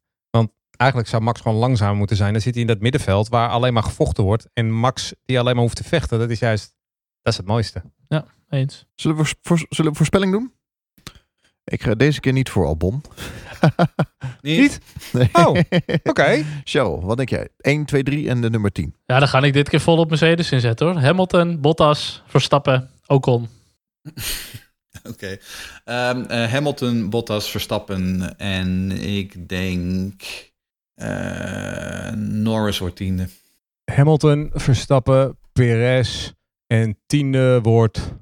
Eigenlijk 0.82 1.10
zou 1.10 1.22
Max 1.22 1.42
gewoon 1.42 1.58
langzaam 1.58 1.98
moeten 1.98 2.16
zijn. 2.16 2.32
Dan 2.32 2.42
zit 2.42 2.54
hij 2.54 2.62
in 2.62 2.68
dat 2.68 2.80
middenveld 2.80 3.28
waar 3.28 3.50
alleen 3.50 3.74
maar 3.74 3.84
gevochten 3.84 4.24
wordt. 4.24 4.48
En 4.54 4.72
Max 4.72 5.14
die 5.26 5.40
alleen 5.40 5.54
maar 5.54 5.64
hoeft 5.64 5.76
te 5.76 5.84
vechten. 5.84 6.20
Dat 6.20 6.30
is 6.30 6.40
juist, 6.40 6.76
dat 7.22 7.34
is 7.34 7.38
het 7.38 7.48
mooiste. 7.48 7.82
zijn. 8.08 8.26
Eens. 8.50 8.86
Zullen 8.96 9.18
we, 9.18 9.36
voor, 9.42 9.66
zullen 9.70 9.92
we 9.92 9.98
voorspelling 9.98 10.32
doen? 10.32 10.54
Ik 11.64 11.84
ga 11.84 11.96
deze 11.96 12.20
keer 12.20 12.34
niet 12.34 12.50
voor 12.50 12.66
Albon. 12.66 13.02
Niet? 14.42 14.80
Nee. 15.12 15.30
Oh, 15.34 15.60
Oké. 16.04 16.44
Cheryl, 16.64 17.02
wat 17.02 17.18
denk 17.18 17.30
jij? 17.30 17.48
1, 17.58 17.86
2, 17.86 18.04
3 18.04 18.30
en 18.30 18.42
de 18.42 18.50
nummer 18.50 18.72
10. 18.72 18.96
Ja, 19.06 19.20
dan 19.20 19.28
ga 19.28 19.42
ik 19.42 19.54
dit 19.54 19.70
keer 19.70 19.80
vol 19.80 19.98
op 19.98 20.10
Mercedes 20.10 20.52
inzetten 20.52 20.88
hoor. 20.88 21.02
Hamilton, 21.02 21.62
Bottas, 21.62 22.24
Verstappen, 22.28 22.90
Ocon. 23.06 23.48
Oké. 25.12 25.38
Ehm, 25.84 26.22
eh, 26.22 26.52
Hamilton, 26.52 27.10
Bottas, 27.10 27.52
Verstappen 27.52 28.38
en 28.38 28.92
ik 28.92 29.50
denk 29.50 30.24
uh, 30.96 32.12
Norris 32.16 32.80
wordt 32.80 32.96
tiende. 32.96 33.28
Hamilton, 33.92 34.50
Verstappen, 34.54 35.38
Perez 35.54 36.32
en 36.68 36.98
tiende 37.06 37.60
wordt 37.62 38.14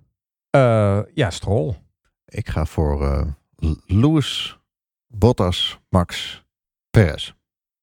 uh, 0.55 0.99
ja, 1.13 1.30
Stroll. 1.30 1.76
Ik 2.26 2.49
ga 2.49 2.65
voor 2.65 3.26
Lewis, 3.86 4.59
Bottas, 5.07 5.80
Max, 5.89 6.43
Perez. 6.89 7.34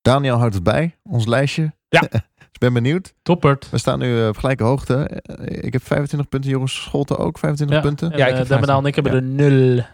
Daniel 0.01 0.37
houdt 0.37 0.55
het 0.55 0.62
bij, 0.62 0.99
ons 1.03 1.26
lijstje. 1.26 1.74
Ja. 1.89 2.03
ik 2.53 2.59
ben 2.59 2.72
benieuwd. 2.72 3.14
Toppert. 3.22 3.70
We 3.70 3.78
staan 3.78 3.99
nu 3.99 4.28
op 4.28 4.37
gelijke 4.37 4.64
hoogte. 4.64 5.22
Ik 5.45 5.72
heb 5.72 5.82
25 5.82 6.28
punten, 6.28 6.51
Jongens 6.51 6.82
Scholte 6.82 7.16
ook 7.16 7.39
25 7.39 7.76
ja. 7.76 7.82
punten. 7.82 8.12
En, 8.12 8.18
ja, 8.18 8.26
ik 8.26 8.37
heb 8.37 8.62
uh, 8.62 8.76
en 8.76 8.84
ik 8.84 8.95
heb 8.95 9.07
er 9.07 9.22
nul. 9.22 9.84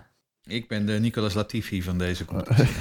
Ik 0.46 0.68
ben 0.68 0.86
de 0.86 0.92
Nicolas 0.92 1.34
Latifi 1.34 1.82
van 1.82 1.98
deze 1.98 2.24
competitie. 2.30 2.74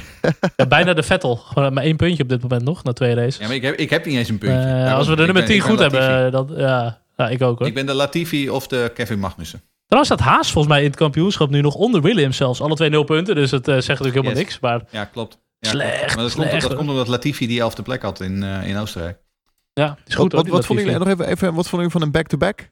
ja, 0.56 0.66
bijna 0.66 0.94
de 0.94 1.04
Vettel. 1.04 1.36
Gewoon 1.36 1.74
maar 1.74 1.84
één 1.84 1.96
puntje 1.96 2.24
op 2.24 2.30
dit 2.30 2.42
moment 2.42 2.64
nog, 2.64 2.84
na 2.84 2.94
twee 2.94 3.14
races. 3.14 3.38
Ja, 3.38 3.48
maar 3.48 3.56
ik 3.56 3.62
heb, 3.62 3.76
ik 3.76 3.90
heb 3.90 4.06
niet 4.06 4.16
eens 4.16 4.30
een 4.30 4.38
puntje. 4.38 4.70
Uh, 4.70 4.94
als 4.94 5.08
we 5.08 5.16
de 5.16 5.26
nummer 5.26 5.46
10 5.46 5.60
goed 5.60 5.80
hebben, 5.80 6.32
dan 6.32 6.50
ja, 6.56 7.02
ja, 7.18 7.30
ik 7.30 7.42
ook 7.42 7.60
hoor. 7.60 7.68
Ik 7.68 7.74
ben 7.74 7.86
de 7.86 7.94
Latifi 7.94 8.50
of 8.50 8.68
de 8.68 8.92
Kevin 8.94 9.20
Magnussen. 9.20 9.62
Trouwens 9.86 10.14
staat 10.14 10.28
Haas 10.28 10.52
volgens 10.52 10.74
mij 10.74 10.84
in 10.84 10.90
het 10.90 11.00
kampioenschap 11.00 11.50
nu 11.50 11.62
nog 11.62 11.76
onder 11.76 12.02
Williams 12.02 12.38
zelfs. 12.38 12.62
Alle 12.62 12.76
twee 12.76 12.90
nul 12.90 13.04
punten, 13.04 13.36
dus 13.36 13.52
het 13.52 13.68
uh, 13.68 13.74
zegt 13.74 13.88
natuurlijk 13.88 14.16
helemaal 14.16 14.36
yes. 14.36 14.44
niks. 14.44 14.60
Maar... 14.60 14.82
Ja, 14.90 15.06
klopt. 15.06 15.40
Ja, 15.60 15.70
slecht, 15.70 16.16
Maar 16.16 16.24
dat, 16.24 16.32
slecht, 16.32 16.50
komt, 16.50 16.62
dat 16.62 16.76
komt 16.76 16.90
omdat 16.90 17.08
Latifi 17.08 17.48
die 17.48 17.60
elfde 17.60 17.82
plek 17.82 18.02
had 18.02 18.20
in, 18.22 18.44
uh, 18.44 18.68
in 18.68 18.78
Oostenrijk. 18.78 19.18
Ja, 19.74 19.98
is 20.06 20.16
goed. 20.16 20.32
Wat, 20.32 20.42
wat, 20.42 20.52
wat 20.52 20.66
vonden 20.66 20.86
jullie 20.86 21.00
nog 21.00 21.08
even, 21.08 21.26
even, 21.26 21.54
wat 21.54 21.70
vonden 21.70 21.78
jullie 21.78 21.92
van 21.92 22.02
een 22.02 22.12
back-to-back? 22.12 22.70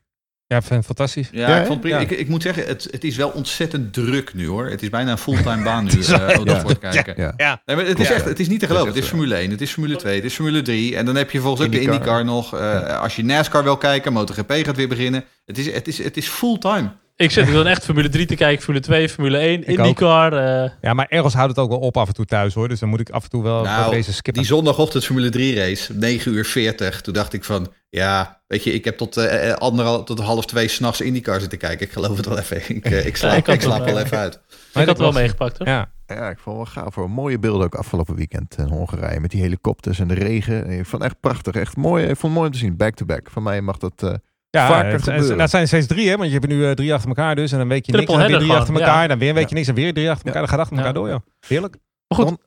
Ja, 0.54 0.62
fantastisch. 0.62 1.30
Ja, 1.32 1.50
Ja, 1.50 1.60
ik, 1.60 1.66
vond, 1.66 1.84
ja. 1.84 2.00
Ik, 2.00 2.12
ik 2.12 2.28
moet 2.28 2.41
zeggen, 2.41 2.66
het, 2.66 2.88
het 2.91 3.04
is 3.04 3.16
wel 3.16 3.30
ontzettend 3.30 3.93
druk 3.93 4.34
nu 4.34 4.47
hoor. 4.47 4.66
Het 4.70 4.82
is 4.82 4.89
bijna 4.89 5.12
een 5.12 5.18
fulltime 5.18 5.64
baan 5.64 5.84
nu, 5.84 5.91
uh, 6.00 6.32
autosport 6.32 6.80
kijken. 6.80 7.14
Ja. 7.18 7.34
Ja. 7.38 7.62
Nee, 7.66 7.76
maar 7.76 7.86
het 7.86 8.00
is 8.00 8.08
Ja. 8.08 8.14
echt, 8.14 8.26
het 8.26 8.39
is 8.39 8.47
niet 8.47 8.60
te 8.60 8.68
geloven. 8.68 8.88
Het 8.88 8.97
is 9.04 9.08
Formule 9.10 9.36
1, 9.36 9.52
het 9.52 9.62
is 9.62 9.72
Formule 9.72 9.95
2, 9.95 10.16
het 10.16 10.24
is 10.26 10.34
Formule 10.34 10.62
3. 10.62 10.95
En 10.95 11.06
dan 11.06 11.16
heb 11.16 11.26
je 11.32 11.38
vervolgens 11.38 11.66
ook 11.66 11.72
de 11.72 11.80
IndyCar. 11.82 12.20
IndyCar 12.20 12.26
nog. 12.26 12.56
Uh, 12.56 13.00
Als 13.02 13.16
je 13.16 13.24
NASCAR 13.24 13.64
wil 13.64 13.78
kijken, 13.78 14.14
MotoGP 14.14 14.52
gaat 14.52 14.76
weer 14.76 14.88
beginnen. 14.88 15.24
Het 15.45 15.58
is, 15.58 15.72
het 15.74 15.88
is, 15.88 16.04
het 16.04 16.18
is 16.18 16.28
fulltime. 16.28 16.89
Ik 17.20 17.32
zit 17.32 17.51
dan 17.51 17.67
echt 17.67 17.86
Formule 17.86 18.09
3 18.09 18.26
te 18.26 18.36
kijken, 18.36 18.63
Formule 18.63 18.86
2, 18.86 19.09
Formule 19.09 19.38
1, 19.38 19.59
ook. 19.59 19.65
IndyCar. 19.67 20.34
eh 20.34 20.72
Ja, 20.82 20.93
maar 20.93 21.05
ergens 21.09 21.34
houdt 21.34 21.49
het 21.49 21.59
ook 21.59 21.70
wel 21.70 21.80
op 21.80 21.97
af 21.97 22.07
en 22.07 22.13
toe 22.13 22.26
thuis 22.26 22.53
hoor. 22.53 22.67
Dus 22.67 22.80
dan 22.80 22.89
moet 22.89 22.99
ik 22.99 23.09
af 23.09 23.24
en 23.24 23.30
toe 23.30 23.43
wel 23.43 23.63
Nou, 23.63 23.93
races 23.95 24.15
skippen. 24.15 24.43
Die 24.43 24.51
zondagochtend 24.51 25.05
Formule 25.05 25.30
3 25.30 25.55
race, 25.55 25.93
9 25.93 26.32
uur 26.34 26.45
40. 26.45 27.01
Toen 27.01 27.13
dacht 27.13 27.34
ik 27.34 27.43
van, 27.43 27.67
ja, 27.89 28.41
weet 28.47 28.63
je, 28.63 28.74
ik 28.74 28.86
heb 28.86 28.97
tot, 28.97 29.17
uh, 29.17 29.51
anderhal, 29.53 30.03
tot 30.03 30.20
half 30.20 30.45
twee 30.45 30.67
s'nachts 30.67 31.01
IndyCar 31.01 31.39
zitten 31.39 31.57
kijken. 31.57 31.86
Ik 31.86 31.91
geloof 31.91 32.17
het 32.17 32.26
wel 32.26 32.38
even. 32.38 32.76
Ik, 32.76 32.89
uh, 32.89 33.05
ik 33.05 33.15
slaap, 33.15 33.47
ik 33.47 33.61
slaap 33.61 33.86
wel 33.86 33.99
even 33.99 34.17
uit. 34.17 34.34
ik 34.34 34.74
had 34.74 34.88
het 34.88 34.97
wel 34.97 35.11
meegepakt 35.11 35.57
hoor. 35.57 35.67
Ja, 35.67 35.91
Ja, 36.07 36.30
ik 36.30 36.38
vond 36.39 36.57
het 36.57 36.74
wel 36.74 36.84
gaaf 36.84 36.93
voor 36.93 37.09
mooie 37.09 37.39
beelden 37.39 37.65
ook 37.65 37.76
afgelopen 37.76 38.15
weekend 38.15 38.57
in 38.57 38.67
Hongarije. 38.67 39.20
Met 39.20 39.32
die 39.32 39.41
helikopters 39.41 39.99
en 39.99 40.07
de 40.07 40.13
regen. 40.13 40.70
Ik 40.70 40.86
vond 40.86 41.03
het 41.03 41.11
echt 41.11 41.20
prachtig. 41.22 41.55
Echt 41.55 41.78
mooi. 41.78 42.03
Ik 42.03 42.17
vond 42.17 42.22
het 42.22 42.32
mooi 42.34 42.45
om 42.47 42.51
te 42.53 42.59
zien. 42.59 42.78
Back-to-back. 42.78 43.30
Van 43.30 43.43
mij 43.43 43.61
mag 43.61 43.78
dat... 43.78 44.20
eh, 44.50 44.62
ja 44.62 44.68
Vaker 44.68 44.91
het, 44.91 45.04
gebeuren. 45.04 45.30
het, 45.30 45.39
het 45.39 45.50
zijn 45.50 45.68
steeds 45.68 45.88
drie 45.88 46.10
hè. 46.10 46.16
Want 46.18 46.26
je 46.32 46.34
hebt 46.39 46.45
er 46.52 46.58
nu 46.58 46.66
eh, 46.66 46.72
drie 46.72 46.93
achter 46.93 47.10
elkaar 47.10 47.36
dus. 47.36 47.52
En 47.52 47.58
dan 47.58 47.68
weet 47.68 47.86
je 47.86 47.91
niks. 47.91 48.12
En 48.14 48.18
weer 48.28 48.38
drie 48.38 48.52
achter 48.52 48.74
elkaar. 48.74 49.02
ja. 49.02 49.08
Dan 49.08 49.20
weer 49.20 49.30
een 49.30 49.36
weekje 49.36 49.50
Ja. 49.50 49.56
niks. 49.56 49.68
En 49.68 49.76
weer 49.76 49.93
drie 49.93 50.10
achter 50.10 50.26
elkaar. 50.26 50.41
Dan 50.41 50.50
gaat 50.52 50.60
achter 50.60 50.78
elkaar 50.78 50.93
Ja. 50.93 51.00
door 51.00 51.10
ja. 51.10 51.22
Heerlijk. 51.47 51.76
Maar 52.08 52.18
goed, 52.18 52.28
Dan- 52.28 52.39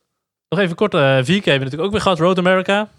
nog 0.49 0.59
even 0.59 0.75
kort. 0.75 0.93
eh 0.93 0.99
4K 1.01 1.25
hebben 1.25 1.43
we 1.43 1.51
natuurlijk 1.51 1.81
ook 1.83 1.91
weer 1.91 2.01
gehad. 2.01 2.19
Road 2.19 2.37
America. 2.37 2.89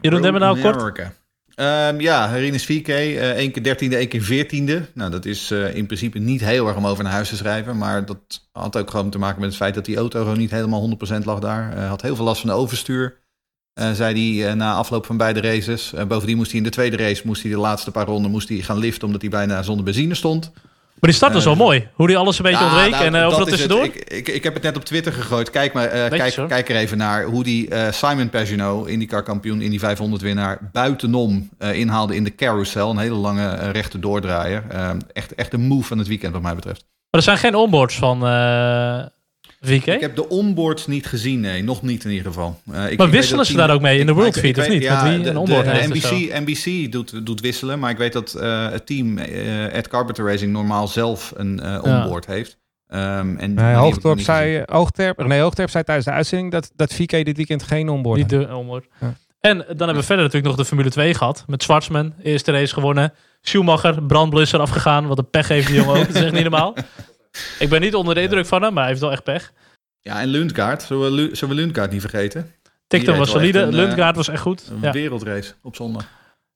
Jeroen 0.00 0.22
Demmer 0.22 0.40
nou 0.40 0.60
kort. 0.60 0.76
America. 0.76 1.12
Ehm, 1.54 2.00
ja, 2.00 2.26
Rinus 2.26 2.64
4K, 2.64 2.88
eh 2.88 3.30
één 3.30 3.50
keer 3.52 3.62
dertiende, 3.62 3.96
één 3.96 4.08
keer 4.08 4.22
veertiende. 4.22 4.82
Nou, 4.94 5.10
dat 5.10 5.24
is 5.24 5.50
eh, 5.50 5.74
in 5.74 5.86
principe 5.86 6.18
niet 6.18 6.40
heel 6.44 6.66
erg 6.66 6.76
om 6.76 6.86
over 6.86 7.04
naar 7.04 7.12
huis 7.12 7.28
te 7.28 7.36
schrijven. 7.36 7.78
Maar 7.78 8.04
dat 8.06 8.48
had 8.52 8.76
ook 8.76 8.90
gewoon 8.90 9.10
te 9.10 9.18
maken 9.18 9.40
met 9.40 9.48
het 9.48 9.58
feit 9.58 9.74
dat 9.74 9.84
die 9.84 9.96
auto 9.96 10.20
gewoon 10.22 10.38
niet 10.38 10.50
helemaal 10.50 10.80
100% 10.80 11.24
lag 11.24 11.38
daar. 11.38 11.76
Eh, 11.76 11.88
had 11.88 12.02
heel 12.02 12.16
veel 12.16 12.24
last 12.24 12.40
van 12.40 12.50
de 12.50 12.56
overstuur. 12.56 13.16
Eh, 13.74 13.90
zei 13.92 14.36
hij 14.36 14.48
eh, 14.48 14.54
na 14.54 14.74
afloop 14.74 15.06
van 15.06 15.16
beide 15.16 15.40
races. 15.40 15.92
Eh, 15.92 16.04
bovendien 16.04 16.36
moest 16.36 16.50
hij 16.50 16.58
in 16.58 16.64
de 16.64 16.70
tweede 16.70 16.96
race, 16.96 17.22
moest 17.24 17.42
hij 17.42 17.50
de 17.50 17.58
laatste 17.58 17.90
paar 17.90 18.06
ronden 18.06 18.30
moest 18.30 18.48
hij 18.48 18.58
gaan 18.58 18.78
liften, 18.78 19.06
omdat 19.06 19.20
hij 19.20 19.30
bijna 19.30 19.62
zonder 19.62 19.84
benzine 19.84 20.14
stond. 20.14 20.50
Maar 20.54 21.10
die 21.10 21.12
start 21.20 21.32
was 21.32 21.44
wel 21.44 21.54
mooi. 21.54 21.88
Hoe 21.94 22.06
die 22.06 22.16
alles 22.16 22.38
een 22.38 22.44
beetje 22.44 22.64
Ja, 22.64 22.70
ontweek 22.70 22.90
nou, 22.90 23.04
en 23.04 23.14
uh, 23.14 23.26
overal 23.26 23.46
tussendoor. 23.46 23.84
Ik, 23.84 23.96
ik, 23.96 24.28
ik 24.28 24.44
heb 24.44 24.54
het 24.54 24.62
net 24.62 24.76
op 24.76 24.84
Twitter 24.84 25.12
gegooid. 25.12 25.50
Kijk, 25.50 25.72
maar, 25.72 25.88
kijk, 25.88 26.34
kijk 26.48 26.68
er 26.68 26.76
even 26.76 26.98
naar 26.98 27.24
hoe 27.24 27.44
die 27.44 27.68
Simon 27.90 28.30
Pagenaud, 28.30 28.88
IndyCar 28.88 29.22
kampioen, 29.22 29.60
Indy 29.60 29.78
500 29.78 30.22
winnaar, 30.22 30.58
buitenom 30.72 31.48
inhaalde 31.58 32.14
in 32.14 32.24
de 32.24 32.34
carousel. 32.34 32.90
Een 32.90 32.98
hele 32.98 33.14
lange 33.14 33.70
rechte 33.70 33.98
doordraaier. 33.98 34.64
Echt, 35.12 35.34
echt 35.34 35.52
een 35.52 35.66
move 35.66 35.86
van 35.86 35.98
het 35.98 36.08
weekend 36.08 36.32
wat 36.32 36.42
mij 36.42 36.54
betreft. 36.54 36.84
Maar 37.10 37.20
er 37.20 37.22
zijn 37.22 37.38
geen 37.38 37.54
onboards 37.54 37.96
van 37.96 38.20
VK. 39.62 39.86
Ik 39.86 40.00
heb 40.00 40.16
de 40.16 40.28
onboards 40.28 40.86
niet 40.86 41.06
gezien, 41.06 41.40
nee. 41.40 41.62
Nog 41.64 41.82
niet 41.82 42.04
in 42.04 42.10
ieder 42.10 42.26
geval. 42.26 42.60
Eh, 42.72 42.90
ik- 42.90 42.98
maar 42.98 43.10
wisselen 43.10 43.46
ze 43.46 43.52
team- 43.52 43.66
daar 43.66 43.76
ook 43.76 43.82
mee 43.82 43.98
in 43.98 44.06
de 44.06 44.12
World 44.12 44.38
Feed, 44.38 44.58
of 44.58 44.68
niet? 44.68 44.82
Ja, 44.82 45.02
Met 45.04 45.12
wie 45.14 45.32
de, 45.32 45.38
onboard 45.38 45.64
de, 45.64 45.86
NBC, 45.88 46.46
NBC 46.46 46.92
doet, 46.92 47.26
doet 47.26 47.40
wisselen, 47.40 47.78
maar 47.78 47.90
ik 47.90 47.96
weet 47.98 48.12
dat 48.12 48.34
eh, 48.34 48.70
het 48.70 48.86
team 48.86 49.18
eh 49.18 49.74
Ed 49.76 49.88
Carpenter 49.88 50.26
Racing 50.26 50.52
normaal 50.52 50.88
zelf 50.88 51.32
een 51.36 51.60
eh, 51.60 51.78
onboard 51.82 52.26
heeft. 52.26 52.58
Ehm, 52.88 53.36
en 53.36 53.54
Nee, 53.54 53.74
zei, 54.16 54.62
Hoogterp, 54.66 55.26
nee, 55.26 55.40
Hoogterp 55.40 55.70
zei 55.70 55.84
tijdens 55.84 56.06
de 56.06 56.12
uitzending 56.12 56.52
dat, 56.52 56.70
dat 56.76 56.92
VK 56.94 57.10
dit 57.10 57.36
weekend 57.36 57.62
geen 57.62 57.88
onboard 57.88 58.18
Niet 58.18 58.30
had. 58.30 58.40
de 58.48 58.54
onboard. 58.56 58.86
Ja. 59.00 59.14
En 59.40 59.56
dan 59.58 59.66
hebben 59.66 59.94
we 59.96 60.02
verder 60.02 60.16
natuurlijk 60.24 60.44
nog 60.44 60.56
de 60.56 60.64
Formule 60.64 60.90
2 60.90 61.14
gehad. 61.14 61.44
Met 61.46 61.62
Schwarzman, 61.62 62.14
eerste 62.22 62.52
race 62.52 62.72
gewonnen. 62.74 63.12
Schumacher, 63.40 64.02
brandblusser 64.02 64.60
afgegaan. 64.60 65.06
Wat 65.06 65.18
een 65.18 65.30
pech 65.30 65.48
heeft 65.48 65.66
die 65.66 65.76
jongen 65.76 65.96
ook. 66.00 66.06
Dat 66.06 66.14
is 66.16 66.22
echt 66.22 66.32
niet 66.32 66.42
normaal. 66.42 66.74
Ik 67.58 67.68
ben 67.68 67.80
niet 67.80 67.94
onder 67.94 68.14
de 68.14 68.22
indruk 68.22 68.46
van 68.46 68.62
hem, 68.62 68.72
maar 68.72 68.82
hij 68.82 68.88
heeft 68.90 69.02
wel 69.02 69.12
echt 69.12 69.24
pech. 69.24 69.52
Ja, 70.00 70.20
en 70.20 70.28
Lundgaard. 70.28 70.82
Zullen 70.82 71.02
we, 71.04 71.10
Lu- 71.10 71.34
zullen 71.36 71.54
we 71.56 71.60
Lundgaard 71.60 71.90
niet 71.90 72.00
vergeten? 72.00 72.52
Tikton 72.86 73.10
reed 73.14 73.18
was 73.18 73.32
wel 73.32 73.40
solide. 73.40 73.58
een, 73.60 73.68
eh, 73.68 73.74
Lundgaard 73.74 74.16
was 74.16 74.28
echt 74.28 74.40
goed. 74.42 74.68
Een 74.70 74.78
Ja. 74.80 74.92
wereldrace 74.92 75.54
op 75.62 75.76
zondag. 75.76 76.02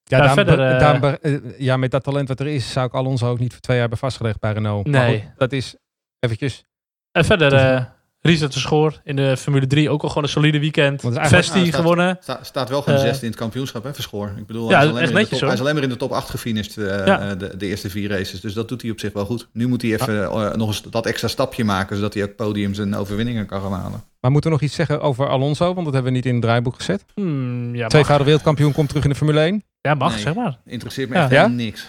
Ja, 0.05 0.19
daarom- 0.19 0.35
verder, 0.35 0.61
eh, 0.73 0.79
daarom 0.79 1.03
eh, 1.23 1.59
ja, 1.59 1.77
met 1.77 1.91
dat 1.91 2.05
talent 2.05 2.29
wat 2.29 2.41
er 2.41 2.47
is, 2.47 2.73
zou 2.73 2.87
ik 2.87 2.95
Alonso 2.95 3.29
ook 3.31 3.39
niet 3.39 3.53
voor 3.53 3.61
twee 3.61 3.77
jaar 3.77 3.89
hebben 3.89 4.09
vastgelegd 4.09 4.41
bij 4.41 4.53
Renault. 4.53 4.87
Maar 4.87 5.01
Nee. 5.07 5.21
goed, 5.21 5.31
dat 5.39 5.53
is 5.53 5.75
eventjes... 6.19 6.65
En 7.13 7.25
verder 7.25 7.53
eh 7.55 7.85
Richard 8.27 8.53
de 8.53 8.59
Schoor 8.59 9.01
in 9.05 9.17
de 9.17 9.37
Formule 9.37 9.67
3. 9.67 9.91
Ook 9.91 10.03
al 10.03 10.09
gewoon 10.09 10.23
een 10.25 10.29
solide 10.29 10.59
weekend. 10.61 11.01
Vesti 11.01 11.19
Nou, 11.29 11.43
staat- 11.45 11.75
gewonnen. 11.75 12.17
Sta, 12.21 12.39
staat 12.43 12.69
wel 12.69 12.83
gewoon 12.83 12.99
Eh, 12.99 13.05
zesde 13.05 13.25
in 13.25 13.31
het 13.31 13.41
kampioenschap, 13.41 13.85
hè, 13.85 13.95
Verschoor. 13.95 14.33
Ik 14.37 14.47
bedoel, 14.47 14.69
Ja, 14.71 14.77
hij, 14.77 14.85
is 14.85 14.91
alleen 14.91 14.91
echt 14.91 14.95
maar 14.95 15.03
in 15.03 15.09
de 15.09 15.13
netjes, 15.15 15.29
top, 15.31 15.39
hoor. 15.39 15.47
hij 15.49 15.57
is 15.57 15.61
alleen 15.61 15.75
maar 15.75 15.83
in 15.83 15.89
de 15.89 15.97
top 15.97 16.11
8 16.13 16.31
gefinished 16.31 16.77
eh, 16.77 17.07
Ja. 17.07 17.21
eh, 17.31 17.39
de, 17.39 17.57
de 17.57 17.67
eerste 17.67 17.91
vier 17.91 18.09
races. 18.11 18.41
Dus 18.41 18.55
dat 18.55 18.69
doet 18.69 18.83
hij 18.83 18.91
op 18.91 19.01
zich 19.01 19.13
wel 19.13 19.25
goed. 19.25 19.49
Nu 19.53 19.69
moet 19.69 19.83
hij 19.83 19.93
even 19.93 20.25
eh, 20.25 20.53
nog 20.55 20.69
eens 20.69 20.83
dat 20.83 21.07
extra 21.07 21.29
stapje 21.29 21.65
maken, 21.65 21.97
zodat 21.97 22.15
hij 22.15 22.23
ook 22.23 22.37
podiums 22.37 22.79
en 22.79 22.95
overwinningen 22.95 23.47
kan 23.47 23.61
gaan 23.61 23.73
halen. 23.73 24.03
Maar 24.21 24.31
moeten 24.31 24.51
we 24.51 24.57
nog 24.57 24.65
iets 24.67 24.75
zeggen 24.77 25.01
over 25.01 25.29
Alonso? 25.29 25.65
Want 25.65 25.85
dat 25.85 25.95
hebben 25.95 26.11
we 26.13 26.17
niet 26.17 26.27
in 26.27 26.33
het 26.35 26.43
draaiboek 26.43 26.75
gezet. 26.77 27.05
Hmm, 27.15 27.75
ja. 27.75 27.87
Tweevoudig 27.89 28.25
wereldkampioen 28.27 28.73
komt 28.73 28.89
terug 28.89 29.05
in 29.05 29.11
de 29.11 29.17
Formule 29.17 29.41
1. 29.41 29.65
Ja, 29.81 29.95
mag, 29.95 30.13
Nee. 30.13 30.21
zeg 30.21 30.35
maar. 30.35 30.59
Interesseert 30.67 31.09
me 31.09 31.15
Ja. 31.15 31.21
echt 31.23 31.31
Ja? 31.31 31.37
helemaal 31.37 31.65
niks. 31.65 31.89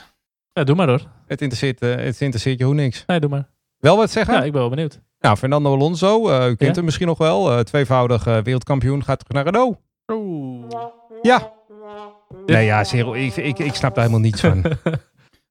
Ja, 0.53 0.63
doe 0.63 0.75
maar 0.75 0.87
hoor. 0.87 1.01
Het 1.27 1.41
interesseert, 1.41 1.81
eh, 1.81 1.89
het 1.95 2.21
interesseert 2.21 2.59
je 2.59 2.65
hoe 2.65 2.73
niks. 2.73 3.03
Nee, 3.07 3.19
doe 3.19 3.29
maar. 3.29 3.47
Wel 3.77 3.97
wat 3.97 4.11
zeggen? 4.11 4.33
Ja, 4.33 4.43
ik 4.43 4.51
ben 4.51 4.61
wel 4.61 4.69
benieuwd. 4.69 4.99
Nou, 5.19 5.37
Fernando 5.37 5.73
Alonso, 5.73 6.29
eh, 6.29 6.45
u 6.49 6.55
kent 6.55 6.59
Ja? 6.69 6.71
hem 6.75 6.85
misschien 6.85 7.07
nog 7.07 7.17
wel. 7.17 7.51
eh, 7.51 7.59
tweevoudig 7.59 8.27
eh, 8.27 8.37
wereldkampioen, 8.37 9.03
gaat 9.03 9.19
terug 9.19 9.33
naar 9.43 9.53
Renault. 9.53 9.77
Ja. 11.21 11.53
Nee, 12.45 12.65
ja, 12.65 12.83
Zero, 12.83 13.13
ik, 13.13 13.35
ik, 13.35 13.59
ik 13.59 13.73
snap 13.73 13.95
daar 13.95 14.03
helemaal 14.05 14.25
niets 14.25 14.41
van. 14.41 14.63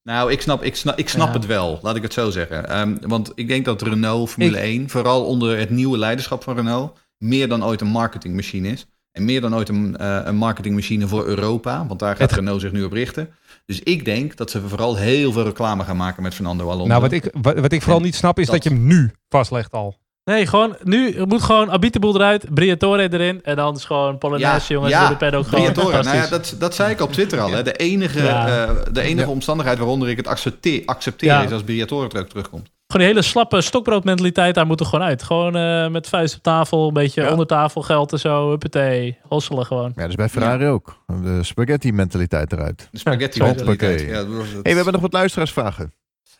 Nou, 0.02 0.32
ik 0.32 0.40
snap, 0.40 0.62
ik 0.62 0.76
snap, 0.76 0.98
ik 0.98 1.08
snap 1.08 1.26
Ja. 1.26 1.32
het 1.32 1.46
wel, 1.46 1.78
laat 1.82 1.96
ik 1.96 2.02
het 2.02 2.12
zo 2.12 2.30
zeggen. 2.30 2.68
Ehm, 2.68 2.96
want 3.00 3.32
ik 3.34 3.48
denk 3.48 3.64
dat 3.64 3.82
Renault 3.82 4.30
Formule 4.30 4.58
1, 4.58 4.88
vooral 4.90 5.24
onder 5.24 5.58
het 5.58 5.70
nieuwe 5.70 5.98
leiderschap 5.98 6.42
van 6.42 6.54
Renault, 6.56 6.98
meer 7.18 7.48
dan 7.48 7.64
ooit 7.64 7.80
een 7.80 7.86
marketingmachine 7.86 8.68
is. 8.68 8.86
En 9.16 9.24
meer 9.24 9.40
dan 9.40 9.54
ooit 9.54 9.68
een, 9.68 9.96
eh, 9.96 10.20
een 10.24 10.36
marketingmachine 10.36 11.06
voor 11.08 11.26
Europa, 11.26 11.86
want 11.86 12.00
daar 12.00 12.16
gaat 12.16 12.30
Het- 12.30 12.38
Renault 12.38 12.60
zich 12.60 12.72
nu 12.72 12.84
op 12.84 12.92
richten. 12.92 13.28
Dus 13.66 13.80
ik 13.80 14.04
denk 14.04 14.36
dat 14.36 14.50
ze 14.50 14.60
vooral 14.68 14.96
heel 14.96 15.32
veel 15.32 15.44
reclame 15.44 15.84
gaan 15.84 15.96
maken 15.96 16.22
met 16.22 16.34
Fernando 16.34 16.64
Alonso. 16.68 16.86
nou, 16.86 17.00
wat 17.00 17.12
ik, 17.12 17.30
wat, 17.40 17.58
wat 17.58 17.72
ik 17.72 17.82
vooral 17.82 18.00
niet 18.00 18.14
snap 18.14 18.38
is 18.38 18.46
dat, 18.46 18.54
dat- 18.54 18.64
je 18.64 18.68
hem 18.70 18.86
nu 18.86 19.10
vastlegt 19.28 19.72
al. 19.72 19.96
Nee, 20.24 20.46
gewoon 20.46 20.76
nu 20.82 21.10
er 21.12 21.26
moet 21.26 21.42
gewoon 21.42 21.70
Abiteboel 21.70 22.14
eruit, 22.14 22.54
Briatore 22.54 23.12
erin 23.12 23.42
en 23.42 23.56
dan 23.56 23.74
is 23.76 23.84
gewoon 23.84 24.18
Polonaise 24.18 24.72
jongens 24.72 24.92
ja, 24.92 25.08
de 25.08 25.16
paddock 25.16 25.46
gewoon 25.46 25.72
Briatore. 25.72 26.02
Nou 26.02 26.16
ja, 26.16 26.26
dat, 26.28 26.54
dat 26.58 26.74
zei 26.74 26.90
ik 26.90 27.00
op 27.00 27.12
Twitter 27.12 27.40
al. 27.40 27.50
Hè. 27.50 27.62
De 27.62 27.72
enige, 27.72 28.22
Ja. 28.22 28.66
eh, 28.66 28.70
de 28.92 29.00
enige 29.00 29.26
Ja. 29.26 29.32
omstandigheid 29.32 29.78
waaronder 29.78 30.08
ik 30.08 30.16
het 30.16 30.26
accepteer, 30.26 30.82
accepteer 30.86 31.28
Ja. 31.28 31.42
is 31.42 31.52
als 31.52 31.62
Briatore 31.62 32.08
terug 32.08 32.26
terugkomt. 32.28 32.70
Gewoon 32.88 33.06
die 33.06 33.14
hele 33.14 33.22
slappe 33.26 33.60
stokbroodmentaliteit, 33.60 34.54
daar 34.54 34.66
moet 34.66 34.80
er 34.80 34.86
gewoon 34.86 35.04
uit. 35.06 35.22
Gewoon 35.22 35.56
eh, 35.56 35.88
met 35.88 36.08
vuist 36.08 36.36
op 36.36 36.42
tafel, 36.42 36.88
een 36.88 36.92
beetje 36.94 37.22
Ja. 37.22 37.30
onder 37.30 37.46
tafel 37.46 37.82
geld 37.82 38.12
en 38.12 38.18
zo, 38.18 38.48
huppatee, 38.48 39.18
hosselen 39.28 39.66
gewoon. 39.66 39.92
Ja, 39.96 40.06
dus 40.06 40.14
bij 40.14 40.28
Ferrari 40.28 40.66
ook. 40.66 41.02
De 41.22 41.42
spaghetti 41.42 41.92
mentaliteit 41.92 42.52
eruit. 42.52 42.88
De 42.90 42.98
spaghetti 42.98 43.40
mentaliteit. 43.42 44.00
Ja, 44.00 44.14
dat 44.14 44.26
was 44.26 44.46
het. 44.46 44.52
hey, 44.54 44.62
we 44.62 44.74
hebben 44.74 44.92
nog 44.92 45.02
wat 45.02 45.12
luisteraarsvragen. 45.12 45.92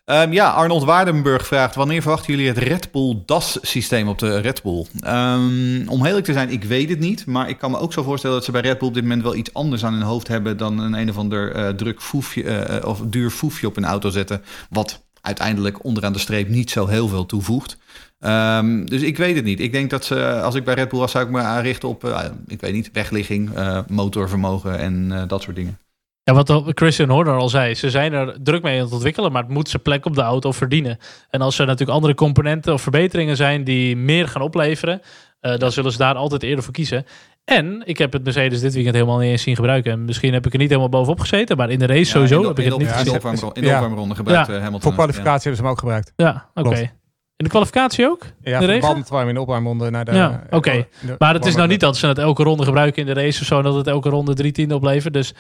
Ehm, 0.04 0.32
ja, 0.32 0.50
Arnold 0.50 0.84
Waardenburg 0.84 1.46
vraagt: 1.46 1.74
wanneer 1.74 2.02
verwachten 2.02 2.32
jullie 2.32 2.48
het 2.48 2.58
Red 2.58 2.92
Bull 2.92 3.22
DAS-systeem 3.24 4.08
op 4.08 4.18
de 4.18 4.38
Red 4.38 4.62
Bull? 4.62 4.86
Ehm, 5.00 5.88
om 5.88 6.06
eerlijk 6.06 6.24
te 6.24 6.32
zijn, 6.32 6.50
ik 6.50 6.64
weet 6.64 6.88
het 6.88 6.98
niet. 6.98 7.26
Maar 7.26 7.48
ik 7.48 7.58
kan 7.58 7.70
me 7.70 7.78
ook 7.78 7.92
zo 7.92 8.02
voorstellen 8.02 8.36
dat 8.36 8.44
ze 8.44 8.52
bij 8.52 8.60
Red 8.60 8.78
Bull 8.78 8.88
op 8.88 8.94
dit 8.94 9.02
moment 9.02 9.22
wel 9.22 9.34
iets 9.34 9.54
anders 9.54 9.84
aan 9.84 9.92
hun 9.92 10.02
hoofd 10.02 10.28
hebben 10.28 10.56
dan 10.56 10.78
een 10.78 10.94
een 10.94 11.10
of 11.10 11.16
ander 11.16 11.52
eh, 11.54 11.68
druk 11.68 12.02
foefje 12.02 12.42
eh, 12.42 12.88
of 12.88 13.00
duur 13.06 13.30
foefje 13.30 13.66
op 13.66 13.76
een 13.76 13.84
auto 13.84 14.10
zetten. 14.10 14.42
Wat 14.70 15.05
uiteindelijk 15.26 15.84
onderaan 15.84 16.12
de 16.12 16.18
streep 16.18 16.48
niet 16.48 16.70
zo 16.70 16.86
heel 16.86 17.08
veel 17.08 17.26
toevoegt. 17.26 17.78
Ehm, 18.20 18.84
dus 18.84 19.02
ik 19.02 19.16
weet 19.16 19.36
het 19.36 19.44
niet. 19.44 19.60
Ik 19.60 19.72
denk 19.72 19.90
dat 19.90 20.04
ze, 20.04 20.40
als 20.40 20.54
ik 20.54 20.64
bij 20.64 20.74
Red 20.74 20.88
Bull 20.88 20.98
was, 20.98 21.10
zou 21.10 21.24
ik 21.24 21.30
me 21.30 21.40
aanrichten 21.40 21.88
op, 21.88 22.04
uh, 22.04 22.24
ik 22.46 22.60
weet 22.60 22.72
niet, 22.72 22.90
wegligging, 22.92 23.58
uh, 23.58 23.78
motorvermogen 23.88 24.78
en 24.78 25.08
uh, 25.12 25.22
dat 25.26 25.42
soort 25.42 25.56
dingen. 25.56 25.78
Ja, 26.22 26.34
wat 26.34 26.62
Christian 26.64 27.08
Horner 27.08 27.36
al 27.36 27.48
zei, 27.48 27.74
ze 27.74 27.90
zijn 27.90 28.12
er 28.12 28.36
druk 28.42 28.62
mee 28.62 28.78
aan 28.78 28.84
het 28.84 28.92
ontwikkelen, 28.92 29.32
maar 29.32 29.42
het 29.42 29.52
moet 29.52 29.68
zijn 29.68 29.82
plek 29.82 30.04
op 30.06 30.14
de 30.14 30.22
auto 30.22 30.52
verdienen. 30.52 30.98
En 31.30 31.40
als 31.40 31.58
er 31.58 31.66
natuurlijk 31.66 31.96
andere 31.96 32.14
componenten 32.14 32.72
of 32.72 32.82
verbeteringen 32.82 33.36
zijn 33.36 33.64
die 33.64 33.96
meer 33.96 34.28
gaan 34.28 34.42
opleveren, 34.42 35.00
dan 35.40 35.72
zullen 35.72 35.92
ze 35.92 35.98
daar 35.98 36.14
altijd 36.14 36.42
eerder 36.42 36.64
voor 36.64 36.72
kiezen. 36.72 37.06
En 37.46 37.82
ik 37.84 37.98
heb 37.98 38.12
het 38.12 38.24
Mercedes 38.24 38.60
dit 38.60 38.74
weekend 38.74 38.94
helemaal 38.94 39.18
niet 39.18 39.30
eens 39.30 39.42
zien 39.42 39.54
gebruiken. 39.54 39.92
En 39.92 40.04
misschien 40.04 40.32
heb 40.32 40.46
ik 40.46 40.52
er 40.52 40.58
niet 40.58 40.68
helemaal 40.68 40.88
bovenop 40.88 41.20
gezeten, 41.20 41.56
maar 41.56 41.70
in 41.70 41.78
de 41.78 41.86
race 41.86 41.98
ja, 41.98 42.04
sowieso 42.04 42.40
de, 42.40 42.46
heb 42.46 42.58
ik 42.58 42.64
het 42.64 42.78
niet 42.78 42.88
gezien. 42.88 43.52
In 43.52 43.62
de 43.62 43.74
opwarmronde 43.74 44.14
gebruikt 44.14 44.46
ja. 44.46 44.54
Hamilton. 44.54 44.80
Voor 44.80 44.92
kwalificatie 44.92 45.42
hebben 45.42 45.56
ze 45.56 45.62
hem 45.62 45.70
ook 45.70 45.78
gebruikt. 45.78 46.12
Ja, 46.16 46.50
oké. 46.54 46.90
In 47.36 47.44
de 47.44 47.48
kwalificatie 47.48 48.06
ook? 48.06 48.24
Ja, 48.40 48.60
de 48.60 48.66
verband 48.66 49.08
waar 49.08 49.22
we 49.22 49.28
in 49.28 49.34
de 49.34 49.40
opwarmronde 49.40 49.90
naar 49.90 50.04
de... 50.04 50.12
Ja, 50.12 50.42
oké. 50.50 50.86
Maar 51.18 51.34
het 51.34 51.46
is 51.46 51.54
nou 51.54 51.68
niet 51.68 51.80
dat 51.80 51.96
ze 51.96 52.06
het 52.06 52.18
elke 52.18 52.42
ronde 52.42 52.64
gebruiken 52.64 53.06
in 53.06 53.14
de 53.14 53.20
race 53.20 53.40
of 53.40 53.46
zo, 53.46 53.62
dat 53.62 53.74
het 53.74 53.86
elke 53.86 54.08
ronde 54.08 54.34
drie 54.34 54.52
tiende 54.52 54.74
oplevert. 54.74 55.12
Dus 55.12 55.34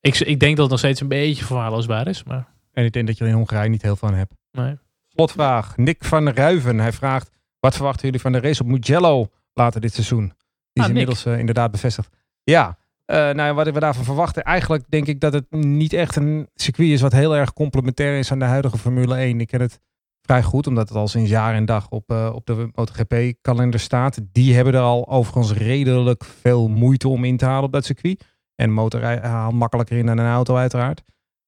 ik, 0.00 0.18
ik 0.18 0.40
denk 0.40 0.52
dat 0.52 0.60
het 0.60 0.70
nog 0.70 0.78
steeds 0.78 1.00
een 1.00 1.08
beetje 1.08 1.44
verwaarloosbaar 1.44 2.08
is. 2.08 2.24
Maar... 2.24 2.46
En 2.72 2.84
ik 2.84 2.92
denk 2.92 3.06
dat 3.06 3.18
je 3.18 3.24
er 3.24 3.30
in 3.30 3.36
Hongarije 3.36 3.68
niet 3.68 3.82
heel 3.82 3.96
van 3.96 4.14
hebt. 4.14 4.34
Nee. 4.52 4.78
Slotvraag. 5.08 5.76
Nick 5.76 6.04
van 6.04 6.28
Ruiven. 6.28 6.78
Hij 6.78 6.92
vraagt, 6.92 7.30
wat 7.60 7.74
verwachten 7.74 8.04
jullie 8.04 8.20
van 8.20 8.32
de 8.32 8.40
race 8.40 8.62
op 8.62 8.68
Mugello 8.68 9.28
later 9.52 9.80
dit 9.80 9.94
seizoen? 9.94 10.32
Die 10.76 10.84
is 10.84 10.90
Ah, 10.90 10.96
inmiddels 10.96 11.26
uh, 11.26 11.38
inderdaad 11.38 11.70
bevestigd. 11.70 12.08
Ja, 12.42 12.78
uh, 13.06 13.30
nou, 13.30 13.54
wat 13.54 13.70
we 13.70 13.80
daarvan 13.80 14.04
verwachten. 14.04 14.42
Eigenlijk 14.42 14.84
denk 14.88 15.06
ik 15.06 15.20
dat 15.20 15.32
het 15.32 15.50
niet 15.50 15.92
echt 15.92 16.16
een 16.16 16.48
circuit 16.54 16.88
is 16.90 17.00
wat 17.00 17.12
heel 17.12 17.36
erg 17.36 17.52
complementair 17.52 18.18
is 18.18 18.32
aan 18.32 18.38
de 18.38 18.44
huidige 18.44 18.78
Formule 18.78 19.16
1. 19.16 19.40
Ik 19.40 19.46
ken 19.46 19.60
het 19.60 19.80
vrij 20.22 20.42
goed, 20.42 20.66
omdat 20.66 20.88
het 20.88 20.98
al 20.98 21.08
sinds 21.08 21.30
jaar 21.30 21.54
en 21.54 21.64
dag 21.64 21.88
op, 21.88 22.10
uh, 22.12 22.30
op 22.34 22.46
de 22.46 22.68
MotoGP-kalender 22.74 23.80
staat. 23.80 24.20
Die 24.32 24.54
hebben 24.54 24.74
er 24.74 24.80
al 24.80 25.08
overigens 25.08 25.52
redelijk 25.52 26.24
veel 26.24 26.68
moeite 26.68 27.08
om 27.08 27.24
in 27.24 27.36
te 27.36 27.44
halen 27.44 27.64
op 27.64 27.72
dat 27.72 27.84
circuit. 27.84 28.24
En 28.54 28.72
motor 28.72 29.02
haalt 29.26 29.54
makkelijker 29.54 29.96
in 29.96 30.06
dan 30.06 30.18
een 30.18 30.32
auto 30.32 30.56
uiteraard. 30.56 31.02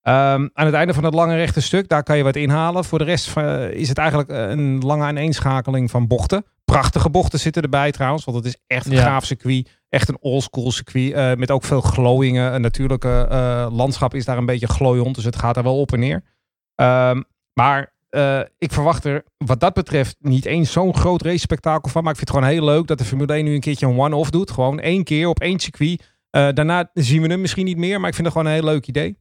Um, 0.09 0.51
aan 0.53 0.67
het 0.67 0.75
einde 0.75 0.95
van 0.95 1.05
het 1.05 1.15
lange 1.15 1.37
rechte 1.37 1.61
stuk, 1.61 1.89
daar 1.89 2.03
kan 2.03 2.17
je 2.17 2.23
wat 2.23 2.37
inhalen. 2.37 2.85
Voor 2.85 2.99
de 2.99 3.05
rest 3.05 3.37
uh, 3.37 3.71
is 3.71 3.89
het 3.89 3.99
eigenlijk 3.99 4.29
een 4.31 4.79
lange 4.79 5.05
aaneenschakeling 5.05 5.91
van 5.91 6.07
bochten. 6.07 6.45
Prachtige 6.65 7.11
bochten 7.11 7.39
zitten 7.39 7.63
erbij 7.63 7.91
trouwens, 7.93 8.25
want 8.25 8.37
het 8.37 8.47
is 8.47 8.57
echt 8.67 8.87
een 8.87 8.93
Ja. 8.93 9.03
gaaf 9.03 9.25
circuit. 9.25 9.71
Echt 9.89 10.09
een 10.09 10.19
oldschool 10.21 10.71
circuit 10.73 11.13
uh, 11.13 11.35
met 11.35 11.51
ook 11.51 11.65
veel 11.65 11.81
glooiingen. 11.81 12.55
Een 12.55 12.61
natuurlijke 12.61 13.29
uh, 13.31 13.67
landschap 13.71 14.15
is 14.15 14.25
daar 14.25 14.39
een 14.39 14.47
beetje 14.47 14.69
glooiend, 14.69 15.15
dus 15.15 15.25
het 15.25 15.37
gaat 15.37 15.57
er 15.57 15.63
wel 15.63 15.81
op 15.81 15.93
en 15.93 15.99
neer. 15.99 16.23
Um, 16.75 17.25
maar 17.53 17.93
ik 18.59 18.73
verwacht 18.73 19.05
er 19.05 19.25
wat 19.37 19.61
dat 19.61 19.75
betreft 19.75 20.17
niet 20.21 20.45
eens 20.45 20.73
zo'n 20.73 20.95
groot 20.95 21.23
race 21.23 21.39
spektakel 21.39 21.91
van. 21.91 22.03
Maar 22.03 22.13
ik 22.13 22.19
vind 22.19 22.29
het 22.31 22.39
gewoon 22.39 22.55
heel 22.55 22.65
leuk 22.65 22.87
dat 22.87 22.99
de 22.99 23.05
Formule 23.05 23.33
1 23.33 23.45
nu 23.45 23.55
een 23.55 23.61
keertje 23.61 23.87
een 23.87 23.99
one-off 23.99 24.31
doet. 24.31 24.51
Gewoon 24.51 24.81
één 24.81 25.05
keer 25.05 25.29
op 25.29 25.41
één 25.41 25.59
circuit. 25.59 26.17
Daarna 26.31 26.91
zien 26.95 27.23
we 27.23 27.29
hem 27.29 27.41
misschien 27.41 27.65
niet 27.65 27.77
meer, 27.77 28.01
maar 28.01 28.09
ik 28.09 28.15
vind 28.15 28.27
het 28.27 28.37
gewoon 28.37 28.53
een 28.53 28.59
heel 28.59 28.71
leuk 28.71 28.87
idee. 28.87 29.17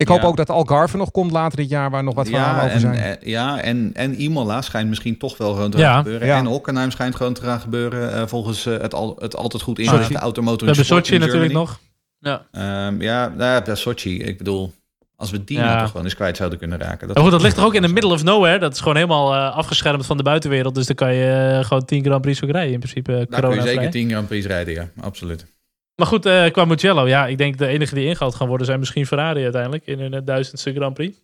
Ik 0.00 0.08
hoop 0.08 0.20
Ja. 0.20 0.26
ook 0.26 0.36
dat 0.36 0.50
Algarve 0.50 0.96
nog 0.96 1.10
komt 1.10 1.30
later 1.30 1.56
dit 1.56 1.68
jaar, 1.68 1.90
waar 1.90 2.04
nog 2.04 2.14
wat 2.14 2.28
verhalen 2.28 2.54
ja, 2.56 2.60
over 2.62 2.74
en, 2.74 2.80
zijn. 2.80 2.94
eh, 3.18 3.28
ja, 3.28 3.60
en, 3.60 3.90
en 3.94 4.20
Imola 4.22 4.62
schijnt 4.62 4.88
misschien 4.88 5.18
toch 5.18 5.36
wel 5.36 5.52
gewoon 5.54 5.70
te 5.70 5.78
Ja, 5.78 5.92
gaan 5.92 6.02
gebeuren. 6.02 6.26
ja. 6.26 6.36
En 6.38 6.46
Hockenheim 6.46 6.90
schijnt 6.90 7.14
gewoon 7.14 7.32
te 7.34 7.42
gaan 7.42 7.60
gebeuren. 7.60 8.12
eh, 8.14 8.22
volgens 8.26 8.66
eh, 8.66 8.78
het, 8.78 8.94
al, 8.94 9.16
het 9.20 9.36
altijd 9.36 9.62
goed 9.62 9.78
inrichte 9.78 10.02
Sochi. 10.02 10.14
automotor 10.16 10.58
We 10.58 10.64
hebben 10.66 10.84
Sochi 10.84 11.14
in 11.14 11.20
natuurlijk 11.20 11.52
nog. 11.52 11.80
Ja. 12.18 12.46
Ehm, 12.52 13.02
ja, 13.02 13.28
nou, 13.28 13.62
ja, 13.66 13.74
Sochi. 13.74 14.22
Ik 14.22 14.38
bedoel, 14.38 14.72
als 15.16 15.30
we 15.30 15.44
die 15.44 15.58
Ja. 15.58 15.64
nou 15.64 15.78
toch 15.80 15.90
gewoon 15.90 16.04
eens 16.04 16.14
kwijt 16.14 16.36
zouden 16.36 16.58
kunnen 16.58 16.78
raken. 16.78 17.06
Maar 17.06 17.22
goed, 17.22 17.30
dat 17.30 17.42
ligt 17.42 17.56
er 17.56 17.64
ook 17.64 17.74
in 17.74 17.82
the 17.82 17.88
middle 17.92 18.12
of 18.12 18.22
nowhere. 18.24 18.58
Dat 18.58 18.72
is 18.72 18.78
gewoon 18.78 18.94
helemaal 18.96 19.34
eh, 19.34 19.56
afgeschermd 19.56 20.06
van 20.06 20.16
de 20.16 20.22
buitenwereld. 20.22 20.74
Dus 20.74 20.86
dan 20.86 20.96
kan 20.96 21.14
je 21.14 21.60
gewoon 21.62 21.84
10 21.84 22.04
Grand 22.04 22.22
Prix 22.22 22.44
ook 22.44 22.50
rijden 22.50 22.72
in 22.72 22.78
principe. 22.80 23.26
Daar 23.28 23.40
kun 23.40 23.54
je 23.54 23.60
zeker 23.62 23.90
10 23.90 24.10
Grand 24.10 24.28
Prix 24.28 24.46
rijden, 24.46 24.74
ja. 24.74 24.88
Absoluut. 25.00 25.46
Maar 26.00 26.08
goed, 26.08 26.26
eh, 26.26 26.50
qua 26.50 26.64
Mugello. 26.64 27.08
Ja, 27.08 27.26
ik 27.26 27.38
denk 27.38 27.58
de 27.58 27.66
enige 27.66 27.94
die 27.94 28.04
ingehaald 28.06 28.34
gaan 28.34 28.48
worden 28.48 28.66
zijn 28.66 28.78
misschien 28.78 29.06
Ferrari 29.06 29.42
uiteindelijk. 29.42 29.86
In 29.86 29.98
hun 29.98 30.14
eh, 30.14 30.20
duizendste 30.24 30.72
Grand 30.72 30.94
Prix. 30.94 31.16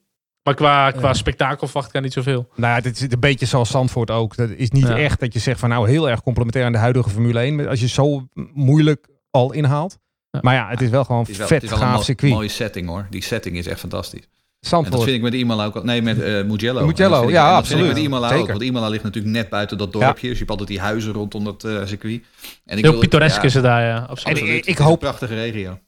Maar 0.43 0.55
qua, 0.55 0.91
qua 0.91 1.07
Ja. 1.09 1.15
spektakel 1.15 1.67
verwacht 1.67 1.87
ik 1.87 1.93
daar 1.93 2.03
niet 2.03 2.13
zoveel. 2.13 2.49
Nou 2.55 2.75
ja, 2.75 2.81
dit 2.81 2.97
is 2.97 3.01
een 3.13 3.21
beetje 3.21 3.47
zoals 3.47 3.71
Zandvoort 3.71 4.11
ook. 4.11 4.37
Dat 4.37 4.51
is 4.51 4.71
niet 4.71 4.87
Ja. 4.89 4.99
echt 4.99 5.21
dat 5.21 5.33
je 5.33 5.39
zegt 5.39 5.61
van 5.61 5.69
nou 5.69 5.89
heel 5.89 6.11
erg 6.11 6.23
complementair 6.23 6.65
aan 6.65 6.73
de 6.73 6.79
huidige 6.79 7.11
Formule 7.11 7.41
1. 7.41 7.69
Als 7.69 7.81
je 7.81 7.89
zo 7.89 8.29
moeilijk 8.53 9.09
al 9.31 9.53
inhaalt. 9.53 9.99
Ja. 10.31 10.39
Maar 10.43 10.55
ja, 10.55 10.69
het 10.69 10.81
is 10.81 10.89
wel 10.91 11.05
gewoon 11.05 11.21
Het 11.21 11.31
is 11.31 11.37
wel, 11.39 11.47
vet 11.47 11.63
het 11.63 11.71
is 11.73 11.79
wel 11.79 11.89
gaaf 11.89 11.99
een 11.99 12.05
circuit. 12.05 12.33
mooie 12.33 12.49
setting 12.49 12.89
hoor. 12.89 13.07
Die 13.11 13.23
setting 13.23 13.57
is 13.57 13.67
echt 13.67 13.81
fantastisch. 13.81 14.29
En 14.73 14.91
dat 14.91 15.03
vind 15.03 15.17
ik 15.17 15.23
met 15.23 15.35
Imola 15.35 15.65
ook 15.65 15.75
al. 15.77 15.83
Nee, 15.83 16.03
met 16.03 16.23
eh 16.23 16.25
Mugello. 16.45 16.87
Mugello, 16.87 16.87
En 17.05 17.11
dat 17.11 17.19
vind 17.19 17.31
ik- 17.31 17.35
ja, 17.37 17.43
vind 17.45 17.53
ik 17.53 17.57
absoluut. 17.59 17.87
met 17.95 17.97
Imola 18.05 18.35
ook. 18.35 18.47
Want 18.49 18.63
Imola 18.63 18.89
ligt 18.89 19.03
natuurlijk 19.05 19.35
net 19.35 19.49
buiten 19.49 19.79
dat 19.79 19.93
dorpje. 19.93 20.21
Dus 20.29 20.31
je 20.31 20.37
hebt 20.39 20.51
altijd 20.51 20.69
die 20.69 20.81
huizen 20.81 21.13
rondom 21.13 21.45
dat 21.45 21.65
eh, 21.65 21.73
circuit. 21.85 22.23
En 22.67 22.77
ik 22.77 22.83
Heel 22.83 22.91
wil- 22.93 23.01
pittoresk 23.01 23.37
ja, 23.37 23.43
is 23.43 23.55
het 23.55 23.63
daar, 23.63 23.83
ja. 23.83 24.07
Absoluut. 24.09 24.39
En 24.39 24.47
ik 24.47 24.53
Het 24.57 24.67
is 24.67 24.79
hoop- 24.79 24.93
een 24.93 24.99
prachtige 24.99 25.35
regio. 25.35 25.79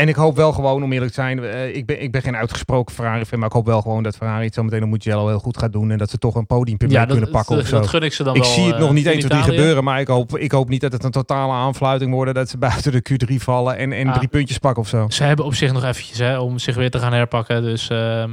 En 0.00 0.08
ik 0.08 0.14
hoop 0.14 0.36
wel 0.36 0.52
gewoon, 0.52 0.82
om 0.82 0.92
eerlijk 0.92 1.12
te 1.12 1.20
zijn, 1.20 1.44
eh, 1.44 1.76
ik, 1.76 1.86
ben, 1.86 2.02
ik 2.02 2.12
ben 2.12 2.22
geen 2.22 2.36
uitgesproken 2.36 2.94
Ferrari-fan, 2.94 3.38
maar 3.38 3.48
ik 3.48 3.54
hoop 3.54 3.66
wel 3.66 3.82
gewoon 3.82 4.02
dat 4.02 4.16
Ferrari 4.16 4.44
het 4.44 4.54
zo 4.54 4.62
meteen 4.62 4.82
op 4.82 4.88
Mugello 4.88 5.26
heel 5.28 5.38
goed 5.38 5.58
gaat 5.58 5.72
doen 5.72 5.90
en 5.90 5.98
dat 5.98 6.10
ze 6.10 6.18
toch 6.18 6.34
een 6.34 6.46
podiumpubliek 6.46 6.96
ja, 6.96 7.02
dat, 7.04 7.10
kunnen 7.16 7.30
pakken 7.30 7.54
dat, 7.54 7.62
of 7.64 7.68
zo. 7.70 7.78
dat 7.80 7.88
gun 7.88 8.02
ik 8.02 8.12
ze 8.12 8.22
dan 8.24 8.34
ik 8.34 8.42
wel. 8.42 8.50
zie 8.50 8.64
het 8.66 8.74
eh, 8.74 8.80
nog 8.80 8.92
niet 8.92 9.04
in 9.04 9.10
1, 9.10 9.18
2, 9.18 9.30
3 9.30 9.42
Italië. 9.42 9.56
gebeuren, 9.58 9.84
maar 9.84 10.00
ik 10.00 10.06
hoop, 10.08 10.38
ik 10.38 10.52
hoop 10.52 10.68
niet 10.68 10.80
dat 10.80 10.92
het 10.92 11.04
een 11.04 11.10
totale 11.10 11.52
aanfluiting 11.52 12.12
wordt, 12.12 12.34
dat 12.34 12.48
ze 12.48 12.58
buiten 12.68 12.92
de 12.92 13.02
Q3 13.10 13.34
vallen 13.34 13.76
en, 13.76 13.92
en 13.92 14.08
Ah. 14.08 14.14
drie 14.16 14.28
puntjes 14.28 14.58
pakken 14.58 14.82
of 14.82 14.88
zo. 14.88 15.06
Ze 15.08 15.24
hebben 15.24 15.44
op 15.44 15.54
zich 15.54 15.72
nog 15.72 15.84
eventjes 15.84 16.18
hè, 16.18 16.38
om 16.38 16.58
zich 16.58 16.74
weer 16.74 16.90
te 16.90 16.98
gaan 16.98 17.12
herpakken. 17.12 17.62
Dus, 17.62 17.88
ehm, 17.88 18.30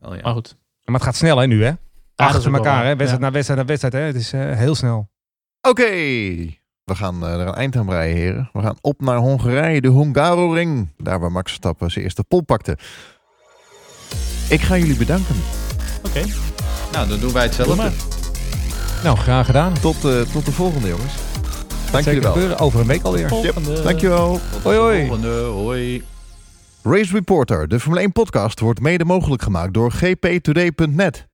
Oh, 0.00 0.14
ja. 0.14 0.20
maar 0.22 0.32
goed. 0.32 0.56
Maar 0.84 0.94
het 0.94 1.04
gaat 1.04 1.16
snel 1.16 1.38
hè, 1.38 1.46
nu 1.46 1.62
hè? 1.64 1.68
Ja, 1.68 1.76
Achter 2.16 2.54
elkaar 2.54 2.84
hè, 2.84 2.96
wedstrijd 2.96 3.10
Ja. 3.22 3.26
na 3.28 3.30
wedstrijd 3.30 3.60
na 3.60 3.66
wedstrijd 3.66 3.94
hè. 3.94 4.00
Het 4.00 4.14
is 4.16 4.32
eh, 4.32 4.56
heel 4.58 4.74
snel. 4.74 5.10
Oké, 5.68 5.84
we 6.84 6.94
gaan 6.94 7.24
eh, 7.26 7.32
er 7.40 7.46
een 7.46 7.54
eind 7.54 7.76
aan 7.76 7.86
breien, 7.86 8.16
heren. 8.16 8.50
We 8.52 8.60
gaan 8.60 8.76
op 8.80 9.00
naar 9.00 9.16
Hongarije, 9.16 9.80
de 9.80 9.90
Hungaroring. 9.90 10.88
Daar 10.98 11.20
waar 11.20 11.32
Max 11.32 11.46
Verstappen 11.50 11.90
zijn 11.90 12.04
eerste 12.04 12.24
pol 12.24 12.40
pakte. 12.40 12.78
Ik 14.48 14.60
ga 14.60 14.76
jullie 14.78 14.96
bedanken. 14.96 15.34
Oké, 16.06 16.22
Nou, 16.92 17.08
dan 17.08 17.18
doen 17.18 17.32
wij 17.32 17.42
hetzelfde. 17.42 17.74
maar. 17.76 17.92
Nou, 19.04 19.16
graag 19.16 19.46
gedaan. 19.46 19.72
Tot, 19.80 20.04
eh, 20.04 20.20
tot 20.20 20.44
de 20.44 20.52
volgende, 20.52 20.88
jongens. 20.88 21.12
Dank 21.90 22.04
jullie 22.04 22.04
Zeker 22.04 22.22
wel. 22.22 22.32
gebeuren. 22.32 22.58
Over 22.58 22.80
een 22.80 22.86
week 22.86 23.02
alweer. 23.02 23.28
Volgende. 23.28 23.82
Dankjewel. 23.82 24.40
Tot 24.52 24.62
Hoi, 24.62 24.76
hoi. 24.78 25.00
de 25.00 25.06
volgende. 25.06 25.40
Hoi. 25.42 26.02
Race 26.82 27.12
Reporter, 27.12 27.68
de 27.68 27.80
Formule 27.80 28.00
1 28.02 28.12
podcast, 28.12 28.60
wordt 28.60 28.80
mede 28.80 29.04
mogelijk 29.04 29.42
gemaakt 29.42 29.74
door 29.74 29.90
gptoday.net. 29.92 31.26